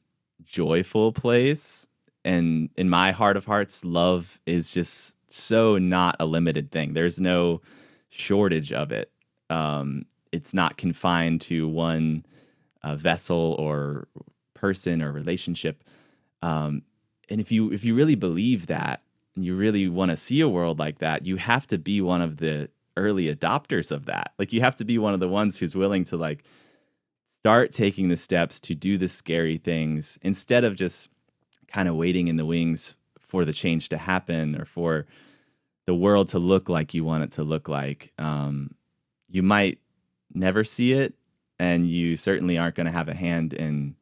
joyful 0.42 1.12
place 1.12 1.86
and 2.24 2.70
in 2.76 2.88
my 2.88 3.12
heart 3.12 3.36
of 3.36 3.46
hearts, 3.46 3.84
love 3.84 4.40
is 4.46 4.70
just 4.70 5.16
so 5.32 5.78
not 5.78 6.16
a 6.20 6.26
limited 6.26 6.70
thing. 6.70 6.92
There's 6.92 7.20
no 7.20 7.60
shortage 8.08 8.72
of 8.72 8.92
it. 8.92 9.10
Um, 9.48 10.04
it's 10.32 10.52
not 10.52 10.76
confined 10.76 11.40
to 11.42 11.68
one 11.68 12.26
uh, 12.82 12.96
vessel 12.96 13.56
or 13.58 14.08
person 14.54 15.02
or 15.02 15.12
relationship. 15.12 15.82
Um, 16.42 16.82
and 17.28 17.40
if 17.40 17.50
you 17.50 17.72
if 17.72 17.84
you 17.84 17.94
really 17.94 18.16
believe 18.16 18.66
that, 18.66 19.02
and 19.34 19.44
you 19.44 19.56
really 19.56 19.88
want 19.88 20.10
to 20.10 20.16
see 20.16 20.40
a 20.40 20.48
world 20.48 20.78
like 20.78 20.98
that, 20.98 21.26
you 21.26 21.36
have 21.36 21.66
to 21.68 21.78
be 21.78 22.00
one 22.00 22.20
of 22.20 22.38
the 22.38 22.68
early 22.96 23.34
adopters 23.34 23.90
of 23.90 24.06
that. 24.06 24.32
Like 24.38 24.52
you 24.52 24.60
have 24.60 24.76
to 24.76 24.84
be 24.84 24.98
one 24.98 25.14
of 25.14 25.20
the 25.20 25.28
ones 25.28 25.56
who's 25.56 25.76
willing 25.76 26.04
to 26.04 26.16
like 26.16 26.44
start 27.38 27.72
taking 27.72 28.08
the 28.08 28.16
steps 28.16 28.60
to 28.60 28.74
do 28.74 28.98
the 28.98 29.08
scary 29.08 29.56
things 29.56 30.18
instead 30.22 30.64
of 30.64 30.76
just 30.76 31.08
kind 31.68 31.88
of 31.88 31.94
waiting 31.94 32.28
in 32.28 32.36
the 32.36 32.44
wings 32.44 32.96
for 33.18 33.44
the 33.44 33.52
change 33.52 33.88
to 33.88 33.96
happen 33.96 34.60
or 34.60 34.64
for 34.64 35.06
the 35.86 35.94
world 35.94 36.28
to 36.28 36.38
look 36.38 36.68
like 36.68 36.92
you 36.94 37.04
want 37.04 37.24
it 37.24 37.30
to 37.32 37.42
look 37.42 37.68
like. 37.68 38.12
Um, 38.18 38.74
you 39.28 39.42
might 39.42 39.78
never 40.34 40.64
see 40.64 40.92
it, 40.92 41.14
and 41.58 41.88
you 41.88 42.16
certainly 42.16 42.58
aren't 42.58 42.74
going 42.74 42.86
to 42.86 42.92
have 42.92 43.08
a 43.08 43.14
hand 43.14 43.52
in 43.52 43.94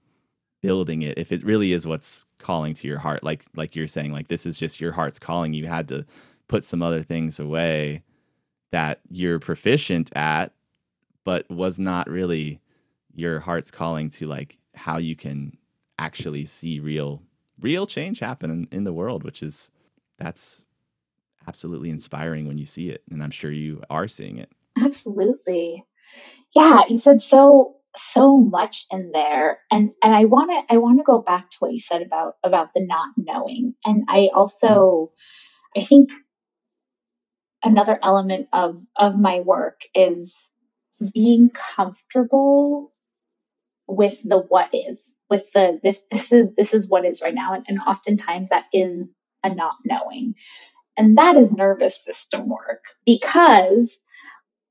building 0.61 1.03
it 1.03 1.18
if 1.18 1.31
it 1.31 1.45
really 1.45 1.72
is 1.72 1.87
what's 1.87 2.26
calling 2.39 2.74
to 2.74 2.89
your 2.89 2.99
heart. 2.99 3.22
Like 3.22 3.45
like 3.57 3.76
you're 3.76 3.86
saying, 3.86 4.12
like 4.12 4.28
this 4.28 4.47
is 4.47 4.59
just 4.59 4.80
your 4.80 4.93
heart's 4.93 5.18
calling. 5.18 5.53
You 5.53 5.66
had 5.66 5.89
to 5.89 6.05
put 6.49 6.64
some 6.64 6.82
other 6.82 7.03
things 7.03 7.39
away 7.39 8.03
that 8.72 9.01
you're 9.11 9.39
proficient 9.39 10.11
at, 10.16 10.53
but 11.24 11.49
was 11.51 11.78
not 11.78 12.09
really 12.09 12.61
your 13.14 13.41
heart's 13.41 13.70
calling 13.70 14.11
to 14.11 14.26
like 14.26 14.59
how 14.74 14.99
you 14.99 15.16
can 15.16 15.57
actually 15.99 16.47
see 16.47 16.80
real 16.80 17.22
real 17.61 17.86
change 17.86 18.20
happen 18.20 18.51
in, 18.51 18.68
in 18.70 18.84
the 18.84 18.93
world, 18.93 19.24
which 19.24 19.43
is 19.43 19.70
that's 20.18 20.64
absolutely 21.47 21.91
inspiring 21.91 22.47
when 22.47 22.59
you 22.59 22.66
see 22.66 22.91
it. 22.91 23.03
And 23.11 23.22
I'm 23.22 23.30
sure 23.30 23.51
you 23.51 23.82
are 23.91 24.07
seeing 24.07 24.39
it. 24.39 24.51
Absolutely. 24.76 25.84
Yeah, 26.55 26.82
you 26.89 26.99
said 26.99 27.20
so 27.20 27.78
so 27.97 28.36
much 28.36 28.86
in 28.91 29.11
there. 29.12 29.59
And 29.70 29.93
and 30.03 30.14
I 30.14 30.24
wanna 30.24 30.62
I 30.68 30.78
wanna 30.78 31.03
go 31.03 31.20
back 31.20 31.51
to 31.51 31.57
what 31.61 31.72
you 31.72 31.78
said 31.78 32.03
about 32.03 32.34
about 32.45 32.72
the 32.74 32.84
not 32.86 33.11
knowing. 33.16 33.74
And 33.84 34.05
I 34.09 34.30
also 34.34 35.12
I 35.76 35.82
think 35.82 36.11
another 37.64 37.99
element 38.03 38.49
of 38.53 38.76
of 38.97 39.18
my 39.18 39.41
work 39.41 39.82
is 39.95 40.51
being 41.14 41.51
comfortable 41.51 42.93
with 43.86 44.20
the 44.22 44.39
what 44.39 44.68
is 44.72 45.16
with 45.30 45.51
the 45.53 45.78
this 45.82 46.05
this 46.11 46.32
is 46.32 46.53
this 46.57 46.74
is 46.74 46.89
what 46.89 47.05
is 47.05 47.22
right 47.22 47.34
now 47.34 47.55
and, 47.55 47.64
and 47.68 47.78
oftentimes 47.80 48.51
that 48.51 48.64
is 48.72 49.11
a 49.43 49.55
not 49.55 49.76
knowing 49.84 50.34
and 50.97 51.16
that 51.16 51.36
is 51.36 51.53
nervous 51.53 52.05
system 52.05 52.49
work 52.49 52.82
because 53.07 54.01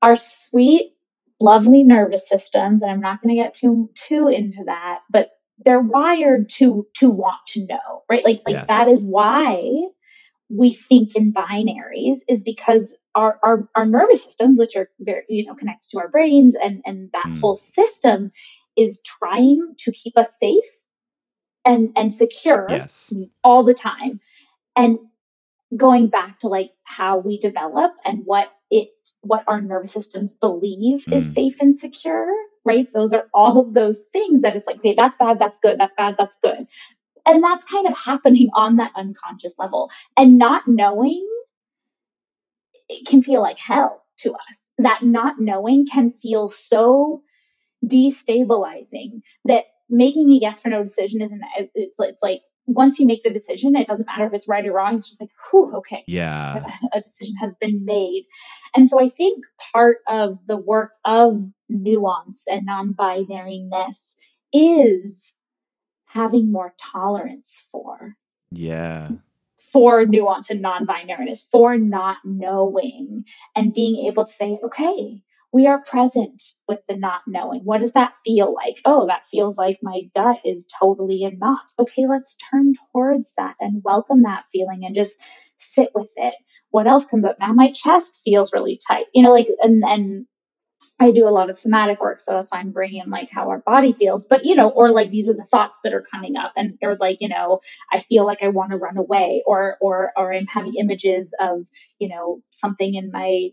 our 0.02 0.14
sweet 0.14 0.92
lovely 1.40 1.84
nervous 1.84 2.28
systems 2.28 2.82
and 2.82 2.90
i'm 2.90 3.00
not 3.00 3.22
going 3.22 3.34
to 3.36 3.42
get 3.42 3.54
too 3.54 3.90
too 3.94 4.28
into 4.28 4.64
that 4.66 5.00
but 5.10 5.30
they're 5.64 5.80
wired 5.80 6.48
to 6.48 6.86
to 6.94 7.10
want 7.10 7.38
to 7.46 7.66
know 7.66 8.02
right 8.10 8.24
like 8.24 8.40
like 8.46 8.54
Yes. 8.54 8.66
that 8.68 8.88
is 8.88 9.04
why 9.04 9.62
we 10.50 10.72
think 10.72 11.14
in 11.14 11.32
binaries 11.32 12.18
is 12.28 12.42
because 12.42 12.96
our, 13.14 13.38
our 13.42 13.68
our 13.74 13.86
nervous 13.86 14.24
systems 14.24 14.58
which 14.58 14.76
are 14.76 14.88
very 15.00 15.24
you 15.28 15.44
know 15.46 15.54
connected 15.54 15.88
to 15.90 15.98
our 15.98 16.08
brains 16.08 16.56
and 16.56 16.82
and 16.86 17.10
that 17.12 17.26
Mm. 17.26 17.40
whole 17.40 17.56
system 17.56 18.30
is 18.76 19.00
trying 19.04 19.74
to 19.78 19.92
keep 19.92 20.16
us 20.16 20.38
safe 20.38 20.64
and 21.64 21.90
and 21.96 22.12
secure 22.14 22.66
Yes. 22.70 23.12
all 23.44 23.62
the 23.62 23.74
time 23.74 24.20
and 24.76 24.98
going 25.76 26.08
back 26.08 26.38
to 26.40 26.48
like 26.48 26.70
how 26.84 27.18
we 27.18 27.38
develop 27.38 27.92
and 28.04 28.22
what 28.24 28.48
it 28.70 28.88
what 29.22 29.44
our 29.46 29.60
nervous 29.60 29.92
systems 29.92 30.36
believe 30.38 31.04
is 31.12 31.24
Mm. 31.28 31.34
safe 31.34 31.60
and 31.60 31.76
secure 31.76 32.28
right? 32.64 32.86
Those 32.92 33.14
are 33.14 33.26
all 33.32 33.58
of 33.60 33.72
those 33.72 34.06
things 34.12 34.42
that 34.42 34.54
it's 34.56 34.66
like 34.66 34.76
okay 34.78 34.94
that's 34.96 35.16
bad 35.16 35.38
that's 35.38 35.58
good 35.60 35.78
that's 35.78 35.94
bad 35.94 36.16
that's 36.18 36.38
good. 36.40 36.66
And 37.26 37.42
that's 37.42 37.64
kind 37.64 37.86
of 37.86 37.96
happening 37.96 38.48
on 38.54 38.76
that 38.76 38.92
unconscious 38.96 39.54
level. 39.58 39.90
And 40.16 40.38
not 40.38 40.62
knowing 40.66 41.26
it 42.88 43.06
can 43.06 43.22
feel 43.22 43.40
like 43.42 43.58
hell 43.58 44.02
to 44.18 44.32
us. 44.32 44.66
That 44.78 45.02
not 45.02 45.38
knowing 45.38 45.86
can 45.86 46.10
feel 46.10 46.48
so 46.48 47.22
destabilizing 47.84 49.22
that 49.44 49.64
making 49.88 50.30
a 50.30 50.34
yes 50.34 50.64
or 50.66 50.70
no 50.70 50.82
decision 50.82 51.22
isn't 51.22 51.40
it's, 51.58 52.00
it's 52.00 52.22
like 52.22 52.40
once 52.68 52.98
you 53.00 53.06
make 53.06 53.22
the 53.24 53.30
decision 53.30 53.74
it 53.74 53.86
doesn't 53.86 54.06
matter 54.06 54.26
if 54.26 54.34
it's 54.34 54.46
right 54.46 54.66
or 54.66 54.72
wrong 54.74 54.96
it's 54.96 55.08
just 55.08 55.20
like 55.20 55.30
whew 55.50 55.74
okay 55.76 56.04
Yeah. 56.06 56.64
a 56.92 57.00
decision 57.00 57.34
has 57.36 57.56
been 57.56 57.84
made. 57.84 58.26
And 58.76 58.88
so 58.88 59.00
I 59.02 59.08
think 59.08 59.44
part 59.72 59.98
of 60.06 60.46
the 60.46 60.56
work 60.56 60.92
of 61.04 61.34
nuance 61.68 62.44
and 62.46 62.66
non 62.66 62.94
binariness 62.94 64.14
is 64.52 65.34
having 66.04 66.52
more 66.52 66.74
tolerance 66.80 67.66
for 67.72 68.16
Yeah. 68.50 69.10
for 69.72 70.06
nuance 70.06 70.50
and 70.50 70.62
non-binariness 70.62 71.48
for 71.50 71.76
not 71.76 72.16
knowing 72.24 73.24
and 73.54 73.74
being 73.74 74.06
able 74.06 74.24
to 74.24 74.32
say 74.32 74.58
okay 74.64 75.20
we 75.52 75.66
are 75.66 75.82
present 75.82 76.42
with 76.66 76.80
the 76.88 76.96
not 76.96 77.22
knowing. 77.26 77.60
What 77.62 77.80
does 77.80 77.94
that 77.94 78.14
feel 78.14 78.54
like? 78.54 78.80
Oh 78.84 79.06
that 79.06 79.24
feels 79.24 79.56
like 79.56 79.78
my 79.82 80.02
gut 80.14 80.40
is 80.44 80.68
totally 80.80 81.22
in 81.22 81.38
knots. 81.38 81.74
Okay 81.78 82.06
let's 82.08 82.36
turn 82.50 82.74
towards 82.92 83.34
that 83.36 83.56
and 83.60 83.82
welcome 83.84 84.22
that 84.22 84.44
feeling 84.44 84.84
and 84.84 84.94
just 84.94 85.20
sit 85.56 85.90
with 85.94 86.12
it. 86.16 86.34
What 86.70 86.86
else 86.86 87.06
comes 87.06 87.24
up? 87.24 87.36
Now 87.40 87.52
my 87.52 87.72
chest 87.72 88.20
feels 88.24 88.52
really 88.52 88.78
tight. 88.86 89.06
You 89.14 89.22
know 89.22 89.32
like 89.32 89.48
and 89.62 89.82
and 89.84 90.26
I 91.00 91.10
do 91.10 91.26
a 91.26 91.30
lot 91.30 91.50
of 91.50 91.56
somatic 91.56 92.00
work, 92.00 92.20
so 92.20 92.32
that's 92.32 92.52
why 92.52 92.58
I'm 92.58 92.70
bringing 92.70 93.02
in 93.02 93.10
like 93.10 93.30
how 93.30 93.48
our 93.50 93.58
body 93.60 93.92
feels. 93.92 94.26
But 94.26 94.44
you 94.44 94.54
know, 94.54 94.68
or 94.68 94.90
like 94.90 95.10
these 95.10 95.28
are 95.28 95.34
the 95.34 95.44
thoughts 95.44 95.80
that 95.82 95.92
are 95.94 96.02
coming 96.02 96.36
up, 96.36 96.52
and 96.56 96.78
or 96.82 96.96
like 97.00 97.18
you 97.20 97.28
know, 97.28 97.60
I 97.92 98.00
feel 98.00 98.24
like 98.24 98.42
I 98.42 98.48
want 98.48 98.70
to 98.70 98.76
run 98.76 98.96
away, 98.96 99.42
or 99.46 99.76
or 99.80 100.12
or 100.16 100.32
I'm 100.32 100.46
having 100.46 100.74
images 100.74 101.34
of 101.40 101.66
you 101.98 102.08
know 102.08 102.42
something 102.50 102.94
in 102.94 103.10
my 103.12 103.48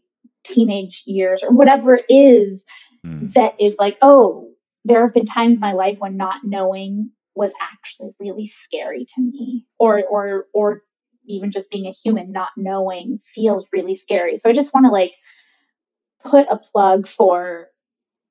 teenage 0.46 1.04
years, 1.06 1.44
or 1.44 1.52
whatever 1.52 1.96
it 1.96 2.06
is 2.10 2.66
Mm. 3.06 3.32
that 3.34 3.56
is 3.60 3.78
like, 3.78 3.98
oh, 4.02 4.50
there 4.84 5.02
have 5.02 5.14
been 5.14 5.26
times 5.26 5.58
in 5.58 5.62
my 5.62 5.74
life 5.74 6.00
when 6.00 6.18
not 6.18 6.42
knowing 6.44 7.12
was 7.36 7.54
actually 7.62 8.12
really 8.20 8.48
scary 8.48 9.06
to 9.16 9.22
me, 9.22 9.66
or 9.78 10.04
or 10.10 10.48
or 10.54 10.82
even 11.28 11.52
just 11.52 11.72
being 11.72 11.86
a 11.88 11.92
human 11.92 12.32
not 12.32 12.50
knowing 12.58 13.18
feels 13.18 13.68
really 13.72 13.96
scary. 13.96 14.38
So 14.38 14.50
I 14.50 14.54
just 14.54 14.74
want 14.74 14.86
to 14.86 14.92
like 14.92 15.14
put 16.24 16.48
a 16.50 16.58
plug 16.58 17.08
for 17.08 17.68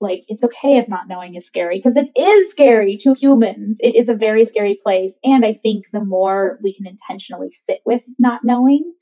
like 0.01 0.23
it's 0.29 0.45
okay 0.45 0.79
if 0.79 0.89
not 0.89 1.09
knowing 1.09 1.35
is 1.35 1.47
scary 1.47 1.79
because 1.79 1.97
it 1.97 2.11
is 2.17 2.51
scary 2.51 2.97
to 2.97 3.15
humans 3.15 3.79
it 3.81 3.95
is 3.95 4.09
a 4.09 4.15
very 4.15 4.45
scary 4.45 4.77
place 4.83 5.19
and 5.23 5.45
i 5.45 5.53
think 5.53 5.89
the 5.93 6.05
more 6.05 6.59
we 6.63 6.75
can 6.75 6.87
intentionally 6.87 7.49
sit 7.49 7.81
with 7.87 8.05
not 8.19 8.41
knowing 8.43 8.93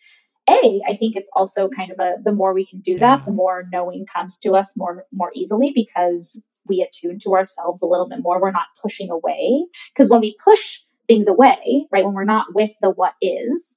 a 0.51 0.81
i 0.89 0.95
think 0.97 1.17
it's 1.17 1.31
also 1.35 1.69
kind 1.69 1.93
of 1.93 2.01
a 2.01 2.15
the 2.23 2.33
more 2.33 2.55
we 2.55 2.67
can 2.67 2.81
do 2.81 2.99
that 2.99 3.25
the 3.27 3.33
more 3.33 3.65
knowing 3.73 4.07
comes 4.07 4.41
to 4.41 4.53
us 4.55 4.77
more 4.77 5.07
more 5.13 5.33
easily 5.35 5.73
because 5.75 6.43
we 6.67 6.83
attune 6.83 7.19
to 7.21 7.35
ourselves 7.35 7.83
a 7.83 7.87
little 7.87 8.09
bit 8.09 8.21
more 8.23 8.41
we're 8.41 8.53
not 8.53 8.67
pushing 8.83 9.11
away 9.11 9.67
because 9.95 10.11
when 10.11 10.21
we 10.21 10.37
push 10.45 10.81
things 11.09 11.29
away 11.29 11.87
right 11.93 12.05
when 12.05 12.15
we're 12.15 12.25
not 12.25 12.55
with 12.55 12.73
the 12.83 12.91
what 12.91 13.15
is 13.23 13.77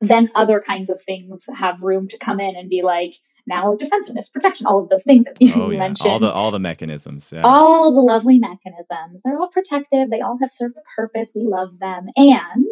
then 0.00 0.30
other 0.36 0.60
kinds 0.60 0.90
of 0.90 1.00
things 1.00 1.46
have 1.56 1.82
room 1.82 2.08
to 2.08 2.18
come 2.18 2.40
in 2.40 2.56
and 2.56 2.70
be 2.70 2.82
like 2.82 3.14
now 3.46 3.74
defensiveness 3.76 4.30
protection 4.30 4.66
all 4.66 4.82
of 4.82 4.88
those 4.90 5.04
things 5.04 5.26
that 5.26 5.36
you 5.40 5.52
Oh 5.56 5.70
yeah. 5.70 5.78
mentioned 5.78 6.12
All 6.12 6.20
the 6.20 6.32
all 6.32 6.50
the 6.52 6.60
mechanisms. 6.60 7.32
Yeah. 7.34 7.42
all 7.44 7.94
the 7.94 8.02
lovely 8.02 8.38
mechanisms. 8.38 9.22
They're 9.24 9.38
all 9.38 9.48
protective. 9.50 10.10
They 10.10 10.20
all 10.20 10.38
have 10.42 10.52
served 10.52 10.76
a 10.76 10.82
purpose. 10.96 11.34
We 11.36 11.44
love 11.44 11.78
them. 11.80 12.08
And 12.16 12.66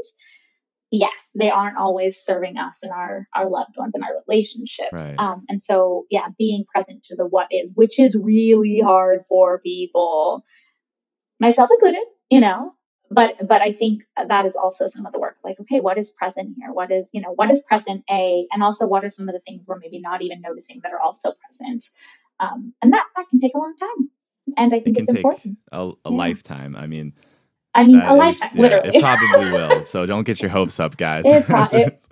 yes, 0.91 1.31
they 1.39 1.51
aren't 1.51 1.79
always 1.79 2.19
serving 2.19 2.57
us 2.59 2.83
and 2.83 2.93
our, 2.93 3.27
our 3.35 3.49
loved 3.49 3.77
ones 3.77 3.95
and 3.95 4.05
our 4.05 4.23
relationships. 4.27 5.09
Right. 5.09 5.19
Um, 5.19 5.45
and 5.49 5.61
so, 5.61 6.07
yeah, 6.11 6.29
being 6.39 6.65
present 6.73 7.05
to 7.05 7.17
the 7.17 7.27
what 7.27 7.49
is, 7.51 7.75
which 7.77 7.99
is 7.99 8.17
really 8.17 8.81
hard 8.81 9.23
for 9.29 9.61
people, 9.61 10.43
myself 11.39 11.71
included, 11.73 12.05
you 12.31 12.41
know. 12.41 12.71
But 13.13 13.49
but 13.49 13.61
I 13.61 13.73
think 13.73 14.05
that 14.29 14.47
is 14.47 14.55
also 14.55 14.87
some 14.87 15.05
of 15.05 15.13
the 15.13 15.19
work. 15.19 15.37
Like, 15.43 15.59
okay, 15.63 15.81
what 15.81 15.99
is 15.99 16.11
present 16.11 16.55
here? 16.57 16.73
What 16.73 16.93
is 16.93 17.11
you 17.13 17.21
know 17.21 17.33
what 17.33 17.51
is 17.51 17.65
present? 17.69 18.05
A 18.09 18.47
and 18.53 18.63
also 18.63 18.87
what 18.87 19.05
are 19.05 19.11
some 19.11 19.29
of 19.29 19.35
the 19.35 19.41
things 19.41 19.67
we're 19.67 19.81
maybe 19.81 19.99
not 19.99 20.23
even 20.23 20.41
noticing 20.41 20.81
that 20.85 20.93
are 20.93 21.01
also 21.01 21.33
present? 21.45 21.85
Um, 22.39 22.73
and 22.81 22.93
that 22.93 23.07
that 23.17 23.29
can 23.29 23.41
take 23.41 23.55
a 23.55 23.59
long 23.59 23.75
time. 23.81 24.11
And 24.57 24.73
I 24.73 24.77
it 24.79 24.85
think 24.85 24.97
can 24.97 25.03
it's 25.03 25.13
take 25.13 25.17
important. 25.25 25.59
a, 25.73 25.91
a 26.05 26.11
Yeah. 26.11 26.17
lifetime. 26.17 26.77
I 26.77 26.87
mean, 26.87 27.15
I 27.75 27.85
mean, 27.85 27.99
that 27.99 28.11
a 28.11 28.15
is- 28.15 28.19
lifetime, 28.19 28.49
yeah, 28.57 28.63
literally. 28.63 28.97
It 28.97 29.01
probably 29.03 29.53
will. 29.53 29.85
So 29.85 30.07
don't 30.07 30.25
get 30.25 30.41
your 30.43 30.51
hopes 30.51 30.81
up, 30.81 30.97
guys. 30.97 31.25
It 31.27 31.45
pro- 31.47 31.67
it- 31.73 32.09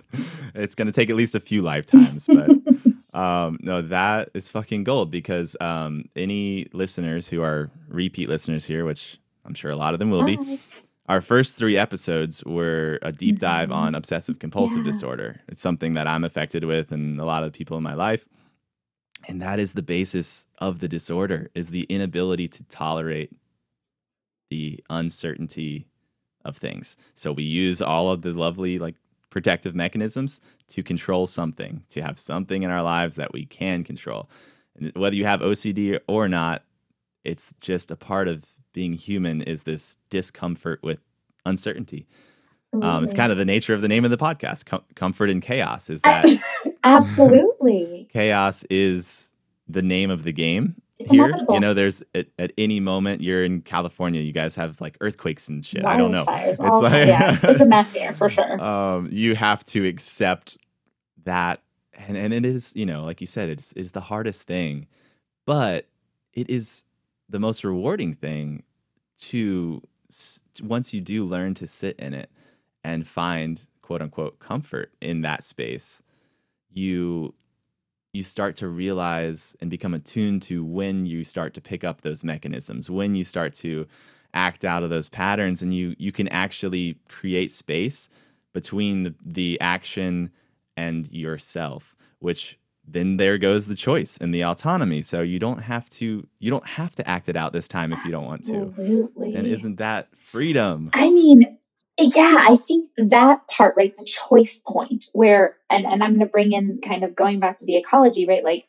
it's 0.55 0.75
going 0.75 0.87
to 0.87 0.93
take 0.93 1.09
at 1.09 1.15
least 1.15 1.35
a 1.35 1.39
few 1.39 1.61
lifetimes, 1.61 2.27
but 2.27 2.49
um, 3.19 3.57
no, 3.61 3.81
that 3.81 4.29
is 4.33 4.49
fucking 4.49 4.83
gold 4.83 5.11
because 5.11 5.55
um, 5.61 6.05
any 6.15 6.67
listeners 6.73 7.27
who 7.29 7.41
are 7.41 7.69
repeat 7.87 8.29
listeners 8.29 8.65
here, 8.65 8.85
which 8.85 9.19
I'm 9.45 9.53
sure 9.53 9.69
a 9.71 9.75
lot 9.75 9.93
of 9.93 9.99
them 9.99 10.09
will 10.09 10.23
be, 10.23 10.37
our 11.07 11.21
first 11.21 11.57
three 11.57 11.75
episodes 11.77 12.43
were 12.45 12.99
a 13.01 13.11
deep 13.11 13.39
dive 13.39 13.69
Mhm. 13.69 13.75
on 13.75 13.95
obsessive 13.95 14.39
compulsive 14.39 14.85
Yeah. 14.85 14.91
disorder. 14.91 15.41
It's 15.47 15.61
something 15.61 15.93
that 15.95 16.07
I'm 16.07 16.23
affected 16.23 16.63
with 16.65 16.91
and 16.91 17.19
a 17.19 17.25
lot 17.25 17.43
of 17.43 17.51
people 17.53 17.77
in 17.77 17.83
my 17.83 17.93
life. 17.95 18.27
And 19.27 19.41
that 19.41 19.59
is 19.59 19.73
the 19.73 19.81
basis 19.81 20.47
of 20.59 20.79
the 20.79 20.87
disorder 20.87 21.49
is 21.53 21.69
the 21.69 21.83
inability 21.83 22.47
to 22.47 22.63
tolerate 22.65 23.31
the 24.49 24.83
uncertainty 24.89 25.87
of 26.45 26.57
things. 26.57 26.95
So 27.13 27.31
we 27.31 27.43
use 27.43 27.81
all 27.81 28.11
of 28.11 28.21
the 28.21 28.33
lovely 28.33 28.79
like 28.79 28.95
protective 29.29 29.75
mechanisms 29.75 30.41
to 30.69 30.83
control 30.83 31.27
something, 31.27 31.83
to 31.89 32.01
have 32.01 32.19
something 32.19 32.63
in 32.63 32.71
our 32.71 32.83
lives 32.83 33.15
that 33.15 33.33
we 33.33 33.45
can 33.45 33.83
control. 33.83 34.29
And 34.77 34.91
whether 34.95 35.15
you 35.15 35.25
have 35.25 35.41
OCD 35.41 35.99
or 36.07 36.27
not, 36.27 36.63
it's 37.23 37.53
just 37.59 37.91
a 37.91 37.95
part 37.95 38.27
of 38.27 38.45
being 38.73 38.93
human 38.93 39.41
is 39.41 39.63
this 39.63 39.97
discomfort 40.09 40.79
with 40.83 40.99
uncertainty. 41.45 42.07
Um, 42.81 43.03
it's 43.03 43.15
kind 43.15 43.31
of 43.31 43.37
the 43.37 43.45
nature 43.45 43.73
of 43.73 43.81
the 43.81 43.87
name 43.87 44.05
of 44.05 44.11
the 44.11 44.17
podcast, 44.17 44.65
Com- 44.65 44.83
Comfort 44.93 45.31
in 45.31 45.41
Chaos, 45.41 45.89
is 45.89 46.01
that 46.01 46.27
absolutely. 46.83 48.07
chaos 48.13 48.63
is 48.69 49.31
the 49.67 49.81
name 49.81 50.11
of 50.11 50.23
the 50.23 50.31
game 50.31 50.75
It's 50.99 51.09
here. 51.11 51.25
inevitable. 51.25 51.53
You 51.55 51.59
know, 51.61 51.73
there's 51.73 52.03
at, 52.13 52.27
at 52.37 52.51
any 52.57 52.79
moment 52.79 53.21
you're 53.21 53.43
in 53.43 53.61
California, 53.61 54.21
you 54.21 54.33
guys 54.33 54.55
have 54.55 54.81
like 54.81 54.97
earthquakes 55.01 55.47
and 55.47 55.65
shit. 55.65 55.85
I 55.85 55.95
don't 55.97 56.11
know. 56.11 56.25
It's 56.29 56.59
all- 56.59 56.81
like- 56.81 57.07
yeah, 57.07 57.37
it's 57.43 57.61
a 57.61 57.65
mess 57.65 57.93
here 57.93 58.11
for 58.13 58.29
sure. 58.29 58.61
um, 58.61 59.07
you 59.11 59.35
have 59.35 59.63
to 59.65 59.85
accept 59.87 60.57
that, 61.23 61.61
and 61.93 62.17
and 62.17 62.33
it 62.33 62.45
is 62.45 62.75
you 62.75 62.85
know 62.85 63.03
like 63.03 63.21
you 63.21 63.27
said, 63.27 63.49
it's 63.49 63.71
it's 63.73 63.91
the 63.91 64.01
hardest 64.01 64.43
thing, 64.47 64.87
but 65.45 65.87
it 66.33 66.49
is 66.49 66.85
the 67.29 67.39
most 67.39 67.63
rewarding 67.63 68.13
thing 68.13 68.63
to 69.19 69.81
once 70.63 70.93
you 70.93 70.99
do 71.01 71.23
learn 71.23 71.53
to 71.53 71.67
sit 71.67 71.95
in 71.99 72.13
it 72.13 72.29
and 72.83 73.07
find 73.07 73.65
quote 73.81 74.01
unquote 74.01 74.39
comfort 74.39 74.91
in 75.01 75.21
that 75.21 75.43
space, 75.43 76.01
you 76.71 77.33
you 78.13 78.23
start 78.23 78.55
to 78.57 78.67
realize 78.67 79.55
and 79.61 79.69
become 79.69 79.93
attuned 79.93 80.41
to 80.43 80.63
when 80.63 81.05
you 81.05 81.23
start 81.23 81.53
to 81.53 81.61
pick 81.61 81.83
up 81.83 82.01
those 82.01 82.23
mechanisms, 82.23 82.89
when 82.89 83.15
you 83.15 83.23
start 83.23 83.53
to 83.53 83.85
act 84.33 84.63
out 84.65 84.83
of 84.83 84.89
those 84.89 85.09
patterns 85.09 85.61
and 85.61 85.73
you 85.73 85.95
you 85.97 86.11
can 86.11 86.27
actually 86.29 86.97
create 87.07 87.51
space 87.51 88.09
between 88.53 89.03
the, 89.03 89.15
the 89.25 89.59
action 89.61 90.31
and 90.75 91.11
yourself, 91.11 91.95
which 92.19 92.57
then 92.87 93.17
there 93.17 93.37
goes 93.37 93.67
the 93.67 93.75
choice 93.75 94.17
and 94.17 94.33
the 94.33 94.43
autonomy. 94.43 95.03
So 95.03 95.21
you 95.21 95.37
don't 95.37 95.61
have 95.61 95.89
to 95.91 96.27
you 96.39 96.49
don't 96.49 96.65
have 96.65 96.95
to 96.95 97.07
act 97.07 97.29
it 97.29 97.35
out 97.35 97.53
this 97.53 97.67
time 97.67 97.93
if 97.93 98.03
you 98.03 98.11
don't 98.11 98.25
want 98.25 98.45
to. 98.45 98.61
Absolutely. 98.61 99.35
And 99.35 99.45
isn't 99.45 99.75
that 99.75 100.15
freedom? 100.15 100.89
I 100.93 101.09
mean, 101.11 101.58
yeah, 101.99 102.37
I 102.39 102.55
think 102.55 102.87
that 102.97 103.47
part, 103.47 103.75
right, 103.77 103.95
the 103.95 104.05
choice 104.05 104.61
point 104.65 105.05
where, 105.13 105.57
and, 105.69 105.85
and 105.85 106.03
I'm 106.03 106.11
going 106.11 106.19
to 106.19 106.25
bring 106.25 106.51
in 106.51 106.79
kind 106.83 107.03
of 107.03 107.15
going 107.15 107.39
back 107.39 107.59
to 107.59 107.65
the 107.65 107.77
ecology, 107.77 108.25
right? 108.25 108.43
Like 108.43 108.65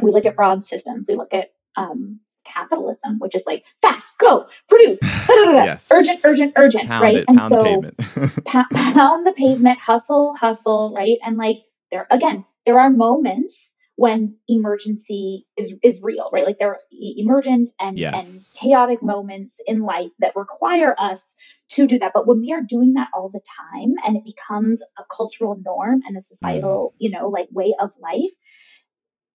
we 0.00 0.10
look 0.10 0.26
at 0.26 0.36
broad 0.36 0.62
systems, 0.62 1.08
we 1.08 1.16
look 1.16 1.34
at 1.34 1.52
um, 1.76 2.20
capitalism, 2.44 3.18
which 3.18 3.34
is 3.34 3.44
like 3.46 3.64
fast, 3.80 4.08
go, 4.18 4.46
produce, 4.68 5.00
da, 5.26 5.26
da, 5.26 5.52
da, 5.52 5.64
Yes. 5.64 5.90
urgent, 5.92 6.20
urgent, 6.24 6.52
urgent, 6.56 6.88
Pound 6.88 7.02
right? 7.02 7.16
it, 7.16 7.24
and 7.28 7.38
pound 7.38 7.50
so 7.50 7.56
the 7.56 7.64
pavement. 7.64 8.44
pa- 8.44 8.92
pound 8.94 9.26
the 9.26 9.32
pavement, 9.32 9.78
hustle, 9.78 10.34
hustle, 10.34 10.92
right? 10.94 11.18
And 11.24 11.36
like 11.36 11.58
there 11.90 12.06
again, 12.10 12.44
there 12.66 12.78
are 12.78 12.90
moments 12.90 13.71
when 13.96 14.36
emergency 14.48 15.46
is 15.56 15.76
is 15.82 16.00
real, 16.02 16.30
right? 16.32 16.46
Like 16.46 16.58
there 16.58 16.70
are 16.70 16.80
emergent 16.90 17.70
and, 17.78 17.98
Yes. 17.98 18.54
and 18.56 18.60
chaotic 18.60 19.02
moments 19.02 19.60
in 19.66 19.80
life 19.80 20.12
that 20.20 20.34
require 20.34 20.94
us 20.98 21.36
to 21.70 21.86
do 21.86 21.98
that. 21.98 22.12
But 22.14 22.26
when 22.26 22.40
we 22.40 22.52
are 22.52 22.62
doing 22.62 22.94
that 22.94 23.08
all 23.14 23.28
the 23.28 23.42
time 23.70 23.92
and 24.04 24.16
it 24.16 24.24
becomes 24.24 24.82
a 24.98 25.02
cultural 25.14 25.60
norm 25.62 26.02
and 26.06 26.16
a 26.16 26.22
societal, 26.22 26.94
you 26.98 27.10
know, 27.10 27.28
like 27.28 27.48
way 27.52 27.74
of 27.78 27.92
life, 28.00 28.32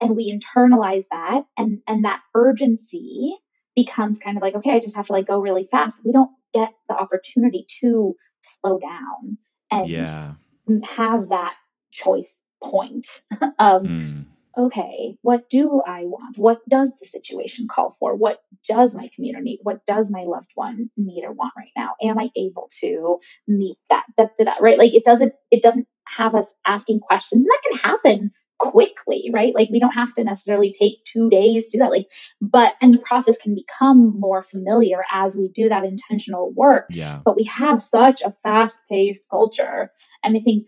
and 0.01 0.15
we 0.15 0.31
internalize 0.31 1.05
that 1.11 1.45
and 1.55 1.81
and 1.87 2.05
that 2.05 2.21
urgency 2.35 3.35
becomes 3.75 4.17
kind 4.17 4.37
of 4.37 4.41
like, 4.41 4.55
okay, 4.55 4.71
I 4.71 4.79
just 4.79 4.95
have 4.95 5.05
to 5.07 5.13
like 5.13 5.27
go 5.27 5.39
really 5.39 5.63
fast. 5.63 6.01
We 6.03 6.11
don't 6.11 6.31
get 6.51 6.73
the 6.89 6.95
opportunity 6.95 7.67
to 7.81 8.15
slow 8.41 8.79
down 8.79 9.37
and 9.69 9.87
yeah. 9.87 10.33
have 10.83 11.29
that 11.29 11.55
choice 11.91 12.41
point 12.61 13.07
of 13.59 13.83
Mm. 13.83 14.25
Okay, 14.57 15.15
what 15.21 15.49
do 15.49 15.81
I 15.85 16.01
want? 16.03 16.37
What 16.37 16.67
does 16.67 16.97
the 16.99 17.05
situation 17.05 17.67
call 17.69 17.91
for? 17.91 18.15
What 18.15 18.41
does 18.67 18.95
my 18.95 19.09
community, 19.13 19.59
what 19.61 19.85
does 19.85 20.11
my 20.11 20.23
loved 20.23 20.51
one 20.55 20.89
need 20.97 21.23
or 21.23 21.31
want 21.31 21.53
right 21.55 21.71
now? 21.77 21.93
Am 22.01 22.17
I 22.17 22.29
able 22.35 22.69
to 22.79 23.19
meet 23.47 23.77
that? 23.89 24.05
That, 24.17 24.31
that, 24.37 24.45
that, 24.45 24.57
right? 24.61 24.77
Like 24.77 24.95
it 24.95 25.03
doesn't, 25.03 25.33
it 25.51 25.61
doesn't 25.61 25.87
have 26.07 26.33
us 26.35 26.55
asking 26.65 27.01
questions 27.01 27.43
and 27.43 27.49
that 27.49 27.61
can 27.69 27.91
happen 27.91 28.31
quickly, 28.57 29.29
right? 29.31 29.53
Like 29.53 29.69
we 29.69 29.79
don't 29.79 29.91
have 29.91 30.15
to 30.15 30.23
necessarily 30.23 30.73
take 30.73 31.03
two 31.03 31.29
days 31.29 31.67
to 31.67 31.77
do 31.77 31.83
that. 31.83 31.91
Like, 31.91 32.07
but, 32.41 32.73
and 32.81 32.93
the 32.93 32.97
process 32.97 33.37
can 33.37 33.53
become 33.53 34.19
more 34.19 34.41
familiar 34.41 35.03
as 35.13 35.35
we 35.35 35.49
do 35.49 35.69
that 35.69 35.83
intentional 35.83 36.51
work 36.55 36.87
Yeah. 36.89 37.19
but 37.23 37.35
we 37.35 37.43
have 37.43 37.77
such 37.77 38.23
a 38.23 38.31
fast 38.31 38.83
paced 38.89 39.29
culture. 39.29 39.91
And 40.23 40.35
I 40.35 40.39
think 40.39 40.67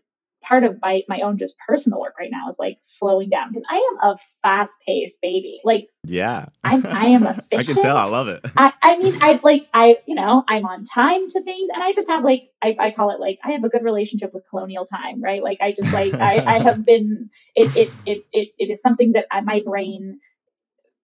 part 0.49 0.63
of 0.63 0.79
my, 0.81 1.03
my 1.07 1.21
own 1.21 1.37
just 1.37 1.57
personal 1.65 2.01
work 2.01 2.15
right 2.19 2.31
now 2.31 2.49
is 2.49 2.57
like 2.57 2.77
slowing 2.81 3.29
down 3.29 3.49
because 3.49 3.63
I 3.69 3.75
am 3.75 4.11
a 4.11 4.17
fast 4.41 4.81
paced 4.85 5.21
baby. 5.21 5.61
Like 5.63 5.87
Yeah. 6.05 6.47
I'm, 6.63 6.85
I 6.87 7.05
am 7.05 7.27
I 7.27 7.33
can 7.63 7.75
tell. 7.75 7.95
I 7.95 8.05
love 8.07 8.27
it. 8.27 8.43
I, 8.57 8.73
I 8.81 8.97
mean, 8.97 9.13
I 9.21 9.39
like, 9.43 9.63
I, 9.73 9.97
you 10.07 10.15
know, 10.15 10.43
I'm 10.47 10.65
on 10.65 10.83
time 10.85 11.27
to 11.27 11.41
things 11.41 11.69
and 11.71 11.83
I 11.83 11.93
just 11.93 12.09
have 12.09 12.23
like, 12.23 12.43
I, 12.63 12.75
I 12.79 12.91
call 12.91 13.11
it 13.11 13.19
like, 13.19 13.37
I 13.43 13.51
have 13.51 13.63
a 13.63 13.69
good 13.69 13.83
relationship 13.83 14.33
with 14.33 14.49
colonial 14.49 14.85
time, 14.85 15.21
right? 15.21 15.43
Like 15.43 15.59
I 15.61 15.71
just 15.71 15.93
like, 15.93 16.15
I, 16.15 16.39
I 16.39 16.59
have 16.59 16.83
been, 16.85 17.29
it, 17.55 17.77
it, 17.77 17.93
it, 18.07 18.25
it, 18.33 18.49
it 18.57 18.71
is 18.71 18.81
something 18.81 19.11
that 19.13 19.25
I, 19.31 19.41
my 19.41 19.61
brain 19.63 20.19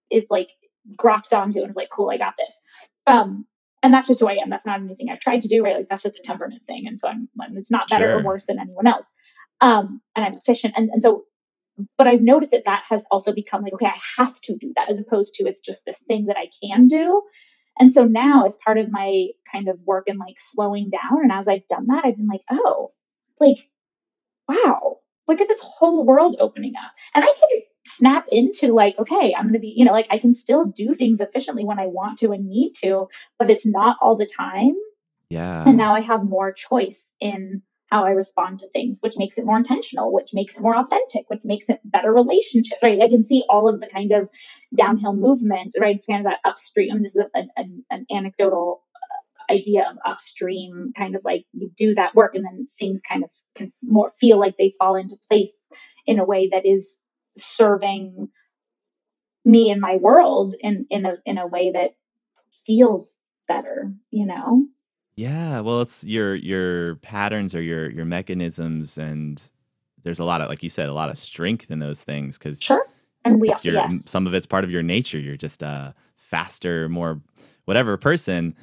is 0.10 0.28
like 0.32 0.50
grokked 0.98 1.34
onto 1.34 1.62
and 1.62 1.70
is 1.70 1.76
like, 1.76 1.89
cool, 1.91 2.10
I 2.10 2.18
got 2.18 2.34
this. 2.38 2.62
Um, 3.06 3.46
and 3.86 3.93
that's 3.93 4.08
just 4.08 4.20
who 4.20 4.28
I 4.28 4.38
am. 4.41 4.50
That's 4.50 4.66
not 4.66 4.80
anything 4.80 5.10
I've 5.12 5.20
tried 5.20 5.43
to 5.43 5.48
do, 5.48 5.64
right? 5.64 5.78
Like 5.78 5.88
that's 5.88 6.02
just 6.02 6.18
a 6.18 6.24
temperament 6.24 6.64
thing. 6.66 6.88
And 6.88 7.00
so 7.00 7.08
I'm, 7.08 7.30
it's 7.56 7.70
not 7.70 7.88
better 7.88 8.06
Sure. 8.06 8.18
or 8.20 8.24
worse 8.24 8.46
than 8.46 8.58
anyone 8.60 8.88
else. 8.88 9.14
Um, 9.62 10.01
and 10.16 10.26
I'm 10.26 10.34
efficient. 10.34 10.74
And, 10.78 10.89
and 10.89 11.01
so, 11.01 11.26
but 11.97 12.08
I've 12.08 12.22
noticed 12.22 12.51
that 12.51 12.66
that 12.66 12.86
has 12.89 13.06
also 13.12 13.34
become 13.34 13.64
like, 13.64 13.74
okay, 13.74 13.88
I 13.88 13.99
have 14.18 14.39
to 14.41 14.58
do 14.58 14.74
that 14.76 14.89
as 14.89 14.99
opposed 14.99 15.36
to 15.36 15.45
it's 15.45 15.62
just 15.62 15.86
this 15.86 16.01
thing 16.01 16.26
that 16.26 16.38
I 16.38 16.49
can 16.64 16.88
do. 16.88 17.22
And 17.78 17.91
so 17.91 18.06
now, 18.06 18.45
as 18.45 18.58
part 18.64 18.78
of 18.78 18.91
my 18.91 19.28
kind 19.51 19.68
of 19.68 19.82
work 19.84 20.06
and 20.08 20.18
like 20.18 20.38
slowing 20.39 20.89
down, 20.89 21.22
and 21.22 21.32
as 21.32 21.47
I've 21.47 21.68
done 21.68 21.88
that, 21.88 22.06
I've 22.06 22.16
been 22.16 22.28
like, 22.28 22.43
oh, 22.49 22.89
like, 23.39 23.58
wow, 24.47 24.99
look 25.28 25.41
at 25.41 25.47
this 25.47 25.62
whole 25.62 26.06
world 26.06 26.38
opening 26.39 26.74
up. 26.78 26.91
And 27.14 27.24
I 27.24 27.28
can 27.28 27.62
snap 27.86 28.28
into 28.30 28.74
like, 28.74 28.97
okay, 28.97 29.34
I'm 29.36 29.45
going 29.45 29.53
to 29.53 29.60
be, 29.60 29.74
you 29.76 29.86
know, 29.86 29.91
like 29.91 30.08
I 30.10 30.18
can 30.18 30.34
still 30.34 30.66
do 30.66 30.93
things 30.93 31.20
efficiently 31.20 31.66
when 31.66 31.80
I 31.80 31.88
want 31.88 32.20
to 32.20 32.32
and 32.32 32.47
need 32.47 32.74
to, 32.84 33.10
but 33.38 33.49
it's 33.49 33.66
not 33.66 33.97
all 34.01 34.16
the 34.16 34.26
time. 34.26 34.76
Yeah. 35.30 35.64
And 35.68 35.78
now 35.78 35.93
I 35.93 36.01
have 36.01 36.24
more 36.24 36.53
choice 36.53 37.14
in 37.20 37.62
how 37.91 38.05
I 38.05 38.11
respond 38.11 38.59
to 38.59 38.67
things, 38.69 38.99
which 39.01 39.17
makes 39.17 39.38
it 39.38 39.45
more 39.45 39.57
intentional, 39.57 40.11
which 40.11 40.33
makes 40.33 40.57
it 40.57 40.61
more 40.61 40.75
authentic, 40.75 41.29
which 41.29 41.43
makes 41.43 41.69
it 41.69 41.79
better 41.86 42.11
relationships, 42.11 42.81
right? 42.81 43.01
I 43.01 43.09
can 43.09 43.23
see 43.23 43.43
all 43.47 43.69
of 43.69 43.79
the 43.79 43.88
kind 43.88 44.11
of 44.11 44.29
downhill 44.75 45.13
movement, 45.13 45.75
right? 45.79 45.95
It's 45.95 46.07
kind 46.07 46.25
of 46.25 46.31
that 46.31 46.49
upstream. 46.49 47.01
This 47.01 47.15
is 47.15 47.23
a, 47.36 47.47
an, 47.55 47.86
an 47.91 48.05
anecdotal 48.11 48.81
uh, 48.95 49.53
idea 49.53 49.88
of 49.89 49.97
upstream, 50.05 50.93
kind 50.97 51.15
of 51.15 51.23
like 51.23 51.45
you 51.53 51.71
do 51.77 51.93
that 51.95 52.15
work 52.15 52.33
and 52.33 52.43
then 52.43 52.65
things 52.67 53.01
kind 53.07 53.23
of 53.23 53.31
can 53.53 53.71
more 53.83 54.09
feel 54.09 54.39
like 54.39 54.57
they 54.57 54.71
fall 54.77 54.95
into 54.95 55.17
place 55.27 55.69
in 56.07 56.19
a 56.19 56.25
way 56.25 56.49
that 56.51 56.65
is 56.65 56.99
serving 57.38 58.29
me 59.43 59.69
and 59.69 59.79
my 59.79 59.97
world 59.97 60.55
in, 60.59 60.88
in 60.89 61.05
a, 61.05 61.13
in 61.25 61.38
a 61.38 61.47
way 61.47 61.71
that 61.71 61.91
feels 62.65 63.17
better, 63.47 63.93
you 64.09 64.25
know? 64.25 64.65
Yeah, 65.18 65.61
well, 65.61 65.82
it's 65.82 66.03
your 66.03 66.36
your 66.36 66.95
patterns 66.97 67.55
or 67.55 67.61
your 67.61 67.89
your 67.89 68.05
mechanisms, 68.05 68.97
and 68.97 69.41
there's 70.03 70.20
a 70.20 70.26
lot 70.26 70.41
of, 70.41 70.49
like 70.49 70.61
you 70.61 70.70
said, 70.70 70.89
a 70.89 70.93
lot 70.93 71.09
of 71.09 71.18
strength 71.18 71.72
in 71.72 71.80
those 71.80 72.03
things 72.03 72.38
because 72.38 72.61
Sure. 72.61 72.86
And 73.24 73.41
we, 73.41 73.51
your 73.63 73.74
yes. 73.74 74.05
some 74.05 74.28
of 74.28 74.36
it's 74.36 74.45
part 74.45 74.63
of 74.63 74.70
your 74.70 74.84
nature. 74.84 75.18
You're 75.18 75.36
just 75.36 75.63
a 75.63 75.95
faster, 76.16 76.88
more 76.89 77.20
whatever 77.66 77.97
person, 77.97 78.55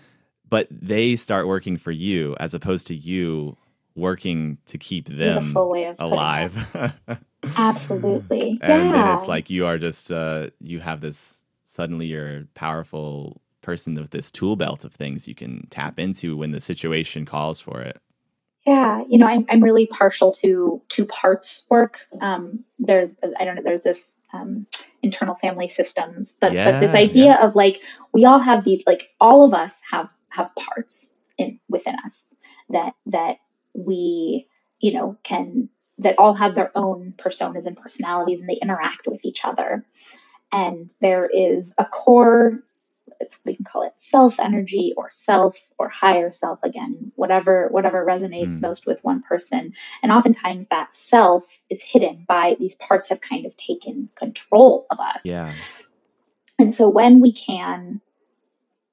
but 0.49 0.69
they 0.71 1.17
start 1.17 1.49
working 1.49 1.77
for 1.77 1.91
you 1.91 2.37
as 2.39 2.55
opposed 2.55 2.87
to 2.87 2.95
you 2.95 3.57
working 3.97 4.59
to 4.67 4.79
keep 4.79 5.09
them 5.09 5.41
beautiful 5.41 5.69
way 5.69 5.85
of 5.85 5.97
putting 5.97 6.13
it. 6.13 6.13
alive. 6.13 6.97
Absolutely. 7.59 8.59
and 8.63 8.71
then 8.71 8.91
yeah. 8.91 9.15
it's 9.15 9.27
like 9.27 9.51
you 9.51 9.67
are 9.67 9.79
just 9.79 10.13
uh 10.13 10.49
you 10.61 10.79
have 10.79 11.01
this 11.01 11.45
suddenly 11.65 12.07
you're 12.07 12.45
powerful 12.55 13.41
person 13.63 13.95
with 13.95 14.11
this 14.11 14.31
tool 14.31 14.57
belt 14.57 14.85
of 14.85 14.95
things 14.95 15.29
you 15.29 15.35
can 15.35 15.67
tap 15.71 15.99
into 15.99 16.37
when 16.37 16.53
the 16.53 16.61
situation 16.61 17.27
calls 17.27 17.61
for 17.61 17.81
it. 17.83 18.01
Yeah, 18.67 19.03
you 19.09 19.19
know, 19.19 19.27
I'm 19.27 19.47
I'm 19.51 19.63
really 19.63 19.87
partial 19.89 20.33
to 20.35 20.83
two 20.89 21.07
parts 21.07 21.65
work. 21.71 21.99
Um, 22.21 22.65
there's 22.79 23.17
I 23.41 23.45
don't 23.45 23.57
know, 23.57 23.63
there's 23.65 23.83
this 23.83 24.15
um, 24.33 24.69
internal 25.03 25.35
family 25.35 25.69
systems, 25.69 26.37
but 26.41 26.63
but 26.63 26.79
this 26.79 26.95
Yeah, 26.95 26.95
idea 26.95 27.35
of 27.43 27.57
like 27.57 27.83
we 28.13 28.25
all 28.25 28.39
have 28.39 28.65
these 28.65 28.85
like 28.87 29.11
all 29.21 29.45
of 29.45 29.55
us 29.55 29.83
have 29.91 30.11
have 30.31 30.55
parts, 30.57 31.13
in, 31.39 31.61
within 31.69 31.97
us 32.05 32.35
that 32.71 32.95
that 33.07 33.39
we 33.75 34.49
you 34.81 34.95
know 34.95 35.19
can 35.25 35.69
that 35.99 36.19
all 36.19 36.35
have 36.35 36.55
their 36.55 36.71
own 36.77 37.15
personas 37.17 37.67
and 37.67 37.77
personalities 37.77 38.41
and 38.41 38.49
they 38.49 38.59
interact 38.63 39.09
with 39.09 39.25
each 39.25 39.45
other. 39.45 39.85
And 40.53 40.91
there 41.01 41.29
is 41.33 41.75
a 41.79 41.85
core 41.85 42.61
it's 43.23 43.39
we 43.45 43.57
can 43.57 43.65
call 43.65 43.83
it 43.83 43.93
self 43.97 44.39
energy 44.39 44.93
or 44.97 45.11
self 45.11 45.57
or 45.79 45.89
higher 45.89 46.31
self 46.31 46.59
again 46.63 47.13
whatever 47.15 47.69
whatever 47.71 48.05
resonates 48.05 48.57
mm. 48.57 48.63
most 48.63 48.87
with 48.87 49.03
one 49.03 49.23
person. 49.23 49.73
And 50.03 50.13
oftentimes 50.13 50.69
that 50.69 50.95
self 50.95 51.61
is 51.71 51.83
hidden 51.83 52.25
by 52.29 52.57
these 52.59 52.75
parts 52.75 53.09
have 53.09 53.21
kind 53.21 53.47
of 53.47 53.57
taken 53.57 54.11
control 54.15 54.87
of 54.91 54.99
us. 55.01 55.25
Yeah. 55.25 55.51
And 56.59 56.75
so 56.75 56.89
when 56.89 57.21
we 57.21 57.33
can 57.33 58.01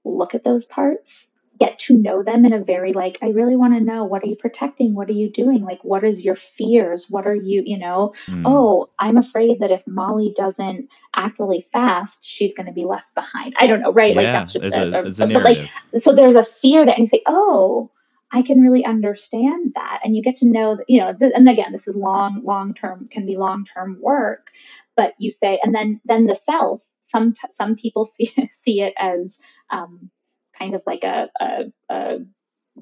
look 0.06 0.34
at 0.36 0.44
those 0.44 0.66
parts 0.66 1.30
get 1.60 1.80
to 1.80 1.98
know 1.98 2.24
them 2.24 2.46
in 2.46 2.54
a 2.54 2.64
very 2.64 2.94
like 2.94 3.18
i 3.22 3.30
really 3.30 3.56
want 3.56 3.74
to 3.74 3.84
know 3.84 4.06
what 4.06 4.24
are 4.24 4.28
you 4.28 4.36
protecting? 4.36 4.94
What 4.94 5.10
are 5.10 5.14
you 5.14 5.30
doing? 5.30 5.64
Like 5.64 5.84
what 5.84 6.04
is 6.04 6.24
your 6.24 6.36
fears? 6.36 7.08
What 7.10 7.28
are 7.28 7.36
you 7.36 7.64
you 7.66 7.78
know? 7.78 8.14
Mm. 8.28 8.44
oh 8.46 8.90
i'm 8.98 9.18
afraid 9.18 9.60
that 9.60 9.72
if 9.72 9.88
molly 9.88 10.34
doesn't 10.36 10.94
act 11.16 11.40
really 11.40 11.62
fast 11.62 12.26
she's 12.26 12.56
going 12.56 12.68
to 12.68 12.74
be 12.74 12.86
left 12.86 13.14
behind. 13.16 13.56
I 13.60 13.68
don't 13.68 13.82
know 13.82 13.94
right? 13.94 14.16
Yeah, 14.16 14.22
like 14.22 14.34
that's 14.34 14.54
just 14.54 14.74
a, 14.74 14.84
a, 14.84 15.04
a, 15.04 15.08
a 15.08 15.34
but 15.34 15.44
like 15.44 15.60
so 15.98 16.14
there's 16.14 16.36
a 16.36 16.44
fear 16.44 16.86
that 16.86 16.98
you 16.98 17.06
say 17.06 17.22
oh 17.26 17.92
I 18.32 18.44
can 18.44 18.62
really 18.62 18.86
understand 18.86 19.74
that. 19.76 20.02
And 20.04 20.16
you 20.16 20.22
get 20.22 20.38
to 20.38 20.48
know 20.48 20.76
that, 20.76 20.86
you 20.88 21.00
know, 21.00 21.14
th- 21.14 21.34
and 21.36 21.50
again, 21.50 21.72
this 21.72 21.88
is 21.88 21.96
long, 21.96 22.44
long 22.44 22.74
term, 22.74 23.08
can 23.10 23.26
be 23.26 23.38
long 23.38 23.66
term 23.66 23.98
work, 24.02 24.52
but 24.96 25.14
you 25.18 25.32
say, 25.32 25.60
and 25.64 25.74
then, 25.74 26.00
then 26.06 26.26
the 26.26 26.36
self, 26.36 26.84
some, 27.00 27.34
t- 27.34 27.48
some 27.50 27.76
people 27.76 28.06
see, 28.06 28.32
see 28.52 28.82
it 28.82 28.94
as, 29.00 29.40
um, 29.72 30.12
kind 30.60 30.76
of 30.76 30.84
like 30.86 31.04
a, 31.04 31.30
a, 31.40 31.64
a 31.90 32.18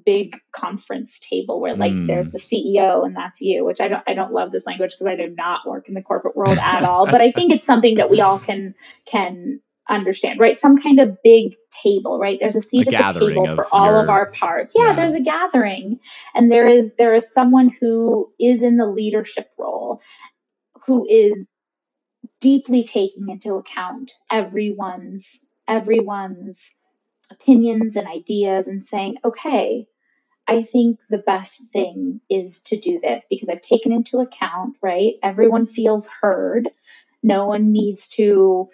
big 0.06 0.40
conference 0.52 1.20
table 1.20 1.60
where 1.60 1.76
like 1.76 1.94
mm. 1.94 2.08
there's 2.08 2.32
the 2.32 2.38
CEO 2.38 3.06
and 3.06 3.16
that's 3.16 3.42
you, 3.42 3.66
which 3.66 3.82
I 3.82 3.88
don't 3.88 4.04
I 4.08 4.14
don't 4.14 4.32
love 4.32 4.52
this 4.52 4.66
language 4.66 4.92
because 4.92 5.08
I 5.08 5.16
do 5.16 5.34
not 5.36 5.68
work 5.68 5.88
in 5.88 5.94
the 5.94 6.02
corporate 6.02 6.36
world 6.36 6.58
at 6.58 6.84
all. 6.84 7.06
but 7.06 7.22
I 7.22 7.32
think 7.32 7.52
it's 7.52 7.66
something 7.66 7.96
that 7.96 8.10
we 8.10 8.22
all 8.22 8.40
can 8.40 8.74
can 9.06 9.62
understand, 9.90 10.40
right? 10.40 10.60
Some 10.60 10.78
kind 10.78 11.00
of 11.00 11.18
big 11.24 11.56
table, 11.84 12.20
right? 12.20 12.38
There's 12.40 12.56
a 12.56 12.62
seat 12.62 12.92
a 12.92 12.96
at 12.96 13.14
the 13.14 13.28
table 13.28 13.48
for 13.56 13.66
all 13.72 13.88
your, 13.88 14.02
of 14.02 14.10
our 14.10 14.32
parts. 14.32 14.74
Yeah, 14.76 14.88
yeah, 14.88 14.94
there's 14.94 15.14
a 15.14 15.22
gathering. 15.22 16.00
And 16.36 16.52
there 16.52 16.68
is 16.68 16.96
there 16.96 17.14
is 17.14 17.32
someone 17.32 17.70
who 17.70 18.32
is 18.40 18.64
in 18.64 18.78
the 18.78 18.88
leadership 18.88 19.50
role 19.58 20.02
who 20.86 21.08
is 21.10 21.52
deeply 22.40 22.84
taking 22.84 23.30
into 23.30 23.56
account 23.56 24.12
everyone's 24.32 25.42
everyone's 25.68 26.72
opinions 27.32 27.96
and 27.96 28.08
ideas 28.08 28.68
and 28.68 28.84
saying, 28.84 29.18
okay, 29.24 29.88
I 30.48 30.64
think 30.64 31.00
the 31.10 31.18
best 31.18 31.72
thing 31.72 32.22
is 32.30 32.62
to 32.64 32.80
do 32.80 33.00
this 33.02 33.28
because 33.30 33.50
I've 33.50 33.62
taken 33.62 33.92
into 33.92 34.20
account, 34.20 34.78
right? 34.82 35.16
Everyone 35.22 35.66
feels 35.66 36.10
heard. 36.22 36.70
No 37.22 37.48
one 37.48 37.74
needs 37.74 38.08
to 38.10 38.70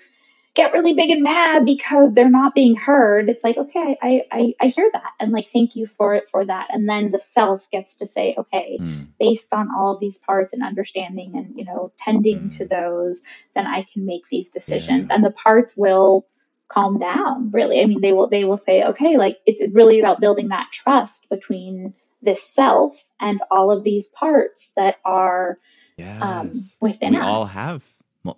get 0.54 0.72
really 0.74 0.94
big 0.94 1.10
and 1.10 1.24
mad 1.24 1.66
because 1.66 2.14
they're 2.14 2.30
not 2.30 2.54
being 2.54 2.76
heard. 2.76 3.28
It's 3.28 3.44
like, 3.44 3.58
okay, 3.58 3.98
I, 4.00 4.22
I, 4.32 4.54
I 4.62 4.68
hear 4.68 4.88
that. 4.94 5.12
And 5.20 5.32
like, 5.32 5.48
thank 5.48 5.76
you 5.76 5.88
for 5.88 6.14
it, 6.14 6.30
for 6.30 6.46
that. 6.46 6.68
And 6.70 6.88
then 6.88 7.10
the 7.10 7.18
self 7.18 7.72
gets 7.72 7.98
to 7.98 8.08
say, 8.08 8.36
okay, 8.38 8.78
mm. 8.80 9.08
based 9.20 9.52
on 9.52 9.70
all 9.76 9.96
of 9.96 10.00
these 10.00 10.20
parts 10.20 10.54
and 10.54 10.64
understanding 10.64 11.32
and, 11.36 11.58
you 11.58 11.66
know, 11.66 11.92
tending 11.98 12.40
mm. 12.40 12.58
to 12.58 12.68
those, 12.68 13.24
then 13.56 13.66
I 13.66 13.84
can 13.92 14.06
make 14.06 14.28
these 14.28 14.52
decisions. 14.52 15.08
Yeah. 15.10 15.16
And 15.16 15.24
the 15.24 15.32
parts 15.32 15.76
will, 15.76 16.28
calm 16.74 16.98
down 16.98 17.52
really 17.52 17.82
i 17.82 17.86
mean 17.86 18.02
they 18.02 18.12
will 18.12 18.28
they 18.28 18.44
will 18.44 18.58
say 18.58 18.84
okay 18.84 19.18
like 19.18 19.38
it's 19.46 19.62
really 19.74 20.00
about 20.00 20.20
building 20.20 20.50
that 20.50 20.68
trust 20.72 21.30
between 21.30 21.94
this 22.22 22.42
self 22.42 23.10
and 23.20 23.42
all 23.52 23.70
of 23.70 23.84
these 23.84 24.08
parts 24.08 24.72
that 24.76 24.96
are 25.06 25.60
yes. 25.98 26.22
um, 26.22 26.52
within 26.82 27.12
we 27.14 27.20
us. 27.20 27.26
all 27.26 27.46
have 27.46 27.84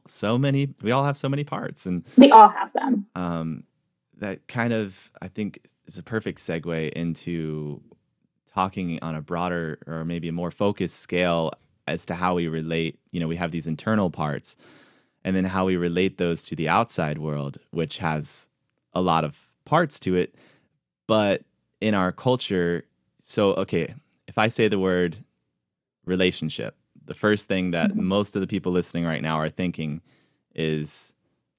so 0.08 0.38
many 0.38 0.74
we 0.82 0.92
all 0.92 1.04
have 1.04 1.18
so 1.18 1.30
many 1.30 1.44
parts 1.44 1.86
and 1.86 2.04
we 2.18 2.32
all 2.32 2.50
have 2.50 2.74
them 2.74 3.06
um 3.16 3.64
that 4.18 4.48
kind 4.48 4.74
of 4.74 5.12
i 5.22 5.28
think 5.28 5.60
is 5.86 5.98
a 5.98 6.04
perfect 6.04 6.40
segue 6.40 6.92
into 6.94 7.82
talking 8.48 8.98
on 9.02 9.16
a 9.16 9.22
broader 9.22 9.78
or 9.86 10.04
maybe 10.04 10.28
a 10.28 10.32
more 10.32 10.52
focused 10.52 10.98
scale 11.00 11.52
as 11.88 12.06
to 12.06 12.16
how 12.16 12.34
we 12.34 12.48
relate 12.48 13.00
you 13.12 13.20
know 13.20 13.28
we 13.28 13.36
have 13.36 13.52
these 13.52 13.68
internal 13.68 14.10
parts 14.10 14.56
and 15.26 15.36
then 15.36 15.44
how 15.44 15.66
we 15.66 15.76
relate 15.76 16.20
those 16.20 16.44
to 16.44 16.56
the 16.56 16.70
outside 16.70 17.18
world, 17.18 17.58
which 17.72 17.98
has 17.98 18.48
a 18.94 19.02
lot 19.02 19.24
of 19.24 19.50
parts 19.66 20.00
to 20.00 20.16
it. 20.16 20.36
But 21.08 21.44
in 21.82 21.96
our 21.96 22.12
culture, 22.12 22.86
so 23.20 23.56
okay, 23.56 23.94
if 24.28 24.38
I 24.38 24.48
say 24.48 24.68
the 24.68 24.80
word 24.80 25.18
relationship, 26.06 26.78
the 27.04 27.16
first 27.16 27.48
thing 27.48 27.72
that 27.72 27.90
mm-hmm. 27.90 28.06
most 28.06 28.36
of 28.36 28.42
the 28.42 28.48
people 28.48 28.72
listening 28.72 29.04
right 29.04 29.22
now 29.22 29.38
are 29.38 29.50
thinking 29.50 30.02
is, 30.54 31.16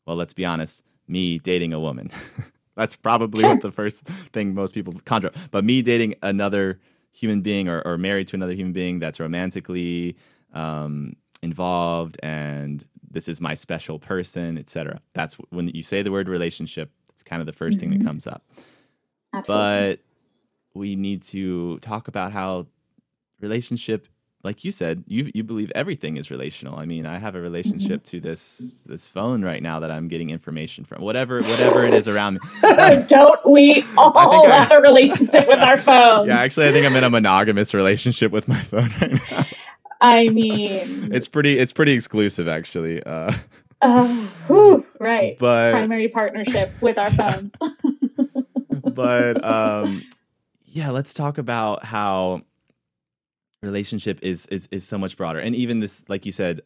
well, 0.06 0.16
let's 0.16 0.32
be 0.32 0.44
honest, 0.44 0.84
me 1.08 1.40
dating 1.40 1.72
a 1.72 1.80
woman. 1.80 2.10
That's 2.76 2.94
probably 2.94 3.42
what 3.42 3.62
the 3.62 3.72
first 3.72 4.04
thing 4.04 4.54
most 4.54 4.74
people 4.74 4.94
conjure 5.04 5.28
up. 5.28 5.36
But 5.50 5.64
me 5.64 5.82
dating 5.82 6.14
another 6.22 6.78
human 7.10 7.40
being 7.40 7.68
or, 7.68 7.80
or 7.80 7.98
married 7.98 8.28
to 8.28 8.36
another 8.36 8.52
human 8.52 8.74
being 8.74 8.98
that's 8.98 9.18
romantically 9.18 10.14
um, 10.52 11.16
involved 11.42 12.18
and 12.22 12.84
this 13.16 13.28
is 13.28 13.40
my 13.40 13.54
special 13.54 13.98
person, 13.98 14.58
etc. 14.58 15.00
That's 15.14 15.36
when 15.48 15.68
you 15.68 15.82
say 15.82 16.02
the 16.02 16.12
word 16.12 16.28
relationship, 16.28 16.90
it's 17.08 17.22
kind 17.22 17.40
of 17.40 17.46
the 17.46 17.52
1st 17.52 17.56
mm-hmm. 17.56 17.80
thing 17.80 17.90
that 17.90 17.96
mm-hmm. 18.00 18.06
comes 18.08 18.26
up. 18.26 18.44
Absolutely. 19.32 19.96
But 20.74 20.78
we 20.78 20.96
need 20.96 21.22
to 21.22 21.78
talk 21.78 22.08
about 22.08 22.32
how 22.32 22.66
relationship 23.40 24.06
like 24.44 24.64
you 24.64 24.70
said, 24.70 25.02
you 25.08 25.30
you 25.34 25.42
believe 25.42 25.72
everything 25.74 26.18
is 26.18 26.30
relational. 26.30 26.78
I 26.78 26.84
mean, 26.84 27.04
I 27.04 27.18
have 27.18 27.34
a 27.34 27.40
relationship 27.40 28.04
mm-hmm. 28.04 28.18
to 28.18 28.20
this 28.20 28.84
this 28.86 29.08
phone 29.08 29.42
right 29.42 29.60
now 29.60 29.80
that 29.80 29.90
I'm 29.90 30.06
getting 30.06 30.30
information 30.30 30.84
from. 30.84 31.02
Whatever 31.02 31.40
whatever 31.40 31.84
it 31.84 31.94
is 31.94 32.06
around 32.06 32.34
me. 32.34 32.40
Don't 33.08 33.50
we 33.50 33.82
all 33.96 34.48
have 34.48 34.70
a 34.70 34.80
relationship 34.80 35.48
with 35.48 35.58
our 35.58 35.78
phone? 35.78 36.28
Yeah, 36.28 36.38
actually, 36.38 36.68
I 36.68 36.72
think 36.72 36.86
I'm 36.86 36.94
in 36.94 37.02
a 37.02 37.10
monogamous 37.10 37.74
relationship 37.74 38.30
with 38.30 38.46
my 38.46 38.60
phone 38.60 38.90
right 39.00 39.14
now. 39.32 39.44
I 40.00 40.28
mean, 40.28 40.70
it's 41.12 41.28
pretty. 41.28 41.58
It's 41.58 41.72
pretty 41.72 41.92
exclusive, 41.92 42.48
actually. 42.48 43.02
Uh, 43.02 43.32
uh 43.82 44.06
whew, 44.46 44.86
right. 45.00 45.38
But 45.38 45.72
primary 45.72 46.08
partnership 46.08 46.70
with 46.80 46.98
our 46.98 47.10
phones. 47.10 47.54
but 48.94 49.44
um, 49.44 50.02
yeah, 50.64 50.90
let's 50.90 51.14
talk 51.14 51.38
about 51.38 51.84
how 51.84 52.42
relationship 53.62 54.20
is 54.22 54.46
is 54.46 54.68
is 54.70 54.86
so 54.86 54.98
much 54.98 55.16
broader, 55.16 55.38
and 55.38 55.54
even 55.54 55.80
this, 55.80 56.08
like 56.08 56.26
you 56.26 56.32
said, 56.32 56.60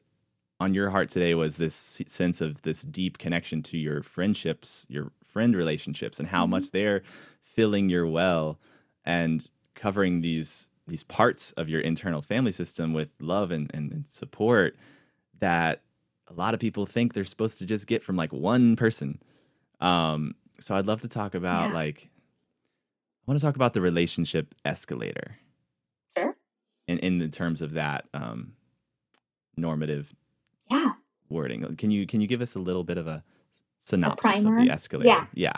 on 0.58 0.74
your 0.74 0.90
heart 0.90 1.08
today 1.08 1.34
was 1.34 1.56
this 1.56 2.02
sense 2.06 2.40
of 2.40 2.62
this 2.62 2.82
deep 2.82 3.18
connection 3.18 3.62
to 3.62 3.78
your 3.78 4.02
friendships, 4.02 4.86
your 4.88 5.12
friend 5.24 5.54
relationships, 5.56 6.18
and 6.18 6.28
how 6.28 6.42
mm-hmm. 6.42 6.52
much 6.52 6.70
they're 6.70 7.02
filling 7.40 7.88
your 7.88 8.06
well 8.06 8.58
and 9.04 9.48
covering 9.74 10.20
these 10.20 10.68
these 10.90 11.02
parts 11.02 11.52
of 11.52 11.68
your 11.68 11.80
internal 11.80 12.20
family 12.20 12.52
system 12.52 12.92
with 12.92 13.12
love 13.20 13.50
and, 13.50 13.70
and, 13.72 13.90
and 13.92 14.06
support 14.06 14.76
that 15.38 15.82
a 16.28 16.34
lot 16.34 16.54
of 16.54 16.60
people 16.60 16.86
think 16.86 17.14
they're 17.14 17.24
supposed 17.24 17.58
to 17.58 17.66
just 17.66 17.86
get 17.86 18.04
from 18.04 18.16
like 18.16 18.32
one 18.32 18.76
person. 18.76 19.20
Um, 19.80 20.34
so 20.58 20.74
I'd 20.74 20.86
love 20.86 21.00
to 21.00 21.08
talk 21.08 21.34
about 21.34 21.68
yeah. 21.68 21.74
like 21.74 22.10
I 23.26 23.30
want 23.30 23.40
to 23.40 23.44
talk 23.46 23.56
about 23.56 23.74
the 23.74 23.80
relationship 23.80 24.54
escalator. 24.64 25.36
Sure. 26.16 26.36
In 26.86 26.98
in 26.98 27.18
the 27.18 27.28
terms 27.28 27.62
of 27.62 27.74
that 27.74 28.06
um, 28.12 28.52
normative 29.56 30.14
yeah. 30.70 30.92
wording. 31.28 31.76
Can 31.76 31.90
you 31.90 32.06
can 32.06 32.20
you 32.20 32.26
give 32.26 32.40
us 32.42 32.54
a 32.54 32.60
little 32.60 32.84
bit 32.84 32.98
of 32.98 33.06
a 33.06 33.24
synopsis 33.78 34.44
a 34.44 34.48
of 34.48 34.56
the 34.56 34.70
escalator? 34.70 35.08
Yeah. 35.08 35.26
Yeah. 35.34 35.52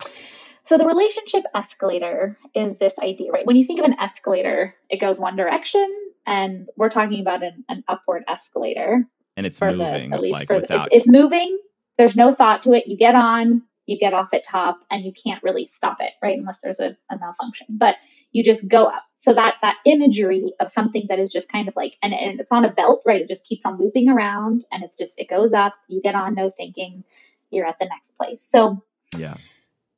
So 0.65 0.79
the 0.79 0.87
relationship 0.87 1.45
escalator 1.55 2.37
is 2.55 2.79
this 2.79 2.99
idea, 2.99 3.33
right? 3.33 3.45
When 3.47 3.57
you 3.57 3.65
think 3.65 3.81
of 3.81 3.85
an 3.85 3.97
escalator, 3.99 4.75
it 4.89 5.01
goes 5.01 5.19
one 5.19 5.37
direction, 5.37 5.87
and 6.27 6.69
we're 6.77 6.89
talking 6.89 7.21
about 7.21 7.43
an, 7.43 7.65
an 7.69 7.85
upward 7.89 8.23
escalator. 8.29 9.05
And 9.37 9.47
it's 9.47 9.61
moving, 9.61 10.11
the, 10.11 10.17
at 10.17 10.23
least 10.23 10.33
like 10.35 10.47
for 10.47 10.57
without... 10.57 10.91
the, 10.91 10.97
it's, 10.97 11.07
it's 11.07 11.09
moving. 11.09 11.59
There's 11.99 12.17
no 12.17 12.33
thought 12.33 12.63
to 12.63 12.75
it. 12.75 12.87
You 12.87 12.97
get 12.97 13.17
on, 13.17 13.63
you 13.87 13.99
get 13.99 14.15
off 14.15 14.33
at 14.35 14.45
top, 14.45 14.79
and 14.89 15.05
you 15.05 15.13
can't 15.13 15.43
really 15.43 15.67
stop 15.67 15.97
it, 16.01 16.13
right? 16.23 16.39
Unless 16.39 16.61
there's 16.61 16.79
a, 16.79 16.97
a 17.11 17.19
malfunction. 17.19 17.67
But 17.71 17.97
you 18.31 18.45
just 18.45 18.69
go 18.69 18.85
up. 18.85 19.03
So 19.17 19.35
that 19.35 19.57
that 19.63 19.77
imagery 19.85 20.53
of 20.61 20.69
something 20.69 21.07
that 21.09 21.19
is 21.19 21.33
just 21.33 21.51
kind 21.51 21.67
of 21.67 21.75
like, 21.75 21.97
and, 22.03 22.15
and 22.15 22.39
it's 22.39 22.53
on 22.53 22.65
a 22.65 22.71
belt, 22.71 23.03
right? 23.05 23.21
It 23.21 23.29
just 23.29 23.47
keeps 23.47 23.67
on 23.67 23.79
looping 23.79 24.09
around, 24.09 24.65
and 24.71 24.85
it's 24.85 24.97
just 24.97 25.19
it 25.19 25.29
goes 25.29 25.55
up. 25.55 25.75
You 25.89 26.01
get 26.01 26.15
on, 26.15 26.35
no 26.35 26.51
thinking. 26.51 27.03
You're 27.51 27.67
at 27.67 27.79
the 27.81 27.87
next 27.87 28.17
place. 28.17 28.45
So 28.45 28.85
yeah 29.19 29.35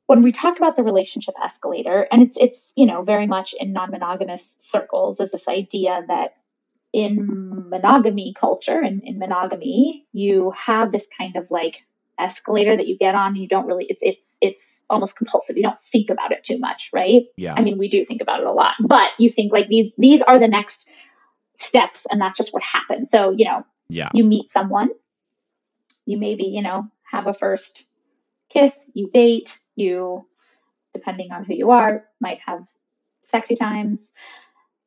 when 0.07 0.21
we 0.21 0.31
talk 0.31 0.57
about 0.57 0.75
the 0.75 0.83
relationship 0.83 1.35
escalator, 1.43 2.07
and 2.11 2.21
it's 2.21 2.37
it's 2.37 2.73
you 2.75 2.85
know 2.85 3.03
very 3.03 3.27
much 3.27 3.53
in 3.59 3.73
non-monogamous 3.73 4.57
circles, 4.59 5.19
is 5.19 5.31
this 5.31 5.47
idea 5.47 6.03
that 6.07 6.33
in 6.93 7.69
monogamy 7.69 8.33
culture 8.33 8.79
and 8.79 9.03
in 9.03 9.19
monogamy, 9.19 10.05
you 10.13 10.51
have 10.51 10.91
this 10.91 11.09
kind 11.17 11.35
of 11.35 11.51
like 11.51 11.85
escalator 12.17 12.77
that 12.77 12.87
you 12.87 12.97
get 12.97 13.15
on 13.15 13.33
and 13.33 13.37
you 13.37 13.47
don't 13.47 13.65
really 13.65 13.85
it's 13.89 14.01
it's 14.01 14.37
it's 14.39 14.85
almost 14.89 15.17
compulsive 15.17 15.57
you 15.57 15.63
don't 15.63 15.81
think 15.81 16.09
about 16.09 16.31
it 16.31 16.43
too 16.43 16.57
much 16.57 16.89
right 16.93 17.23
Yeah. 17.35 17.53
i 17.57 17.61
mean 17.61 17.77
we 17.77 17.89
do 17.89 18.05
think 18.05 18.21
about 18.21 18.39
it 18.39 18.45
a 18.45 18.53
lot 18.53 18.75
but 18.79 19.09
you 19.19 19.29
think 19.29 19.51
like 19.51 19.67
these 19.67 19.91
these 19.97 20.21
are 20.21 20.39
the 20.39 20.47
next 20.47 20.89
steps 21.57 22.05
and 22.09 22.21
that's 22.21 22.37
just 22.37 22.53
what 22.53 22.63
happens 22.63 23.09
so 23.11 23.31
you 23.31 23.43
know 23.43 23.65
yeah. 23.89 24.09
you 24.13 24.23
meet 24.23 24.49
someone 24.49 24.89
you 26.05 26.17
maybe 26.17 26.45
you 26.45 26.61
know 26.61 26.87
have 27.03 27.27
a 27.27 27.33
first 27.33 27.85
kiss 28.49 28.89
you 28.93 29.09
date 29.11 29.59
you 29.75 30.25
depending 30.93 31.31
on 31.31 31.43
who 31.45 31.53
you 31.55 31.71
are 31.71 32.05
might 32.21 32.39
have 32.45 32.65
sexy 33.21 33.55
times. 33.55 34.11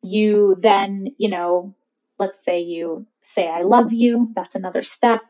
You 0.03 0.57
then 0.59 1.09
you 1.19 1.29
know 1.29 1.75
let's 2.19 2.45
say 2.45 2.61
you 2.61 3.07
say 3.23 3.49
i 3.49 3.63
love 3.63 3.93
you 3.93 4.31
that's 4.35 4.55
another 4.55 4.83
step. 4.83 5.23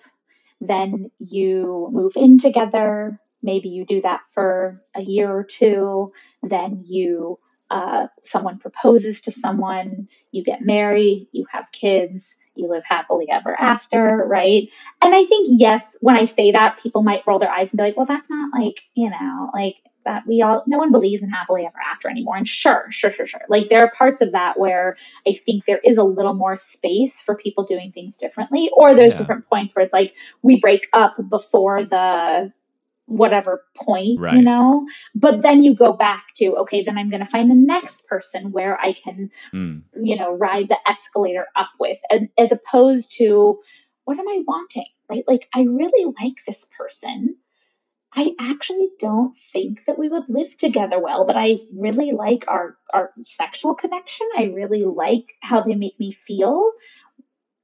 Then 0.60 1.10
you 1.18 1.88
move 1.92 2.12
in 2.16 2.38
together. 2.38 3.20
Maybe 3.42 3.68
you 3.68 3.84
do 3.86 4.02
that 4.02 4.26
for 4.26 4.82
a 4.94 5.00
year 5.02 5.30
or 5.30 5.44
two. 5.44 6.12
Then 6.42 6.82
you 6.84 7.38
uh, 7.70 8.06
someone 8.24 8.58
proposes 8.58 9.22
to 9.22 9.30
someone 9.32 10.08
you 10.32 10.42
get 10.44 10.60
married 10.62 11.28
you 11.32 11.46
have 11.50 11.70
kids 11.72 12.36
you 12.54 12.68
live 12.68 12.82
happily 12.84 13.28
ever 13.30 13.54
after 13.58 14.24
right? 14.26 14.72
And 15.02 15.14
i 15.14 15.24
think 15.24 15.46
yes 15.50 15.96
when 16.00 16.16
i 16.16 16.24
say 16.24 16.52
that 16.52 16.78
people 16.82 17.02
might 17.02 17.26
roll 17.26 17.38
their 17.38 17.50
eyes 17.50 17.72
and 17.72 17.78
be 17.78 17.84
like 17.84 17.96
well 17.96 18.06
that's 18.06 18.30
not 18.30 18.50
like 18.58 18.80
you 18.94 19.10
know 19.10 19.50
like 19.54 19.76
that 20.04 20.26
we 20.26 20.40
all 20.42 20.64
no 20.66 20.78
one 20.78 20.90
believes 20.90 21.22
in 21.22 21.30
happily 21.30 21.66
ever 21.66 21.78
after 21.92 22.08
anymore. 22.08 22.36
And 22.36 22.48
sure 22.48 22.86
sure 22.90 23.10
sure 23.10 23.26
sure. 23.26 23.42
Like 23.48 23.68
there 23.68 23.84
are 23.84 23.90
parts 23.90 24.22
of 24.22 24.32
that 24.32 24.58
where 24.58 24.96
i 25.26 25.32
think 25.32 25.64
there 25.64 25.80
is 25.84 25.98
a 25.98 26.04
little 26.04 26.34
more 26.34 26.56
space 26.56 27.22
for 27.22 27.36
people 27.36 27.64
doing 27.64 27.92
things 27.92 28.16
differently 28.16 28.70
or 28.74 28.94
there's 28.94 29.12
Yeah. 29.12 29.18
different 29.18 29.46
points 29.48 29.74
where 29.76 29.84
it's 29.84 29.92
like 29.92 30.16
we 30.42 30.58
break 30.60 30.88
up 30.92 31.14
before 31.28 31.84
the 31.84 32.52
whatever 33.08 33.64
point 33.74 34.20
Right. 34.20 34.34
you 34.36 34.42
know? 34.42 34.86
But 35.14 35.42
then 35.42 35.62
you 35.62 35.74
go 35.74 35.92
back 35.92 36.26
to 36.36 36.56
okay 36.62 36.82
then 36.84 36.98
i'm 36.98 37.08
going 37.10 37.24
to 37.24 37.30
find 37.30 37.50
the 37.50 37.54
next 37.54 38.06
person 38.06 38.52
where 38.52 38.78
i 38.80 38.92
can 38.92 39.30
Mm. 39.52 39.82
you 40.02 40.16
know 40.16 40.30
ride 40.32 40.68
the 40.68 40.78
escalator 40.86 41.46
up 41.56 41.70
with 41.80 41.98
and 42.10 42.28
as 42.38 42.52
opposed 42.52 43.12
to 43.18 43.60
what 44.04 44.18
am 44.18 44.28
i 44.28 44.42
wanting 44.46 44.86
right? 45.10 45.24
Like 45.26 45.48
i 45.54 45.62
really 45.62 46.12
like 46.20 46.38
this 46.46 46.66
person. 46.78 47.36
I 48.14 48.32
actually 48.40 48.88
don't 48.98 49.36
think 49.36 49.84
that 49.84 49.98
we 49.98 50.08
would 50.08 50.28
live 50.28 50.56
together 50.56 50.98
well 50.98 51.26
but 51.26 51.36
i 51.36 51.58
really 51.86 52.12
like 52.12 52.44
our 52.48 52.76
our 52.92 53.10
sexual 53.24 53.74
connection. 53.74 54.26
I 54.36 54.44
really 54.44 54.82
like 54.82 55.34
how 55.40 55.60
they 55.62 55.74
make 55.74 55.98
me 56.00 56.10
feel 56.12 56.72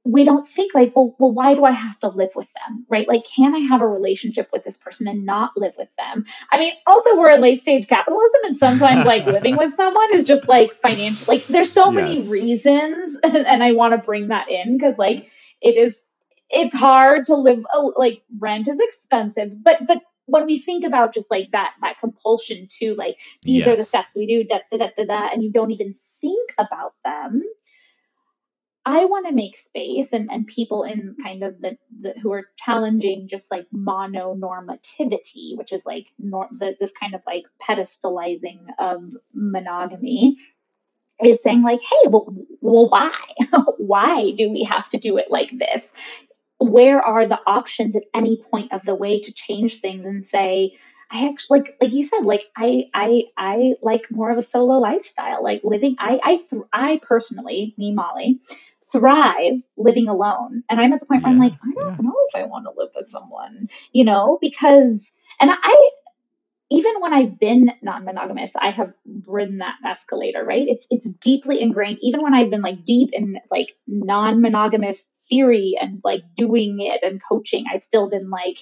we 0.05 0.23
don't 0.23 0.47
think 0.47 0.73
like 0.75 0.95
well, 0.95 1.15
well 1.19 1.31
why 1.31 1.55
do 1.55 1.65
i 1.65 1.71
have 1.71 1.99
to 1.99 2.07
live 2.07 2.29
with 2.35 2.51
them 2.53 2.85
right? 2.89 3.07
Like 3.07 3.25
can 3.25 3.55
i 3.55 3.59
have 3.59 3.81
a 3.81 3.87
relationship 3.87 4.49
with 4.53 4.63
this 4.63 4.77
person 4.77 5.07
and 5.07 5.25
not 5.25 5.51
live 5.57 5.75
with 5.77 5.93
them? 5.97 6.25
I 6.51 6.59
mean 6.59 6.73
also 6.85 7.17
we're 7.17 7.31
in 7.31 7.41
late 7.41 7.59
stage 7.59 7.87
capitalism 7.87 8.41
and 8.45 8.55
sometimes 8.55 9.05
like 9.05 9.25
living 9.25 9.57
with 9.57 9.73
someone 9.73 10.13
is 10.13 10.23
just 10.23 10.47
like 10.47 10.77
financial 10.77 11.33
like 11.33 11.45
there's 11.47 11.71
so 11.71 11.91
many 11.91 12.27
reasons 12.29 13.17
and 13.23 13.63
i 13.63 13.73
want 13.73 13.93
to 13.93 13.97
bring 13.97 14.29
that 14.29 14.49
in 14.49 14.77
because 14.77 14.97
like 14.97 15.27
it 15.61 15.75
is 15.75 16.05
it's 16.49 16.75
hard 16.75 17.25
to 17.25 17.35
live 17.35 17.65
oh, 17.73 17.93
like 17.97 18.21
rent 18.39 18.67
is 18.67 18.79
expensive 18.79 19.51
but 19.63 19.85
but 19.87 20.01
when 20.27 20.45
we 20.45 20.59
think 20.59 20.83
about 20.83 21.13
just 21.13 21.31
like 21.31 21.51
that 21.51 21.73
that 21.81 21.99
compulsion 21.99 22.67
to 22.69 22.93
like 22.95 23.19
these 23.43 23.67
are 23.67 23.75
the 23.75 23.83
steps 23.83 24.15
we 24.15 24.27
do 24.27 24.43
da, 24.43 24.59
da, 24.71 24.77
da, 24.77 24.89
da, 24.97 25.05
da, 25.05 25.29
and 25.33 25.43
you 25.43 25.51
don't 25.51 25.71
even 25.71 25.93
think 25.93 26.53
about 26.57 26.93
them 27.03 27.41
I 28.87 29.05
want 29.05 29.27
to 29.27 29.33
make 29.33 29.57
space 29.57 30.13
and, 30.13 30.29
and 30.31 30.45
people 30.45 30.83
in 30.83 31.15
kind 31.21 31.43
of 31.43 31.59
the, 31.59 31.75
the 31.99 32.13
who 32.21 32.31
are 32.33 32.45
challenging 32.55 33.27
just 33.27 33.49
like 33.49 33.65
mononormativity, 33.73 35.57
which 35.57 35.73
is 35.73 35.87
like 35.87 36.11
nor, 36.19 36.47
the, 36.51 36.75
this 36.79 36.93
kind 36.93 37.15
of 37.15 37.23
like 37.25 37.45
pedestalizing 37.67 38.59
of 38.77 39.03
monogamy, 39.33 40.35
is 41.23 41.41
saying 41.41 41.63
like, 41.63 41.79
hey, 41.81 42.09
well, 42.09 42.27
well 42.61 42.89
why? 42.89 43.11
why 43.77 44.31
do 44.31 44.51
we 44.51 44.63
have 44.63 44.87
to 44.89 44.97
do 44.97 45.17
it 45.17 45.31
like 45.31 45.49
this? 45.49 45.93
Where 46.59 47.01
are 47.01 47.25
the 47.25 47.39
options 47.47 47.95
at 47.95 48.03
any 48.13 48.37
point 48.51 48.71
of 48.71 48.83
the 48.83 48.95
way 48.95 49.19
to 49.19 49.33
change 49.33 49.77
things 49.77 50.05
and 50.05 50.23
say, 50.23 50.73
I 51.11 51.29
actually 51.29 51.59
like 51.59 51.77
like 51.79 51.93
you 51.93 52.03
said 52.03 52.21
like 52.23 52.43
I 52.57 52.85
I 52.93 53.25
I 53.37 53.75
like 53.83 54.09
more 54.09 54.31
of 54.31 54.39
a 54.39 54.41
solo 54.41 54.79
lifestyle 54.79 55.43
like 55.43 55.61
living 55.63 55.95
I 55.99 56.19
I 56.23 56.35
th- 56.35 56.63
I 56.73 56.99
personally 57.03 57.75
me 57.77 57.93
Molly 57.93 58.39
thrive 58.91 59.57
living 59.77 60.07
alone 60.07 60.63
and 60.69 60.79
I'm 60.79 60.93
at 60.93 60.99
the 60.99 61.05
point 61.05 61.23
where 61.23 61.31
I'm 61.31 61.39
like 61.39 61.53
I 61.53 61.71
don't 61.73 61.95
yeah. 61.95 62.01
know 62.01 62.15
if 62.27 62.35
I 62.35 62.45
want 62.45 62.65
to 62.65 62.73
live 62.77 62.91
with 62.95 63.07
someone 63.07 63.67
you 63.91 64.03
know 64.03 64.37
because 64.41 65.11
and 65.39 65.51
I 65.51 65.89
even 66.71 66.93
when 66.99 67.13
I've 67.13 67.39
been 67.39 67.71
non-monogamous 67.81 68.55
I 68.55 68.69
have 68.69 68.93
ridden 69.27 69.57
that 69.59 69.75
escalator 69.85 70.43
right 70.43 70.67
it's 70.67 70.87
it's 70.91 71.09
deeply 71.09 71.61
ingrained 71.61 71.99
even 72.01 72.21
when 72.21 72.33
I've 72.33 72.49
been 72.51 72.61
like 72.61 72.85
deep 72.85 73.09
in 73.13 73.39
like 73.49 73.73
non-monogamous 73.87 75.09
theory 75.29 75.75
and 75.79 76.01
like 76.03 76.21
doing 76.35 76.79
it 76.79 77.01
and 77.01 77.21
coaching 77.27 77.65
I've 77.71 77.83
still 77.83 78.09
been 78.09 78.29
like 78.29 78.59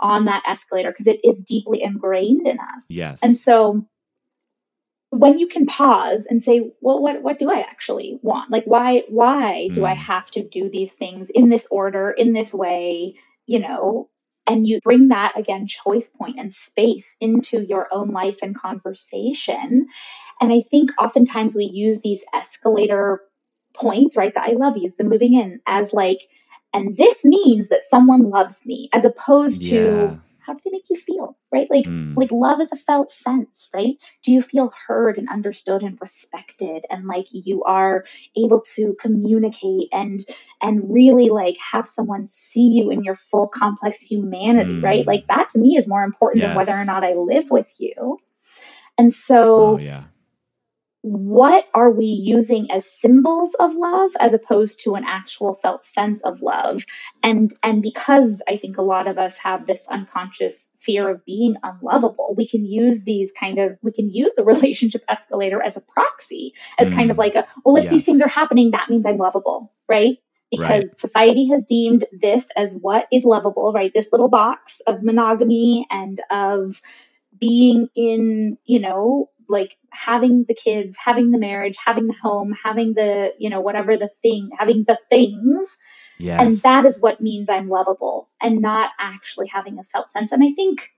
on 0.00 0.24
that 0.26 0.42
escalator 0.46 0.90
because 0.90 1.06
it 1.06 1.20
is 1.24 1.42
deeply 1.42 1.82
ingrained 1.82 2.46
in 2.46 2.58
us. 2.58 2.90
Yes. 2.90 3.20
And 3.22 3.36
so 3.36 3.86
when 5.20 5.38
you 5.38 5.48
can 5.48 5.66
pause 5.66 6.26
and 6.26 6.42
say, 6.44 6.72
well, 6.80 7.00
what, 7.00 7.22
what 7.22 7.38
do 7.38 7.50
I 7.50 7.60
actually 7.60 8.18
want? 8.22 8.50
Like, 8.50 8.64
why, 8.66 9.04
why 9.08 9.70
do 9.74 9.84
I 9.86 9.94
Mm. 9.94 9.98
have 9.98 10.30
to 10.32 10.42
do 10.42 10.70
these 10.70 10.94
things 10.94 11.30
in 11.30 11.50
this 11.50 11.68
order, 11.70 12.10
in 12.10 12.32
this 12.34 12.54
way, 12.54 13.16
you 13.46 13.60
know? 13.60 14.10
And 14.48 14.66
you 14.66 14.80
bring 14.82 15.08
that 15.08 15.38
again, 15.38 15.68
choice 15.68 16.10
point 16.10 16.38
and 16.40 16.52
space 16.52 17.16
into 17.20 17.62
your 17.64 17.88
own 17.92 18.10
life 18.10 18.40
and 18.42 18.58
conversation. 18.58 19.88
And 20.40 20.52
I 20.52 20.60
think 20.60 20.92
oftentimes 20.98 21.56
we 21.56 21.66
use 21.66 22.02
these 22.02 22.24
escalator 22.34 23.22
points, 23.74 24.16
right? 24.16 24.34
The 24.34 24.42
I 24.42 24.52
love 24.52 24.76
yous, 24.78 24.96
the 24.96 25.04
moving 25.04 25.34
in 25.34 25.60
as 25.66 25.94
like, 25.94 26.20
and 26.74 26.96
this 26.96 27.24
means 27.24 27.70
that 27.70 27.82
someone 27.84 28.30
loves 28.30 28.66
me 28.66 28.90
as 28.92 29.04
opposed 29.04 29.64
Yeah. 29.64 29.70
to 29.70 30.20
how 30.50 30.54
do 30.54 30.60
they 30.64 30.70
make 30.72 30.90
you 30.90 30.96
feel 30.96 31.36
right 31.52 31.70
like 31.70 31.84
Mm. 31.86 32.14
like 32.16 32.32
love 32.32 32.60
is 32.60 32.72
a 32.72 32.76
felt 32.76 33.10
sense 33.10 33.68
right 33.72 33.94
do 34.24 34.32
you 34.32 34.42
feel 34.42 34.72
heard 34.86 35.16
and 35.16 35.28
understood 35.28 35.82
and 35.82 35.96
respected 36.00 36.84
and 36.90 37.06
like 37.06 37.26
you 37.32 37.62
are 37.64 38.04
able 38.36 38.60
to 38.74 38.96
communicate 39.00 39.88
and 39.92 40.20
and 40.60 40.92
really 40.92 41.28
like 41.30 41.56
have 41.72 41.86
someone 41.86 42.26
see 42.28 42.68
you 42.68 42.90
in 42.90 43.04
your 43.04 43.16
full 43.16 43.46
complex 43.48 44.02
humanity 44.02 44.80
Mm. 44.80 44.82
right 44.84 45.06
like 45.06 45.26
that 45.28 45.50
to 45.50 45.60
me 45.60 45.76
is 45.76 45.88
more 45.88 46.02
important 46.02 46.42
than 46.42 46.56
whether 46.56 46.72
or 46.72 46.84
not 46.84 47.04
i 47.04 47.14
live 47.14 47.50
with 47.50 47.72
you 47.78 48.18
and 48.98 49.12
so 49.12 49.44
oh 49.56 49.78
yeah. 49.78 50.04
What 51.02 51.66
are 51.72 51.90
we 51.90 52.04
using 52.04 52.70
as 52.70 52.84
symbols 52.90 53.54
of 53.54 53.74
love 53.74 54.10
as 54.20 54.34
opposed 54.34 54.82
to 54.82 54.96
an 54.96 55.04
actual 55.06 55.54
felt 55.54 55.82
sense 55.82 56.22
of 56.22 56.42
love 56.42 56.84
and 57.22 57.52
and 57.62 57.82
because 57.82 58.42
i 58.48 58.56
think 58.56 58.76
a 58.76 58.82
lot 58.82 59.06
of 59.08 59.16
us 59.16 59.38
have 59.38 59.66
this 59.66 59.88
unconscious 59.88 60.70
fear 60.78 61.08
of 61.08 61.24
being 61.24 61.56
unlovable 61.62 62.34
we 62.36 62.46
can 62.46 62.66
use 62.66 63.04
these 63.04 63.32
kind 63.32 63.58
of 63.58 63.78
we 63.82 63.92
can 63.92 64.10
use 64.12 64.34
the 64.34 64.44
relationship 64.52 65.02
escalator 65.08 65.62
as 65.62 65.76
a 65.78 65.80
proxy 65.80 66.52
as 66.78 66.90
kind 66.90 67.10
of 67.10 67.16
Mm. 67.16 67.20
like 67.20 67.34
a 67.34 67.46
well 67.64 67.76
if 67.76 67.88
these 67.88 68.04
things 68.04 68.20
are 68.20 68.28
happening 68.28 68.72
that 68.72 68.90
means 68.90 69.06
i'm 69.06 69.16
lovable 69.16 69.72
right 69.88 70.18
because 70.50 70.68
Right. 70.68 70.86
society 70.86 71.48
has 71.48 71.64
deemed 71.64 72.04
this 72.12 72.50
as 72.56 72.74
what 72.74 73.06
is 73.10 73.24
lovable 73.24 73.72
right 73.72 73.92
this 73.94 74.12
little 74.12 74.28
box 74.28 74.80
of 74.86 75.02
monogamy 75.02 75.86
and 75.90 76.20
of 76.30 76.80
being 77.38 77.88
in 77.94 78.58
you 78.64 78.80
know 78.80 79.30
like 79.50 79.76
having 79.90 80.44
the 80.44 80.54
kids 80.54 80.96
having 80.96 81.30
the 81.30 81.38
marriage 81.38 81.76
having 81.84 82.06
the 82.06 82.14
home 82.22 82.54
having 82.64 82.94
the 82.94 83.34
you 83.38 83.50
know 83.50 83.60
whatever 83.60 83.96
the 83.96 84.08
thing 84.08 84.50
having 84.58 84.84
the 84.84 84.96
things. 85.08 85.76
Yes. 86.18 86.40
and 86.42 86.54
that 86.56 86.84
is 86.84 87.00
what 87.00 87.22
means 87.22 87.48
i'm 87.48 87.66
lovable 87.66 88.28
and 88.42 88.60
not 88.60 88.90
actually 88.98 89.46
having 89.48 89.78
a 89.78 89.84
felt 89.84 90.10
sense. 90.10 90.32
And 90.32 90.44
i 90.44 90.50
think 90.50 90.90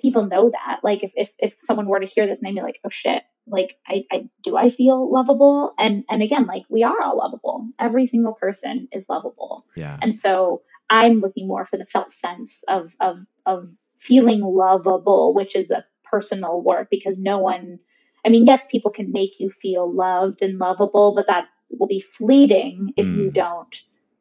people 0.00 0.26
know 0.26 0.50
that. 0.50 0.80
Like 0.82 1.02
if 1.02 1.12
if, 1.16 1.32
if 1.38 1.54
someone 1.58 1.86
were 1.86 2.00
to 2.00 2.06
hear 2.06 2.26
this 2.26 2.38
and 2.38 2.46
they'd 2.46 2.60
be 2.60 2.62
like 2.62 2.80
oh 2.84 2.90
shit 2.90 3.22
like 3.46 3.74
I, 3.86 4.04
I 4.10 4.28
do 4.42 4.56
i 4.56 4.68
feel 4.68 5.10
lovable? 5.12 5.74
And 5.78 6.04
and 6.10 6.22
again 6.22 6.46
like 6.46 6.64
we 6.68 6.82
are 6.82 7.00
all 7.02 7.18
lovable. 7.18 7.68
Every 7.78 8.06
single 8.06 8.34
person 8.34 8.88
is 8.92 9.08
lovable. 9.08 9.64
Yeah. 9.76 9.98
and 10.00 10.14
so 10.14 10.62
I'm 10.90 11.16
looking 11.16 11.48
more 11.48 11.64
for 11.64 11.76
the 11.76 11.84
felt 11.84 12.12
sense 12.12 12.64
of 12.68 12.94
of 13.00 13.18
of 13.46 13.64
feeling 13.96 14.40
lovable, 14.40 15.34
which 15.34 15.56
is 15.56 15.70
a 15.70 15.84
personal 16.10 16.60
work 16.62 16.88
because 16.90 17.20
no 17.20 17.38
one 17.38 17.78
I 18.26 18.30
mean, 18.30 18.46
yes, 18.46 18.66
people 18.70 18.90
can 18.90 19.12
make 19.12 19.38
you 19.38 19.50
feel 19.50 19.92
loved 19.92 20.40
and 20.42 20.58
lovable, 20.58 21.14
but 21.14 21.26
that 21.26 21.44
will 21.70 21.86
be 21.88 22.00
fleeting 22.00 22.94
if 22.96 23.06
you 23.06 23.30
Mm. 23.30 23.34
don't 23.34 23.76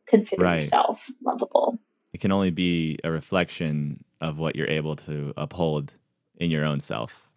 consider 0.08 0.44
Right. 0.44 0.56
yourself 0.58 1.10
lovable. 1.24 1.80
It 2.12 2.20
can 2.20 2.34
only 2.34 2.52
be 2.52 2.98
a 3.06 3.12
reflection 3.12 4.04
of 4.20 4.38
what 4.38 4.58
you're 4.58 4.68
able 4.70 4.98
to 4.98 5.34
uphold 5.38 5.94
in 6.38 6.52
your 6.52 6.66
own 6.66 6.82
self. 6.82 7.30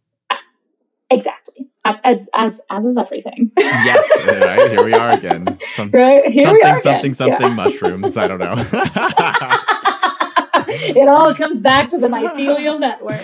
Exactly. 1.09 1.69
As 1.85 2.29
as 2.35 2.61
as 2.69 2.85
is 2.85 2.99
everything. 2.99 3.53
Yes. 3.57 4.25
right. 4.27 4.71
Here 4.73 4.85
we 4.85 4.93
are 4.93 5.11
again. 5.11 5.57
Some, 5.61 5.91
right? 5.93 6.25
Here 6.27 6.47
something, 6.47 6.61
we 6.65 6.69
are 6.69 6.79
something, 6.79 6.99
again. 7.11 7.15
something 7.15 7.47
Yeah. 7.49 7.55
mushrooms. 7.55 8.17
I 8.17 8.27
don't 8.27 8.41
know. 8.41 8.55
it 11.01 11.09
all 11.09 11.33
comes 11.35 11.61
back 11.61 11.89
to 11.91 11.99
the 11.99 12.09
mycelial 12.09 12.81
network. 12.87 13.21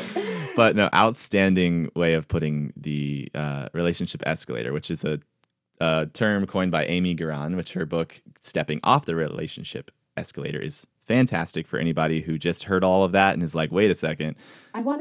But 0.56 0.76
no, 0.76 0.88
outstanding 0.94 1.90
way 1.96 2.14
of 2.14 2.28
putting 2.28 2.72
the 2.76 3.28
uh, 3.34 3.68
relationship 3.72 4.22
escalator, 4.26 4.72
which 4.72 4.90
is 4.90 5.04
a, 5.04 5.18
a 5.80 6.06
term 6.12 6.46
coined 6.46 6.70
by 6.70 6.84
Amy 6.86 7.14
Gahran, 7.16 7.56
which 7.56 7.72
her 7.72 7.86
book 7.86 8.20
"Stepping 8.40 8.80
Off 8.84 9.06
the 9.06 9.14
Relationship 9.16 9.90
Escalator" 10.16 10.60
is 10.60 10.86
fantastic 11.00 11.66
for 11.66 11.78
anybody 11.78 12.20
who 12.20 12.38
just 12.38 12.64
heard 12.64 12.84
all 12.84 13.02
of 13.02 13.12
that 13.12 13.34
and 13.34 13.42
is 13.42 13.54
like, 13.56 13.72
wait 13.72 13.90
a 13.90 13.94
second, 13.94 14.36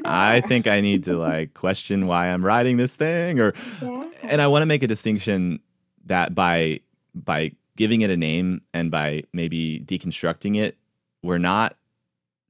I. 0.05 0.37
I 0.37 0.41
think 0.41 0.65
I 0.67 0.81
need 0.81 1.03
to 1.03 1.15
like 1.29 1.53
question 1.53 2.07
why 2.07 2.27
I'm 2.27 2.43
writing 2.45 2.77
this 2.77 2.95
thing, 2.95 3.39
or 3.39 3.53
Yeah. 3.81 4.09
and 4.23 4.41
I 4.41 4.47
want 4.47 4.61
to 4.63 4.65
make 4.67 4.83
a 4.83 4.87
distinction 4.87 5.59
that 6.05 6.33
by 6.33 6.79
by 7.13 7.51
giving 7.75 8.01
it 8.01 8.09
a 8.09 8.17
name 8.17 8.61
and 8.73 8.89
by 8.89 9.23
maybe 9.33 9.79
deconstructing 9.81 10.57
it, 10.57 10.77
we're 11.23 11.37
not 11.37 11.75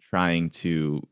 trying 0.01 0.49
to 0.49 1.05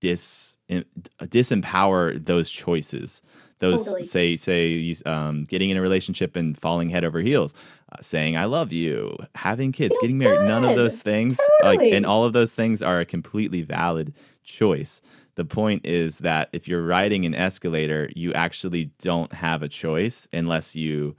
dis 0.00 0.55
disempower 0.68 2.24
those 2.24 2.50
choices. 2.50 3.22
Those 3.58 3.86
Totally. 3.86 4.04
say 4.04 4.36
say 4.36 4.94
um, 5.06 5.44
getting 5.44 5.70
in 5.70 5.78
a 5.78 5.80
relationship 5.80 6.36
and 6.36 6.56
falling 6.56 6.90
head 6.90 7.04
over 7.04 7.20
heels, 7.20 7.54
uh, 7.90 8.02
saying 8.02 8.36
I 8.36 8.44
love 8.44 8.70
you, 8.70 9.16
having 9.34 9.72
kids, 9.72 9.94
Feels 9.94 10.02
getting 10.02 10.18
married. 10.18 10.46
None 10.46 10.64
of 10.64 10.76
those 10.76 11.00
things, 11.02 11.40
like, 11.62 11.80
and 11.80 12.04
all 12.04 12.24
of 12.24 12.34
those 12.34 12.54
things 12.54 12.82
are 12.82 13.00
a 13.00 13.06
completely 13.06 13.62
valid 13.62 14.14
choice. 14.44 15.00
The 15.36 15.44
point 15.44 15.86
is 15.86 16.18
that 16.18 16.48
if 16.52 16.68
you're 16.68 16.84
riding 16.84 17.24
an 17.24 17.34
escalator, 17.34 18.10
you 18.14 18.32
actually 18.34 18.90
don't 19.00 19.32
have 19.32 19.62
a 19.62 19.68
choice 19.68 20.28
unless 20.32 20.76
you 20.76 21.16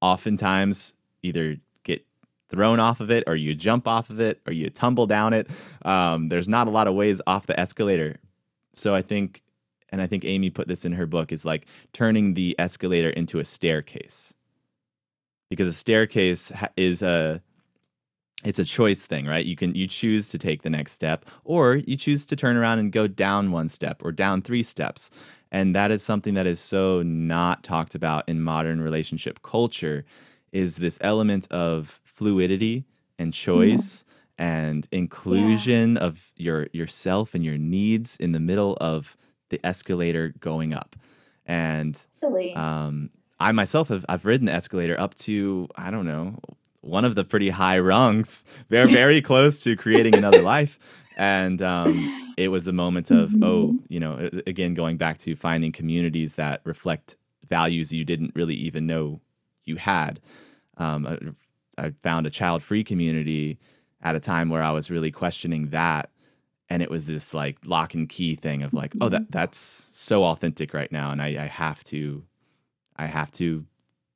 oftentimes 0.00 0.94
either 1.22 1.56
get 1.82 2.04
thrown 2.50 2.80
off 2.80 3.00
of 3.00 3.10
it 3.10 3.24
or 3.26 3.36
you 3.36 3.54
jump 3.54 3.86
off 3.86 4.10
of 4.10 4.20
it 4.20 4.40
or 4.46 4.52
you 4.52 4.70
tumble 4.70 5.06
down 5.06 5.32
it. 5.32 5.50
Um, 5.84 6.28
there's 6.28 6.48
not 6.48 6.68
a 6.68 6.70
lot 6.70 6.86
of 6.86 6.94
ways 6.94 7.20
off 7.26 7.46
the 7.46 7.58
escalator. 7.58 8.16
So 8.72 8.94
I 8.94 9.02
think, 9.02 9.42
and 9.90 10.00
I 10.00 10.06
think 10.06 10.24
Amy 10.24 10.50
put 10.50 10.68
this 10.68 10.84
in 10.84 10.92
her 10.92 11.06
book, 11.06 11.32
is 11.32 11.44
like 11.44 11.66
turning 11.92 12.34
the 12.34 12.54
escalator 12.58 13.10
into 13.10 13.38
a 13.38 13.44
staircase. 13.44 14.34
Because 15.50 15.66
a 15.66 15.72
staircase 15.72 16.52
is 16.76 17.02
a 17.02 17.42
it's 18.44 18.58
a 18.60 18.64
choice 18.64 19.04
thing, 19.04 19.26
right? 19.26 19.44
You 19.44 19.56
can 19.56 19.74
you 19.74 19.88
choose 19.88 20.28
to 20.28 20.38
take 20.38 20.62
the 20.62 20.70
next 20.70 20.92
step 20.92 21.24
or 21.44 21.76
you 21.76 21.96
choose 21.96 22.24
to 22.26 22.36
turn 22.36 22.56
around 22.56 22.78
and 22.78 22.92
go 22.92 23.06
down 23.06 23.50
one 23.50 23.68
step 23.68 24.04
or 24.04 24.12
down 24.12 24.42
three 24.42 24.62
steps. 24.62 25.10
And 25.50 25.74
that 25.74 25.90
is 25.90 26.02
something 26.02 26.34
that 26.34 26.46
is 26.46 26.60
so 26.60 27.02
not 27.02 27.64
talked 27.64 27.94
about 27.94 28.28
in 28.28 28.42
modern 28.42 28.80
relationship 28.80 29.42
culture 29.42 30.04
is 30.52 30.76
this 30.76 30.98
element 31.00 31.50
of 31.50 32.00
fluidity 32.04 32.84
and 33.18 33.32
choice 33.34 34.04
and 34.38 34.86
inclusion 34.92 35.96
of 35.96 36.32
your 36.36 36.68
yourself 36.72 37.34
and 37.34 37.44
your 37.44 37.58
needs 37.58 38.16
in 38.16 38.32
the 38.32 38.40
middle 38.40 38.76
of 38.80 39.16
the 39.50 39.60
escalator 39.64 40.34
going 40.40 40.72
up. 40.72 40.94
And 41.44 42.00
um, 42.54 43.10
I 43.40 43.52
myself 43.52 43.88
have 43.88 44.04
I've 44.08 44.24
ridden 44.24 44.46
the 44.46 44.52
escalator 44.52 44.98
up 44.98 45.14
to 45.16 45.68
I 45.76 45.90
don't 45.90 46.06
know 46.06 46.38
one 46.80 47.04
of 47.04 47.16
the 47.16 47.24
pretty 47.24 47.50
high 47.50 47.78
rungs. 47.78 48.44
They're 48.68 48.86
very 49.02 49.20
close 49.20 49.62
to 49.64 49.76
creating 49.76 50.14
another 50.14 50.42
life, 50.42 50.78
and 51.16 51.60
um, 51.60 51.92
it 52.36 52.48
was 52.48 52.68
a 52.68 52.72
moment 52.72 53.10
of 53.10 53.32
oh 53.42 53.76
you 53.88 53.98
know 53.98 54.30
again 54.46 54.74
going 54.74 54.96
back 54.96 55.18
to 55.18 55.34
finding 55.34 55.72
communities 55.72 56.36
that 56.36 56.60
reflect 56.64 57.16
values 57.48 57.92
you 57.92 58.04
didn't 58.04 58.32
really 58.34 58.54
even 58.54 58.86
know 58.86 59.20
you 59.64 59.76
had. 59.76 60.20
Um, 60.76 61.06
I, 61.06 61.86
I 61.86 61.90
found 61.90 62.26
a 62.26 62.30
child 62.30 62.62
free 62.62 62.84
community 62.84 63.58
at 64.02 64.14
a 64.14 64.20
time 64.20 64.48
where 64.48 64.62
I 64.62 64.70
was 64.70 64.90
really 64.90 65.10
questioning 65.10 65.68
that. 65.70 66.10
And 66.70 66.82
it 66.82 66.90
was 66.90 67.06
this 67.06 67.32
like 67.32 67.58
lock 67.64 67.94
and 67.94 68.08
key 68.08 68.34
thing 68.34 68.62
of 68.62 68.74
like, 68.74 68.92
oh, 69.00 69.08
that 69.08 69.30
that's 69.30 69.90
so 69.94 70.24
authentic 70.24 70.74
right 70.74 70.92
now, 70.92 71.10
and 71.10 71.22
I, 71.22 71.28
I 71.44 71.46
have 71.46 71.82
to 71.84 72.22
I 72.96 73.06
have 73.06 73.32
to 73.32 73.64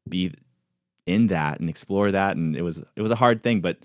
be 0.07 0.35
in 1.07 1.29
that 1.29 1.61
and 1.61 1.71
explore 1.71 2.11
that. 2.11 2.37
And 2.37 2.55
it 2.55 2.61
was 2.61 2.83
it 2.95 3.01
was 3.01 3.11
a 3.11 3.17
hard 3.17 3.43
thing, 3.43 3.61
but 3.61 3.79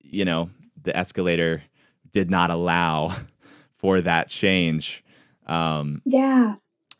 you 0.00 0.24
know, 0.24 0.50
the 0.82 0.96
escalator 0.96 1.64
did 2.12 2.30
not 2.30 2.50
allow 2.50 3.16
for 3.76 4.00
that 4.00 4.28
change. 4.28 5.04
Um, 5.46 6.00
yeah. 6.06 6.54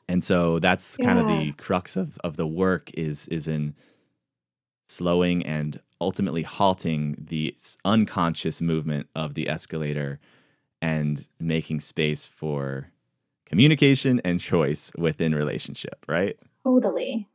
and 0.09 0.23
so 0.23 0.59
that's 0.59 0.99
kind 0.99 1.19
of 1.19 1.27
the 1.27 1.53
crux 1.53 1.97
of, 1.97 2.19
of 2.23 2.37
the 2.37 2.47
work 2.47 2.91
is 2.93 3.27
is 3.29 3.49
in 3.49 3.75
slowing 4.87 5.47
and 5.47 5.81
ultimately 6.05 6.43
halting 6.43 7.17
the 7.19 7.55
unconscious 7.85 8.61
movement 8.61 9.09
of 9.17 9.35
the 9.35 9.49
escalator 9.49 10.21
and 10.83 11.27
making 11.41 11.81
space 11.81 12.27
for 12.27 12.91
communication 13.47 14.21
and 14.25 14.39
choice 14.41 14.93
within 14.99 15.35
relationship, 15.35 16.05
right? 16.09 16.37
Totally. 16.63 17.27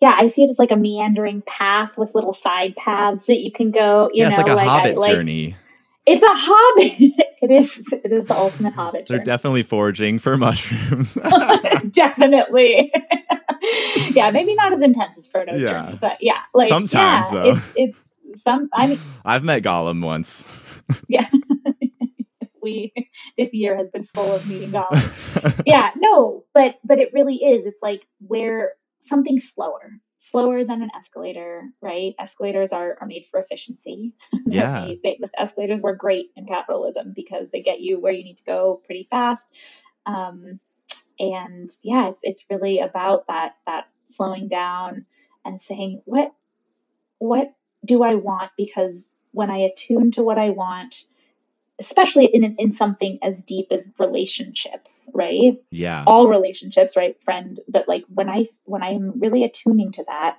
Yeah, 0.00 0.14
I 0.16 0.26
see 0.26 0.42
it 0.44 0.50
as 0.50 0.58
like 0.58 0.70
a 0.72 0.76
meandering 0.76 1.42
path 1.42 1.96
with 1.98 2.14
little 2.14 2.32
side 2.32 2.74
paths 2.76 3.26
that 3.26 3.40
you 3.40 3.52
can 3.52 3.70
go. 3.70 4.10
You 4.12 4.22
yeah, 4.22 4.28
know, 4.30 4.38
it's 4.38 4.48
like 4.48 4.56
a 4.56 4.60
I- 4.60 4.64
hobbit 4.64 4.98
like- 4.98 5.12
journey. 5.12 5.54
It's 6.08 6.22
a 6.22 6.28
hobbit. 6.30 6.92
it 7.42 7.50
is. 7.50 7.92
It 7.92 8.12
is 8.12 8.26
the 8.26 8.34
ultimate 8.34 8.74
hobbit 8.74 9.06
They're 9.08 9.16
journey. 9.18 9.24
definitely 9.24 9.62
foraging 9.64 10.20
for 10.20 10.36
mushrooms. 10.46 11.14
Definitely. 11.90 12.92
yeah, 14.12 14.30
maybe 14.30 14.54
not 14.54 14.72
as 14.72 14.82
intense 14.82 15.18
as 15.18 15.26
Frodo's 15.26 15.64
Yeah. 15.64 15.70
journey, 15.86 15.98
but 16.00 16.18
yeah, 16.20 16.38
like 16.54 16.68
Sometimes, 16.68 17.32
yeah, 17.32 17.38
though. 17.42 17.50
It's, 17.50 17.72
it's 17.76 18.14
some. 18.36 18.68
I 18.72 18.86
mean, 18.88 18.98
I've 19.24 19.44
met 19.44 19.62
Gollum 19.62 20.04
once. 20.04 20.44
yeah. 21.08 21.26
we 22.62 22.92
this 23.38 23.54
year 23.54 23.76
has 23.76 23.90
been 23.90 24.04
full 24.04 24.34
of 24.34 24.48
meeting 24.48 24.70
Gollum. 24.70 25.62
yeah, 25.66 25.90
no, 25.96 26.44
but 26.54 26.76
but 26.84 26.98
it 26.98 27.10
really 27.12 27.36
is. 27.36 27.66
It's 27.66 27.82
like 27.82 28.06
where 28.26 28.72
something 29.00 29.38
slower, 29.38 29.92
slower 30.16 30.64
than 30.64 30.82
an 30.82 30.90
escalator, 30.96 31.62
right? 31.80 32.14
Escalators 32.18 32.72
are, 32.72 32.96
are 33.00 33.06
made 33.06 33.24
for 33.26 33.38
efficiency. 33.38 34.14
Yeah. 34.46 34.84
made- 34.86 35.00
they- 35.02 35.18
the 35.20 35.28
escalators 35.40 35.82
were 35.82 35.94
great 35.94 36.30
in 36.36 36.46
capitalism 36.46 37.12
because 37.14 37.50
they 37.50 37.60
get 37.60 37.80
you 37.80 38.00
where 38.00 38.12
you 38.12 38.24
need 38.24 38.38
to 38.38 38.44
go 38.44 38.80
pretty 38.84 39.04
fast. 39.04 39.48
Um, 40.06 40.60
and 41.18 41.68
yeah, 41.82 42.08
it's 42.08 42.20
it's 42.24 42.46
really 42.50 42.80
about 42.80 43.26
that 43.28 43.54
that 43.66 43.86
slowing 44.04 44.48
down 44.48 45.06
and 45.44 45.60
saying 45.60 46.02
what 46.04 46.32
what 47.18 47.54
do 47.84 48.02
I 48.02 48.14
want? 48.14 48.50
Because 48.56 49.08
when 49.32 49.50
I 49.50 49.58
attune 49.58 50.10
to 50.12 50.22
what 50.22 50.38
I 50.38 50.50
want, 50.50 51.06
especially 51.78 52.26
in 52.26 52.56
in 52.58 52.70
something 52.70 53.18
as 53.22 53.44
deep 53.44 53.68
as 53.70 53.92
relationships, 53.98 55.10
right? 55.12 55.60
yeah. 55.70 56.04
all 56.06 56.28
relationships 56.28 56.96
right 56.96 57.20
friend 57.22 57.60
but 57.68 57.88
like 57.88 58.04
when 58.08 58.28
i 58.28 58.44
when 58.64 58.82
i'm 58.82 59.18
really 59.20 59.44
attuning 59.44 59.92
to 59.92 60.04
that 60.04 60.36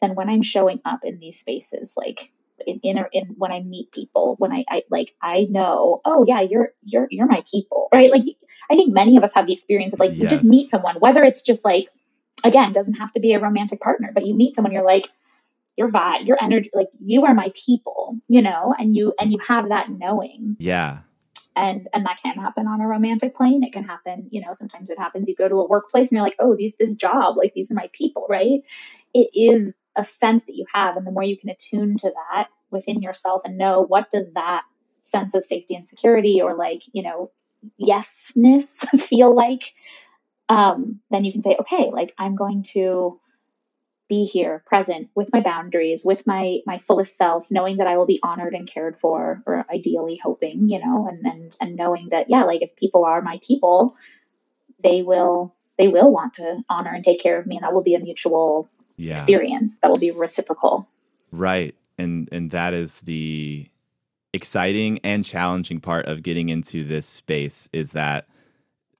then 0.00 0.14
when 0.14 0.28
i'm 0.28 0.42
showing 0.42 0.80
up 0.84 1.00
in 1.04 1.18
these 1.18 1.38
spaces 1.38 1.94
like 1.96 2.32
in, 2.66 2.80
in, 2.82 3.04
in 3.12 3.26
when 3.36 3.52
i 3.52 3.60
meet 3.60 3.92
people 3.92 4.36
when 4.38 4.52
I, 4.52 4.64
I 4.68 4.82
like 4.90 5.14
i 5.20 5.46
know 5.48 6.00
oh 6.04 6.24
yeah 6.26 6.40
you're 6.40 6.72
you're 6.82 7.06
you're 7.10 7.26
my 7.26 7.42
people 7.50 7.88
right 7.92 8.10
like 8.10 8.22
i 8.70 8.74
think 8.74 8.92
many 8.92 9.16
of 9.16 9.24
us 9.24 9.34
have 9.34 9.46
the 9.46 9.52
experience 9.52 9.94
of 9.94 10.00
like 10.00 10.14
you 10.14 10.28
just 10.28 10.44
meet 10.44 10.70
someone 10.70 10.96
whether 10.96 11.22
it's 11.24 11.42
just 11.42 11.64
like 11.64 11.88
again 12.44 12.72
doesn't 12.72 12.94
have 12.94 13.12
to 13.12 13.20
be 13.20 13.34
a 13.34 13.40
romantic 13.40 13.80
partner 13.80 14.10
but 14.14 14.24
you 14.26 14.34
meet 14.34 14.54
someone 14.54 14.72
you're 14.72 14.84
like 14.84 15.06
your 15.76 15.88
vibe 15.88 16.26
your 16.26 16.38
energy 16.40 16.70
like 16.74 16.88
you 17.00 17.24
are 17.24 17.34
my 17.34 17.50
people 17.54 18.16
you 18.28 18.42
know 18.42 18.74
and 18.78 18.94
you 18.94 19.12
and 19.18 19.32
you 19.32 19.38
have 19.46 19.68
that 19.68 19.88
knowing. 19.90 20.56
Yeah. 20.58 20.98
and 21.56 21.88
and 21.92 22.06
that 22.06 22.20
can 22.22 22.34
happen 22.36 22.66
on 22.66 22.80
a 22.80 22.86
romantic 22.86 23.34
plane. 23.34 23.62
It 23.62 23.72
can 23.72 23.84
happen 23.84 24.28
you 24.30 24.40
know 24.40 24.52
sometimes 24.52 24.90
it 24.90 24.98
happens. 24.98 25.28
You 25.28 25.34
go 25.34 25.48
to 25.48 25.56
a 25.56 25.68
workplace 25.68 26.10
and 26.10 26.16
you're 26.16 26.26
like 26.26 26.36
oh 26.38 26.56
these 26.56 26.76
this 26.76 26.94
job 26.94 27.36
like 27.36 27.54
these 27.54 27.70
are 27.70 27.74
my 27.74 27.88
people 27.92 28.26
right? 28.28 28.60
It 29.14 29.30
is 29.34 29.76
a 29.96 30.04
sense 30.04 30.46
that 30.46 30.56
you 30.56 30.64
have 30.72 30.96
and 30.96 31.06
the 31.06 31.12
more 31.12 31.22
you 31.22 31.36
can 31.36 31.50
attune 31.50 31.96
to 31.98 32.10
that 32.10 32.48
within 32.70 33.02
yourself 33.02 33.42
and 33.44 33.58
know 33.58 33.82
what 33.82 34.10
does 34.10 34.32
that 34.32 34.62
sense 35.02 35.34
of 35.34 35.44
safety 35.44 35.74
and 35.74 35.86
security 35.86 36.40
or 36.40 36.56
like 36.56 36.82
you 36.92 37.02
know 37.02 37.30
yesness 37.80 38.88
feel 39.00 39.34
like 39.34 39.64
um 40.48 41.00
then 41.10 41.24
you 41.24 41.32
can 41.32 41.42
say 41.42 41.56
okay 41.60 41.90
like 41.92 42.12
i'm 42.18 42.34
going 42.34 42.62
to 42.62 43.20
be 44.12 44.24
here 44.24 44.62
present 44.66 45.08
with 45.14 45.32
my 45.32 45.40
boundaries 45.40 46.04
with 46.04 46.26
my 46.26 46.58
my 46.66 46.76
fullest 46.76 47.16
self 47.16 47.50
knowing 47.50 47.78
that 47.78 47.86
i 47.86 47.96
will 47.96 48.04
be 48.14 48.20
honored 48.22 48.54
and 48.58 48.68
cared 48.68 48.94
for 48.94 49.42
or 49.46 49.64
ideally 49.72 50.20
hoping 50.22 50.68
you 50.68 50.78
know 50.84 51.08
and 51.10 51.24
and, 51.24 51.56
and 51.62 51.76
knowing 51.76 52.10
that 52.10 52.28
yeah 52.28 52.42
like 52.44 52.60
if 52.60 52.76
people 52.76 53.06
are 53.06 53.22
my 53.22 53.38
people 53.48 53.94
they 54.82 55.00
will 55.00 55.54
they 55.78 55.88
will 55.88 56.12
want 56.12 56.34
to 56.34 56.58
honor 56.68 56.92
and 56.92 57.04
take 57.06 57.20
care 57.22 57.38
of 57.40 57.46
me 57.46 57.56
and 57.56 57.64
that 57.64 57.72
will 57.72 57.82
be 57.82 57.94
a 57.94 58.00
mutual 58.00 58.68
Yeah. 58.96 59.14
experience 59.14 59.78
that 59.78 59.90
will 59.90 60.04
be 60.08 60.10
reciprocal 60.10 60.86
Right. 61.32 61.74
And 61.96 62.28
and 62.30 62.50
that 62.50 62.74
is 62.74 63.00
the 63.00 63.66
exciting 64.34 64.98
and 65.02 65.24
challenging 65.24 65.80
part 65.80 66.04
of 66.04 66.22
getting 66.22 66.50
into 66.50 66.84
this 66.84 67.06
space 67.06 67.68
is 67.72 67.92
that 67.92 68.26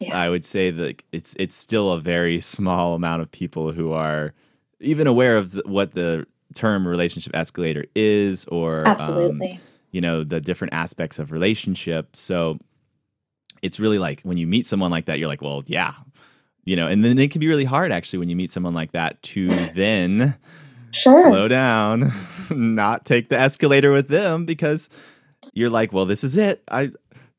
Yeah. 0.00 0.16
I 0.24 0.30
would 0.30 0.44
say 0.44 0.70
that 0.70 1.02
it's 1.12 1.36
it's 1.38 1.54
still 1.54 1.90
a 1.92 2.00
very 2.00 2.40
small 2.56 2.94
amount 2.94 3.20
of 3.20 3.30
people 3.30 3.72
who 3.72 3.92
are 3.92 4.32
even 4.82 5.06
aware 5.06 5.36
of 5.36 5.52
the, 5.52 5.62
what 5.66 5.92
the 5.92 6.26
term 6.54 6.86
relationship 6.86 7.34
escalator 7.34 7.86
is 7.94 8.44
or 8.46 8.80
um, 8.80 8.86
absolutely 8.86 9.58
you 9.90 10.00
know 10.00 10.22
the 10.22 10.40
different 10.40 10.74
aspects 10.74 11.18
of 11.18 11.32
relationship 11.32 12.14
so 12.14 12.58
it's 13.62 13.78
really 13.78 13.98
like 13.98 14.20
when 14.22 14.36
you 14.36 14.46
meet 14.46 14.66
someone 14.66 14.90
like 14.90 15.06
that, 15.06 15.18
you're 15.18 15.28
like, 15.28 15.40
well, 15.40 15.62
yeah, 15.66 15.94
you 16.64 16.76
know, 16.76 16.88
and 16.88 17.04
then 17.04 17.18
it 17.18 17.30
can 17.30 17.38
be 17.40 17.46
really 17.48 17.64
hard 17.64 17.92
actually 17.92 18.18
when 18.18 18.28
you 18.28 18.36
meet 18.36 18.50
someone 18.50 18.74
like 18.74 18.92
that 18.92 19.22
to 19.22 19.46
then 19.74 20.36
Sure. 20.94 21.22
slow 21.30 21.48
down, 21.48 22.10
not 22.50 23.06
take 23.06 23.30
the 23.30 23.38
escalator 23.38 23.92
with 23.92 24.08
them 24.08 24.44
because 24.44 24.90
you're 25.54 25.70
like, 25.70 25.90
well, 25.92 26.04
this 26.04 26.22
is 26.22 26.36
it. 26.36 26.62
I, 26.68 26.90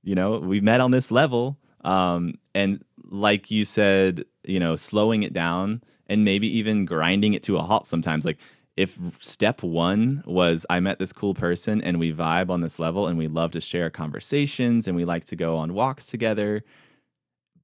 you 0.04 0.16
know, 0.16 0.40
we 0.40 0.60
met 0.60 0.82
on 0.82 0.90
this 0.90 1.12
level. 1.12 1.60
Um, 1.84 2.36
and 2.56 2.84
like 3.04 3.52
you 3.52 3.64
said, 3.64 4.26
you 4.44 4.60
know, 4.60 4.76
slowing 4.76 5.22
it 5.22 5.34
down 5.34 5.84
and 6.14 6.24
maybe 6.24 6.48
even 6.58 6.86
grinding 6.86 7.34
it 7.34 7.44
to 7.44 7.58
a 7.58 7.62
halt 7.62 7.86
sometimes. 7.86 8.24
Like 8.24 8.38
if 8.78 8.98
step 9.20 9.62
one 9.64 10.24
was 10.26 10.66
I 10.70 10.80
met 10.80 11.00
this 11.00 11.12
cool 11.12 11.34
person 11.34 11.82
and 11.82 12.00
we 12.00 12.14
vibe 12.14 12.50
on 12.50 12.62
this 12.62 12.80
level 12.80 13.08
and 13.08 13.18
we 13.18 13.28
love 13.28 13.52
to 13.52 13.62
share 13.62 13.90
conversations 13.90 14.88
and 14.88 14.96
we 14.96 15.06
like 15.06 15.26
to 15.26 15.36
go 15.36 15.58
on 15.58 15.74
walks 15.74 16.06
together, 16.06 16.64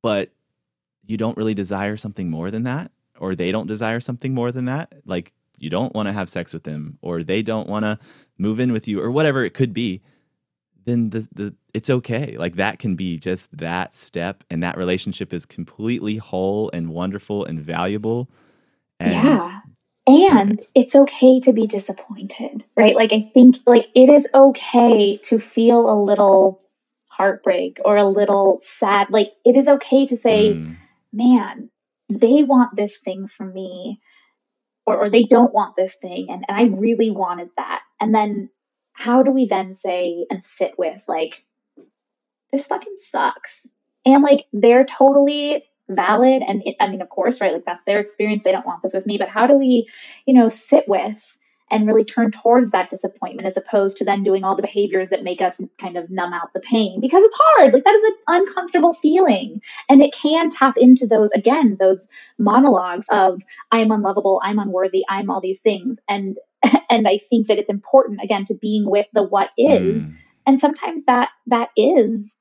but 0.01 0.31
you 1.05 1.17
don't 1.17 1.37
really 1.37 1.53
desire 1.53 1.97
something 1.97 2.29
more 2.29 2.51
than 2.51 2.63
that, 2.63 2.91
or 3.17 3.33
they 3.33 3.51
don't 3.51 3.67
desire 3.67 3.99
something 3.99 4.33
more 4.33 4.51
than 4.51 4.65
that, 4.65 4.93
like 5.05 5.33
you 5.57 5.69
don't 5.69 5.93
want 5.95 6.07
to 6.07 6.13
have 6.13 6.29
sex 6.29 6.53
with 6.53 6.63
them, 6.63 6.97
or 7.01 7.23
they 7.23 7.41
don't 7.41 7.67
want 7.67 7.83
to 7.83 7.97
move 8.37 8.59
in 8.59 8.71
with 8.71 8.87
you, 8.87 9.01
or 9.01 9.11
whatever 9.11 9.43
it 9.43 9.53
could 9.53 9.73
be, 9.73 10.01
then 10.89 11.09
the, 11.11 11.27
the 11.33 11.55
it's 11.73 11.89
okay. 11.89 12.35
Like 12.37 12.55
that 12.55 12.79
can 12.79 12.95
be 12.95 13.17
just 13.17 13.55
that 13.57 13.93
step, 13.93 14.43
and 14.49 14.63
that 14.63 14.77
relationship 14.77 15.33
is 15.33 15.45
completely 15.45 16.17
whole 16.17 16.69
and 16.73 16.89
wonderful 16.89 17.45
and 17.45 17.61
valuable. 17.61 18.29
And 18.99 19.13
yeah. 19.13 19.59
And 20.07 20.57
Perfect. 20.57 20.71
it's 20.73 20.95
okay 20.95 21.39
to 21.41 21.53
be 21.53 21.67
disappointed, 21.67 22.63
right? 22.75 22.95
Like, 22.95 23.13
I 23.13 23.21
think, 23.21 23.57
like, 23.67 23.85
it 23.93 24.09
is 24.09 24.27
okay 24.33 25.17
to 25.25 25.39
feel 25.39 25.87
a 25.87 26.01
little 26.01 26.63
heartbreak 27.09 27.77
or 27.85 27.95
a 27.95 28.05
little 28.05 28.57
sad. 28.59 29.11
Like, 29.11 29.31
it 29.45 29.55
is 29.55 29.67
okay 29.67 30.07
to 30.07 30.17
say, 30.17 30.55
Mm, 30.55 30.75
man, 31.13 31.69
they 32.09 32.43
want 32.43 32.75
this 32.75 32.99
thing 32.99 33.27
from 33.27 33.53
me, 33.53 33.99
or, 34.87 34.97
or 34.97 35.09
they 35.11 35.25
don't 35.25 35.53
want 35.53 35.75
this 35.75 35.97
thing. 35.97 36.27
And, 36.31 36.43
and 36.47 36.57
I 36.57 36.75
really 36.75 37.11
wanted 37.11 37.49
that. 37.57 37.83
And 37.99 38.15
then, 38.15 38.49
how 38.93 39.23
do 39.23 39.31
we 39.31 39.45
then 39.45 39.73
say 39.73 40.25
and 40.29 40.43
sit 40.43 40.73
with, 40.77 41.05
like, 41.07 41.43
this 42.51 42.67
fucking 42.67 42.97
sucks? 42.97 43.71
And, 44.05 44.23
like, 44.23 44.45
they're 44.53 44.85
totally 44.85 45.63
valid. 45.89 46.43
And 46.47 46.61
it, 46.65 46.75
I 46.79 46.87
mean, 46.87 47.01
of 47.01 47.09
course, 47.09 47.41
right? 47.41 47.53
Like, 47.53 47.65
that's 47.65 47.85
their 47.85 47.99
experience. 47.99 48.43
They 48.43 48.51
don't 48.51 48.65
want 48.65 48.81
this 48.83 48.93
with 48.93 49.05
me. 49.05 49.17
But 49.17 49.29
how 49.29 49.47
do 49.47 49.53
we, 49.53 49.87
you 50.25 50.33
know, 50.33 50.49
sit 50.49 50.87
with 50.87 51.37
and 51.71 51.87
really 51.87 52.03
turn 52.03 52.31
towards 52.31 52.71
that 52.71 52.89
disappointment 52.89 53.45
as 53.45 53.57
opposed 53.57 53.97
to 53.97 54.05
then 54.05 54.23
doing 54.23 54.43
all 54.43 54.55
the 54.55 54.61
behaviors 54.61 55.09
that 55.09 55.23
make 55.23 55.41
us 55.41 55.63
kind 55.77 55.97
of 55.97 56.09
numb 56.09 56.33
out 56.33 56.51
the 56.53 56.59
pain 56.59 56.99
because 56.99 57.23
it's 57.23 57.39
hard. 57.39 57.73
Like, 57.73 57.83
that 57.83 57.93
is 57.93 58.03
an 58.03 58.15
uncomfortable 58.27 58.93
feeling. 58.93 59.61
And 59.87 60.01
it 60.01 60.13
can 60.13 60.49
tap 60.49 60.77
into 60.77 61.05
those, 61.05 61.31
again, 61.31 61.77
those 61.79 62.09
monologues 62.37 63.07
of, 63.11 63.41
I'm 63.71 63.91
unlovable, 63.91 64.41
I'm 64.43 64.59
unworthy, 64.59 65.03
I'm 65.07 65.29
all 65.29 65.41
these 65.41 65.61
things. 65.61 65.99
And 66.07 66.37
and 66.89 67.07
I 67.07 67.17
think 67.17 67.47
that 67.47 67.57
it's 67.57 67.69
important 67.69 68.21
again 68.23 68.45
to 68.45 68.55
being 68.55 68.89
with 68.89 69.07
the 69.13 69.23
what 69.23 69.49
is. 69.57 70.07
mm. 70.07 70.13
And 70.45 70.59
sometimes 70.59 71.05
that 71.05 71.29
that 71.47 71.69
is 71.77 72.35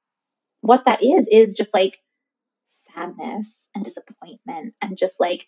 what 0.60 0.84
that 0.84 1.02
is 1.02 1.28
is 1.30 1.54
just 1.54 1.74
like 1.74 1.98
sadness 2.66 3.68
and 3.74 3.84
disappointment 3.84 4.74
and 4.82 4.96
just 4.96 5.20
like 5.20 5.46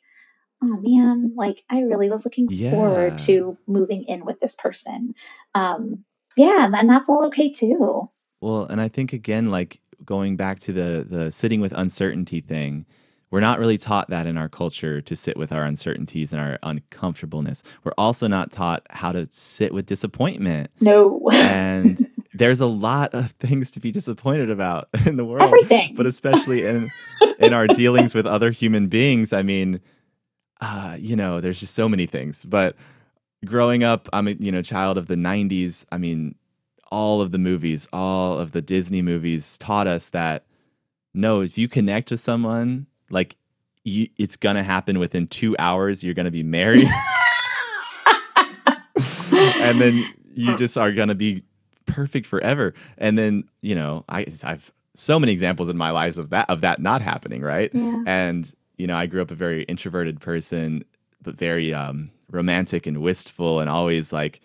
oh 0.62 0.78
man 0.80 1.32
like 1.36 1.64
i 1.70 1.80
really 1.80 2.10
was 2.10 2.24
looking 2.24 2.48
Yeah. 2.50 2.70
forward 2.70 3.18
to 3.20 3.56
moving 3.66 4.04
in 4.04 4.24
with 4.24 4.40
this 4.40 4.56
person 4.56 5.14
um 5.54 6.04
yeah 6.36 6.64
and, 6.64 6.74
and 6.74 6.88
that's 6.88 7.08
all 7.08 7.26
okay 7.26 7.50
too 7.50 8.08
Well, 8.40 8.64
and 8.66 8.80
I 8.80 8.88
think 8.88 9.12
again, 9.12 9.50
like 9.50 9.80
going 10.04 10.36
back 10.36 10.60
to 10.60 10.72
the 10.72 11.06
the 11.08 11.32
sitting 11.32 11.60
with 11.60 11.72
uncertainty 11.76 12.40
thing, 12.40 12.86
we're 13.30 13.40
not 13.40 13.58
really 13.58 13.78
taught 13.78 14.10
that 14.10 14.26
in 14.26 14.36
our 14.36 14.48
culture 14.48 15.00
to 15.00 15.14
sit 15.14 15.36
with 15.36 15.52
our 15.52 15.64
uncertainties 15.64 16.32
and 16.32 16.42
our 16.42 16.58
uncomfortableness. 16.62 17.62
We're 17.84 17.94
also 17.96 18.26
not 18.26 18.50
taught 18.50 18.86
how 18.90 19.12
to 19.12 19.26
sit 19.30 19.72
with 19.72 19.86
disappointment. 19.86 20.70
no 20.80 21.28
And 21.32 22.06
there's 22.34 22.60
a 22.60 22.66
lot 22.66 23.14
of 23.14 23.30
things 23.32 23.70
to 23.72 23.80
be 23.80 23.92
disappointed 23.92 24.50
about 24.50 24.88
in 25.06 25.16
the 25.16 25.24
world. 25.24 25.42
everything 25.42 25.94
But 25.94 26.06
especially 26.06 26.66
in 26.66 26.88
in 27.38 27.52
our 27.54 27.66
dealings 27.66 28.14
with 28.14 28.26
other 28.26 28.50
human 28.50 28.88
beings, 28.88 29.32
I 29.32 29.42
mean, 29.42 29.80
uh, 30.60 30.96
you 30.98 31.16
know, 31.16 31.40
there's 31.40 31.60
just 31.60 31.74
so 31.74 31.88
many 31.88 32.06
things. 32.06 32.44
But 32.44 32.76
growing 33.44 33.84
up, 33.84 34.08
I'm 34.12 34.26
a 34.26 34.32
you 34.32 34.50
know 34.50 34.62
child 34.62 34.98
of 34.98 35.06
the 35.06 35.14
'90s. 35.14 35.84
I 35.92 35.98
mean, 35.98 36.34
all 36.90 37.20
of 37.20 37.30
the 37.30 37.38
movies, 37.38 37.88
all 37.92 38.38
of 38.38 38.52
the 38.52 38.62
Disney 38.62 39.02
movies 39.02 39.56
taught 39.58 39.86
us 39.86 40.08
that 40.10 40.44
no, 41.14 41.40
if 41.40 41.58
you 41.58 41.68
connect 41.68 42.10
with 42.10 42.20
someone, 42.20 42.86
like 43.10 43.36
you, 43.84 44.08
it's 44.18 44.36
gonna 44.36 44.62
happen 44.62 44.98
within 44.98 45.26
two 45.26 45.56
hours. 45.58 46.02
You're 46.04 46.14
gonna 46.14 46.30
be 46.30 46.42
married, 46.42 46.86
and 49.60 49.80
then 49.80 50.04
you 50.34 50.56
just 50.58 50.76
are 50.78 50.92
gonna 50.92 51.14
be 51.14 51.42
perfect 51.86 52.26
forever. 52.26 52.74
And 52.98 53.18
then 53.18 53.44
you 53.62 53.74
know, 53.74 54.04
I 54.08 54.26
I've 54.44 54.72
so 54.94 55.18
many 55.18 55.32
examples 55.32 55.68
in 55.68 55.76
my 55.76 55.90
lives 55.90 56.18
of 56.18 56.30
that 56.30 56.48
of 56.50 56.60
that 56.62 56.80
not 56.80 57.00
happening, 57.00 57.42
right? 57.42 57.70
yeah 57.72 58.02
and 58.06 58.52
you 58.76 58.86
know 58.86 58.96
i 58.96 59.04
grew 59.06 59.20
up 59.20 59.30
a 59.30 59.34
very 59.34 59.62
introverted 59.64 60.20
person 60.20 60.82
but 61.22 61.36
very 61.36 61.72
um 61.74 62.10
romantic 62.30 62.86
and 62.86 62.98
wistful 63.02 63.60
and 63.60 63.68
always 63.68 64.10
like 64.10 64.40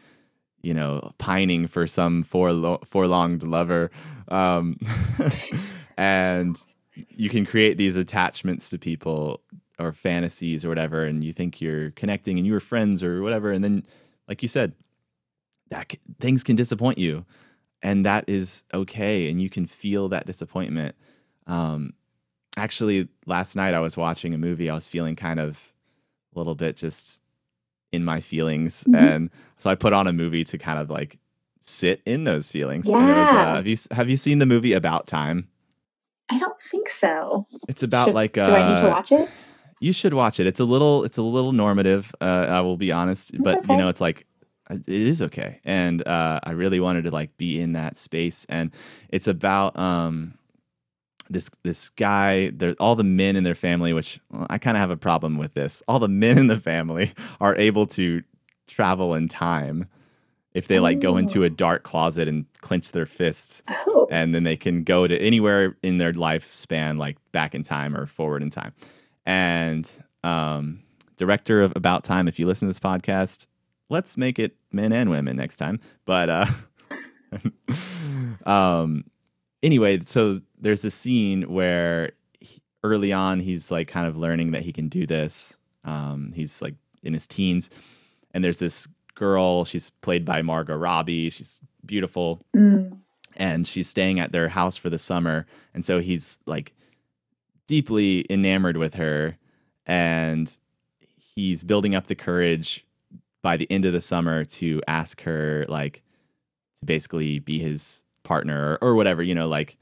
you 0.61 0.73
know 0.73 1.13
pining 1.17 1.67
for 1.67 1.87
some 1.87 2.21
forlo- 2.23 2.85
forlonged 2.85 3.43
lover 3.43 3.89
um 4.27 4.77
and 5.97 6.61
you 7.09 7.29
can 7.29 7.45
create 7.45 7.77
these 7.77 7.95
attachments 7.95 8.69
to 8.69 8.77
people 8.77 9.41
or 9.79 9.91
fantasies 9.91 10.63
or 10.63 10.69
whatever 10.69 11.03
and 11.03 11.23
you 11.23 11.33
think 11.33 11.59
you're 11.59 11.91
connecting 11.91 12.37
and 12.37 12.47
you 12.47 12.53
were 12.53 12.59
friends 12.61 13.03
or 13.03 13.21
whatever 13.21 13.51
and 13.51 13.63
then 13.63 13.83
like 14.29 14.41
you 14.41 14.47
said 14.47 14.73
that 15.69 15.91
c- 15.91 15.99
things 16.19 16.43
can 16.43 16.55
disappoint 16.55 16.97
you 16.97 17.25
and 17.81 18.05
that 18.05 18.23
is 18.29 18.63
okay 18.73 19.29
and 19.29 19.41
you 19.41 19.49
can 19.49 19.65
feel 19.65 20.07
that 20.09 20.25
disappointment 20.25 20.95
um 21.47 21.93
actually 22.57 23.07
last 23.25 23.55
night 23.57 23.73
I 23.73 23.79
was 23.81 23.97
watching 23.97 24.33
a 24.33 24.37
movie. 24.37 24.69
I 24.69 24.73
was 24.75 24.87
feeling 24.87 25.15
kind 25.17 25.39
of 25.41 25.73
a 26.33 26.37
little 26.39 26.55
bit 26.55 26.77
just 26.77 27.21
in 27.91 28.05
my 28.05 28.21
feelings, 28.21 28.85
Mhm. 28.85 28.97
and 28.97 29.29
so 29.57 29.69
I 29.69 29.75
put 29.75 29.91
on 29.93 30.07
a 30.07 30.13
movie 30.13 30.43
to 30.45 30.57
kind 30.57 30.79
of 30.79 30.89
like 30.89 31.19
sit 31.59 32.01
in 32.05 32.23
those 32.23 32.49
feelings. 32.51 32.87
It 32.87 32.91
was, 32.93 33.29
uh, 33.33 33.37
Yeah. 33.37 33.55
have 33.55 33.67
you 33.67 33.75
have 33.91 34.09
you 34.09 34.15
seen 34.17 34.39
the 34.39 34.45
movie 34.45 34.71
About 34.73 35.05
Time? 35.05 35.49
I 36.29 36.37
don't 36.37 36.61
think 36.61 36.89
so 36.89 37.45
It's 37.67 37.83
about 37.83 38.05
Should- 38.05 38.15
like 38.15 38.33
do 38.33 38.41
i 38.41 38.71
need 38.71 38.81
to 38.81 38.87
uh, 38.87 38.95
watch 38.95 39.11
it 39.11 39.29
you 39.81 39.91
should 39.93 40.13
watch 40.13 40.39
it. 40.39 40.47
It's 40.47 40.59
a 40.59 40.65
little 40.65 41.03
it's 41.03 41.17
a 41.17 41.21
little 41.21 41.51
normative. 41.51 42.13
Uh, 42.21 42.23
I 42.49 42.61
will 42.61 42.77
be 42.77 42.91
honest, 42.91 43.33
It's 43.33 43.43
but 43.43 43.67
you 43.67 43.77
know, 43.77 43.89
it's 43.89 44.01
like 44.01 44.25
it 44.69 44.87
is 44.87 45.21
okay. 45.21 45.59
And 45.65 46.05
uh, 46.07 46.39
I 46.43 46.51
really 46.51 46.79
wanted 46.79 47.03
to 47.03 47.11
like 47.11 47.35
be 47.37 47.59
in 47.59 47.73
that 47.73 47.97
space, 47.97 48.45
and 48.49 48.71
it's 49.09 49.27
about 49.27 49.77
um 49.77 50.35
this 51.29 51.49
this 51.63 51.89
guy. 51.89 52.51
There, 52.51 52.73
all 52.79 52.95
the 52.95 53.03
men 53.03 53.35
in 53.35 53.43
their 53.43 53.55
family, 53.55 53.93
which 53.93 54.19
well, 54.31 54.47
I 54.49 54.57
kind 54.57 54.77
of 54.77 54.81
have 54.81 54.91
a 54.91 54.97
problem 54.97 55.37
with 55.37 55.53
this. 55.53 55.83
All 55.87 55.99
the 55.99 56.07
men 56.07 56.37
in 56.37 56.47
the 56.47 56.59
family 56.59 57.11
are 57.41 57.55
able 57.55 57.85
to 57.87 58.23
travel 58.67 59.13
in 59.13 59.27
time 59.27 59.87
if 60.55 60.67
they 60.67 60.79
like 60.79 60.99
go 60.99 61.17
into 61.17 61.41
Oh. 61.41 61.43
a 61.43 61.49
dark 61.49 61.83
closet 61.83 62.27
and 62.27 62.45
clench 62.61 62.91
their 62.91 63.05
fists 63.05 63.61
oh 63.87 64.07
and 64.09 64.33
then 64.33 64.43
they 64.43 64.57
can 64.57 64.83
go 64.83 65.05
to 65.05 65.15
anywhere 65.21 65.75
in 65.83 65.97
their 65.99 66.13
lifespan, 66.13 66.97
like 66.97 67.17
back 67.31 67.53
in 67.53 67.61
time 67.61 67.95
or 67.95 68.05
forward 68.07 68.41
in 68.41 68.49
time. 68.49 68.73
And 69.25 69.89
um, 70.23 70.81
director 71.17 71.61
of 71.61 71.73
About 71.75 72.03
Time, 72.03 72.27
if 72.27 72.39
you 72.39 72.47
listen 72.47 72.67
to 72.67 72.69
this 72.69 72.79
podcast, 72.79 73.47
let's 73.89 74.17
make 74.17 74.39
it 74.39 74.55
men 74.71 74.91
and 74.93 75.09
women 75.09 75.35
next 75.37 75.57
time. 75.57 75.79
But 76.05 76.29
uh, 76.29 76.45
um, 78.45 79.03
anyway, 79.63 79.99
so 80.01 80.35
there's 80.59 80.85
a 80.85 80.91
scene 80.91 81.43
where 81.43 82.11
he, 82.39 82.61
early 82.83 83.11
on 83.13 83.39
he's 83.39 83.71
like 83.71 83.87
kind 83.87 84.07
of 84.07 84.17
learning 84.17 84.51
that 84.51 84.61
he 84.61 84.71
can 84.71 84.87
do 84.87 85.05
this. 85.05 85.57
Um, 85.83 86.31
he's 86.35 86.61
like 86.61 86.75
in 87.03 87.13
his 87.13 87.27
teens, 87.27 87.69
and 88.33 88.43
there's 88.43 88.59
this 88.59 88.87
girl. 89.15 89.65
She's 89.65 89.89
played 89.89 90.23
by 90.25 90.41
Margot 90.41 90.75
Robbie. 90.75 91.29
She's 91.29 91.61
beautiful 91.85 92.41
Mm. 92.55 92.97
and 93.37 93.67
she's 93.67 93.87
staying 93.87 94.19
at 94.19 94.31
their 94.31 94.49
house 94.49 94.75
for 94.77 94.89
the 94.89 94.97
summer 94.97 95.45
and 95.73 95.83
so 95.85 95.99
he's 95.99 96.39
like 96.45 96.73
deeply 97.67 98.25
enamored 98.29 98.77
with 98.77 98.95
her 98.95 99.37
and 99.85 100.57
he's 101.35 101.63
building 101.63 101.93
up 101.95 102.07
the 102.07 102.15
courage 102.15 102.85
by 103.41 103.57
the 103.57 103.71
end 103.71 103.85
of 103.85 103.93
the 103.93 104.01
summer 104.01 104.43
to 104.45 104.81
ask 104.87 105.21
her 105.21 105.65
like 105.69 106.01
to 106.79 106.85
basically 106.85 107.37
be 107.39 107.59
his 107.59 108.03
partner 108.23 108.77
or, 108.81 108.89
or 108.89 108.95
whatever 108.95 109.21
you 109.21 109.35
know 109.35 109.47
like 109.47 109.77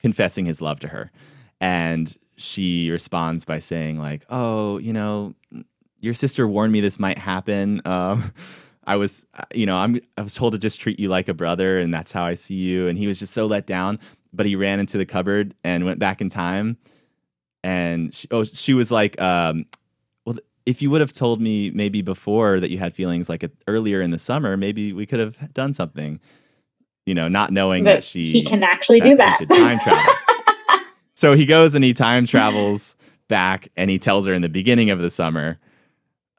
confessing 0.00 0.46
his 0.46 0.60
love 0.60 0.80
to 0.80 0.88
her 0.88 1.12
and 1.60 2.16
she 2.36 2.90
responds 2.90 3.44
by 3.44 3.58
saying 3.60 3.98
like 3.98 4.24
oh 4.30 4.78
you 4.78 4.92
know 4.92 5.32
your 6.00 6.14
sister 6.14 6.48
warned 6.48 6.72
me 6.72 6.80
this 6.80 6.98
might 6.98 7.18
happen 7.18 7.80
um 7.84 8.32
I 8.86 8.96
was, 8.96 9.24
you 9.54 9.66
know, 9.66 9.76
I'm, 9.76 10.00
I 10.16 10.22
was 10.22 10.34
told 10.34 10.54
to 10.54 10.58
just 10.58 10.80
treat 10.80 10.98
you 10.98 11.08
like 11.10 11.28
a 11.28 11.34
brother, 11.34 11.78
and 11.78 11.92
that's 11.94 12.10
how 12.10 12.24
I 12.24 12.34
see 12.34 12.54
you. 12.56 12.88
And 12.88 12.98
he 12.98 13.06
was 13.06 13.20
just 13.20 13.32
so 13.34 13.46
let 13.46 13.66
down. 13.66 14.00
but 14.32 14.46
he 14.46 14.56
ran 14.56 14.80
into 14.80 14.98
the 14.98 15.06
cupboard 15.06 15.54
and 15.62 15.84
went 15.84 15.98
back 16.00 16.20
in 16.20 16.28
time. 16.28 16.76
And 17.62 18.12
she, 18.14 18.26
oh, 18.30 18.42
she 18.44 18.74
was 18.74 18.90
like, 18.90 19.20
um, 19.20 19.66
"Well, 20.24 20.38
if 20.66 20.80
you 20.82 20.90
would 20.90 21.02
have 21.02 21.12
told 21.12 21.40
me 21.40 21.70
maybe 21.70 22.00
before 22.02 22.58
that 22.58 22.70
you 22.70 22.78
had 22.78 22.94
feelings 22.94 23.28
like 23.28 23.42
a, 23.42 23.50
earlier 23.68 24.00
in 24.00 24.10
the 24.10 24.18
summer, 24.18 24.56
maybe 24.56 24.92
we 24.92 25.06
could 25.06 25.20
have 25.20 25.52
done 25.52 25.72
something." 25.74 26.18
You 27.06 27.14
know, 27.14 27.28
not 27.28 27.52
knowing 27.52 27.84
But 27.84 27.96
that 27.96 28.04
she 28.04 28.24
he 28.24 28.42
can 28.44 28.62
actually 28.62 29.00
do 29.00 29.14
that. 29.16 29.40
time 29.48 29.78
travel. 29.80 30.14
so 31.14 31.34
he 31.34 31.44
goes 31.46 31.74
and 31.74 31.84
he 31.84 31.92
time 31.92 32.24
travels 32.26 32.96
back 33.28 33.68
and 33.76 33.90
he 33.90 33.98
tells 33.98 34.26
her 34.26 34.32
in 34.32 34.42
the 34.42 34.48
beginning 34.48 34.90
of 34.90 35.00
the 35.00 35.10
summer, 35.10 35.58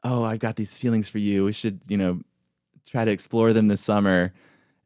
"Oh, 0.04 0.22
I've 0.24 0.40
got 0.40 0.56
these 0.56 0.76
feelings 0.76 1.08
for 1.08 1.18
you. 1.18 1.44
We 1.44 1.52
should, 1.52 1.80
you 1.88 1.96
know, 1.96 2.20
try 2.86 3.04
to 3.04 3.10
explore 3.10 3.52
them 3.52 3.68
this 3.68 3.80
summer." 3.80 4.32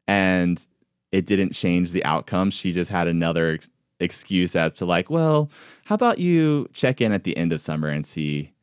And 0.07 0.65
it 1.11 1.25
didn't 1.25 1.53
change 1.53 1.91
the 1.91 2.03
outcome. 2.05 2.51
She 2.51 2.71
just 2.71 2.91
had 2.91 3.07
another 3.07 3.51
ex- 3.51 3.69
excuse 3.99 4.55
as 4.55 4.73
to 4.73 4.85
like, 4.85 5.09
"Well, 5.09 5.49
how 5.85 5.95
about 5.95 6.19
you 6.19 6.67
check 6.73 7.01
in 7.01 7.11
at 7.11 7.23
the 7.23 7.35
end 7.37 7.53
of 7.53 7.61
summer 7.61 7.89
and 7.89 8.05
see?" 8.05 8.53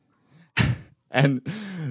and 1.11 1.41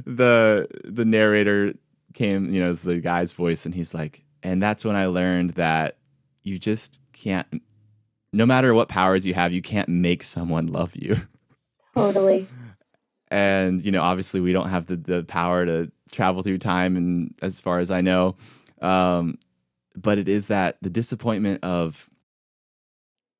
the 0.05 0.67
the 0.83 1.05
narrator 1.05 1.73
came, 2.13 2.53
you 2.53 2.61
know, 2.61 2.69
as 2.69 2.81
the 2.81 2.99
guy's 2.99 3.33
voice 3.33 3.65
and 3.65 3.73
he's 3.73 3.93
like, 3.93 4.23
"And 4.43 4.61
that's 4.61 4.85
when 4.85 4.95
I 4.95 5.07
learned 5.07 5.51
that 5.51 5.97
you 6.43 6.59
just 6.59 7.01
can't 7.13 7.47
no 8.35 8.45
matter 8.47 8.73
what 8.73 8.89
powers 8.89 9.25
you 9.25 9.33
have, 9.35 9.53
you 9.53 9.61
can't 9.61 9.89
make 9.89 10.23
someone 10.23 10.67
love 10.67 10.95
you." 10.95 11.15
totally. 11.95 12.47
And 13.33 13.83
you 13.83 13.91
know 13.91 14.01
obviously 14.01 14.39
we 14.39 14.53
don't 14.53 14.69
have 14.69 14.85
the, 14.85 14.95
the 14.95 15.23
power 15.23 15.65
to 15.65 15.91
travel 16.11 16.43
through 16.43 16.59
time 16.59 16.95
and 16.95 17.33
as 17.41 17.59
far 17.59 17.79
as 17.79 17.89
i 17.91 17.99
know. 18.01 18.35
Um, 18.81 19.37
but 19.95 20.17
it 20.17 20.27
is 20.29 20.47
that 20.47 20.77
the 20.81 20.89
disappointment 20.89 21.63
of 21.63 22.09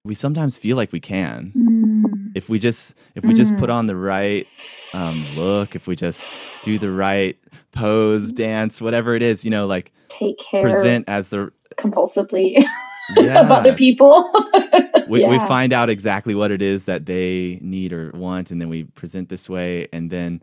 we 0.04 0.16
sometimes 0.16 0.58
feel 0.58 0.76
like 0.78 0.92
we 0.92 1.00
can. 1.00 1.54
Mm, 1.56 2.32
if 2.36 2.50
we 2.50 2.60
just 2.60 2.98
if 3.16 3.24
we 3.26 3.34
just 3.34 3.54
Mm. 3.54 3.58
put 3.60 3.70
on 3.70 3.86
the 3.86 3.96
right 3.96 4.48
um, 4.94 5.26
look 5.36 5.76
if 5.76 5.88
we 5.88 5.96
just 5.96 6.30
do 6.62 6.78
the 6.80 6.92
right 6.92 7.38
pose 7.72 8.32
dance 8.34 8.82
whatever 8.82 9.16
it 9.16 9.22
is 9.22 9.44
you 9.44 9.52
know 9.52 9.66
like 9.68 9.92
take 10.10 10.38
care. 10.40 10.62
present 10.62 11.06
as 11.08 11.30
the 11.30 11.52
compulsively 11.78 12.64
yeah 13.16 13.40
of 13.42 13.52
other 13.52 13.74
people. 13.74 14.32
we, 15.08 15.26
we 15.26 15.40
find 15.40 15.74
out 15.74 15.90
exactly 15.90 16.36
what 16.36 16.52
it 16.52 16.62
is 16.62 16.86
that 16.86 17.06
they 17.06 17.60
need 17.62 17.94
or 17.94 18.12
want 18.14 18.52
and 18.52 18.62
then 18.62 18.70
we 18.70 18.84
present 18.84 19.30
this 19.30 19.50
way 19.50 19.88
and 19.92 20.10
then 20.10 20.42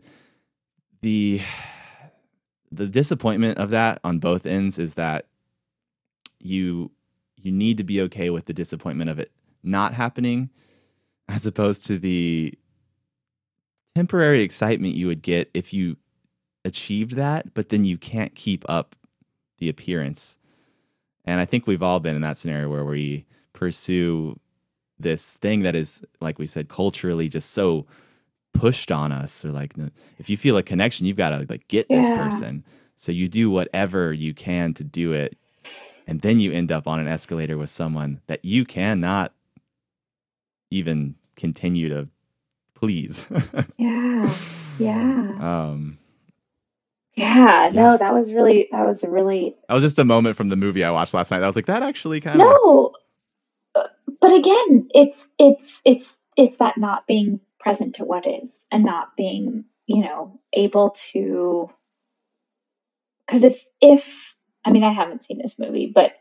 the 1.01 1.41
the 2.71 2.87
disappointment 2.87 3.57
of 3.57 3.69
that 3.71 3.99
on 4.03 4.19
both 4.19 4.45
ends 4.45 4.79
is 4.79 4.95
that 4.95 5.25
you 6.39 6.91
you 7.37 7.51
need 7.51 7.77
to 7.77 7.83
be 7.83 8.01
okay 8.01 8.29
with 8.29 8.45
the 8.45 8.53
disappointment 8.53 9.09
of 9.09 9.19
it 9.19 9.31
not 9.63 9.93
happening 9.93 10.49
as 11.27 11.45
opposed 11.45 11.85
to 11.85 11.97
the 11.97 12.53
temporary 13.95 14.41
excitement 14.41 14.95
you 14.95 15.07
would 15.07 15.21
get 15.21 15.49
if 15.53 15.73
you 15.73 15.97
achieved 16.63 17.15
that 17.15 17.53
but 17.53 17.69
then 17.69 17.83
you 17.83 17.97
can't 17.97 18.35
keep 18.35 18.63
up 18.69 18.95
the 19.57 19.67
appearance 19.67 20.37
and 21.25 21.39
i 21.39 21.45
think 21.45 21.67
we've 21.67 21.83
all 21.83 21.99
been 21.99 22.15
in 22.15 22.21
that 22.21 22.37
scenario 22.37 22.69
where 22.69 22.85
we 22.85 23.25
pursue 23.53 24.39
this 24.99 25.35
thing 25.37 25.63
that 25.63 25.75
is 25.75 26.03
like 26.19 26.39
we 26.39 26.47
said 26.47 26.69
culturally 26.69 27.27
just 27.27 27.51
so 27.51 27.85
pushed 28.53 28.91
on 28.91 29.11
us 29.11 29.43
or 29.45 29.51
like 29.51 29.73
if 30.19 30.29
you 30.29 30.37
feel 30.37 30.57
a 30.57 30.63
connection 30.63 31.05
you've 31.05 31.17
got 31.17 31.29
to 31.29 31.45
like 31.49 31.67
get 31.67 31.87
this 31.89 32.09
person 32.09 32.63
so 32.95 33.11
you 33.11 33.27
do 33.27 33.49
whatever 33.49 34.13
you 34.13 34.33
can 34.33 34.73
to 34.73 34.83
do 34.83 35.13
it 35.13 35.37
and 36.07 36.21
then 36.21 36.39
you 36.39 36.51
end 36.51 36.71
up 36.71 36.87
on 36.87 36.99
an 36.99 37.07
escalator 37.07 37.57
with 37.57 37.69
someone 37.69 38.21
that 38.27 38.43
you 38.43 38.65
cannot 38.65 39.33
even 40.69 41.15
continue 41.35 41.89
to 41.89 42.07
please 42.73 43.25
yeah. 43.77 44.29
Yeah. 44.77 45.37
um 45.39 45.97
Yeah. 47.21 47.69
No, 47.73 47.97
that 47.97 48.13
was 48.13 48.33
really 48.33 48.67
that 48.71 48.85
was 48.85 49.03
really 49.07 49.55
that 49.67 49.73
was 49.75 49.83
just 49.83 49.99
a 49.99 50.05
moment 50.05 50.35
from 50.35 50.49
the 50.49 50.55
movie 50.55 50.83
i 50.83 50.89
watched 50.91 51.13
last 51.13 51.31
night 51.31 51.43
i 51.43 51.47
was 51.47 51.55
like 51.55 51.67
that 51.67 51.83
actually 51.83 52.19
kind 52.19 52.41
of 52.41 52.47
No. 52.47 52.93
Uh, 53.75 53.87
But 54.19 54.33
again, 54.33 54.89
it's 54.93 55.27
it's 55.37 55.81
it's 55.85 56.19
it's 56.35 56.57
that 56.57 56.77
not 56.77 57.07
being 57.07 57.39
present 57.59 57.95
to 57.95 58.05
what 58.05 58.25
is 58.27 58.65
and 58.71 58.83
not 58.83 59.15
being, 59.15 59.65
you 59.85 60.01
know, 60.01 60.39
able 60.53 60.89
to 61.11 61.69
cuz 63.27 63.43
if 63.43 63.65
if 63.79 64.35
I 64.65 64.71
mean 64.71 64.83
I 64.83 64.91
haven't 64.91 65.23
seen 65.23 65.37
this 65.37 65.59
movie, 65.59 65.91
but 65.93 66.13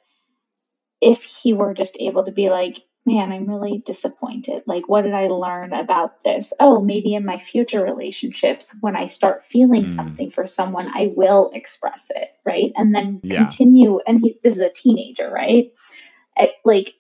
if 1.01 1.25
he 1.25 1.55
were 1.55 1.73
just 1.75 1.97
able 1.99 2.25
to 2.27 2.33
be 2.33 2.51
like, 2.51 2.77
man, 3.07 3.33
I'm 3.33 3.47
really 3.49 3.83
disappointed. 3.85 4.63
Like, 4.67 4.89
what 4.89 5.03
did 5.03 5.15
I 5.15 5.29
learn 5.29 5.73
about 5.73 6.23
this? 6.23 6.53
Oh, 6.61 6.81
maybe 6.81 7.15
in 7.15 7.25
my 7.25 7.39
future 7.39 7.83
relationships, 7.83 8.77
when 8.81 8.95
I 8.97 9.07
start 9.07 9.43
feeling 9.43 9.85
Mm. 9.85 9.89
something 9.89 10.31
for 10.31 10.47
someone, 10.47 10.89
I 10.93 11.13
will 11.15 11.51
express 11.55 12.11
it, 12.15 12.29
right? 12.45 12.73
And 12.77 12.95
then 12.95 13.21
Yeah. 13.23 13.39
continue. 13.39 14.01
And 14.07 14.21
he, 14.21 14.39
this 14.43 14.55
is 14.57 14.61
a 14.61 14.69
teenager, 14.71 15.31
right? 15.31 15.71
At, 16.37 16.51
like 16.65 16.93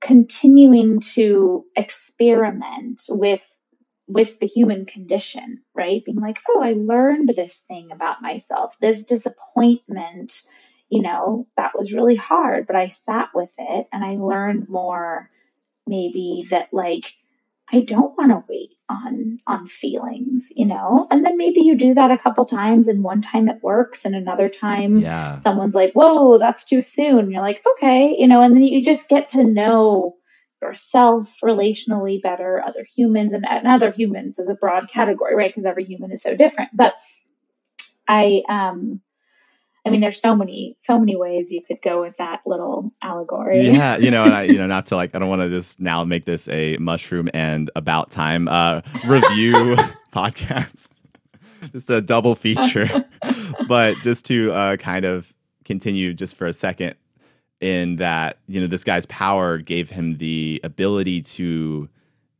continuing 0.00 1.00
to 1.00 1.64
experiment 1.76 3.02
with 3.08 3.58
with 4.06 4.38
the 4.38 4.46
human 4.46 4.84
condition, 4.84 5.62
right? 5.74 6.04
Being 6.04 6.20
like, 6.20 6.38
oh, 6.50 6.60
I 6.60 6.74
learned 6.74 7.30
this 7.30 7.60
thing 7.60 7.90
about 7.90 8.20
myself. 8.20 8.76
This 8.78 9.04
disappointment 9.04 10.42
you 10.90 11.00
know, 11.02 11.46
that 11.56 11.72
was 11.76 11.94
really 11.94 12.14
hard, 12.14 12.66
but 12.66 12.76
I 12.76 12.88
sat 12.88 13.30
with 13.34 13.52
it 13.58 13.88
and 13.90 14.04
I 14.04 14.16
learned 14.16 14.68
more 14.68 15.30
maybe 15.86 16.46
that 16.50 16.68
like 16.72 17.06
I 17.72 17.80
don't 17.80 18.16
want 18.16 18.30
to 18.30 18.44
wait 18.48 18.70
on 18.88 19.38
on 19.46 19.66
feelings, 19.66 20.50
you 20.54 20.66
know? 20.66 21.06
And 21.10 21.24
then 21.24 21.36
maybe 21.38 21.62
you 21.62 21.76
do 21.76 21.94
that 21.94 22.10
a 22.10 22.18
couple 22.18 22.44
times 22.44 22.88
and 22.88 23.02
one 23.02 23.22
time 23.22 23.48
it 23.48 23.62
works 23.62 24.04
and 24.04 24.14
another 24.14 24.48
time 24.48 24.98
yeah 24.98 25.38
someone's 25.38 25.74
like, 25.74 25.92
"Whoa, 25.94 26.38
that's 26.38 26.64
too 26.64 26.82
soon." 26.82 27.30
You're 27.30 27.42
like, 27.42 27.62
"Okay," 27.74 28.16
you 28.18 28.28
know, 28.28 28.42
and 28.42 28.54
then 28.54 28.62
you 28.62 28.82
just 28.82 29.08
get 29.08 29.30
to 29.30 29.44
know 29.44 30.16
yourself 30.64 31.36
relationally 31.42 32.22
better, 32.22 32.62
other 32.64 32.84
humans 32.84 33.32
and, 33.32 33.46
and 33.46 33.66
other 33.66 33.90
humans 33.90 34.38
is 34.38 34.48
a 34.48 34.54
broad 34.54 34.88
category, 34.88 35.34
right? 35.34 35.50
Because 35.50 35.66
every 35.66 35.84
human 35.84 36.10
is 36.12 36.22
so 36.22 36.34
different. 36.34 36.70
But 36.74 36.98
I 38.08 38.42
um 38.48 39.00
I 39.86 39.90
mean, 39.90 40.00
there's 40.00 40.20
so 40.20 40.34
many, 40.34 40.74
so 40.78 40.98
many 40.98 41.14
ways 41.14 41.52
you 41.52 41.60
could 41.62 41.82
go 41.82 42.00
with 42.00 42.16
that 42.16 42.40
little 42.46 42.90
allegory. 43.02 43.60
yeah 43.66 43.96
you 44.04 44.10
know 44.10 44.24
and 44.24 44.34
i 44.34 44.42
you 44.44 44.56
know 44.56 44.66
not 44.66 44.86
to 44.86 44.96
like 44.96 45.14
i 45.14 45.18
don't 45.18 45.28
want 45.28 45.42
to 45.42 45.48
just 45.50 45.78
now 45.78 46.04
make 46.04 46.24
this 46.24 46.48
a 46.48 46.76
mushroom 46.78 47.28
and 47.34 47.70
about 47.76 48.10
time 48.10 48.48
uh 48.48 48.80
review 49.06 49.76
podcast 50.12 50.90
It's 51.74 51.90
a 51.90 52.00
double 52.00 52.34
feature 52.34 52.88
but 53.68 53.96
just 53.98 54.24
to 54.26 54.52
uh 54.52 54.76
kind 54.76 55.04
of 55.04 55.32
continue 55.64 56.14
just 56.14 56.36
for 56.36 56.46
a 56.46 56.52
second 56.52 56.94
in 57.60 57.96
that 57.96 58.38
you 58.48 58.60
know 58.60 58.66
this 58.66 58.84
guy's 58.84 59.06
power 59.06 59.58
gave 59.58 59.90
him 59.90 60.16
the 60.18 60.60
ability 60.64 61.22
to 61.22 61.88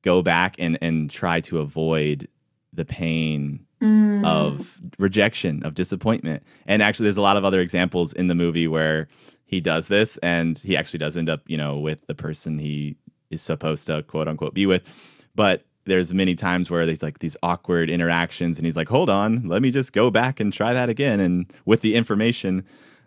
go 0.03 0.23
back 0.23 0.57
and 0.59 0.77
and 0.83 1.11
try 1.11 1.41
to 1.41 1.59
avoid 1.59 2.29
the 2.73 2.85
pain 2.85 3.64
Mm. 3.85 4.25
of 4.25 4.79
rejection, 4.99 5.63
of 5.63 5.75
disappointment. 5.75 6.43
And 6.67 6.83
actually, 6.83 7.05
there's 7.05 7.19
a 7.19 7.23
lot 7.23 7.37
of 7.37 7.45
other 7.45 7.61
examples 7.61 8.15
in 8.15 8.29
the 8.29 8.35
movie 8.35 8.67
where 8.67 9.09
he 9.45 9.61
does 9.61 9.89
this 9.89 10.17
and 10.19 10.59
he 10.59 10.77
actually 10.77 10.99
does 10.99 11.17
end 11.19 11.29
up, 11.29 11.43
you 11.47 11.59
know, 11.59 11.79
with 11.79 12.07
the 12.07 12.15
person 12.15 12.59
he 12.59 12.97
is 13.31 13.43
supposed 13.43 13.87
to 13.89 14.03
quote 14.05 14.27
unquote 14.27 14.55
be 14.55 14.65
with. 14.65 15.27
But 15.35 15.67
there's 15.85 16.15
many 16.15 16.35
times 16.35 16.71
where 16.71 16.87
there's 16.87 17.03
like 17.03 17.19
these 17.19 17.37
awkward 17.43 17.91
interactions 17.91 18.59
and 18.59 18.65
he's 18.65 18.77
like, 18.77 18.89
hold 18.89 19.11
on, 19.11 19.47
let 19.47 19.61
me 19.61 19.71
just 19.71 19.93
go 19.93 20.11
back 20.11 20.41
and 20.41 20.53
try 20.53 20.73
that 20.73 20.89
again. 20.89 21.21
And 21.21 21.53
with 21.67 21.83
the 21.83 21.95
information, 21.95 22.65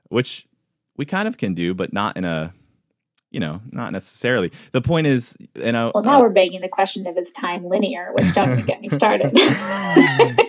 which 0.10 0.48
we 0.96 1.06
kind 1.06 1.28
of 1.28 1.38
can 1.38 1.54
do, 1.56 1.74
but 1.74 1.92
not 1.92 2.18
in 2.18 2.24
a, 2.24 2.54
you 3.32 3.40
know, 3.40 3.62
not 3.72 3.92
necessarily. 3.92 4.52
The 4.72 4.82
point 4.82 5.08
is, 5.08 5.36
you 5.56 5.72
know, 5.72 5.92
Well, 5.94 6.04
now 6.04 6.22
we're 6.22 6.30
begging 6.30 6.62
the 6.62 6.70
question 6.70 7.08
of 7.08 7.18
is 7.18 7.32
time 7.32 7.66
linear, 7.66 8.12
which 8.14 8.34
don't 8.34 8.66
get 8.66 8.80
me 8.80 8.90
started. 8.90 9.32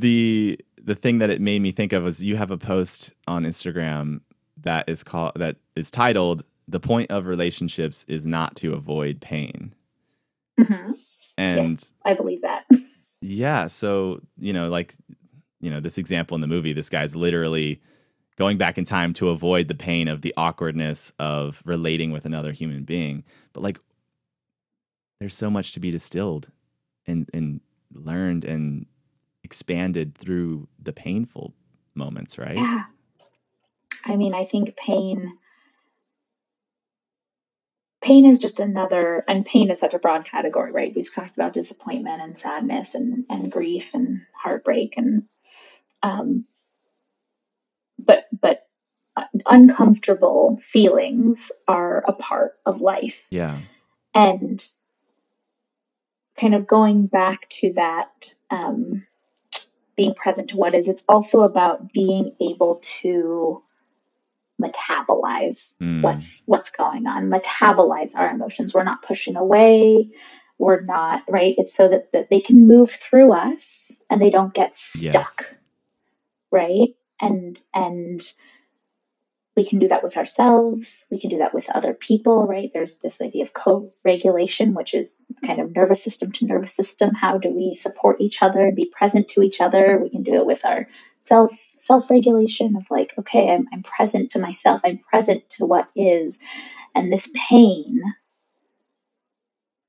the 0.00 0.58
the 0.82 0.94
thing 0.94 1.18
that 1.18 1.30
it 1.30 1.40
made 1.40 1.60
me 1.62 1.72
think 1.72 1.92
of 1.92 2.02
was 2.04 2.22
you 2.22 2.36
have 2.36 2.50
a 2.50 2.58
post 2.58 3.12
on 3.26 3.44
Instagram 3.44 4.20
that 4.62 4.88
is 4.88 5.02
called 5.02 5.32
that 5.36 5.56
is 5.74 5.90
titled 5.90 6.44
"The 6.68 6.80
point 6.80 7.10
of 7.10 7.26
relationships 7.26 8.04
is 8.08 8.26
not 8.26 8.56
to 8.56 8.74
avoid 8.74 9.20
pain." 9.20 9.74
Mhm. 10.58 10.94
And 11.38 11.68
Yes, 11.68 11.92
I 12.04 12.14
believe 12.14 12.40
that. 12.42 12.64
yeah, 13.20 13.66
so 13.66 14.20
you 14.38 14.52
know, 14.52 14.68
like 14.68 14.94
you 15.60 15.70
know, 15.70 15.80
this 15.80 15.98
example 15.98 16.34
in 16.34 16.40
the 16.40 16.46
movie, 16.46 16.72
this 16.72 16.88
guy's 16.90 17.16
literally 17.16 17.80
going 18.36 18.58
back 18.58 18.76
in 18.78 18.84
time 18.84 19.12
to 19.14 19.30
avoid 19.30 19.66
the 19.68 19.74
pain 19.74 20.08
of 20.08 20.20
the 20.22 20.32
awkwardness 20.36 21.12
of 21.18 21.62
relating 21.64 22.12
with 22.12 22.26
another 22.26 22.52
human 22.52 22.84
being. 22.84 23.24
But 23.54 23.62
like 23.62 23.78
there's 25.20 25.34
so 25.34 25.50
much 25.50 25.72
to 25.72 25.80
be 25.80 25.90
distilled 25.90 26.50
and 27.06 27.28
and 27.32 27.60
learned 27.92 28.44
and 28.44 28.86
expanded 29.46 30.18
through 30.18 30.66
the 30.82 30.92
painful 30.92 31.54
moments, 31.94 32.36
right? 32.36 32.56
Yeah. 32.56 32.82
I 34.04 34.16
mean, 34.16 34.34
I 34.34 34.44
think 34.44 34.76
pain 34.76 35.38
pain 38.02 38.26
is 38.26 38.38
just 38.38 38.60
another, 38.60 39.24
and 39.28 39.44
pain 39.44 39.70
is 39.70 39.80
such 39.80 39.94
a 39.94 39.98
broad 39.98 40.24
category, 40.24 40.70
right? 40.70 40.92
We've 40.94 41.12
talked 41.12 41.36
about 41.36 41.52
disappointment 41.52 42.22
and 42.22 42.38
sadness 42.38 42.94
and, 42.94 43.24
and 43.28 43.50
grief 43.50 43.94
and 43.94 44.20
heartbreak 44.32 44.94
and, 44.96 45.24
um, 46.02 46.44
but, 47.98 48.26
but 48.38 48.68
uncomfortable 49.46 50.56
feelings 50.62 51.50
are 51.66 52.04
a 52.06 52.12
part 52.12 52.52
of 52.64 52.80
life. 52.80 53.26
Yeah. 53.30 53.58
And 54.14 54.64
kind 56.38 56.54
of 56.54 56.66
going 56.66 57.06
back 57.06 57.48
to 57.48 57.72
that, 57.72 58.34
um, 58.50 59.04
being 59.96 60.14
present 60.14 60.50
to 60.50 60.56
what 60.56 60.74
is, 60.74 60.88
it's 60.88 61.04
also 61.08 61.42
about 61.42 61.92
being 61.92 62.34
able 62.40 62.80
to 62.82 63.62
metabolize 64.60 65.74
mm. 65.80 66.02
what's 66.02 66.42
what's 66.46 66.70
going 66.70 67.06
on. 67.06 67.30
Metabolize 67.30 68.16
our 68.16 68.30
emotions. 68.30 68.74
We're 68.74 68.84
not 68.84 69.02
pushing 69.02 69.36
away. 69.36 70.10
We're 70.58 70.80
not 70.82 71.22
right? 71.28 71.54
It's 71.58 71.74
so 71.74 71.88
that, 71.88 72.12
that 72.12 72.30
they 72.30 72.40
can 72.40 72.66
move 72.66 72.90
through 72.90 73.32
us 73.32 73.92
and 74.08 74.20
they 74.20 74.30
don't 74.30 74.54
get 74.54 74.74
stuck 74.74 75.34
yes. 75.38 75.58
right? 76.50 76.88
And 77.20 77.60
and 77.74 78.20
we 79.56 79.64
can 79.64 79.78
do 79.78 79.88
that 79.88 80.02
with 80.02 80.18
ourselves. 80.18 81.06
We 81.10 81.18
can 81.18 81.30
do 81.30 81.38
that 81.38 81.54
with 81.54 81.70
other 81.70 81.94
people 81.94 82.46
right? 82.46 82.70
There's 82.72 82.98
this 82.98 83.20
idea 83.20 83.42
of 83.42 83.54
co-regulation 83.54 84.74
which 84.74 84.94
is 84.94 85.24
kind 85.44 85.60
of 85.60 85.74
nervous 85.74 86.04
system 86.04 86.32
to 86.32 86.46
nervous 86.46 86.74
system. 86.74 87.14
How 87.14 87.38
do 87.38 87.50
we 87.50 87.74
support 87.74 88.20
each 88.20 88.42
other 88.42 88.66
and 88.66 88.76
be 88.76 88.84
present 88.84 89.28
to 89.28 89.42
each 89.42 89.60
other? 89.60 89.98
We 90.00 90.10
can 90.10 90.22
do 90.22 90.34
it 90.34 90.46
with 90.46 90.64
our 90.64 90.86
self 91.20 91.52
self-regulation 91.52 92.76
of 92.76 92.86
like 92.90 93.14
okay 93.18 93.50
I'm, 93.50 93.66
I'm 93.72 93.82
present 93.82 94.30
to 94.32 94.38
myself. 94.38 94.82
I'm 94.84 94.98
present 94.98 95.48
to 95.50 95.64
what 95.64 95.88
is. 95.96 96.40
And 96.94 97.10
this 97.10 97.32
pain 97.48 98.02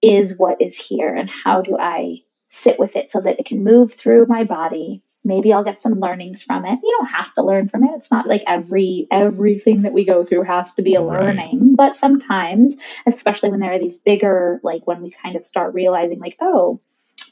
is 0.02 0.38
what 0.38 0.61
is 0.61 0.77
here. 0.77 1.14
And 1.14 1.30
how 1.30 1.61
do 1.61 1.77
i 1.77 2.19
sit 2.49 2.80
with 2.80 2.95
it 2.95 3.11
so 3.11 3.19
that 3.19 3.39
it 3.39 3.45
can 3.45 3.64
move 3.64 3.91
through 3.91 4.26
my 4.26 4.45
body 4.45 5.03
maybe 5.23 5.52
i'll 5.52 5.64
get 5.64 5.81
some 5.81 5.99
learnings 5.99 6.44
from 6.44 6.65
it. 6.65 6.80
You 6.84 6.95
don't 6.98 7.10
have 7.10 7.34
to 7.35 7.44
learn 7.44 7.68
from 7.68 7.84
it. 7.84 7.91
It's 7.95 8.11
not 8.11 8.27
like 8.27 8.44
every 8.48 9.07
everything 9.11 9.84
that 9.84 9.94
we 9.94 10.06
go 10.06 10.23
through 10.23 10.44
has 10.44 10.73
to 10.73 10.81
be 10.81 10.95
a 10.95 11.02
right. 11.02 11.22
learning. 11.22 11.76
But 11.76 11.95
sometimes 11.95 12.81
especially 13.06 13.49
when 13.49 13.60
there 13.60 13.73
are 13.73 13.80
these 13.80 13.98
bigger 13.98 14.60
like 14.64 14.85
when 14.85 15.02
we 15.02 15.11
kind 15.11 15.35
of 15.35 15.44
start 15.44 15.73
realizing 15.73 16.19
like 16.19 16.38
oh 16.41 16.80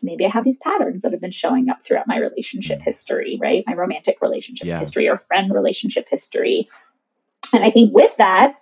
maybe 0.04 0.26
i 0.26 0.30
have 0.30 0.44
these 0.44 0.60
patterns 0.60 1.04
that 1.04 1.12
have 1.12 1.22
been 1.22 1.32
showing 1.32 1.70
up 1.70 1.82
throughout 1.82 2.08
my 2.08 2.18
relationship 2.18 2.82
history 2.82 3.38
right? 3.42 3.64
My 3.66 3.74
romantic 3.74 4.18
relationship 4.22 4.68
yeah. 4.68 4.80
history 4.80 5.08
or 5.08 5.18
friend 5.18 5.54
relationship 5.54 6.08
history. 6.10 6.68
And 7.54 7.64
i 7.64 7.72
think 7.72 7.94
with 7.94 8.18
that 8.18 8.56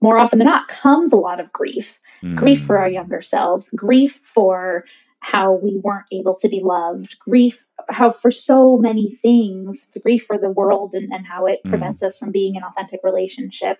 more 0.00 0.18
often 0.18 0.40
than 0.40 0.46
not 0.46 0.68
comes 0.68 1.12
a 1.12 1.16
lot 1.16 1.38
of 1.38 1.52
grief. 1.52 1.98
Mm. 2.22 2.36
grief 2.36 2.64
for 2.64 2.78
our 2.78 2.88
younger 2.88 3.22
selves 3.22 3.70
grief 3.70 4.12
for 4.12 4.84
how 5.22 5.52
we 5.52 5.80
weren't 5.82 6.08
able 6.10 6.34
to 6.34 6.48
be 6.48 6.60
loved, 6.62 7.16
grief, 7.20 7.64
how 7.88 8.10
for 8.10 8.32
so 8.32 8.76
many 8.76 9.08
things, 9.08 9.88
the 9.94 10.00
grief 10.00 10.24
for 10.24 10.36
the 10.36 10.50
world 10.50 10.94
and, 10.94 11.12
and 11.12 11.24
how 11.24 11.46
it 11.46 11.60
mm. 11.64 11.70
prevents 11.70 12.02
us 12.02 12.18
from 12.18 12.32
being 12.32 12.56
an 12.56 12.64
authentic 12.64 13.00
relationship. 13.04 13.78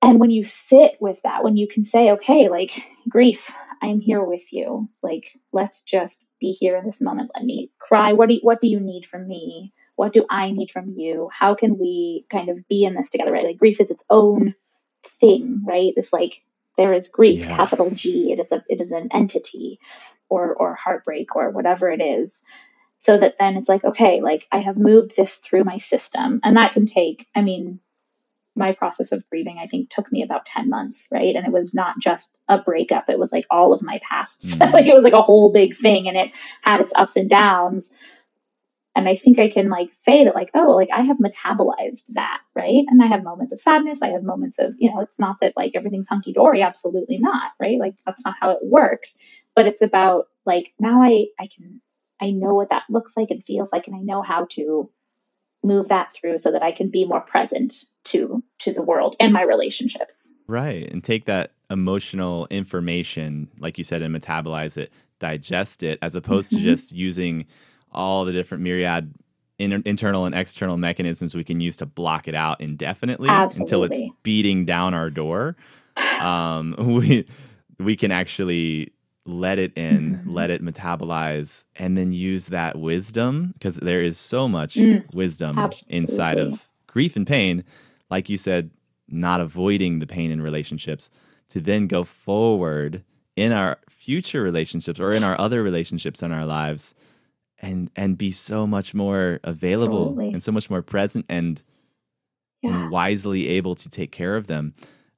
And 0.00 0.20
when 0.20 0.30
you 0.30 0.44
sit 0.44 0.96
with 1.00 1.20
that, 1.22 1.42
when 1.42 1.56
you 1.56 1.66
can 1.66 1.84
say, 1.84 2.12
okay, 2.12 2.48
like 2.48 2.70
grief, 3.08 3.52
I'm 3.82 4.00
here 4.00 4.22
with 4.22 4.52
you. 4.52 4.88
Like, 5.02 5.28
let's 5.52 5.82
just 5.82 6.24
be 6.40 6.52
here 6.52 6.76
in 6.76 6.84
this 6.84 7.02
moment. 7.02 7.32
Let 7.34 7.44
me 7.44 7.72
cry. 7.80 8.12
What 8.12 8.28
do 8.28 8.36
you, 8.36 8.40
what 8.42 8.60
do 8.60 8.68
you 8.68 8.78
need 8.78 9.06
from 9.06 9.26
me? 9.26 9.72
What 9.96 10.12
do 10.12 10.24
I 10.30 10.52
need 10.52 10.70
from 10.70 10.94
you? 10.96 11.28
How 11.32 11.56
can 11.56 11.78
we 11.78 12.26
kind 12.30 12.48
of 12.48 12.68
be 12.68 12.84
in 12.84 12.94
this 12.94 13.10
together? 13.10 13.32
Right? 13.32 13.44
Like 13.44 13.58
grief 13.58 13.80
is 13.80 13.90
its 13.90 14.04
own 14.08 14.54
thing, 15.04 15.64
right? 15.66 15.92
This 15.96 16.12
like 16.12 16.44
there 16.76 16.92
is 16.92 17.08
grief, 17.08 17.40
yeah. 17.44 17.56
capital 17.56 17.90
G. 17.90 18.32
It 18.32 18.40
is 18.40 18.52
a 18.52 18.64
it 18.68 18.80
is 18.80 18.92
an 18.92 19.08
entity, 19.12 19.78
or 20.28 20.54
or 20.54 20.74
heartbreak 20.74 21.34
or 21.36 21.50
whatever 21.50 21.90
it 21.90 22.02
is. 22.02 22.42
So 22.98 23.18
that 23.18 23.36
then 23.38 23.56
it's 23.56 23.68
like 23.68 23.84
okay, 23.84 24.20
like 24.20 24.46
I 24.52 24.58
have 24.58 24.78
moved 24.78 25.16
this 25.16 25.38
through 25.38 25.64
my 25.64 25.78
system, 25.78 26.40
and 26.44 26.56
that 26.56 26.72
can 26.72 26.86
take. 26.86 27.26
I 27.34 27.42
mean, 27.42 27.80
my 28.56 28.72
process 28.72 29.12
of 29.12 29.28
grieving 29.28 29.58
I 29.60 29.66
think 29.66 29.90
took 29.90 30.10
me 30.10 30.22
about 30.22 30.46
10 30.46 30.70
months, 30.70 31.08
right? 31.12 31.36
And 31.36 31.46
it 31.46 31.52
was 31.52 31.74
not 31.74 31.98
just 32.00 32.34
a 32.48 32.58
breakup, 32.58 33.08
it 33.08 33.18
was 33.18 33.32
like 33.32 33.46
all 33.50 33.72
of 33.72 33.82
my 33.82 34.00
pasts. 34.02 34.56
Mm. 34.66 34.72
like 34.72 34.86
it 34.86 34.94
was 34.94 35.04
like 35.04 35.12
a 35.12 35.22
whole 35.22 35.52
big 35.52 35.74
thing 35.74 36.08
and 36.08 36.16
it 36.16 36.34
had 36.62 36.80
its 36.80 36.94
ups 36.96 37.16
and 37.16 37.28
downs 37.28 37.94
and 38.96 39.08
i 39.08 39.14
think 39.14 39.38
i 39.38 39.48
can 39.48 39.68
like 39.68 39.90
say 39.92 40.24
that 40.24 40.34
like 40.34 40.50
oh 40.54 40.72
like 40.72 40.88
i 40.92 41.02
have 41.02 41.18
metabolized 41.18 42.06
that 42.14 42.40
right? 42.56 42.84
And 42.88 43.02
i 43.02 43.06
have 43.06 43.22
moments 43.22 43.52
of 43.52 43.60
sadness. 43.60 44.02
I 44.02 44.08
have 44.08 44.24
moments 44.24 44.58
of 44.58 44.74
you 44.78 44.90
know 44.90 45.00
it's 45.00 45.20
not 45.20 45.36
that 45.40 45.56
like 45.56 45.72
everything's 45.76 46.08
hunky-dory. 46.08 46.62
Absolutely 46.62 47.18
not 47.18 47.52
right? 47.60 47.78
Like 47.78 47.96
that's 48.04 48.24
not 48.24 48.34
how 48.40 48.50
it 48.50 48.60
works. 48.62 49.18
But 49.54 49.66
it's 49.66 49.82
about 49.82 50.26
like 50.44 50.72
now 50.80 51.02
i 51.02 51.26
i 51.38 51.46
can 51.46 51.80
i 52.20 52.30
know 52.30 52.54
what 52.54 52.70
that 52.70 52.84
looks 52.88 53.16
like 53.16 53.30
and 53.30 53.44
feels 53.44 53.72
like 53.72 53.86
and 53.86 53.96
i 53.96 54.00
know 54.00 54.22
how 54.22 54.46
to 54.50 54.90
move 55.62 55.88
that 55.88 56.12
through 56.12 56.38
so 56.38 56.52
that 56.52 56.62
i 56.62 56.72
can 56.72 56.90
be 56.90 57.04
more 57.04 57.20
present 57.20 57.84
to 58.04 58.42
to 58.58 58.72
the 58.72 58.82
world 58.82 59.16
and 59.18 59.32
my 59.32 59.42
relationships. 59.42 60.32
Right 60.46 60.88
and 60.90 61.02
take 61.02 61.24
that 61.24 61.52
emotional 61.70 62.46
information 62.50 63.48
like 63.58 63.76
you 63.78 63.84
said 63.84 64.00
and 64.00 64.14
metabolize 64.14 64.76
it 64.78 64.92
digest 65.18 65.82
it 65.82 65.98
as 66.02 66.14
opposed 66.14 66.52
mm-hmm. 66.52 66.62
to 66.62 66.70
just 66.70 66.92
using 66.92 67.46
all 67.96 68.24
the 68.24 68.32
different 68.32 68.62
myriad 68.62 69.12
in, 69.58 69.82
internal 69.86 70.26
and 70.26 70.34
external 70.34 70.76
mechanisms 70.76 71.34
we 71.34 71.44
can 71.44 71.60
use 71.60 71.76
to 71.76 71.86
block 71.86 72.28
it 72.28 72.34
out 72.34 72.60
indefinitely 72.60 73.28
Absolutely. 73.28 73.64
until 73.64 73.84
it's 73.84 74.14
beating 74.22 74.64
down 74.64 74.94
our 74.94 75.10
door. 75.10 75.56
Um, 76.20 76.74
we 76.78 77.26
we 77.78 77.96
can 77.96 78.10
actually 78.10 78.92
let 79.24 79.58
it 79.58 79.72
in, 79.76 80.16
mm-hmm. 80.16 80.30
let 80.30 80.50
it 80.50 80.62
metabolize, 80.62 81.64
and 81.74 81.96
then 81.96 82.12
use 82.12 82.46
that 82.46 82.78
wisdom 82.78 83.52
because 83.54 83.76
there 83.76 84.02
is 84.02 84.18
so 84.18 84.48
much 84.48 84.74
mm, 84.74 85.02
wisdom 85.14 85.58
absolutely. 85.58 85.96
inside 85.98 86.38
of 86.38 86.68
grief 86.86 87.16
and 87.16 87.26
pain. 87.26 87.64
Like 88.08 88.28
you 88.28 88.36
said, 88.36 88.70
not 89.08 89.40
avoiding 89.40 89.98
the 89.98 90.06
pain 90.06 90.30
in 90.30 90.40
relationships 90.40 91.10
to 91.48 91.60
then 91.60 91.86
go 91.86 92.04
forward 92.04 93.02
in 93.36 93.52
our 93.52 93.78
future 93.88 94.42
relationships 94.42 95.00
or 95.00 95.10
in 95.10 95.24
our 95.24 95.38
other 95.40 95.62
relationships 95.62 96.22
in 96.22 96.32
our 96.32 96.46
lives 96.46 96.94
and 97.60 97.90
and 97.96 98.18
be 98.18 98.30
so 98.30 98.66
much 98.66 98.94
more 98.94 99.40
available 99.44 100.08
Absolutely. 100.10 100.32
and 100.32 100.42
so 100.42 100.52
much 100.52 100.70
more 100.70 100.82
present 100.82 101.24
and 101.28 101.62
yeah. 102.62 102.70
and 102.70 102.90
wisely 102.90 103.48
able 103.48 103.74
to 103.74 103.88
take 103.88 104.12
care 104.12 104.36
of 104.36 104.46
them. 104.46 104.74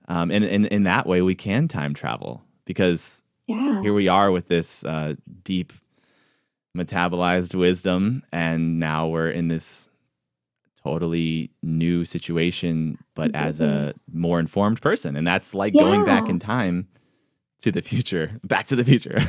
Um, 0.08 0.30
and, 0.30 0.44
and 0.44 0.66
in 0.66 0.84
that 0.84 1.06
way, 1.06 1.20
we 1.20 1.34
can 1.34 1.68
time 1.68 1.92
travel 1.92 2.42
because 2.64 3.22
yeah. 3.46 3.82
here 3.82 3.92
we 3.92 4.08
are 4.08 4.30
with 4.30 4.46
this 4.46 4.84
uh, 4.84 5.14
deep 5.44 5.72
metabolized 6.76 7.54
wisdom, 7.54 8.22
and 8.32 8.80
now 8.80 9.08
we're 9.08 9.30
in 9.30 9.48
this 9.48 9.90
totally 10.82 11.50
new 11.62 12.04
situation, 12.04 12.96
but 13.14 13.32
mm-hmm. 13.32 13.46
as 13.46 13.60
a 13.60 13.94
more 14.12 14.40
informed 14.40 14.80
person. 14.80 15.16
And 15.16 15.26
that's 15.26 15.54
like 15.54 15.74
yeah. 15.74 15.82
going 15.82 16.04
back 16.04 16.28
in 16.28 16.38
time 16.38 16.88
to 17.62 17.72
the 17.72 17.82
future, 17.82 18.38
Back 18.44 18.66
to 18.68 18.76
the 18.76 18.84
Future. 18.84 19.18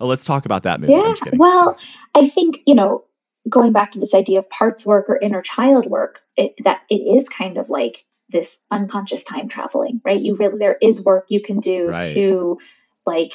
Uh, 0.00 0.06
let's 0.06 0.24
talk 0.24 0.44
about 0.44 0.64
that 0.64 0.80
movie. 0.80 0.92
Yeah. 0.92 1.14
Well, 1.34 1.78
I 2.16 2.26
think 2.26 2.60
you 2.66 2.74
know, 2.74 3.04
going 3.48 3.72
back 3.72 3.92
to 3.92 4.00
this 4.00 4.12
idea 4.12 4.40
of 4.40 4.50
parts 4.50 4.84
work 4.84 5.08
or 5.08 5.16
inner 5.16 5.40
child 5.40 5.86
work, 5.86 6.20
it, 6.36 6.54
that 6.64 6.80
it 6.90 6.96
is 6.96 7.28
kind 7.28 7.58
of 7.58 7.70
like 7.70 8.04
this 8.28 8.58
unconscious 8.72 9.22
time 9.22 9.48
traveling, 9.48 10.00
right? 10.04 10.20
You 10.20 10.34
really 10.34 10.58
there 10.58 10.76
is 10.80 11.04
work 11.04 11.26
you 11.28 11.40
can 11.40 11.60
do 11.60 11.88
right. 11.88 12.02
to 12.14 12.58
like 13.06 13.34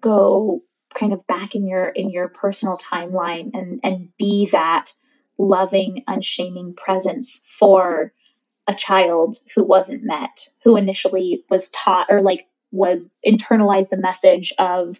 go 0.00 0.62
kind 0.94 1.12
of 1.12 1.24
back 1.28 1.54
in 1.54 1.66
your 1.66 1.86
in 1.86 2.10
your 2.10 2.28
personal 2.28 2.76
timeline 2.76 3.50
and 3.54 3.80
and 3.84 4.08
be 4.18 4.48
that 4.50 4.92
loving, 5.38 6.04
unshaming 6.06 6.74
presence 6.74 7.40
for 7.44 8.12
a 8.66 8.74
child 8.74 9.36
who 9.54 9.64
wasn't 9.64 10.04
met, 10.04 10.48
who 10.64 10.76
initially 10.76 11.44
was 11.48 11.70
taught 11.70 12.08
or 12.10 12.20
like 12.20 12.46
was 12.72 13.10
internalize 13.26 13.88
the 13.88 13.96
message 13.96 14.52
of 14.58 14.98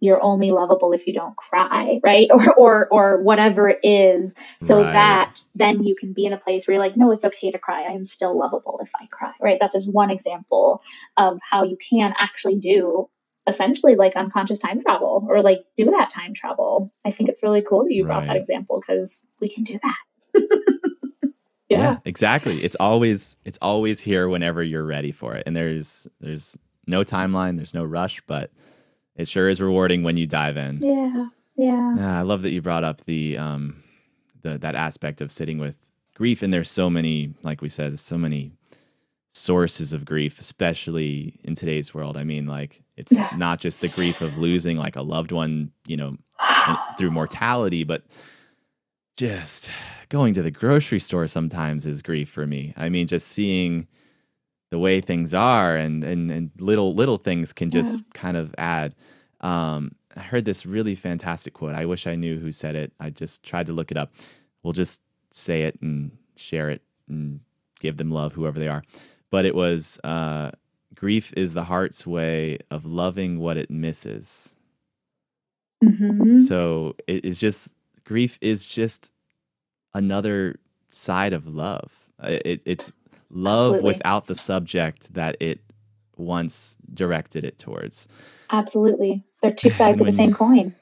you're 0.00 0.22
only 0.22 0.50
lovable 0.50 0.92
if 0.92 1.06
you 1.06 1.14
don't 1.14 1.36
cry, 1.36 1.98
right? 2.04 2.28
Or 2.30 2.54
or 2.54 2.88
or 2.88 3.22
whatever 3.22 3.68
it 3.68 3.80
is, 3.82 4.36
so 4.60 4.82
right. 4.82 4.92
that 4.92 5.40
then 5.54 5.82
you 5.82 5.94
can 5.94 6.12
be 6.12 6.26
in 6.26 6.32
a 6.32 6.38
place 6.38 6.66
where 6.66 6.74
you're 6.74 6.84
like, 6.84 6.96
no, 6.96 7.10
it's 7.10 7.24
okay 7.24 7.50
to 7.50 7.58
cry. 7.58 7.84
I 7.84 7.92
am 7.92 8.04
still 8.04 8.38
lovable 8.38 8.80
if 8.82 8.90
I 9.00 9.06
cry, 9.06 9.32
right? 9.40 9.58
That's 9.58 9.74
just 9.74 9.90
one 9.90 10.10
example 10.10 10.82
of 11.16 11.38
how 11.48 11.64
you 11.64 11.76
can 11.76 12.14
actually 12.18 12.58
do 12.58 13.08
essentially 13.46 13.94
like 13.94 14.16
unconscious 14.16 14.58
time 14.58 14.82
travel 14.82 15.26
or 15.28 15.42
like 15.42 15.64
do 15.76 15.86
that 15.86 16.10
time 16.10 16.34
travel. 16.34 16.92
I 17.04 17.10
think 17.10 17.28
it's 17.28 17.42
really 17.42 17.62
cool 17.62 17.84
that 17.84 17.92
you 17.92 18.04
brought 18.04 18.20
right. 18.20 18.28
that 18.28 18.36
example 18.36 18.80
because 18.80 19.24
we 19.40 19.48
can 19.48 19.64
do 19.64 19.78
that. 19.82 19.96
yeah. 21.68 21.78
yeah, 21.78 21.98
exactly. 22.04 22.54
It's 22.54 22.76
always 22.76 23.36
it's 23.44 23.58
always 23.60 24.00
here 24.00 24.28
whenever 24.28 24.62
you're 24.62 24.84
ready 24.84 25.12
for 25.12 25.34
it, 25.34 25.44
and 25.46 25.54
there's 25.54 26.06
there's 26.20 26.56
no 26.86 27.02
timeline, 27.02 27.56
there's 27.56 27.74
no 27.74 27.84
rush, 27.84 28.20
but 28.26 28.50
it 29.16 29.28
sure 29.28 29.48
is 29.48 29.60
rewarding 29.60 30.02
when 30.02 30.16
you 30.16 30.26
dive 30.26 30.56
in. 30.56 30.78
Yeah. 30.80 31.26
Yeah. 31.56 31.94
yeah 31.96 32.18
I 32.18 32.22
love 32.22 32.42
that 32.42 32.50
you 32.50 32.60
brought 32.60 32.84
up 32.84 33.02
the 33.02 33.38
um 33.38 33.82
the 34.42 34.58
that 34.58 34.74
aspect 34.74 35.20
of 35.20 35.30
sitting 35.30 35.58
with 35.58 35.78
grief 36.14 36.42
and 36.42 36.52
there's 36.52 36.70
so 36.70 36.90
many 36.90 37.34
like 37.42 37.62
we 37.62 37.68
said 37.68 37.98
so 37.98 38.18
many 38.18 38.52
sources 39.34 39.92
of 39.92 40.04
grief, 40.04 40.38
especially 40.38 41.34
in 41.42 41.54
today's 41.54 41.92
world. 41.92 42.16
I 42.16 42.24
mean, 42.24 42.46
like 42.46 42.82
it's 42.96 43.12
not 43.36 43.58
just 43.58 43.80
the 43.80 43.88
grief 43.88 44.22
of 44.22 44.38
losing 44.38 44.76
like 44.76 44.96
a 44.96 45.02
loved 45.02 45.32
one, 45.32 45.72
you 45.86 45.96
know, 45.96 46.16
through 46.98 47.10
mortality, 47.10 47.84
but 47.84 48.04
just 49.16 49.70
going 50.08 50.34
to 50.34 50.42
the 50.42 50.50
grocery 50.50 51.00
store 51.00 51.26
sometimes 51.26 51.84
is 51.86 52.02
grief 52.02 52.28
for 52.28 52.46
me. 52.46 52.72
I 52.76 52.88
mean, 52.88 53.06
just 53.06 53.28
seeing 53.28 53.88
the 54.74 54.78
way 54.80 55.00
things 55.00 55.32
are 55.32 55.76
and 55.76 56.02
and, 56.02 56.32
and 56.32 56.50
little 56.58 56.96
little 56.96 57.16
things 57.16 57.52
can 57.52 57.70
just 57.70 57.96
yeah. 57.96 58.02
kind 58.12 58.36
of 58.36 58.52
add. 58.58 58.92
Um, 59.40 59.94
I 60.16 60.20
heard 60.20 60.44
this 60.44 60.66
really 60.66 60.96
fantastic 60.96 61.54
quote. 61.54 61.76
I 61.76 61.84
wish 61.84 62.08
I 62.08 62.16
knew 62.16 62.40
who 62.40 62.50
said 62.50 62.74
it. 62.74 62.92
I 62.98 63.10
just 63.10 63.44
tried 63.44 63.66
to 63.68 63.72
look 63.72 63.92
it 63.92 63.96
up. 63.96 64.12
We'll 64.64 64.72
just 64.72 65.02
say 65.30 65.62
it 65.62 65.80
and 65.80 66.10
share 66.34 66.70
it 66.70 66.82
and 67.08 67.38
give 67.78 67.98
them 67.98 68.10
love, 68.10 68.32
whoever 68.32 68.58
they 68.58 68.66
are. 68.66 68.82
But 69.30 69.44
it 69.44 69.54
was 69.54 70.00
uh, 70.02 70.50
grief 70.92 71.32
is 71.36 71.54
the 71.54 71.62
heart's 71.62 72.04
way 72.04 72.58
of 72.72 72.84
loving 72.84 73.38
what 73.38 73.56
it 73.56 73.70
misses. 73.70 74.56
Mm-hmm. 75.84 76.40
So 76.40 76.96
it 77.06 77.24
is 77.24 77.38
just 77.38 77.76
grief 78.02 78.40
is 78.40 78.66
just 78.66 79.12
another 79.94 80.56
side 80.88 81.32
of 81.32 81.46
love. 81.46 82.10
It, 82.24 82.60
it's 82.66 82.92
love 83.34 83.74
Absolutely. 83.74 83.94
without 83.94 84.26
the 84.26 84.34
subject 84.34 85.12
that 85.14 85.36
it 85.40 85.60
once 86.16 86.78
directed 86.92 87.44
it 87.44 87.58
towards. 87.58 88.08
Absolutely. 88.50 89.24
They're 89.42 89.52
two 89.52 89.70
sides 89.80 90.00
of 90.00 90.06
the 90.06 90.12
same 90.12 90.32
coin. 90.32 90.74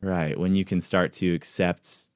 Right. 0.00 0.38
When 0.38 0.54
you 0.54 0.64
can 0.64 0.80
start 0.80 1.12
to 1.14 1.34
accept 1.34 2.10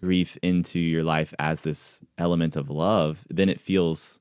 grief 0.00 0.36
into 0.42 0.80
your 0.80 1.04
life 1.04 1.32
as 1.38 1.62
this 1.62 2.02
element 2.18 2.56
of 2.56 2.70
love, 2.70 3.26
then 3.30 3.48
it 3.48 3.60
feels 3.60 4.20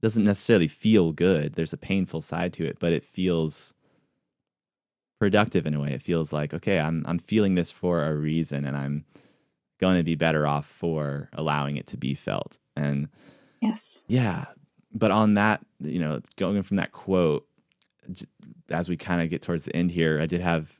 doesn't 0.00 0.24
necessarily 0.24 0.68
feel 0.68 1.12
good. 1.12 1.54
There's 1.54 1.72
a 1.72 1.78
painful 1.78 2.20
side 2.20 2.52
to 2.54 2.66
it, 2.66 2.78
but 2.78 2.92
it 2.92 3.04
feels 3.04 3.74
productive 5.18 5.66
in 5.66 5.72
a 5.74 5.80
way. 5.80 5.92
It 5.92 6.02
feels 6.02 6.32
like, 6.32 6.52
okay, 6.52 6.78
I'm 6.78 7.04
I'm 7.06 7.18
feeling 7.18 7.54
this 7.54 7.70
for 7.70 8.04
a 8.04 8.14
reason 8.14 8.64
and 8.64 8.76
I'm 8.76 9.04
going 9.80 9.96
to 9.96 10.04
be 10.04 10.14
better 10.14 10.46
off 10.46 10.66
for 10.66 11.30
allowing 11.32 11.76
it 11.76 11.86
to 11.88 11.96
be 11.96 12.14
felt. 12.14 12.58
And 12.76 13.08
yes. 13.64 14.04
Yeah. 14.08 14.44
But 14.92 15.10
on 15.10 15.34
that, 15.34 15.60
you 15.80 15.98
know, 15.98 16.20
going 16.36 16.62
from 16.62 16.76
that 16.76 16.92
quote 16.92 17.46
as 18.70 18.88
we 18.88 18.96
kind 18.96 19.22
of 19.22 19.30
get 19.30 19.42
towards 19.42 19.64
the 19.64 19.74
end 19.74 19.90
here, 19.90 20.20
I 20.20 20.26
did 20.26 20.40
have 20.40 20.76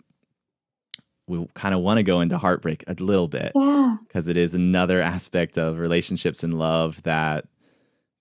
we 1.26 1.46
kind 1.54 1.74
of 1.74 1.80
want 1.80 1.96
to 1.98 2.02
go 2.02 2.20
into 2.20 2.36
heartbreak 2.36 2.84
a 2.86 2.94
little 3.02 3.28
bit 3.28 3.52
Yeah. 3.54 3.96
because 4.06 4.28
it 4.28 4.36
is 4.36 4.54
another 4.54 5.00
aspect 5.00 5.56
of 5.56 5.78
relationships 5.78 6.44
and 6.44 6.52
love 6.58 7.02
that 7.04 7.46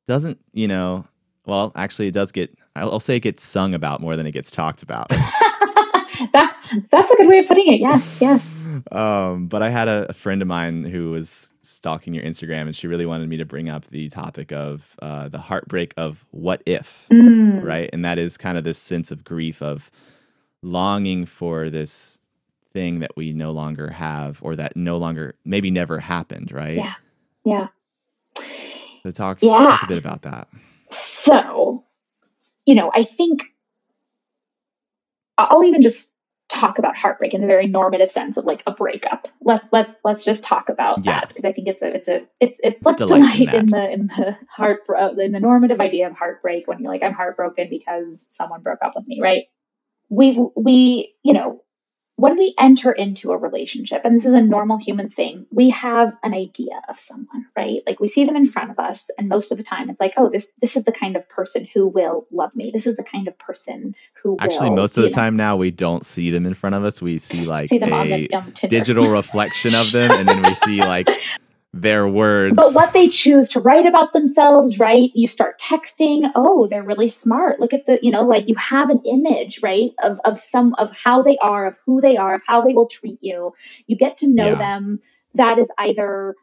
doesn't, 0.07 0.40
you 0.53 0.68
know, 0.69 1.06
well, 1.45 1.73
actually, 1.76 2.07
it 2.07 2.14
does 2.14 2.31
get, 2.31 2.57
I'll, 2.77 3.02
say 3.02 3.18
it 3.18 3.19
gets 3.19 3.44
sung 3.44 3.73
about 3.73 3.99
more 3.99 4.15
than 4.15 4.26
it 4.26 4.31
gets 4.31 4.49
talked 4.49 4.84
about. 4.84 5.10
that, 5.10 6.56
that's 6.90 7.11
a 7.11 7.15
good 7.18 7.27
way 7.27 7.40
of 7.40 7.48
putting 7.48 7.73
it. 7.73 7.81
Yes, 7.81 8.19
yes. 8.22 8.52
Um, 8.91 9.47
but 9.47 9.61
I 9.61 9.69
had 9.69 9.88
a, 9.88 10.07
a, 10.10 10.14
friend 10.14 10.41
of 10.41 10.47
mine 10.47 10.84
who 10.84 11.11
was 11.11 11.53
stalking 11.61 12.14
your 12.14 12.23
Instagram, 12.23 12.64
and 12.64 12.76
she 12.76 12.88
really 12.88 13.05
wanted 13.05 13.30
me 13.30 13.38
to 13.38 13.45
bring 13.45 13.69
up 13.69 13.85
the 13.88 14.10
topic 14.10 14.51
of 14.51 14.95
uh, 15.01 15.30
the 15.30 15.38
heartbreak 15.38 15.93
of 15.97 16.26
what 16.31 16.61
if, 16.65 17.07
mm. 17.11 17.64
right? 17.64 17.89
And 17.93 18.03
that 18.05 18.18
is 18.18 18.38
kind 18.38 18.57
of 18.57 18.64
this 18.64 18.80
sense 18.80 19.11
of 19.11 19.23
grief 19.23 19.61
of 19.61 19.91
longing 20.61 21.26
for 21.26 21.69
this 21.69 22.19
thing 22.73 22.99
that 22.99 23.15
we 23.15 23.34
no 23.34 23.51
longer 23.51 23.89
have 23.89 24.39
or 24.43 24.55
that 24.55 24.76
no 24.76 24.97
longer 24.97 25.35
maybe 25.45 25.72
never 25.72 25.99
happened, 25.99 26.51
right? 26.51 26.76
Yeah. 26.76 26.93
Yeah. 27.45 27.68
So 29.03 29.11
talk, 29.11 29.39
yeah. 29.41 29.57
talk 29.57 29.84
a 29.84 29.88
bit 29.88 29.99
about 29.99 30.23
that. 30.23 30.47
So, 30.89 31.84
you 32.65 32.76
know, 32.76 32.91
I 32.95 33.03
think 33.03 33.43
I'll 35.38 35.64
even 35.64 35.81
just 35.81 36.15
talk 36.49 36.77
about 36.77 36.95
heartbreak 36.95 37.33
in 37.33 37.41
the 37.41 37.47
very 37.47 37.67
normative 37.67 38.11
sense 38.11 38.37
of 38.37 38.45
like 38.45 38.63
a 38.67 38.71
breakup. 38.71 39.27
Let's 39.41 39.71
let's 39.71 39.95
let's 40.03 40.23
just 40.23 40.43
talk 40.43 40.69
about 40.69 41.03
yeah. 41.03 41.19
that 41.19 41.29
because 41.29 41.45
I 41.45 41.51
think 41.51 41.67
it's 41.67 41.81
a 41.81 41.95
it's 41.95 42.07
a 42.07 42.21
it's 42.39 42.59
it's, 42.63 42.85
it's 42.85 42.97
delight 42.97 43.41
in, 43.41 43.49
in, 43.49 43.65
the 43.67 43.91
in 43.91 44.07
the 44.07 44.37
heart 44.49 44.81
in 45.19 45.31
the 45.31 45.39
normative 45.39 45.81
idea 45.81 46.07
of 46.07 46.17
heartbreak 46.17 46.67
when 46.67 46.79
you're 46.79 46.91
like 46.91 47.03
I'm 47.03 47.13
heartbroken 47.13 47.67
because 47.69 48.27
someone 48.29 48.61
broke 48.61 48.79
up 48.83 48.93
with 48.95 49.07
me, 49.07 49.19
right? 49.21 49.45
We 50.09 50.39
we 50.55 51.15
you 51.23 51.33
know 51.33 51.62
when 52.23 52.37
we 52.37 52.55
enter 52.57 52.89
into 52.89 53.33
a 53.33 53.37
relationship, 53.37 54.05
and 54.05 54.15
this 54.15 54.25
is 54.25 54.33
a 54.33 54.41
normal 54.41 54.77
human 54.77 55.09
thing, 55.09 55.45
we 55.51 55.71
have 55.71 56.15
an 56.23 56.33
idea 56.33 56.79
of 56.87 56.97
someone, 56.97 57.47
right? 57.53 57.81
Like 57.85 57.99
we 57.99 58.07
see 58.07 58.23
them 58.23 58.37
in 58.37 58.45
front 58.45 58.71
of 58.71 58.79
us, 58.79 59.09
and 59.17 59.27
most 59.27 59.51
of 59.51 59.57
the 59.57 59.63
time 59.63 59.89
it's 59.89 59.99
like, 59.99 60.13
oh, 60.15 60.29
this 60.29 60.53
this 60.61 60.77
is 60.77 60.85
the 60.85 60.93
kind 60.93 61.17
of 61.17 61.27
person 61.27 61.67
who 61.73 61.85
will 61.85 62.25
love 62.31 62.55
me. 62.55 62.71
This 62.71 62.87
is 62.87 62.95
the 62.95 63.03
kind 63.03 63.27
of 63.27 63.37
person 63.37 63.93
who 64.21 64.37
actually 64.39 64.69
will, 64.69 64.77
most 64.77 64.95
of 64.95 65.03
the 65.03 65.09
know, 65.09 65.15
time 65.15 65.35
now 65.35 65.57
we 65.57 65.69
don't 65.69 66.05
see 66.05 66.29
them 66.29 66.45
in 66.45 66.53
front 66.53 66.75
of 66.75 66.85
us. 66.85 67.01
We 67.01 67.17
see 67.17 67.45
like 67.45 67.67
see 67.67 67.75
a 67.75 67.79
the, 67.81 68.67
digital 68.69 69.09
reflection 69.09 69.75
of 69.75 69.91
them, 69.91 70.11
and 70.11 70.25
then 70.25 70.43
we 70.43 70.53
see 70.53 70.79
like 70.79 71.09
their 71.73 72.07
words. 72.07 72.55
But 72.55 72.73
what 72.73 72.93
they 72.93 73.09
choose 73.09 73.49
to 73.49 73.59
write 73.59 73.87
about 73.87 74.13
themselves, 74.13 74.77
right? 74.79 75.09
You 75.15 75.27
start 75.27 75.59
texting, 75.59 76.31
oh, 76.35 76.67
they're 76.67 76.83
really 76.83 77.07
smart. 77.07 77.59
Look 77.59 77.73
at 77.73 77.87
the, 77.87 77.99
you 78.01 78.11
know, 78.11 78.23
like 78.23 78.47
you 78.47 78.55
have 78.55 78.91
an 78.91 79.01
image, 79.05 79.61
right? 79.63 79.89
Of 80.01 80.19
of 80.23 80.39
some 80.39 80.75
of 80.75 80.91
how 80.91 81.23
they 81.23 81.37
are, 81.37 81.65
of 81.65 81.79
who 81.85 81.99
they 81.99 82.15
are, 82.15 82.35
of 82.35 82.43
how 82.45 82.61
they 82.61 82.73
will 82.73 82.87
treat 82.87 83.19
you. 83.21 83.53
You 83.87 83.97
get 83.97 84.17
to 84.17 84.27
know 84.27 84.49
yeah. 84.49 84.55
them. 84.55 84.99
That 85.33 85.57
is 85.57 85.71
either 85.79 86.35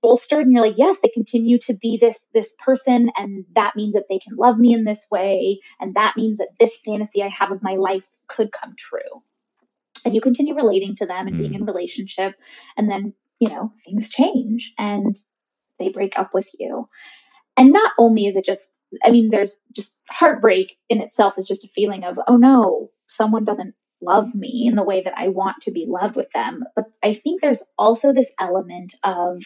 bolstered 0.00 0.46
and 0.46 0.52
you're 0.54 0.64
like 0.64 0.78
yes 0.78 1.00
they 1.00 1.10
continue 1.12 1.58
to 1.58 1.74
be 1.74 1.98
this 2.00 2.26
this 2.32 2.54
person 2.58 3.10
and 3.14 3.44
that 3.54 3.76
means 3.76 3.94
that 3.94 4.04
they 4.08 4.18
can 4.18 4.36
love 4.36 4.58
me 4.58 4.72
in 4.72 4.84
this 4.84 5.06
way 5.10 5.58
and 5.80 5.96
that 5.96 6.16
means 6.16 6.38
that 6.38 6.48
this 6.58 6.78
fantasy 6.78 7.22
i 7.22 7.28
have 7.28 7.52
of 7.52 7.62
my 7.62 7.74
life 7.74 8.06
could 8.26 8.50
come 8.50 8.74
true 8.74 9.22
and 10.06 10.14
you 10.14 10.22
continue 10.22 10.54
relating 10.54 10.96
to 10.96 11.04
them 11.04 11.26
and 11.26 11.36
mm. 11.36 11.40
being 11.40 11.52
in 11.52 11.66
relationship 11.66 12.34
and 12.78 12.88
then 12.88 13.12
you 13.42 13.48
know, 13.48 13.72
things 13.84 14.08
change 14.08 14.72
and 14.78 15.16
they 15.80 15.88
break 15.88 16.16
up 16.16 16.32
with 16.32 16.48
you. 16.60 16.86
And 17.56 17.72
not 17.72 17.90
only 17.98 18.26
is 18.26 18.36
it 18.36 18.44
just, 18.44 18.72
I 19.04 19.10
mean, 19.10 19.30
there's 19.30 19.58
just 19.74 19.98
heartbreak 20.08 20.76
in 20.88 21.00
itself 21.00 21.38
is 21.38 21.48
just 21.48 21.64
a 21.64 21.68
feeling 21.68 22.04
of, 22.04 22.20
oh 22.28 22.36
no, 22.36 22.92
someone 23.08 23.44
doesn't 23.44 23.74
love 24.00 24.32
me 24.32 24.66
in 24.68 24.76
the 24.76 24.84
way 24.84 25.00
that 25.00 25.18
I 25.18 25.28
want 25.28 25.56
to 25.62 25.72
be 25.72 25.86
loved 25.88 26.14
with 26.14 26.30
them. 26.30 26.62
But 26.76 26.84
I 27.02 27.14
think 27.14 27.40
there's 27.40 27.64
also 27.76 28.12
this 28.12 28.32
element 28.38 28.94
of 29.02 29.42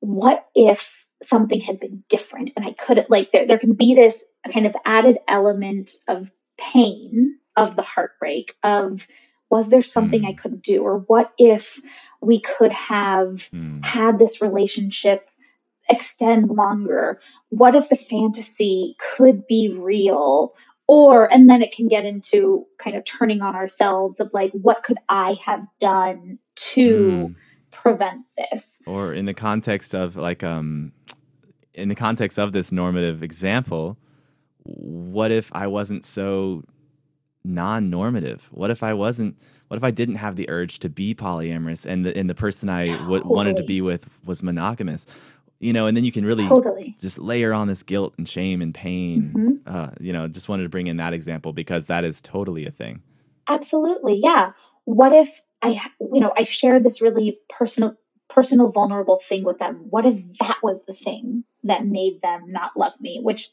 what 0.00 0.44
if 0.56 1.06
something 1.22 1.60
had 1.60 1.78
been 1.78 2.02
different 2.08 2.50
and 2.56 2.66
I 2.66 2.72
couldn't, 2.72 3.08
like, 3.08 3.30
there, 3.30 3.46
there 3.46 3.58
can 3.58 3.74
be 3.74 3.94
this 3.94 4.24
kind 4.52 4.66
of 4.66 4.74
added 4.84 5.18
element 5.28 5.92
of 6.08 6.28
pain 6.58 7.38
of 7.56 7.76
the 7.76 7.82
heartbreak 7.82 8.52
of, 8.64 9.06
was 9.48 9.70
there 9.70 9.82
something 9.82 10.22
mm. 10.22 10.28
I 10.28 10.32
could 10.32 10.60
do? 10.60 10.82
Or 10.82 10.98
what 10.98 11.32
if 11.38 11.80
we 12.24 12.40
could 12.40 12.72
have 12.72 13.32
mm. 13.50 13.84
had 13.84 14.18
this 14.18 14.40
relationship 14.40 15.28
extend 15.88 16.48
longer? 16.48 17.20
What 17.50 17.74
if 17.74 17.88
the 17.88 17.96
fantasy 17.96 18.96
could 18.98 19.46
be 19.46 19.76
real? 19.76 20.54
Or, 20.86 21.32
and 21.32 21.48
then 21.48 21.62
it 21.62 21.72
can 21.72 21.88
get 21.88 22.04
into 22.04 22.66
kind 22.78 22.96
of 22.96 23.04
turning 23.04 23.40
on 23.40 23.54
ourselves 23.54 24.20
of 24.20 24.30
like, 24.34 24.52
what 24.52 24.82
could 24.82 24.98
I 25.08 25.36
have 25.44 25.66
done 25.80 26.38
to 26.56 27.00
mm. 27.00 27.34
prevent 27.70 28.26
this? 28.36 28.82
Or 28.86 29.14
in 29.14 29.24
the 29.24 29.34
context 29.34 29.94
of 29.94 30.16
like, 30.16 30.42
um, 30.42 30.92
in 31.72 31.88
the 31.88 31.94
context 31.94 32.38
of 32.38 32.52
this 32.52 32.70
normative 32.70 33.22
example, 33.22 33.96
what 34.64 35.30
if 35.30 35.50
I 35.54 35.66
wasn't 35.66 36.04
so 36.04 36.64
non-normative? 37.44 38.48
What 38.50 38.70
if 38.70 38.82
I 38.82 38.94
wasn't 38.94 39.36
what 39.68 39.76
if 39.76 39.84
I 39.84 39.90
didn't 39.90 40.16
have 40.16 40.36
the 40.36 40.48
urge 40.48 40.78
to 40.80 40.88
be 40.88 41.14
polyamorous 41.14 41.86
and 41.86 42.04
the 42.04 42.16
and 42.16 42.28
the 42.28 42.34
person 42.34 42.68
I 42.68 42.86
w- 42.86 43.18
totally. 43.18 43.34
wanted 43.34 43.56
to 43.56 43.64
be 43.64 43.80
with 43.80 44.08
was 44.24 44.42
monogamous? 44.42 45.06
You 45.60 45.72
know, 45.72 45.86
and 45.86 45.96
then 45.96 46.04
you 46.04 46.12
can 46.12 46.26
really 46.26 46.46
totally. 46.46 46.96
just 47.00 47.18
layer 47.18 47.52
on 47.52 47.68
this 47.68 47.82
guilt 47.82 48.14
and 48.18 48.28
shame 48.28 48.60
and 48.60 48.74
pain. 48.74 49.32
Mm-hmm. 49.34 49.76
Uh, 49.76 49.90
you 50.00 50.12
know, 50.12 50.28
just 50.28 50.48
wanted 50.48 50.64
to 50.64 50.68
bring 50.68 50.88
in 50.88 50.98
that 50.98 51.12
example 51.12 51.52
because 51.52 51.86
that 51.86 52.04
is 52.04 52.20
totally 52.20 52.66
a 52.66 52.70
thing. 52.70 53.02
Absolutely, 53.48 54.20
yeah. 54.22 54.52
What 54.84 55.12
if 55.12 55.40
I, 55.62 55.80
you 56.00 56.20
know, 56.20 56.32
I 56.36 56.44
shared 56.44 56.82
this 56.82 57.00
really 57.00 57.38
personal, 57.48 57.96
personal, 58.28 58.70
vulnerable 58.70 59.18
thing 59.18 59.44
with 59.44 59.58
them? 59.58 59.86
What 59.88 60.04
if 60.04 60.38
that 60.38 60.58
was 60.62 60.84
the 60.84 60.92
thing 60.92 61.44
that 61.62 61.86
made 61.86 62.20
them 62.20 62.44
not 62.48 62.76
love 62.76 62.92
me? 63.00 63.20
Which 63.22 63.48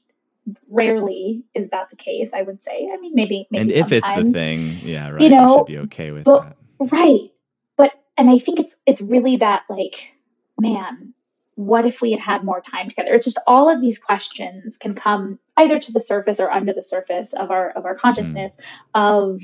rarely 0.69 1.43
is 1.53 1.69
that 1.69 1.89
the 1.89 1.95
case. 1.95 2.33
I 2.33 2.41
would 2.41 2.61
say. 2.63 2.89
I 2.91 2.97
mean, 2.97 3.13
maybe. 3.13 3.47
maybe 3.51 3.61
and 3.61 3.71
if 3.71 3.89
sometimes. 3.89 4.03
it's 4.03 4.27
the 4.27 4.33
thing, 4.33 4.77
yeah, 4.81 5.09
right. 5.09 5.21
You 5.21 5.29
know, 5.29 5.57
should 5.57 5.65
be 5.65 5.77
okay 5.79 6.11
with 6.11 6.23
but, 6.23 6.43
that. 6.43 6.91
Right, 6.91 7.31
but 7.77 7.93
and 8.17 8.29
I 8.29 8.37
think 8.37 8.59
it's 8.59 8.77
it's 8.85 9.01
really 9.01 9.37
that 9.37 9.63
like, 9.69 10.13
man, 10.59 11.13
what 11.55 11.85
if 11.85 12.01
we 12.01 12.11
had 12.11 12.19
had 12.19 12.43
more 12.43 12.61
time 12.61 12.89
together? 12.89 13.13
It's 13.13 13.25
just 13.25 13.39
all 13.45 13.69
of 13.69 13.81
these 13.81 13.99
questions 13.99 14.77
can 14.77 14.95
come 14.95 15.39
either 15.57 15.77
to 15.77 15.91
the 15.91 15.99
surface 15.99 16.39
or 16.39 16.49
under 16.49 16.73
the 16.73 16.83
surface 16.83 17.33
of 17.33 17.51
our 17.51 17.69
of 17.69 17.85
our 17.85 17.95
consciousness 17.95 18.57
mm. 18.57 18.61
of 18.93 19.41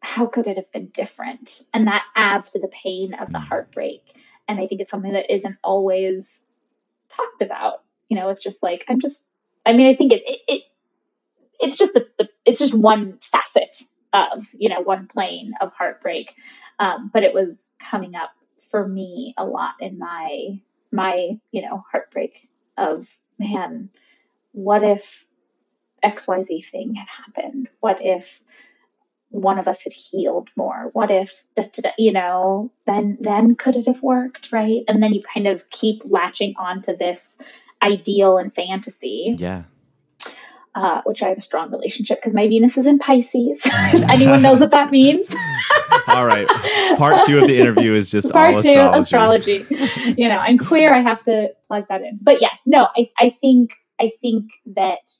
how 0.00 0.26
could 0.26 0.46
it 0.46 0.56
have 0.56 0.72
been 0.72 0.88
different, 0.88 1.62
and 1.72 1.86
that 1.86 2.04
adds 2.16 2.50
to 2.52 2.60
the 2.60 2.68
pain 2.68 3.14
of 3.14 3.32
the 3.32 3.38
mm. 3.38 3.46
heartbreak. 3.46 4.02
And 4.48 4.58
I 4.58 4.66
think 4.66 4.80
it's 4.80 4.90
something 4.90 5.12
that 5.12 5.32
isn't 5.32 5.56
always 5.62 6.42
talked 7.08 7.42
about. 7.42 7.82
You 8.08 8.16
know, 8.16 8.28
it's 8.28 8.42
just 8.42 8.62
like 8.62 8.84
I'm 8.88 9.00
just 9.00 9.31
I 9.64 9.72
mean, 9.72 9.88
I 9.88 9.94
think 9.94 10.12
it, 10.12 10.22
it, 10.26 10.40
it 10.48 10.62
it's 11.60 11.78
just 11.78 11.94
the, 11.94 12.06
the, 12.18 12.28
it's 12.44 12.58
just 12.58 12.74
one 12.74 13.18
facet 13.22 13.76
of 14.12 14.44
you 14.58 14.68
know 14.68 14.80
one 14.80 15.06
plane 15.06 15.52
of 15.60 15.72
heartbreak, 15.72 16.34
um, 16.78 17.10
but 17.12 17.22
it 17.24 17.34
was 17.34 17.70
coming 17.78 18.14
up 18.14 18.30
for 18.70 18.86
me 18.86 19.34
a 19.36 19.44
lot 19.44 19.74
in 19.80 19.98
my 19.98 20.60
my 20.90 21.38
you 21.50 21.62
know 21.62 21.82
heartbreak 21.90 22.48
of 22.76 23.08
man, 23.38 23.90
what 24.52 24.82
if 24.82 25.24
X 26.02 26.26
Y 26.28 26.42
Z 26.42 26.62
thing 26.62 26.94
had 26.94 27.06
happened? 27.26 27.68
What 27.80 27.98
if 28.04 28.40
one 29.30 29.58
of 29.58 29.66
us 29.66 29.82
had 29.84 29.92
healed 29.92 30.50
more? 30.56 30.90
What 30.92 31.10
if 31.10 31.44
you 31.96 32.12
know 32.12 32.70
then 32.86 33.16
then 33.20 33.54
could 33.54 33.76
it 33.76 33.86
have 33.86 34.02
worked 34.02 34.52
right? 34.52 34.82
And 34.88 35.02
then 35.02 35.12
you 35.12 35.22
kind 35.22 35.46
of 35.46 35.70
keep 35.70 36.02
latching 36.04 36.54
on 36.58 36.82
to 36.82 36.94
this 36.94 37.38
ideal 37.82 38.38
and 38.38 38.52
fantasy 38.52 39.34
yeah 39.38 39.64
uh, 40.74 41.02
which 41.04 41.22
I 41.22 41.28
have 41.28 41.38
a 41.38 41.42
strong 41.42 41.70
relationship 41.70 42.18
because 42.18 42.34
my 42.34 42.48
Venus 42.48 42.78
is 42.78 42.86
in 42.86 42.98
Pisces. 42.98 43.62
if 43.66 44.02
anyone 44.08 44.40
knows 44.40 44.60
what 44.60 44.70
that 44.70 44.90
means. 44.90 45.34
all 46.08 46.24
right. 46.24 46.46
Part 46.96 47.26
two 47.26 47.38
of 47.38 47.46
the 47.46 47.58
interview 47.58 47.92
is 47.92 48.10
just 48.10 48.32
part 48.32 48.62
two 48.62 48.78
astrology. 48.78 49.56
astrology. 49.56 50.14
you 50.16 50.28
know, 50.28 50.38
I'm 50.38 50.56
queer. 50.58 50.94
I 50.94 51.00
have 51.00 51.22
to 51.24 51.52
plug 51.66 51.88
that 51.88 52.00
in. 52.00 52.18
But 52.22 52.40
yes, 52.40 52.62
no, 52.66 52.88
I, 52.96 53.06
I 53.18 53.28
think 53.28 53.74
I 54.00 54.08
think 54.08 54.52
that 54.74 55.12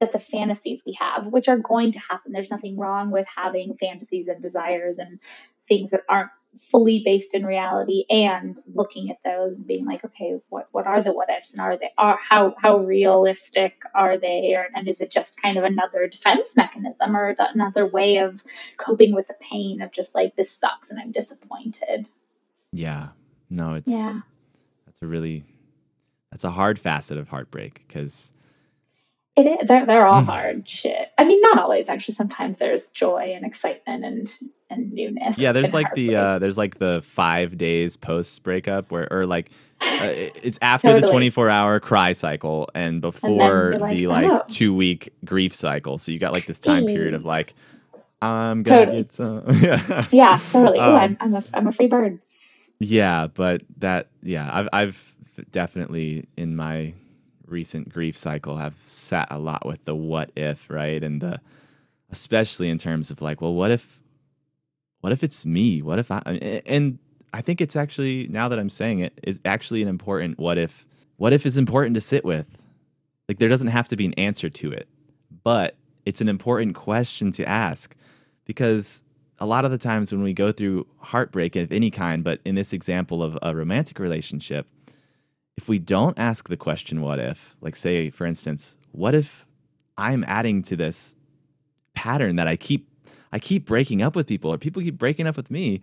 that 0.00 0.12
the 0.12 0.18
fantasies 0.18 0.84
we 0.86 0.96
have, 1.00 1.26
which 1.26 1.48
are 1.48 1.58
going 1.58 1.92
to 1.92 1.98
happen, 1.98 2.32
there's 2.32 2.50
nothing 2.50 2.76
wrong 2.76 3.10
with 3.10 3.26
having 3.34 3.74
fantasies 3.74 4.28
and 4.28 4.40
desires 4.40 4.98
and 4.98 5.18
things 5.66 5.90
that 5.90 6.02
aren't 6.08 6.30
fully 6.56 7.02
based 7.04 7.34
in 7.34 7.44
reality 7.44 8.04
and 8.10 8.58
looking 8.74 9.10
at 9.10 9.22
those 9.22 9.54
and 9.54 9.66
being 9.66 9.84
like 9.84 10.04
okay 10.04 10.38
what 10.48 10.66
what 10.72 10.86
are 10.86 11.02
the 11.02 11.12
what 11.12 11.28
ifs 11.30 11.52
and 11.52 11.60
are 11.60 11.76
they 11.76 11.90
are 11.98 12.18
how 12.20 12.54
how 12.60 12.78
realistic 12.78 13.82
are 13.94 14.18
they? 14.18 14.54
Or, 14.54 14.66
and 14.74 14.88
is 14.88 15.00
it 15.00 15.10
just 15.10 15.40
kind 15.40 15.58
of 15.58 15.64
another 15.64 16.06
defense 16.08 16.56
mechanism 16.56 17.16
or 17.16 17.36
another 17.38 17.86
way 17.86 18.18
of 18.18 18.42
coping 18.76 19.14
with 19.14 19.28
the 19.28 19.36
pain 19.40 19.82
of 19.82 19.92
just 19.92 20.14
like 20.14 20.34
this 20.36 20.50
sucks 20.50 20.90
and 20.90 20.98
i'm 21.00 21.12
disappointed? 21.12 22.06
Yeah. 22.72 23.08
No 23.50 23.74
it's 23.74 23.90
yeah. 23.90 24.20
that's 24.86 25.02
a 25.02 25.06
really 25.06 25.44
that's 26.30 26.44
a 26.44 26.50
hard 26.50 26.78
facet 26.78 27.18
of 27.18 27.28
heartbreak 27.28 27.84
because 27.86 28.32
it 29.38 29.62
is. 29.62 29.68
They're, 29.68 29.86
they're 29.86 30.06
all 30.06 30.22
mm. 30.22 30.26
hard 30.26 30.68
shit. 30.68 31.12
I 31.16 31.24
mean, 31.24 31.40
not 31.40 31.58
always. 31.58 31.88
Actually, 31.88 32.14
sometimes 32.14 32.58
there's 32.58 32.90
joy 32.90 33.32
and 33.34 33.44
excitement 33.44 34.04
and 34.04 34.32
and 34.68 34.92
newness. 34.92 35.38
Yeah, 35.38 35.52
there's 35.52 35.72
like 35.72 35.94
the 35.94 36.16
uh, 36.16 36.38
there's 36.40 36.58
like 36.58 36.78
the 36.78 37.02
five 37.02 37.56
days 37.56 37.96
post 37.96 38.42
breakup 38.42 38.90
where 38.90 39.06
or 39.12 39.26
like 39.26 39.50
uh, 39.80 40.10
it's 40.10 40.58
after 40.60 40.88
totally. 40.88 41.02
the 41.02 41.10
24 41.10 41.50
hour 41.50 41.80
cry 41.80 42.12
cycle 42.12 42.68
and 42.74 43.00
before 43.00 43.70
and 43.70 43.80
like, 43.80 43.96
the 43.96 44.06
like 44.08 44.26
oh. 44.26 44.42
two 44.48 44.74
week 44.74 45.12
grief 45.24 45.54
cycle. 45.54 45.98
So 45.98 46.10
you 46.10 46.18
got 46.18 46.32
like 46.32 46.46
this 46.46 46.58
time 46.58 46.84
period 46.84 47.14
of 47.14 47.24
like 47.24 47.54
I'm 48.20 48.64
gonna 48.64 48.86
totally. 48.86 49.02
get 49.02 49.12
some. 49.12 49.44
yeah. 49.60 50.02
Yeah, 50.10 50.38
totally. 50.50 50.80
Um, 50.80 50.92
Ooh, 50.92 50.96
I'm 50.96 51.16
I'm 51.20 51.34
a, 51.34 51.42
I'm 51.54 51.66
a 51.68 51.72
free 51.72 51.86
bird. 51.86 52.18
Yeah, 52.80 53.28
but 53.28 53.62
that 53.78 54.08
yeah, 54.22 54.50
I've 54.52 54.68
I've 54.72 55.16
definitely 55.52 56.26
in 56.36 56.56
my 56.56 56.94
recent 57.50 57.88
grief 57.88 58.16
cycle 58.16 58.56
have 58.56 58.74
sat 58.84 59.28
a 59.30 59.38
lot 59.38 59.66
with 59.66 59.84
the 59.84 59.94
what 59.94 60.30
if, 60.36 60.68
right? 60.70 61.02
And 61.02 61.20
the 61.20 61.40
especially 62.10 62.70
in 62.70 62.78
terms 62.78 63.10
of 63.10 63.20
like, 63.20 63.40
well, 63.40 63.54
what 63.54 63.70
if 63.70 64.00
what 65.00 65.12
if 65.12 65.22
it's 65.22 65.46
me? 65.46 65.82
What 65.82 65.98
if 65.98 66.10
I 66.10 66.20
and 66.66 66.98
I 67.32 67.40
think 67.40 67.60
it's 67.60 67.76
actually 67.76 68.28
now 68.28 68.48
that 68.48 68.58
I'm 68.58 68.70
saying 68.70 69.00
it 69.00 69.18
is 69.22 69.40
actually 69.44 69.82
an 69.82 69.88
important 69.88 70.38
what 70.38 70.58
if 70.58 70.86
what 71.16 71.32
if 71.32 71.44
is 71.46 71.58
important 71.58 71.94
to 71.94 72.00
sit 72.00 72.24
with. 72.24 72.62
Like 73.28 73.38
there 73.38 73.48
doesn't 73.48 73.68
have 73.68 73.88
to 73.88 73.96
be 73.96 74.06
an 74.06 74.14
answer 74.14 74.48
to 74.48 74.72
it, 74.72 74.88
but 75.44 75.76
it's 76.06 76.20
an 76.20 76.28
important 76.28 76.74
question 76.74 77.30
to 77.32 77.46
ask 77.46 77.94
because 78.46 79.02
a 79.38 79.46
lot 79.46 79.64
of 79.64 79.70
the 79.70 79.78
times 79.78 80.10
when 80.10 80.22
we 80.22 80.32
go 80.32 80.50
through 80.50 80.86
heartbreak 80.98 81.54
of 81.54 81.70
any 81.70 81.90
kind, 81.90 82.24
but 82.24 82.40
in 82.44 82.54
this 82.54 82.72
example 82.72 83.22
of 83.22 83.38
a 83.42 83.54
romantic 83.54 83.98
relationship, 83.98 84.66
if 85.58 85.68
we 85.68 85.80
don't 85.80 86.16
ask 86.20 86.48
the 86.48 86.56
question, 86.56 87.00
what 87.00 87.18
if, 87.18 87.56
like, 87.60 87.74
say, 87.74 88.10
for 88.10 88.24
instance, 88.24 88.78
what 88.92 89.12
if 89.12 89.44
I'm 89.96 90.22
adding 90.28 90.62
to 90.62 90.76
this 90.76 91.16
pattern 91.94 92.36
that 92.36 92.46
I 92.46 92.54
keep 92.54 92.88
I 93.32 93.40
keep 93.40 93.66
breaking 93.66 94.00
up 94.00 94.14
with 94.14 94.28
people 94.28 94.52
or 94.52 94.56
people 94.56 94.80
keep 94.80 94.96
breaking 94.96 95.26
up 95.26 95.36
with 95.36 95.50
me 95.50 95.82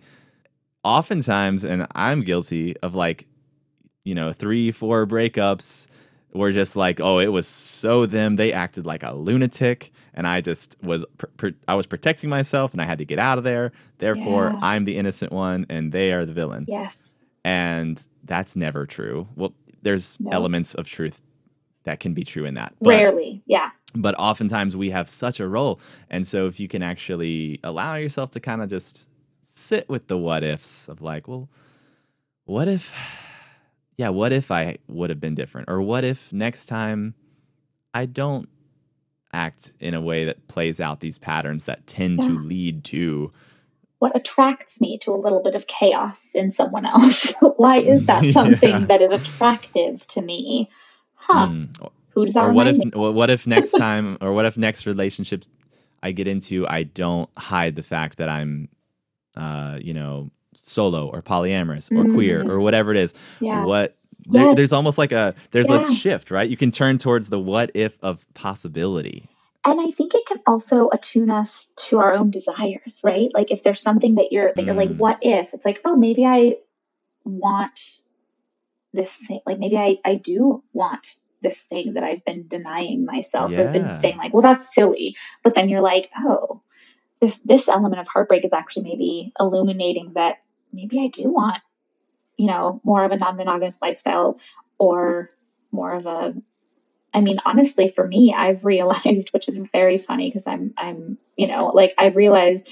oftentimes 0.82 1.62
and 1.62 1.86
I'm 1.94 2.22
guilty 2.22 2.74
of 2.78 2.94
like 2.94 3.28
you 4.04 4.14
know 4.14 4.32
3 4.32 4.72
4 4.72 5.06
breakups 5.06 5.88
were 6.32 6.52
just 6.52 6.74
like 6.74 6.98
oh 6.98 7.18
it 7.18 7.26
was 7.26 7.46
so 7.46 8.06
them 8.06 8.36
they 8.36 8.54
acted 8.54 8.86
like 8.86 9.02
a 9.02 9.12
lunatic 9.12 9.92
and 10.14 10.26
I 10.26 10.40
just 10.40 10.74
was 10.82 11.04
pr- 11.18 11.48
I 11.68 11.74
was 11.74 11.86
protecting 11.86 12.30
myself 12.30 12.72
and 12.72 12.80
I 12.80 12.86
had 12.86 12.96
to 12.98 13.04
get 13.04 13.18
out 13.18 13.36
of 13.36 13.44
there. 13.44 13.72
Therefore 13.98 14.52
yeah. 14.54 14.60
I'm 14.62 14.86
the 14.86 14.96
innocent 14.96 15.32
one 15.32 15.66
and 15.68 15.92
they 15.92 16.14
are 16.14 16.24
the 16.24 16.32
villain. 16.32 16.64
Yes. 16.66 17.12
And 17.44 18.02
that's 18.24 18.56
never 18.56 18.86
true. 18.86 19.28
Well 19.36 19.52
there's 19.86 20.18
no. 20.18 20.30
elements 20.32 20.74
of 20.74 20.88
truth 20.88 21.22
that 21.84 22.00
can 22.00 22.12
be 22.12 22.24
true 22.24 22.44
in 22.44 22.54
that. 22.54 22.74
But, 22.80 22.90
Rarely, 22.90 23.40
yeah. 23.46 23.70
But 23.94 24.16
oftentimes 24.18 24.76
we 24.76 24.90
have 24.90 25.08
such 25.08 25.38
a 25.38 25.46
role. 25.46 25.80
And 26.10 26.26
so 26.26 26.46
if 26.46 26.58
you 26.58 26.66
can 26.66 26.82
actually 26.82 27.60
allow 27.62 27.94
yourself 27.94 28.30
to 28.32 28.40
kind 28.40 28.62
of 28.62 28.68
just 28.68 29.08
sit 29.42 29.88
with 29.88 30.08
the 30.08 30.18
what 30.18 30.42
ifs 30.42 30.88
of 30.88 31.02
like, 31.02 31.28
well, 31.28 31.48
what 32.46 32.66
if, 32.66 32.92
yeah, 33.96 34.08
what 34.08 34.32
if 34.32 34.50
I 34.50 34.78
would 34.88 35.08
have 35.10 35.20
been 35.20 35.36
different? 35.36 35.70
Or 35.70 35.80
what 35.80 36.02
if 36.02 36.32
next 36.32 36.66
time 36.66 37.14
I 37.94 38.06
don't 38.06 38.48
act 39.32 39.72
in 39.78 39.94
a 39.94 40.00
way 40.00 40.24
that 40.24 40.48
plays 40.48 40.80
out 40.80 40.98
these 40.98 41.18
patterns 41.18 41.66
that 41.66 41.86
tend 41.86 42.22
yeah. 42.22 42.28
to 42.28 42.34
lead 42.34 42.82
to 42.84 43.30
what 43.98 44.14
attracts 44.14 44.80
me 44.80 44.98
to 44.98 45.12
a 45.12 45.16
little 45.16 45.42
bit 45.42 45.54
of 45.54 45.66
chaos 45.66 46.32
in 46.34 46.50
someone 46.50 46.84
else? 46.84 47.34
Why 47.56 47.78
is 47.78 48.06
that 48.06 48.24
something 48.30 48.70
yeah. 48.70 48.84
that 48.86 49.02
is 49.02 49.12
attractive 49.12 50.06
to 50.08 50.22
me? 50.22 50.70
Huh. 51.14 51.48
Mm. 51.48 51.90
Who 52.10 52.24
does 52.24 52.34
that? 52.34 52.44
or 52.44 52.52
what 52.52 52.66
if 52.66 52.78
me? 52.78 52.90
what 52.94 53.30
if 53.30 53.46
next 53.46 53.72
time 53.72 54.16
or 54.20 54.32
what 54.32 54.46
if 54.46 54.56
next 54.56 54.86
relationship 54.86 55.44
I 56.02 56.12
get 56.12 56.26
into 56.26 56.66
I 56.66 56.84
don't 56.84 57.28
hide 57.36 57.76
the 57.76 57.82
fact 57.82 58.18
that 58.18 58.28
I'm 58.28 58.68
uh, 59.36 59.78
you 59.82 59.92
know, 59.92 60.30
solo 60.54 61.08
or 61.08 61.20
polyamorous 61.20 61.92
or 61.92 62.04
mm. 62.04 62.14
queer 62.14 62.50
or 62.50 62.60
whatever 62.60 62.90
it 62.90 62.96
is. 62.96 63.14
Yeah. 63.40 63.64
What 63.64 63.92
there, 64.28 64.46
yes. 64.46 64.56
there's 64.56 64.72
almost 64.72 64.98
like 64.98 65.12
a 65.12 65.34
there's 65.50 65.68
yeah. 65.68 65.82
a 65.82 65.84
shift, 65.84 66.30
right? 66.30 66.48
You 66.48 66.56
can 66.56 66.70
turn 66.70 66.98
towards 66.98 67.28
the 67.28 67.38
what 67.38 67.70
if 67.74 67.98
of 68.02 68.26
possibility 68.34 69.28
and 69.66 69.80
i 69.80 69.90
think 69.90 70.14
it 70.14 70.24
can 70.26 70.38
also 70.46 70.88
attune 70.90 71.30
us 71.30 71.72
to 71.76 71.98
our 71.98 72.14
own 72.14 72.30
desires 72.30 73.00
right 73.04 73.30
like 73.34 73.50
if 73.50 73.62
there's 73.62 73.80
something 73.82 74.14
that 74.14 74.32
you're 74.32 74.52
that 74.54 74.64
you're 74.64 74.74
like 74.74 74.90
mm. 74.90 74.96
what 74.96 75.18
if 75.20 75.52
it's 75.52 75.66
like 75.66 75.80
oh 75.84 75.96
maybe 75.96 76.24
i 76.24 76.56
want 77.24 78.00
this 78.94 79.18
thing 79.18 79.40
like 79.44 79.58
maybe 79.58 79.76
i 79.76 79.96
i 80.04 80.14
do 80.14 80.62
want 80.72 81.16
this 81.42 81.62
thing 81.62 81.94
that 81.94 82.04
i've 82.04 82.24
been 82.24 82.46
denying 82.46 83.04
myself 83.04 83.50
yeah. 83.50 83.62
i've 83.62 83.72
been 83.72 83.92
saying 83.92 84.16
like 84.16 84.32
well 84.32 84.42
that's 84.42 84.72
silly 84.74 85.16
but 85.42 85.54
then 85.54 85.68
you're 85.68 85.82
like 85.82 86.08
oh 86.16 86.60
this 87.20 87.40
this 87.40 87.68
element 87.68 88.00
of 88.00 88.08
heartbreak 88.08 88.44
is 88.44 88.52
actually 88.52 88.84
maybe 88.84 89.32
illuminating 89.38 90.12
that 90.14 90.36
maybe 90.72 91.00
i 91.00 91.08
do 91.08 91.30
want 91.30 91.60
you 92.36 92.46
know 92.46 92.80
more 92.84 93.04
of 93.04 93.10
a 93.10 93.16
non-monogamous 93.16 93.80
lifestyle 93.82 94.38
or 94.78 95.30
more 95.72 95.92
of 95.92 96.06
a 96.06 96.34
I 97.16 97.22
mean, 97.22 97.38
honestly, 97.46 97.88
for 97.88 98.06
me, 98.06 98.34
I've 98.36 98.66
realized, 98.66 99.30
which 99.32 99.48
is 99.48 99.56
very 99.56 99.96
funny 99.96 100.28
because 100.28 100.46
I'm, 100.46 100.74
I'm, 100.76 101.16
you 101.34 101.48
know, 101.48 101.68
like 101.68 101.94
I've 101.96 102.16
realized 102.16 102.68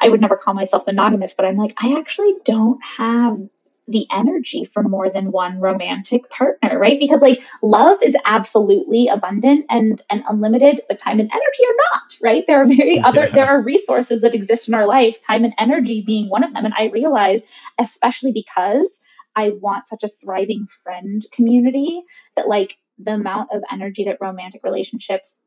I 0.00 0.08
would 0.08 0.20
never 0.20 0.36
call 0.36 0.52
myself 0.52 0.84
monogamous, 0.86 1.34
but 1.34 1.46
I'm 1.46 1.56
like, 1.56 1.74
I 1.80 1.96
actually 1.98 2.34
don't 2.44 2.80
have 2.98 3.38
the 3.86 4.06
energy 4.10 4.64
for 4.64 4.82
more 4.82 5.10
than 5.10 5.30
one 5.30 5.60
romantic 5.60 6.28
partner, 6.28 6.76
right? 6.78 6.98
Because 6.98 7.22
like 7.22 7.40
love 7.62 7.98
is 8.02 8.16
absolutely 8.24 9.08
abundant 9.08 9.66
and 9.68 10.00
and 10.10 10.24
unlimited, 10.26 10.80
but 10.88 10.98
time 10.98 11.20
and 11.20 11.30
energy 11.30 11.64
are 11.68 11.76
not, 11.92 12.16
right? 12.22 12.44
There 12.46 12.62
are 12.62 12.66
very 12.66 12.96
yeah. 12.96 13.06
other 13.06 13.28
there 13.32 13.46
are 13.46 13.62
resources 13.62 14.22
that 14.22 14.34
exist 14.34 14.68
in 14.68 14.74
our 14.74 14.86
life, 14.86 15.24
time 15.24 15.44
and 15.44 15.54
energy 15.58 16.02
being 16.02 16.28
one 16.28 16.42
of 16.42 16.52
them. 16.52 16.64
And 16.64 16.74
I 16.76 16.86
realized, 16.86 17.44
especially 17.78 18.32
because 18.32 19.00
I 19.36 19.50
want 19.50 19.86
such 19.86 20.02
a 20.02 20.08
thriving 20.08 20.66
friend 20.66 21.22
community 21.32 22.02
that 22.36 22.48
like 22.48 22.76
the 22.98 23.12
amount 23.14 23.50
of 23.52 23.62
energy 23.70 24.04
that 24.04 24.18
romantic 24.20 24.62
relationships 24.64 25.42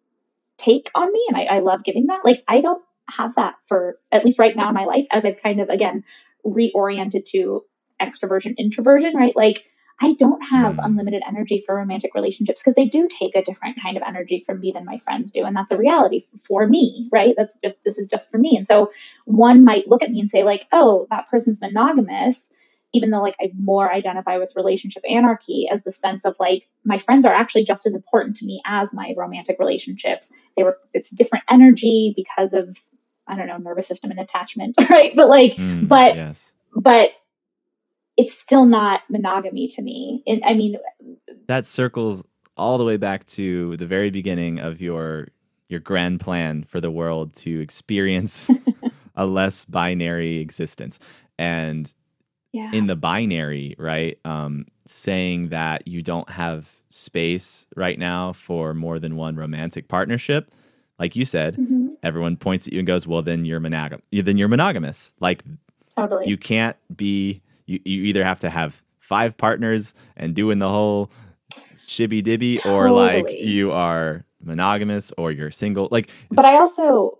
take 0.57 0.90
on 0.95 1.11
me 1.11 1.26
and 1.30 1.38
I, 1.38 1.57
I 1.57 1.60
love 1.60 1.84
giving 1.84 2.07
that. 2.07 2.26
Like 2.26 2.44
i 2.48 2.61
don't 2.61 2.84
have 3.10 3.36
that 3.36 3.56
for 3.64 3.98
at 4.11 4.26
least 4.26 4.40
right 4.40 4.56
now 4.56 4.68
in 4.68 4.76
my 4.76 4.84
life 4.84 5.06
as 5.11 5.24
i've 5.24 5.41
kind 5.41 5.61
of 5.61 5.69
again 5.69 6.03
reoriented 6.45 7.24
to 7.24 7.64
extroversion 8.02 8.57
introversion 8.57 9.15
right? 9.15 9.36
Like 9.36 9.64
i 9.99 10.14
don't 10.14 10.41
have 10.41 10.76
mm. 10.76 10.86
unlimited 10.86 11.22
energy 11.28 11.64
for 11.65 11.76
romantic 11.76 12.14
relationships 12.14 12.61
because 12.61 12.76
they 12.76 12.86
do 12.86 13.07
take 13.07 13.36
a 13.36 13.41
different 13.41 13.82
kind 13.82 13.98
of 13.98 14.03
energy 14.06 14.44
from 14.45 14.60
me 14.60 14.72
than 14.72 14.86
my 14.86 14.98
friends 14.98 15.32
do 15.32 15.44
and 15.44 15.56
that's 15.56 15.72
a 15.72 15.78
reality 15.78 16.22
for 16.48 16.68
me 16.68 17.07
right? 17.11 17.34
That's 17.38 17.60
just 17.60 17.84
this 17.84 17.98
is 17.98 18.07
just 18.07 18.30
for 18.30 18.38
me. 18.38 18.57
And 18.57 18.68
so 18.68 18.91
one 19.26 19.64
might 19.64 19.88
look 19.88 20.03
at 20.03 20.11
me 20.11 20.19
and 20.19 20.30
say 20.30 20.44
like 20.44 20.68
oh 20.72 21.07
that 21.10 21.30
person's 21.30 21.61
monogamous 21.61 22.49
even 22.94 23.12
though 23.12 23.22
like 23.22 23.36
I 23.40 23.52
more 23.58 23.92
identify 23.92 24.38
with 24.38 24.54
relationship 24.56 25.04
anarchy 25.10 25.68
as 25.72 25.84
the 25.84 25.92
sense 25.92 26.26
of 26.26 26.38
like 26.40 26.68
my 26.84 26.98
friends 26.98 27.26
are 27.26 27.34
actually 27.34 27.64
just 27.64 27.86
as 27.86 27.96
important 27.96 28.38
to 28.38 28.46
me 28.46 28.62
as 28.66 28.94
my 28.94 29.14
romantic 29.18 29.58
relationships. 29.60 30.34
They 30.56 30.64
were 30.64 30.78
it's 30.94 31.12
different 31.12 31.46
energy 31.50 32.14
because 32.16 32.54
of 32.54 32.78
I 33.28 33.36
don't 33.36 33.48
know 33.48 33.58
nervous 33.58 33.88
system 33.88 34.12
and 34.12 34.20
attachment, 34.20 34.76
right? 34.90 35.14
But 35.16 35.28
like, 35.28 35.54
Mm, 35.54 35.88
but 35.88 36.16
yes. 36.16 36.54
but 36.76 37.12
it's 38.16 38.34
still 38.34 38.66
not 38.66 39.02
monogamy 39.10 39.68
to 39.68 39.82
me. 39.82 40.24
And 40.26 40.42
I 40.46 40.54
mean, 40.54 40.78
that 41.48 41.66
circles 41.66 42.24
all 42.56 42.78
the 42.78 42.84
way 42.84 42.98
back 42.98 43.26
to 43.26 43.78
the 43.78 43.86
very 43.86 44.10
beginning 44.10 44.60
of 44.60 44.82
your 44.82 45.28
your 45.70 45.80
grand 45.80 46.20
plan 46.20 46.64
for 46.64 46.80
the 46.80 46.90
world 46.90 47.34
to 47.34 47.60
experience 47.60 48.50
a 49.16 49.26
less 49.26 49.66
binary 49.66 50.38
existence 50.38 51.00
and 51.38 51.94
yeah, 52.53 52.72
in 52.74 52.88
the 52.88 52.95
binary 52.95 53.76
right? 53.78 54.19
Um 54.26 54.65
saying 54.86 55.49
that 55.49 55.88
you 55.88 56.02
don't 56.02 56.30
have 56.30 56.72
space 56.90 57.68
right 57.76 57.99
now 57.99 58.32
for 58.34 58.74
more 58.74 58.99
than 58.99 59.15
one 59.18 59.36
romantic 59.36 59.88
partnership. 59.88 60.52
Like 60.99 61.15
you 61.15 61.26
said 61.26 61.57
Mhm. 61.57 61.95
everyone 62.03 62.38
points 62.38 62.68
at 62.68 62.74
you 62.74 62.80
and 62.80 62.88
goes 62.88 63.06
well 63.06 63.22
then 63.22 63.45
you're 63.45 63.60
monogam 63.60 64.02
then 64.11 64.38
you're 64.38 64.48
monogamous. 64.48 65.14
Like 65.19 65.44
totally. 65.95 66.28
you 66.30 66.38
can't 66.38 66.78
be 66.95 67.41
you, 67.65 67.80
you 67.84 68.03
either 68.03 68.24
have 68.24 68.40
to 68.41 68.49
have 68.49 68.82
five 68.99 69.36
partners 69.38 69.94
and 70.15 70.34
doing 70.36 70.60
the 70.60 70.69
whole 70.69 71.11
shibby 71.86 72.22
dibby 72.24 72.65
or 72.72 72.90
like 72.90 73.32
you 73.34 73.72
are 73.72 74.24
monogamous 74.41 75.11
or 75.18 75.32
you're 75.32 75.52
single. 75.52 75.88
Like 75.91 76.10
but 76.32 76.45
I 76.45 76.57
also, 76.57 77.18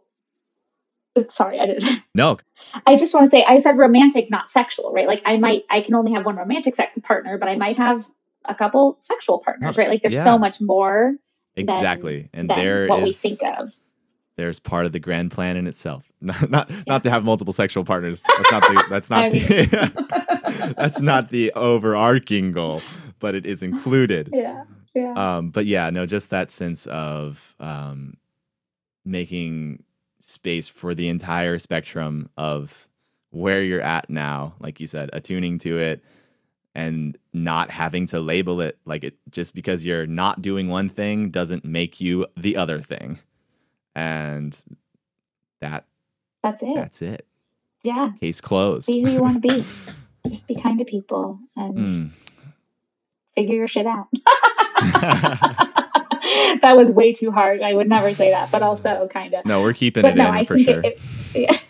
sorry, 1.30 1.60
I 1.60 1.66
didn't. 1.68 2.02
no 2.14 2.38
I 2.86 2.98
just 2.98 3.14
want 3.14 3.26
to 3.26 3.30
say 3.30 3.44
I 3.48 3.60
said 3.60 3.78
romantic, 3.78 4.30
not 4.30 4.50
sexual, 4.50 4.92
right? 4.92 5.08
Like 5.08 5.22
I 5.26 5.38
might, 5.38 5.64
I 5.70 5.82
can 5.82 5.96
only 5.96 6.14
have 6.14 6.26
one 6.26 6.36
romantic 6.36 6.76
partner, 7.04 7.38
but 7.38 7.48
I 7.48 7.56
might 7.56 7.78
have 7.78 8.06
a 8.46 8.56
couple 8.56 8.98
sexual 9.02 9.40
partners, 9.40 9.78
right? 9.78 9.90
Like 9.90 10.02
there's 10.02 10.16
yeah. 10.16 10.24
so 10.24 10.38
much 10.38 10.60
more 10.62 11.16
exactly 11.58 12.30
and 12.34 12.50
than 12.50 12.58
there 12.58 12.88
what 12.88 13.02
we 13.02 13.12
think 13.12 13.40
of. 13.44 13.72
there's 14.36 14.60
part 14.60 14.86
of 14.86 14.92
the 14.92 15.00
grand 15.00 15.32
plan 15.32 15.58
in 15.58 15.68
itself 15.68 16.12
not 16.22 16.50
not, 16.50 16.72
not 16.86 17.04
to 17.04 17.10
have 17.10 17.24
multiple 17.24 17.52
sexual 17.52 17.84
partners 17.84 18.22
that's 18.22 18.52
not 18.52 18.62
the 18.64 18.86
that's 18.90 19.10
not 19.10 19.32
the 19.32 20.74
that's 20.78 21.02
not 21.02 21.30
the 21.30 21.52
overarching 21.54 22.52
goal 22.52 22.82
but 23.20 23.34
it 23.34 23.46
is 23.46 23.64
included 23.64 24.30
Yeah, 24.32 24.66
yeah, 24.94 25.14
um 25.38 25.50
but 25.50 25.66
yeah 25.66 25.90
no 25.90 26.06
just 26.06 26.30
that 26.30 26.52
sense 26.52 26.86
of 26.86 27.56
um 27.60 28.18
making 29.04 29.84
space 30.28 30.68
for 30.70 30.94
the 30.96 31.08
entire 31.10 31.58
spectrum 31.60 32.30
of 32.38 32.88
where 33.32 33.62
you're 33.64 33.82
at 33.82 34.10
now 34.10 34.54
like 34.60 34.80
you 34.80 34.88
said 34.88 35.10
attuning 35.14 35.58
to 35.58 35.78
it 35.78 36.04
and 36.76 37.18
not 37.34 37.70
having 37.72 38.06
to 38.06 38.20
label 38.20 38.62
it 38.62 38.78
like 38.86 39.04
it 39.04 39.16
just 39.30 39.56
because 39.56 39.86
you're 39.86 40.08
not 40.08 40.42
doing 40.42 40.68
one 40.70 40.90
thing 40.90 41.30
doesn't 41.30 41.66
make 41.66 42.00
you 42.02 42.26
the 42.36 42.56
other 42.58 42.82
thing 42.82 43.20
and 43.96 44.64
that 45.62 45.86
that's 46.44 46.62
it. 46.64 46.76
that's 46.76 47.02
it 47.02 47.26
yeah, 47.84 48.12
case 48.20 48.42
closed 48.42 48.88
be 48.88 49.02
who 49.02 49.10
you 49.12 49.22
want 49.22 49.36
to 49.36 49.40
be. 49.48 49.64
Just 50.28 50.48
be 50.48 50.56
kind 50.56 50.78
to 50.80 50.84
people 50.86 51.40
and 51.56 51.78
Mm. 51.78 52.10
figure 53.34 53.56
your 53.56 53.68
shit 53.68 53.88
out. 53.88 54.08
that 56.62 56.74
was 56.76 56.92
way 56.92 57.14
too 57.14 57.32
hard. 57.32 57.62
I 57.62 57.74
would 57.74 57.88
never 57.88 58.12
say 58.12 58.32
that, 58.32 58.52
but 58.52 58.62
also 58.62 59.08
kind 59.08 59.34
of. 59.34 59.46
no 59.46 59.62
we're 59.62 59.74
keeping 59.74 60.02
but 60.02 60.14
it 60.14 60.18
no, 60.18 60.28
in 60.30 60.34
I 60.34 60.46
for 60.46 60.58
sure 60.58 60.82
it, 60.84 61.00
it 61.34 61.62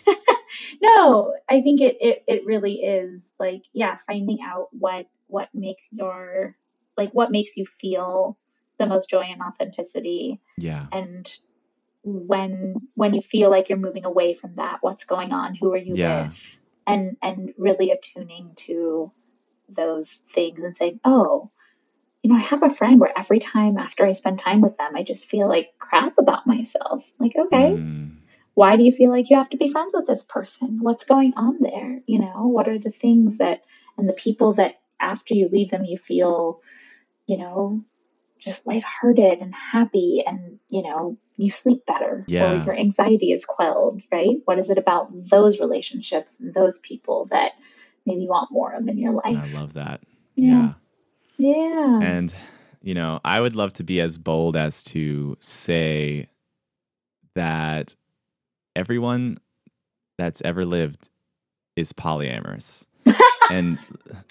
no, 0.82 1.34
I 1.48 1.60
think 1.60 1.80
it, 1.80 1.96
it 2.00 2.24
it 2.26 2.46
really 2.46 2.74
is 2.76 3.34
like 3.38 3.62
yeah, 3.72 3.96
finding 3.96 4.38
out 4.42 4.68
what 4.72 5.06
what 5.26 5.48
makes 5.54 5.88
your 5.92 6.56
like 6.96 7.10
what 7.12 7.30
makes 7.30 7.56
you 7.56 7.66
feel 7.66 8.38
the 8.78 8.86
most 8.86 9.10
joy 9.10 9.24
and 9.30 9.42
authenticity, 9.42 10.40
yeah 10.56 10.86
and 10.92 11.28
when 12.04 12.74
when 12.94 13.14
you 13.14 13.20
feel 13.20 13.50
like 13.50 13.68
you're 13.68 13.78
moving 13.78 14.04
away 14.04 14.34
from 14.34 14.54
that, 14.54 14.78
what's 14.80 15.04
going 15.04 15.32
on? 15.32 15.54
Who 15.54 15.72
are 15.72 15.76
you 15.78 15.94
Yeah. 15.96 16.24
with? 16.24 16.60
And 16.86 17.16
and 17.22 17.52
really 17.58 17.90
attuning 17.90 18.52
to 18.56 19.12
those 19.68 20.22
things 20.32 20.60
and 20.62 20.74
saying, 20.74 21.00
oh. 21.04 21.50
You 22.28 22.34
know, 22.34 22.40
I 22.40 22.42
have 22.42 22.62
a 22.62 22.68
friend 22.68 23.00
where 23.00 23.18
every 23.18 23.38
time 23.38 23.78
after 23.78 24.04
I 24.04 24.12
spend 24.12 24.38
time 24.38 24.60
with 24.60 24.76
them, 24.76 24.94
I 24.94 25.02
just 25.02 25.30
feel 25.30 25.48
like 25.48 25.70
crap 25.78 26.18
about 26.18 26.46
myself. 26.46 27.10
Like, 27.18 27.34
okay, 27.34 27.72
Mm. 27.72 28.16
why 28.52 28.76
do 28.76 28.82
you 28.82 28.92
feel 28.92 29.10
like 29.10 29.30
you 29.30 29.36
have 29.36 29.48
to 29.48 29.56
be 29.56 29.70
friends 29.70 29.94
with 29.94 30.06
this 30.06 30.24
person 30.24 30.80
what's 30.82 31.04
going 31.04 31.32
on 31.36 31.56
there 31.60 32.02
you 32.06 32.18
know 32.18 32.48
what 32.48 32.66
are 32.68 32.76
the 32.76 32.90
things 32.90 33.38
that 33.38 33.60
and 33.96 34.08
the 34.08 34.12
people 34.24 34.52
that 34.54 34.74
after 34.98 35.32
you 35.32 35.48
leave 35.48 35.70
them 35.70 35.84
you 35.84 35.96
feel 35.96 36.60
you 37.28 37.38
know 37.38 37.84
just 38.40 38.66
lighthearted 38.66 39.38
and 39.38 39.54
happy 39.54 40.24
and 40.26 40.58
you 40.68 40.82
know 40.82 41.16
you 41.36 41.50
sleep 41.50 41.86
better 41.86 42.24
Yeah. 42.26 42.50
or 42.50 42.64
your 42.64 42.76
anxiety 42.76 43.30
is 43.30 43.44
quelled 43.44 44.02
right 44.10 44.36
what 44.44 44.58
is 44.58 44.70
it 44.70 44.78
about 44.78 45.08
those 45.30 45.60
relationships 45.60 46.40
and 46.40 46.52
those 46.52 46.80
people 46.80 47.26
that 47.30 47.52
maybe 48.04 48.22
you 48.22 48.28
want 48.28 48.50
more 48.50 48.72
of 48.72 48.88
in 48.88 48.98
your 48.98 49.12
life? 49.12 49.54
i 49.54 49.58
love 49.60 49.74
that 49.74 50.00
Yeah. 50.34 50.50
yeah 50.52 50.72
yeah 51.38 52.00
And, 52.02 52.34
you 52.82 52.94
know, 52.94 53.20
I 53.24 53.40
would 53.40 53.56
love 53.56 53.74
to 53.74 53.84
be 53.84 54.00
as 54.00 54.18
bold 54.18 54.56
as 54.56 54.82
to 54.84 55.36
say 55.40 56.28
that 57.34 57.94
everyone 58.76 59.38
that's 60.18 60.42
ever 60.44 60.64
lived 60.64 61.10
is 61.76 61.92
polyamorous. 61.92 62.86
and 63.50 63.78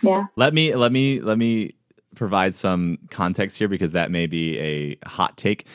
yeah 0.03 0.25
let 0.35 0.53
me 0.53 0.75
let 0.75 0.91
me 0.91 1.19
let 1.21 1.38
me 1.38 1.73
provide 2.15 2.53
some 2.53 2.97
context 3.09 3.57
here 3.57 3.67
because 3.67 3.93
that 3.93 4.11
may 4.11 4.27
be 4.27 4.59
a 4.59 4.97
hot 5.07 5.38
take. 5.38 5.67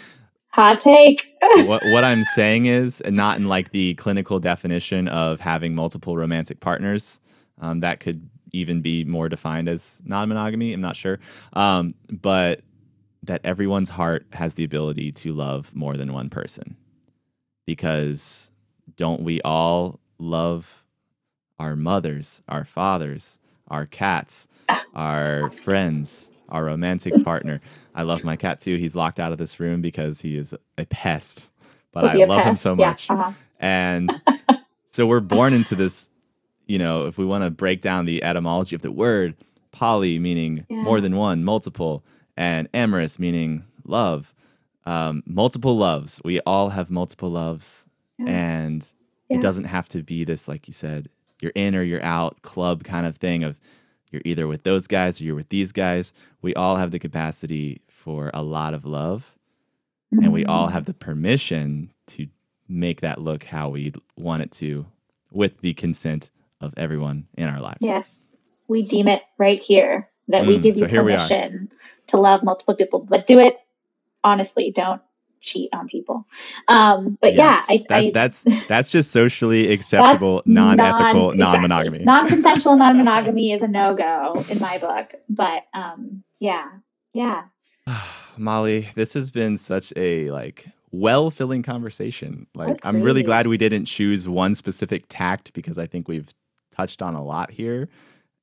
hot 0.53 0.81
take 0.81 1.35
what 1.67 1.85
what 1.87 2.05
I'm 2.05 2.25
saying 2.25 2.67
is 2.67 3.03
not 3.07 3.39
in 3.39 3.49
like 3.49 3.71
the 3.73 3.95
clinical 3.95 4.41
definition 4.41 5.09
of 5.09 5.41
having 5.41 5.75
multiple 5.75 6.17
romantic 6.17 6.61
partners. 6.61 7.21
Um, 7.61 7.81
that 7.81 8.01
could 8.01 8.29
even 8.53 8.81
be 8.83 9.05
more 9.05 9.29
defined 9.29 9.69
as 9.69 10.03
non-monogamy. 10.05 10.73
I'm 10.73 10.81
not 10.81 10.97
sure, 10.97 11.19
um, 11.55 11.95
but 12.11 12.63
that 13.25 13.41
everyone's 13.45 13.89
heart 13.91 14.27
has 14.33 14.55
the 14.55 14.65
ability 14.65 15.13
to 15.13 15.33
love 15.33 15.75
more 15.77 15.97
than 15.97 16.13
one 16.13 16.31
person. 16.31 16.77
Because 17.67 18.51
don't 18.97 19.23
we 19.23 19.41
all 19.43 20.01
love 20.19 20.85
our 21.59 21.77
mothers, 21.77 22.43
our 22.49 22.65
fathers, 22.65 23.39
our 23.69 23.87
cats, 23.87 24.49
our 24.95 25.51
friends, 25.51 26.33
our 26.49 26.65
romantic 26.65 27.15
partner? 27.23 27.61
I 27.95 28.03
love 28.03 28.25
my 28.25 28.37
cat 28.37 28.61
too. 28.61 28.77
He's 28.77 28.97
locked 28.97 29.21
out 29.21 29.33
of 29.33 29.39
this 29.39 29.61
room 29.61 29.81
because 29.83 30.21
he 30.21 30.37
is 30.37 30.55
a 30.79 30.87
pest, 30.87 31.53
but 31.93 32.05
I 32.05 32.15
love 32.27 32.45
him 32.45 32.57
so 32.57 32.77
Yeah, 32.77 32.89
much. 32.89 33.11
uh-huh. 33.11 33.33
And 33.61 34.21
so 34.87 35.07
we're 35.07 35.21
born 35.21 35.55
into 35.55 35.77
this, 35.77 36.11
you 36.73 36.79
know, 36.79 37.05
if 37.07 37.19
we 37.19 37.25
want 37.27 37.45
to 37.45 37.51
break 37.51 37.83
down 37.83 38.07
the 38.07 38.25
etymology 38.25 38.75
of 38.75 38.81
the 38.81 38.91
word, 38.91 39.35
poly 39.73 40.19
meaning 40.19 40.65
Yeah. 40.71 40.83
more 40.83 41.03
than 41.03 41.15
one, 41.17 41.45
multiple, 41.45 42.03
and 42.35 42.67
amorous 42.73 43.19
meaning 43.19 43.65
love. 43.85 44.33
Um, 44.87 45.23
multiple 45.27 45.77
loves. 45.77 46.19
We 46.25 46.41
all 46.41 46.71
have 46.71 46.91
multiple 46.91 47.31
loves. 47.31 47.87
Yeah. 48.19 48.27
And 48.31 48.93
Yeah. 49.29 49.37
it 49.37 49.43
doesn't 49.43 49.65
have 49.67 49.87
to 49.91 50.03
be 50.03 50.25
this, 50.25 50.49
like 50.49 50.67
you 50.67 50.73
said, 50.73 51.09
you're 51.43 51.53
in 51.55 51.77
or 51.77 51.83
you're 51.83 52.03
out 52.03 52.41
club 52.41 52.85
kind 52.85 53.05
of 53.05 53.17
thing 53.17 53.45
of 53.45 53.61
you're 54.11 54.23
either 54.25 54.47
with 54.49 54.63
those 54.63 54.87
guys 54.87 55.21
or 55.21 55.25
you're 55.25 55.35
with 55.43 55.51
these 55.51 55.73
guys. 55.73 56.13
We 56.41 56.55
all 56.55 56.77
have 56.77 56.91
the 56.91 56.99
capacity 56.99 57.83
for 57.87 58.31
a 58.33 58.43
lot 58.43 58.73
of 58.73 58.85
love 58.87 59.37
and 60.11 60.33
we 60.33 60.45
all 60.47 60.69
Mhm. 60.69 60.73
have 60.73 60.85
the 60.87 60.95
permission 60.95 61.91
to 62.09 62.29
make 62.67 63.01
that 63.03 63.21
look 63.21 63.45
how 63.45 63.69
we 63.69 63.93
want 64.17 64.43
it 64.43 64.51
to 64.53 64.87
with 65.31 65.61
the 65.61 65.75
consent 65.75 66.31
of 66.63 66.75
everyone 66.77 67.27
in 67.37 67.49
our 67.49 67.61
lives. 67.61 67.79
Yes, 67.81 68.27
we 68.69 68.83
deem 68.83 69.09
it 69.09 69.23
right 69.39 69.63
here 69.63 70.07
that 70.29 70.47
we 70.47 70.59
Mm, 70.59 70.63
give 70.63 70.77
so 70.77 70.85
you 70.85 70.89
permission 70.89 71.71
to 72.09 72.17
love 72.17 72.43
multiple 72.43 72.75
people, 72.75 73.01
but 73.01 73.27
do 73.27 73.39
it 73.39 73.57
honestly. 74.25 74.71
Don't 74.71 75.03
cheat 75.41 75.71
on 75.73 75.89
people. 75.89 76.27
Um, 76.69 77.19
but 77.21 77.35
Yes, 77.35 77.67
yeah, 77.69 77.75
I, 77.75 77.85
that's 77.89 78.07
I, 78.07 78.11
that's 78.13 78.67
that's 78.69 78.91
just 78.91 79.11
socially 79.11 79.73
acceptable, 79.73 80.43
non-ethical, 80.47 81.31
non- 81.33 81.39
non-monogamy. 81.39 81.99
exactly. 81.99 82.05
Non-consensual 82.07 82.77
non-monogamy 82.85 83.53
is 83.53 83.63
a 83.63 83.69
no-go 83.69 84.43
in 84.51 84.59
my 84.61 84.79
book. 84.79 85.15
But 85.29 85.65
um, 85.75 86.23
yeah, 86.39 86.71
yeah, 87.13 87.43
Molly, 88.39 88.89
this 88.95 89.15
has 89.15 89.31
been 89.31 89.59
such 89.59 89.93
a 89.97 90.31
like 90.31 90.67
well-filling 90.91 91.63
conversation. 91.63 92.47
Like 92.55 92.79
I'm 92.85 93.03
really 93.03 93.23
glad 93.23 93.47
we 93.47 93.57
didn't 93.57 93.87
choose 93.87 94.29
one 94.29 94.55
specific 94.55 95.05
tact 95.09 95.53
because 95.55 95.79
I 95.79 95.87
think 95.87 96.07
we've 96.09 96.29
touched 96.73 97.03
on 97.03 97.15
a 97.15 97.23
lot 97.23 97.51
here. 97.53 97.89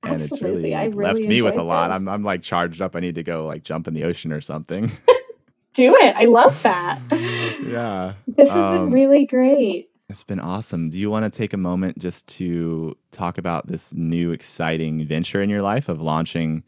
And 0.04 0.14
it's 0.16 0.32
Absolutely. 0.32 0.74
really, 0.74 0.90
left 0.94 1.24
me 1.26 1.42
with 1.42 1.56
a 1.56 1.56
enjoyed 1.56 1.68
lot. 1.68 1.92
I'm 1.92 2.08
I'm 2.08 2.24
like 2.24 2.42
charged 2.42 2.82
up. 2.82 2.96
I 2.96 3.02
need 3.02 3.16
to 3.16 3.24
go 3.24 3.46
like 3.46 3.64
jump 3.64 3.86
in 3.88 3.94
the 3.94 4.06
ocean 4.06 4.32
or 4.32 4.40
something. 4.40 4.86
do 5.74 5.94
it. 5.98 6.16
I 6.16 6.24
love 6.26 6.62
that. 6.64 7.00
yeah. 7.68 8.14
This 8.28 8.48
has 8.54 8.58
Um, 8.66 8.86
been 8.86 8.94
really 8.94 9.26
great. 9.26 9.90
It's 10.08 10.24
been 10.24 10.40
awesome. 10.40 10.90
Do 10.90 10.98
you 10.98 11.12
want 11.12 11.32
to 11.32 11.38
take 11.38 11.54
a 11.54 11.58
moment 11.58 12.00
just 12.00 12.28
to 12.38 12.98
talk 13.12 13.38
about 13.38 13.68
this 13.68 13.94
new 13.94 14.32
exciting 14.32 15.06
venture 15.06 15.42
in 15.42 15.50
your 15.50 15.62
life 15.62 15.88
of 15.90 16.02
launching 16.02 16.64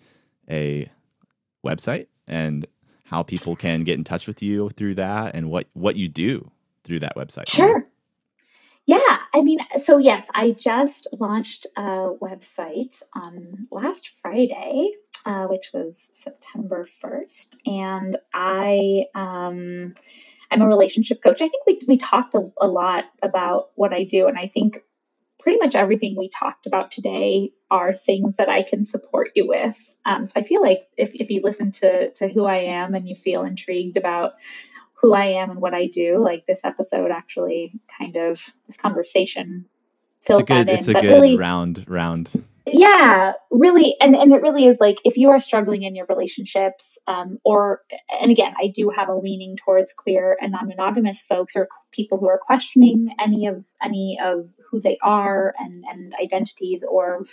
a 0.49 0.91
website 1.65 2.07
and 2.27 2.65
how 3.05 3.23
people 3.23 3.55
can 3.55 3.83
get 3.83 3.97
in 3.97 4.03
touch 4.03 4.27
with 4.27 4.43
you 4.43 4.69
through 4.71 4.95
that 4.95 5.35
and 5.35 5.49
what 5.49 5.67
what 5.73 5.95
you 5.95 6.07
do 6.07 6.51
through 6.83 6.99
that 6.99 7.15
website? 7.15 7.47
Sure. 7.49 7.87
Yeah, 8.91 9.19
I 9.33 9.41
mean, 9.41 9.59
so 9.77 9.99
yes, 9.99 10.29
I 10.35 10.51
just 10.51 11.07
launched 11.17 11.65
a 11.77 12.09
website 12.21 13.01
on 13.13 13.59
last 13.71 14.09
Friday, 14.21 14.89
uh, 15.25 15.45
which 15.45 15.69
was 15.73 16.11
September 16.13 16.83
1st. 16.83 17.55
And 17.65 18.17
I, 18.33 19.05
um, 19.15 19.93
I'm 20.51 20.61
a 20.61 20.67
relationship 20.67 21.23
coach. 21.23 21.41
I 21.41 21.47
think 21.47 21.65
we, 21.65 21.79
we 21.87 21.95
talked 21.95 22.35
a, 22.35 22.43
a 22.59 22.67
lot 22.67 23.05
about 23.23 23.69
what 23.75 23.93
I 23.93 24.03
do. 24.03 24.27
And 24.27 24.37
I 24.37 24.47
think 24.47 24.83
pretty 25.39 25.59
much 25.59 25.73
everything 25.73 26.17
we 26.17 26.27
talked 26.27 26.67
about 26.67 26.91
today 26.91 27.53
are 27.69 27.93
things 27.93 28.35
that 28.37 28.49
I 28.49 28.61
can 28.61 28.83
support 28.83 29.31
you 29.35 29.47
with. 29.47 29.95
Um, 30.05 30.25
so 30.25 30.41
I 30.41 30.43
feel 30.43 30.61
like 30.61 30.81
if, 30.97 31.15
if 31.15 31.29
you 31.29 31.39
listen 31.41 31.71
to, 31.71 32.11
to 32.11 32.27
who 32.27 32.43
I 32.43 32.57
am 32.57 32.93
and 32.93 33.07
you 33.07 33.15
feel 33.15 33.43
intrigued 33.43 33.95
about 33.95 34.33
who 35.01 35.13
I 35.13 35.25
am 35.25 35.49
and 35.49 35.61
what 35.61 35.73
I 35.73 35.87
do, 35.87 36.19
like 36.23 36.45
this 36.45 36.63
episode 36.63 37.11
actually 37.11 37.73
kind 37.97 38.15
of, 38.15 38.53
this 38.67 38.77
conversation 38.77 39.65
fills 40.21 40.41
it's 40.41 40.49
a 40.49 40.53
good, 40.53 40.67
that 40.67 40.71
in. 40.71 40.77
It's 40.77 40.87
a 40.87 40.93
but 40.93 41.01
good 41.01 41.13
really, 41.13 41.35
round, 41.37 41.85
round 41.87 42.43
yeah 42.65 43.33
really 43.49 43.95
and, 43.99 44.15
and 44.15 44.31
it 44.31 44.41
really 44.41 44.65
is 44.65 44.79
like 44.79 44.97
if 45.03 45.17
you 45.17 45.29
are 45.29 45.39
struggling 45.39 45.83
in 45.83 45.95
your 45.95 46.05
relationships 46.07 46.99
um, 47.07 47.39
or 47.43 47.81
and 48.21 48.31
again 48.31 48.53
i 48.61 48.67
do 48.67 48.89
have 48.95 49.09
a 49.09 49.15
leaning 49.15 49.57
towards 49.57 49.93
queer 49.93 50.37
and 50.39 50.51
non-monogamous 50.51 51.23
folks 51.23 51.55
or 51.55 51.67
people 51.91 52.19
who 52.19 52.29
are 52.29 52.37
questioning 52.37 53.13
any 53.19 53.47
of 53.47 53.65
any 53.83 54.19
of 54.23 54.45
who 54.69 54.79
they 54.79 54.97
are 55.01 55.53
and 55.59 55.83
and 55.89 56.13
identities 56.21 56.83
or 56.83 57.25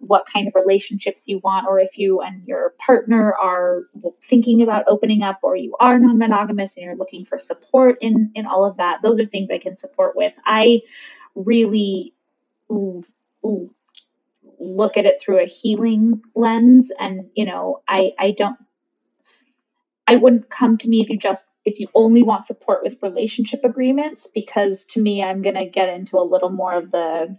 what 0.00 0.26
kind 0.26 0.48
of 0.48 0.54
relationships 0.54 1.28
you 1.28 1.38
want 1.38 1.66
or 1.68 1.78
if 1.78 1.96
you 1.96 2.20
and 2.20 2.46
your 2.46 2.74
partner 2.78 3.32
are 3.34 3.84
thinking 4.22 4.60
about 4.60 4.84
opening 4.88 5.22
up 5.22 5.38
or 5.42 5.56
you 5.56 5.76
are 5.78 5.98
non-monogamous 5.98 6.76
and 6.76 6.84
you're 6.84 6.96
looking 6.96 7.24
for 7.24 7.38
support 7.38 7.98
in 8.00 8.32
in 8.34 8.44
all 8.44 8.64
of 8.64 8.76
that 8.78 9.00
those 9.02 9.20
are 9.20 9.24
things 9.24 9.50
i 9.50 9.58
can 9.58 9.76
support 9.76 10.16
with. 10.16 10.36
I 10.44 10.82
really 11.34 12.14
ooh, 12.70 13.02
look 14.64 14.96
at 14.96 15.04
it 15.06 15.20
through 15.20 15.40
a 15.40 15.46
healing 15.46 16.22
lens 16.34 16.90
and 16.98 17.28
you 17.34 17.44
know 17.44 17.82
i 17.86 18.12
i 18.18 18.30
don't 18.30 18.56
i 20.08 20.16
wouldn't 20.16 20.48
come 20.48 20.78
to 20.78 20.88
me 20.88 21.00
if 21.00 21.10
you 21.10 21.18
just 21.18 21.48
if 21.64 21.78
you 21.80 21.88
only 21.94 22.22
want 22.22 22.46
support 22.46 22.82
with 22.82 22.96
relationship 23.02 23.60
agreements 23.64 24.30
because 24.34 24.84
to 24.86 25.00
me 25.00 25.22
i'm 25.22 25.42
going 25.42 25.54
to 25.54 25.66
get 25.66 25.88
into 25.88 26.16
a 26.18 26.24
little 26.24 26.50
more 26.50 26.74
of 26.74 26.90
the 26.90 27.36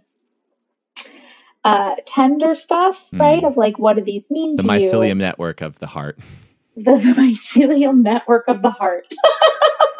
uh, 1.64 1.96
tender 2.06 2.54
stuff 2.54 3.10
Mm. 3.10 3.20
right 3.20 3.44
of 3.44 3.56
like 3.56 3.76
what 3.76 3.96
do 3.96 4.02
these 4.02 4.30
mean 4.30 4.54
the 4.54 4.62
mycelium 4.62 5.08
you 5.08 5.14
network 5.16 5.60
of 5.60 5.78
the 5.80 5.86
heart. 5.88 6.16
the, 6.76 6.92
the 6.92 7.14
mycelium 7.20 8.02
network 8.02 8.46
of 8.46 8.62
the 8.62 8.70
heart 8.70 9.12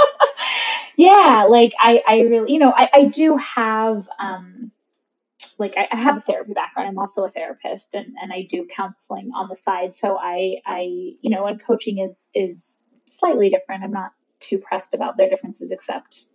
yeah 0.96 1.46
like 1.48 1.72
i 1.80 2.02
i 2.06 2.20
really 2.20 2.52
you 2.52 2.58
know 2.60 2.72
i, 2.74 2.88
I 2.92 3.04
do 3.06 3.36
have 3.36 4.08
um 4.20 4.70
like 5.58 5.74
I, 5.76 5.88
I 5.90 5.96
have 5.96 6.16
a 6.18 6.20
therapy 6.20 6.52
background. 6.52 6.88
I'm 6.88 6.98
also 6.98 7.24
a 7.24 7.30
therapist 7.30 7.94
and, 7.94 8.14
and 8.20 8.32
i 8.32 8.42
do 8.48 8.66
counseling 8.66 9.30
on 9.34 9.48
the 9.48 9.56
side. 9.56 9.94
So 9.94 10.16
i 10.18 10.56
i 10.66 10.80
you 10.80 11.30
know 11.30 11.46
and 11.46 11.62
coaching 11.62 11.98
is 11.98 12.28
is 12.34 12.78
slightly 13.06 13.50
different. 13.50 13.84
I'm 13.84 13.92
not 13.92 14.12
too 14.40 14.58
pressed 14.58 14.94
about 14.94 15.16
their 15.16 15.30
differences 15.30 15.70
except 15.70 16.26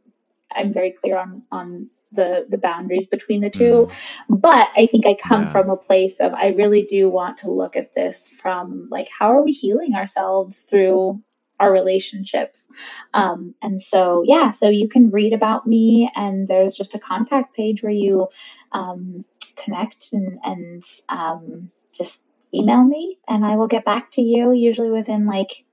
i'm 0.54 0.74
very 0.74 0.92
clear 0.92 1.18
on 1.18 1.44
on 1.52 1.90
the 2.12 2.46
the 2.50 2.58
boundaries 2.58 3.08
between 3.08 3.42
the 3.42 3.50
two. 3.50 3.88
Mm. 3.90 4.42
But 4.42 4.68
i 4.76 4.86
think 4.88 5.06
i 5.06 5.14
come 5.14 5.44
Yeah. 5.44 5.48
from 5.50 5.70
a 5.70 5.78
place 5.78 6.20
of 6.20 6.34
i 6.34 6.48
really 6.48 6.84
do 6.84 7.10
want 7.10 7.38
to 7.40 7.52
look 7.52 7.76
at 7.78 7.94
this 7.94 8.30
from 8.30 8.88
like 8.90 9.08
how 9.18 9.32
are 9.34 9.44
we 9.44 9.52
healing 9.52 9.94
ourselves 9.96 10.62
through 10.62 11.22
our 11.62 11.72
relationships. 11.72 12.68
Um, 13.14 13.56
and 13.62 13.82
so 13.82 14.24
yeah 14.26 14.52
so 14.52 14.70
you 14.70 14.90
can 14.90 15.12
read 15.12 15.34
about 15.34 15.68
me 15.68 16.12
and 16.16 16.48
there's 16.48 16.76
just 16.76 16.96
a 16.96 17.00
contact 17.00 17.56
page 17.56 17.84
where 17.84 17.92
you 17.92 18.28
um, 18.72 19.22
connect 19.56 20.14
and, 20.14 20.40
and 20.44 20.84
um, 21.10 21.72
just 21.94 22.24
email 22.54 22.84
me 22.84 23.18
and 23.30 23.46
i 23.46 23.56
will 23.56 23.68
get 23.68 23.86
back 23.86 24.12
to 24.12 24.22
you 24.22 24.52
usually 24.52 24.92
within 24.92 25.26
like 25.26 25.66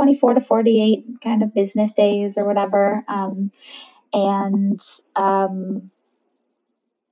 24 0.00 0.34
to 0.34 0.40
48 0.40 1.04
kind 1.22 1.42
of 1.42 1.52
business 1.52 1.92
days 1.92 2.38
or 2.38 2.46
whatever. 2.46 3.04
Um, 3.06 3.52
and 4.14 4.80
um, 5.14 5.90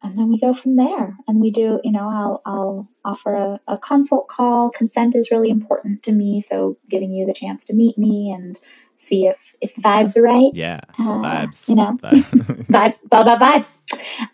and 0.09 0.19
then 0.19 0.29
we 0.31 0.39
go 0.41 0.53
from 0.55 0.77
there 0.77 1.17
and 1.27 1.41
we 1.41 1.51
do 1.51 1.81
you 1.85 1.93
know 1.93 2.09
i'll, 2.09 2.43
I'll 2.47 2.89
offer 3.05 3.35
a, 3.35 3.61
a 3.69 3.79
consult 3.79 4.29
call 4.29 4.71
consent 4.71 5.15
is 5.15 5.31
really 5.31 5.51
important 5.51 6.03
to 6.05 6.13
me 6.13 6.41
so 6.41 6.79
giving 6.89 7.13
you 7.13 7.27
the 7.27 7.35
chance 7.35 7.67
to 7.67 7.75
meet 7.75 7.99
me 7.99 8.33
and 8.37 8.59
see 8.97 9.27
if 9.27 9.55
if 9.61 9.75
vibes 9.77 10.17
are 10.17 10.23
right 10.23 10.51
Yeah, 10.55 10.81
Uh, 10.99 11.19
vibes. 11.19 11.69
you 11.69 11.77
know 11.77 11.97
Vibes. 12.03 12.35
vibes 12.67 13.05
it's 13.05 13.13
all 13.13 13.23
about 13.23 13.41
vibes 13.41 13.81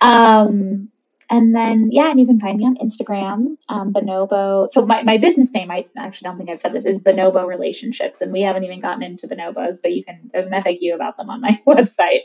um 0.00 0.88
and 1.30 1.54
then 1.54 1.88
yeah 1.90 2.10
and 2.10 2.20
you 2.20 2.26
can 2.26 2.38
find 2.38 2.58
me 2.58 2.64
on 2.64 2.76
instagram 2.76 3.56
um 3.68 3.92
bonobo 3.92 4.68
so 4.70 4.84
my, 4.84 5.02
my 5.02 5.18
business 5.18 5.52
name 5.52 5.70
i 5.70 5.86
actually 5.96 6.26
don't 6.26 6.36
think 6.36 6.50
i've 6.50 6.58
said 6.58 6.72
this 6.72 6.84
is 6.84 6.98
bonobo 6.98 7.46
relationships 7.46 8.20
and 8.20 8.32
we 8.32 8.42
haven't 8.42 8.64
even 8.64 8.80
gotten 8.80 9.02
into 9.02 9.26
bonobos 9.26 9.78
but 9.82 9.92
you 9.92 10.04
can 10.04 10.30
there's 10.32 10.46
an 10.46 10.52
faq 10.62 10.94
about 10.94 11.16
them 11.16 11.30
on 11.30 11.40
my 11.40 11.50
website 11.66 12.20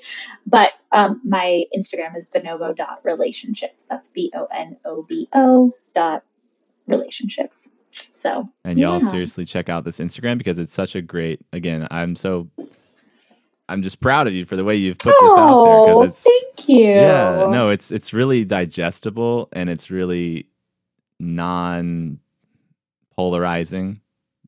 but 0.45 0.71
um 0.91 1.21
my 1.23 1.63
instagram 1.75 2.15
is 2.15 2.29
bonobo.relationships 2.29 3.85
that's 3.85 4.09
b-o-n-o-b-o 4.09 5.73
dot 5.95 6.23
relationships 6.87 7.69
so 8.11 8.49
And 8.63 8.77
y'all 8.79 8.93
Yeah. 9.01 9.09
seriously 9.09 9.45
check 9.45 9.69
out 9.69 9.83
this 9.83 9.99
Instagram 9.99 10.37
because 10.37 10.59
it's 10.59 10.73
such 10.73 10.95
a 10.95 11.01
great. 11.01 11.41
Again, 11.51 11.87
I'm 11.91 12.15
so. 12.15 12.49
I'm 13.69 13.81
just 13.83 14.01
proud 14.01 14.27
of 14.27 14.33
you 14.33 14.45
for 14.45 14.55
the 14.55 14.63
way 14.63 14.75
you've 14.75 14.97
put 14.97 15.15
this 15.21 15.37
out 15.37 15.63
there 15.63 15.77
oh 15.77 15.85
because 15.85 16.01
it's. 16.01 16.23
thank 16.23 16.69
you 16.69 16.85
Yeah, 16.85 17.47
no, 17.49 17.69
it's 17.69 17.91
it's 17.91 18.13
really 18.13 18.43
digestible 18.45 19.49
and 19.53 19.69
it's 19.69 19.89
really 19.91 20.47
non 21.19 22.19
polarizing, 23.15 24.01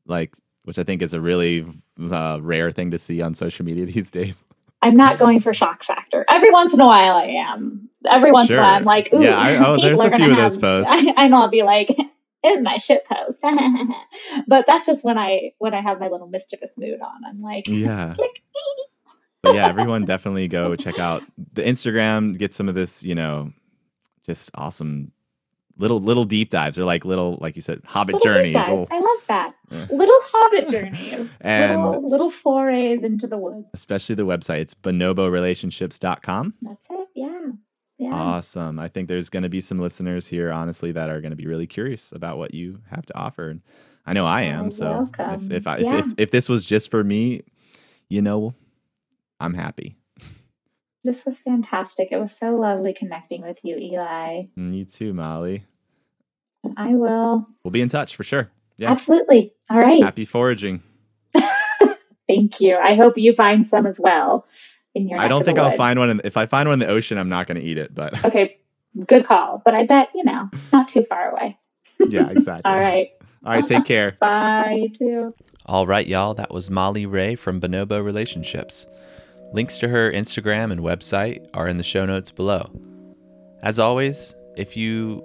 like 0.06 0.34
which 0.64 0.78
I 0.78 0.84
think 0.84 1.02
is 1.02 1.14
a 1.14 1.20
really 1.20 1.64
uh, 2.00 2.38
rare 2.42 2.70
thing 2.70 2.90
to 2.92 2.98
see 2.98 3.20
on 3.22 3.34
social 3.34 3.64
media 3.64 3.86
these 3.94 4.10
days. 4.10 4.44
I'm 4.84 4.94
not 4.94 5.18
going 5.18 5.38
for 5.38 5.54
shock 5.54 5.84
factor. 5.84 6.24
Every 6.28 6.50
once 6.50 6.74
in 6.74 6.80
a 6.80 6.86
while, 6.86 7.14
I 7.14 7.26
am. 7.52 7.88
Every 8.04 8.32
once 8.32 8.50
in 8.50 8.58
a 8.58 8.62
while, 8.62 8.74
I'm 8.74 8.84
like, 8.84 9.12
ooh, 9.14 9.22
Yeah, 9.22 9.38
I- 9.38 9.56
oh, 9.64 9.76
people 9.76 9.82
there's 9.82 10.00
are 10.00 10.10
few 10.16 10.24
of 10.24 10.30
have, 10.32 10.38
those 10.38 10.56
posts. 10.56 10.92
I, 11.16 11.28
know 11.28 11.42
I'll 11.42 11.50
be 11.50 11.62
like, 11.62 11.88
"It's 12.42 12.62
my 12.62 12.78
shit 12.78 13.04
post," 13.04 13.42
but 14.48 14.66
that's 14.66 14.84
just 14.86 15.04
when 15.04 15.18
I 15.18 15.52
when 15.58 15.72
I 15.74 15.80
have 15.82 16.00
my 16.00 16.08
little 16.08 16.26
mischievous 16.26 16.76
mood 16.76 17.00
on. 17.00 17.24
I'm 17.24 17.38
like, 17.38 17.68
Yeah. 17.68 18.14
click. 18.14 18.42
But 19.42 19.54
yeah, 19.54 19.66
everyone 19.68 20.04
definitely 20.04 20.48
go 20.48 20.76
check 20.76 20.98
out 20.98 21.22
the 21.54 21.62
Instagram, 21.62 22.38
get 22.38 22.54
some 22.54 22.68
of 22.68 22.74
this, 22.74 23.02
you 23.02 23.14
know, 23.14 23.52
just 24.24 24.50
awesome 24.54 25.12
little 25.78 25.98
little 26.00 26.24
deep 26.24 26.50
dives 26.50 26.78
or 26.78 26.84
like 26.84 27.04
little 27.04 27.38
like 27.40 27.56
you 27.56 27.62
said 27.62 27.80
hobbit 27.86 28.14
little 28.16 28.32
journeys. 28.34 28.54
little- 28.54 28.86
I 28.90 28.98
love 29.00 29.26
that. 29.28 29.54
Yeah. 29.70 29.86
Little 29.90 30.18
hobbit 30.32 30.68
journeys. 30.70 31.30
And- 31.40 31.82
little, 31.84 32.08
little 32.10 32.30
forays 32.30 33.02
into 33.02 33.26
the 33.26 33.38
woods. 33.38 33.66
especially 33.74 34.14
the 34.14 34.26
website. 34.26 34.60
It's 34.60 34.74
bonoborelationships.com. 34.74 36.54
That's 36.62 36.86
it. 36.90 37.08
Yeah. 37.14 37.40
Yeah. 37.98 38.10
Awesome. 38.12 38.78
I 38.78 38.88
think 38.88 39.08
there's 39.08 39.30
going 39.30 39.44
to 39.44 39.48
be 39.48 39.60
some 39.60 39.78
listeners 39.78 40.26
here, 40.26 40.50
honestly, 40.50 40.92
that 40.92 41.08
are 41.08 41.20
going 41.20 41.30
to 41.30 41.36
be 41.36 41.46
really 41.46 41.66
curious 41.66 42.12
about 42.12 42.36
what 42.38 42.52
you 42.54 42.80
have 42.90 43.06
to 43.06 43.16
offer. 43.16 43.48
And 43.50 43.62
I 44.06 44.12
know 44.12 44.26
I 44.26 44.42
am. 44.42 44.70
So 44.72 45.06
if 45.18 45.50
if, 45.50 45.66
I, 45.66 45.78
Yeah. 45.78 45.98
if 45.98 46.06
if 46.06 46.14
if 46.18 46.30
this 46.32 46.48
was 46.48 46.64
just 46.64 46.90
for 46.90 47.02
me, 47.04 47.42
you 48.08 48.20
know, 48.20 48.54
I'm 49.42 49.54
happy. 49.54 49.96
this 51.04 51.26
was 51.26 51.36
fantastic. 51.38 52.08
It 52.12 52.16
was 52.18 52.32
so 52.36 52.54
lovely 52.56 52.92
connecting 52.94 53.42
with 53.42 53.60
you, 53.64 53.76
Eli. 53.76 54.44
Mm, 54.56 54.72
you 54.72 54.84
too, 54.84 55.12
Molly. 55.12 55.64
I 56.76 56.94
will 56.94 57.46
We'll 57.64 57.72
be 57.72 57.80
in 57.82 57.88
touch 57.88 58.14
for 58.14 58.22
sure. 58.22 58.50
Yeah. 58.78 58.90
absolutely. 58.90 59.52
All 59.68 59.78
right. 59.78 60.02
Happy 60.02 60.24
foraging. 60.24 60.80
Thank 62.28 62.60
you. 62.60 62.76
I 62.76 62.94
hope 62.94 63.18
you 63.18 63.32
find 63.32 63.66
some 63.66 63.84
as 63.86 64.00
well 64.00 64.46
in 64.94 65.08
your. 65.08 65.18
I 65.18 65.26
don't 65.28 65.44
think 65.44 65.58
I'll 65.58 65.66
woods. 65.70 65.76
find 65.76 65.98
one. 65.98 66.10
In, 66.10 66.20
if 66.24 66.36
I 66.36 66.46
find 66.46 66.68
one 66.68 66.74
in 66.74 66.78
the 66.86 66.92
ocean, 66.92 67.18
I'm 67.18 67.28
not 67.28 67.46
going 67.48 67.60
to 67.60 67.66
eat 67.66 67.78
it. 67.78 67.94
But 67.94 68.24
Okay, 68.24 68.58
good 69.06 69.24
call. 69.26 69.60
But 69.64 69.74
I 69.74 69.84
bet 69.86 70.10
you 70.14 70.22
know, 70.24 70.48
not 70.72 70.86
too 70.88 71.02
far 71.02 71.32
away. 71.32 71.58
yeah, 72.08 72.28
exactly. 72.30 72.70
All 72.70 72.78
right. 72.78 73.08
All 73.44 73.52
right. 73.52 73.66
Take 73.66 73.84
care. 73.84 74.14
Bye. 74.20 74.82
You 74.84 74.88
too. 74.88 75.34
All 75.66 75.86
right, 75.86 76.06
y'all. 76.06 76.34
That 76.34 76.52
was 76.52 76.70
Molly 76.70 77.06
Reagh 77.06 77.38
from 77.38 77.60
Bonobo 77.60 78.02
Relationships. 78.04 78.86
Links 79.52 79.76
to 79.78 79.88
her 79.88 80.10
Instagram 80.10 80.72
and 80.72 80.80
website 80.80 81.46
are 81.52 81.68
in 81.68 81.76
the 81.76 81.82
show 81.84 82.06
notes 82.06 82.30
below. 82.30 82.70
As 83.62 83.78
always, 83.78 84.34
if 84.56 84.76
you 84.76 85.22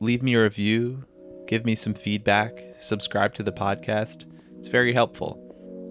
leave 0.00 0.22
me 0.22 0.34
a 0.34 0.42
review, 0.42 1.04
give 1.46 1.64
me 1.64 1.74
some 1.74 1.94
feedback, 1.94 2.52
subscribe 2.80 3.34
to 3.34 3.42
the 3.42 3.52
podcast, 3.52 4.26
it's 4.58 4.68
very 4.68 4.92
helpful. 4.92 5.42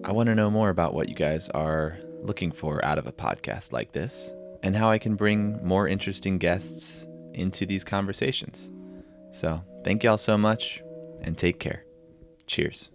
I 0.05 0.11
want 0.11 0.27
to 0.27 0.35
know 0.35 0.51
more 0.51 0.69
about 0.69 0.93
what 0.93 1.09
you 1.09 1.15
guys 1.15 1.49
are 1.49 1.97
looking 2.21 2.51
for 2.51 2.83
out 2.85 2.97
of 2.99 3.07
a 3.07 3.11
podcast 3.11 3.71
like 3.71 3.91
this. 3.93 4.33
and 4.63 4.75
how 4.75 4.89
I 4.89 4.97
can 4.97 5.15
bring 5.15 5.63
more 5.63 5.87
interesting 5.87 6.39
guests 6.39 7.05
into 7.35 7.67
these 7.67 7.83
conversations. 7.83 8.71
So, 9.31 9.61
thank 9.83 10.03
y'all 10.03 10.17
so 10.17 10.39
much 10.39 10.81
and 11.21 11.37
take 11.37 11.59
care. 11.59 11.85
Cheers. 12.47 12.89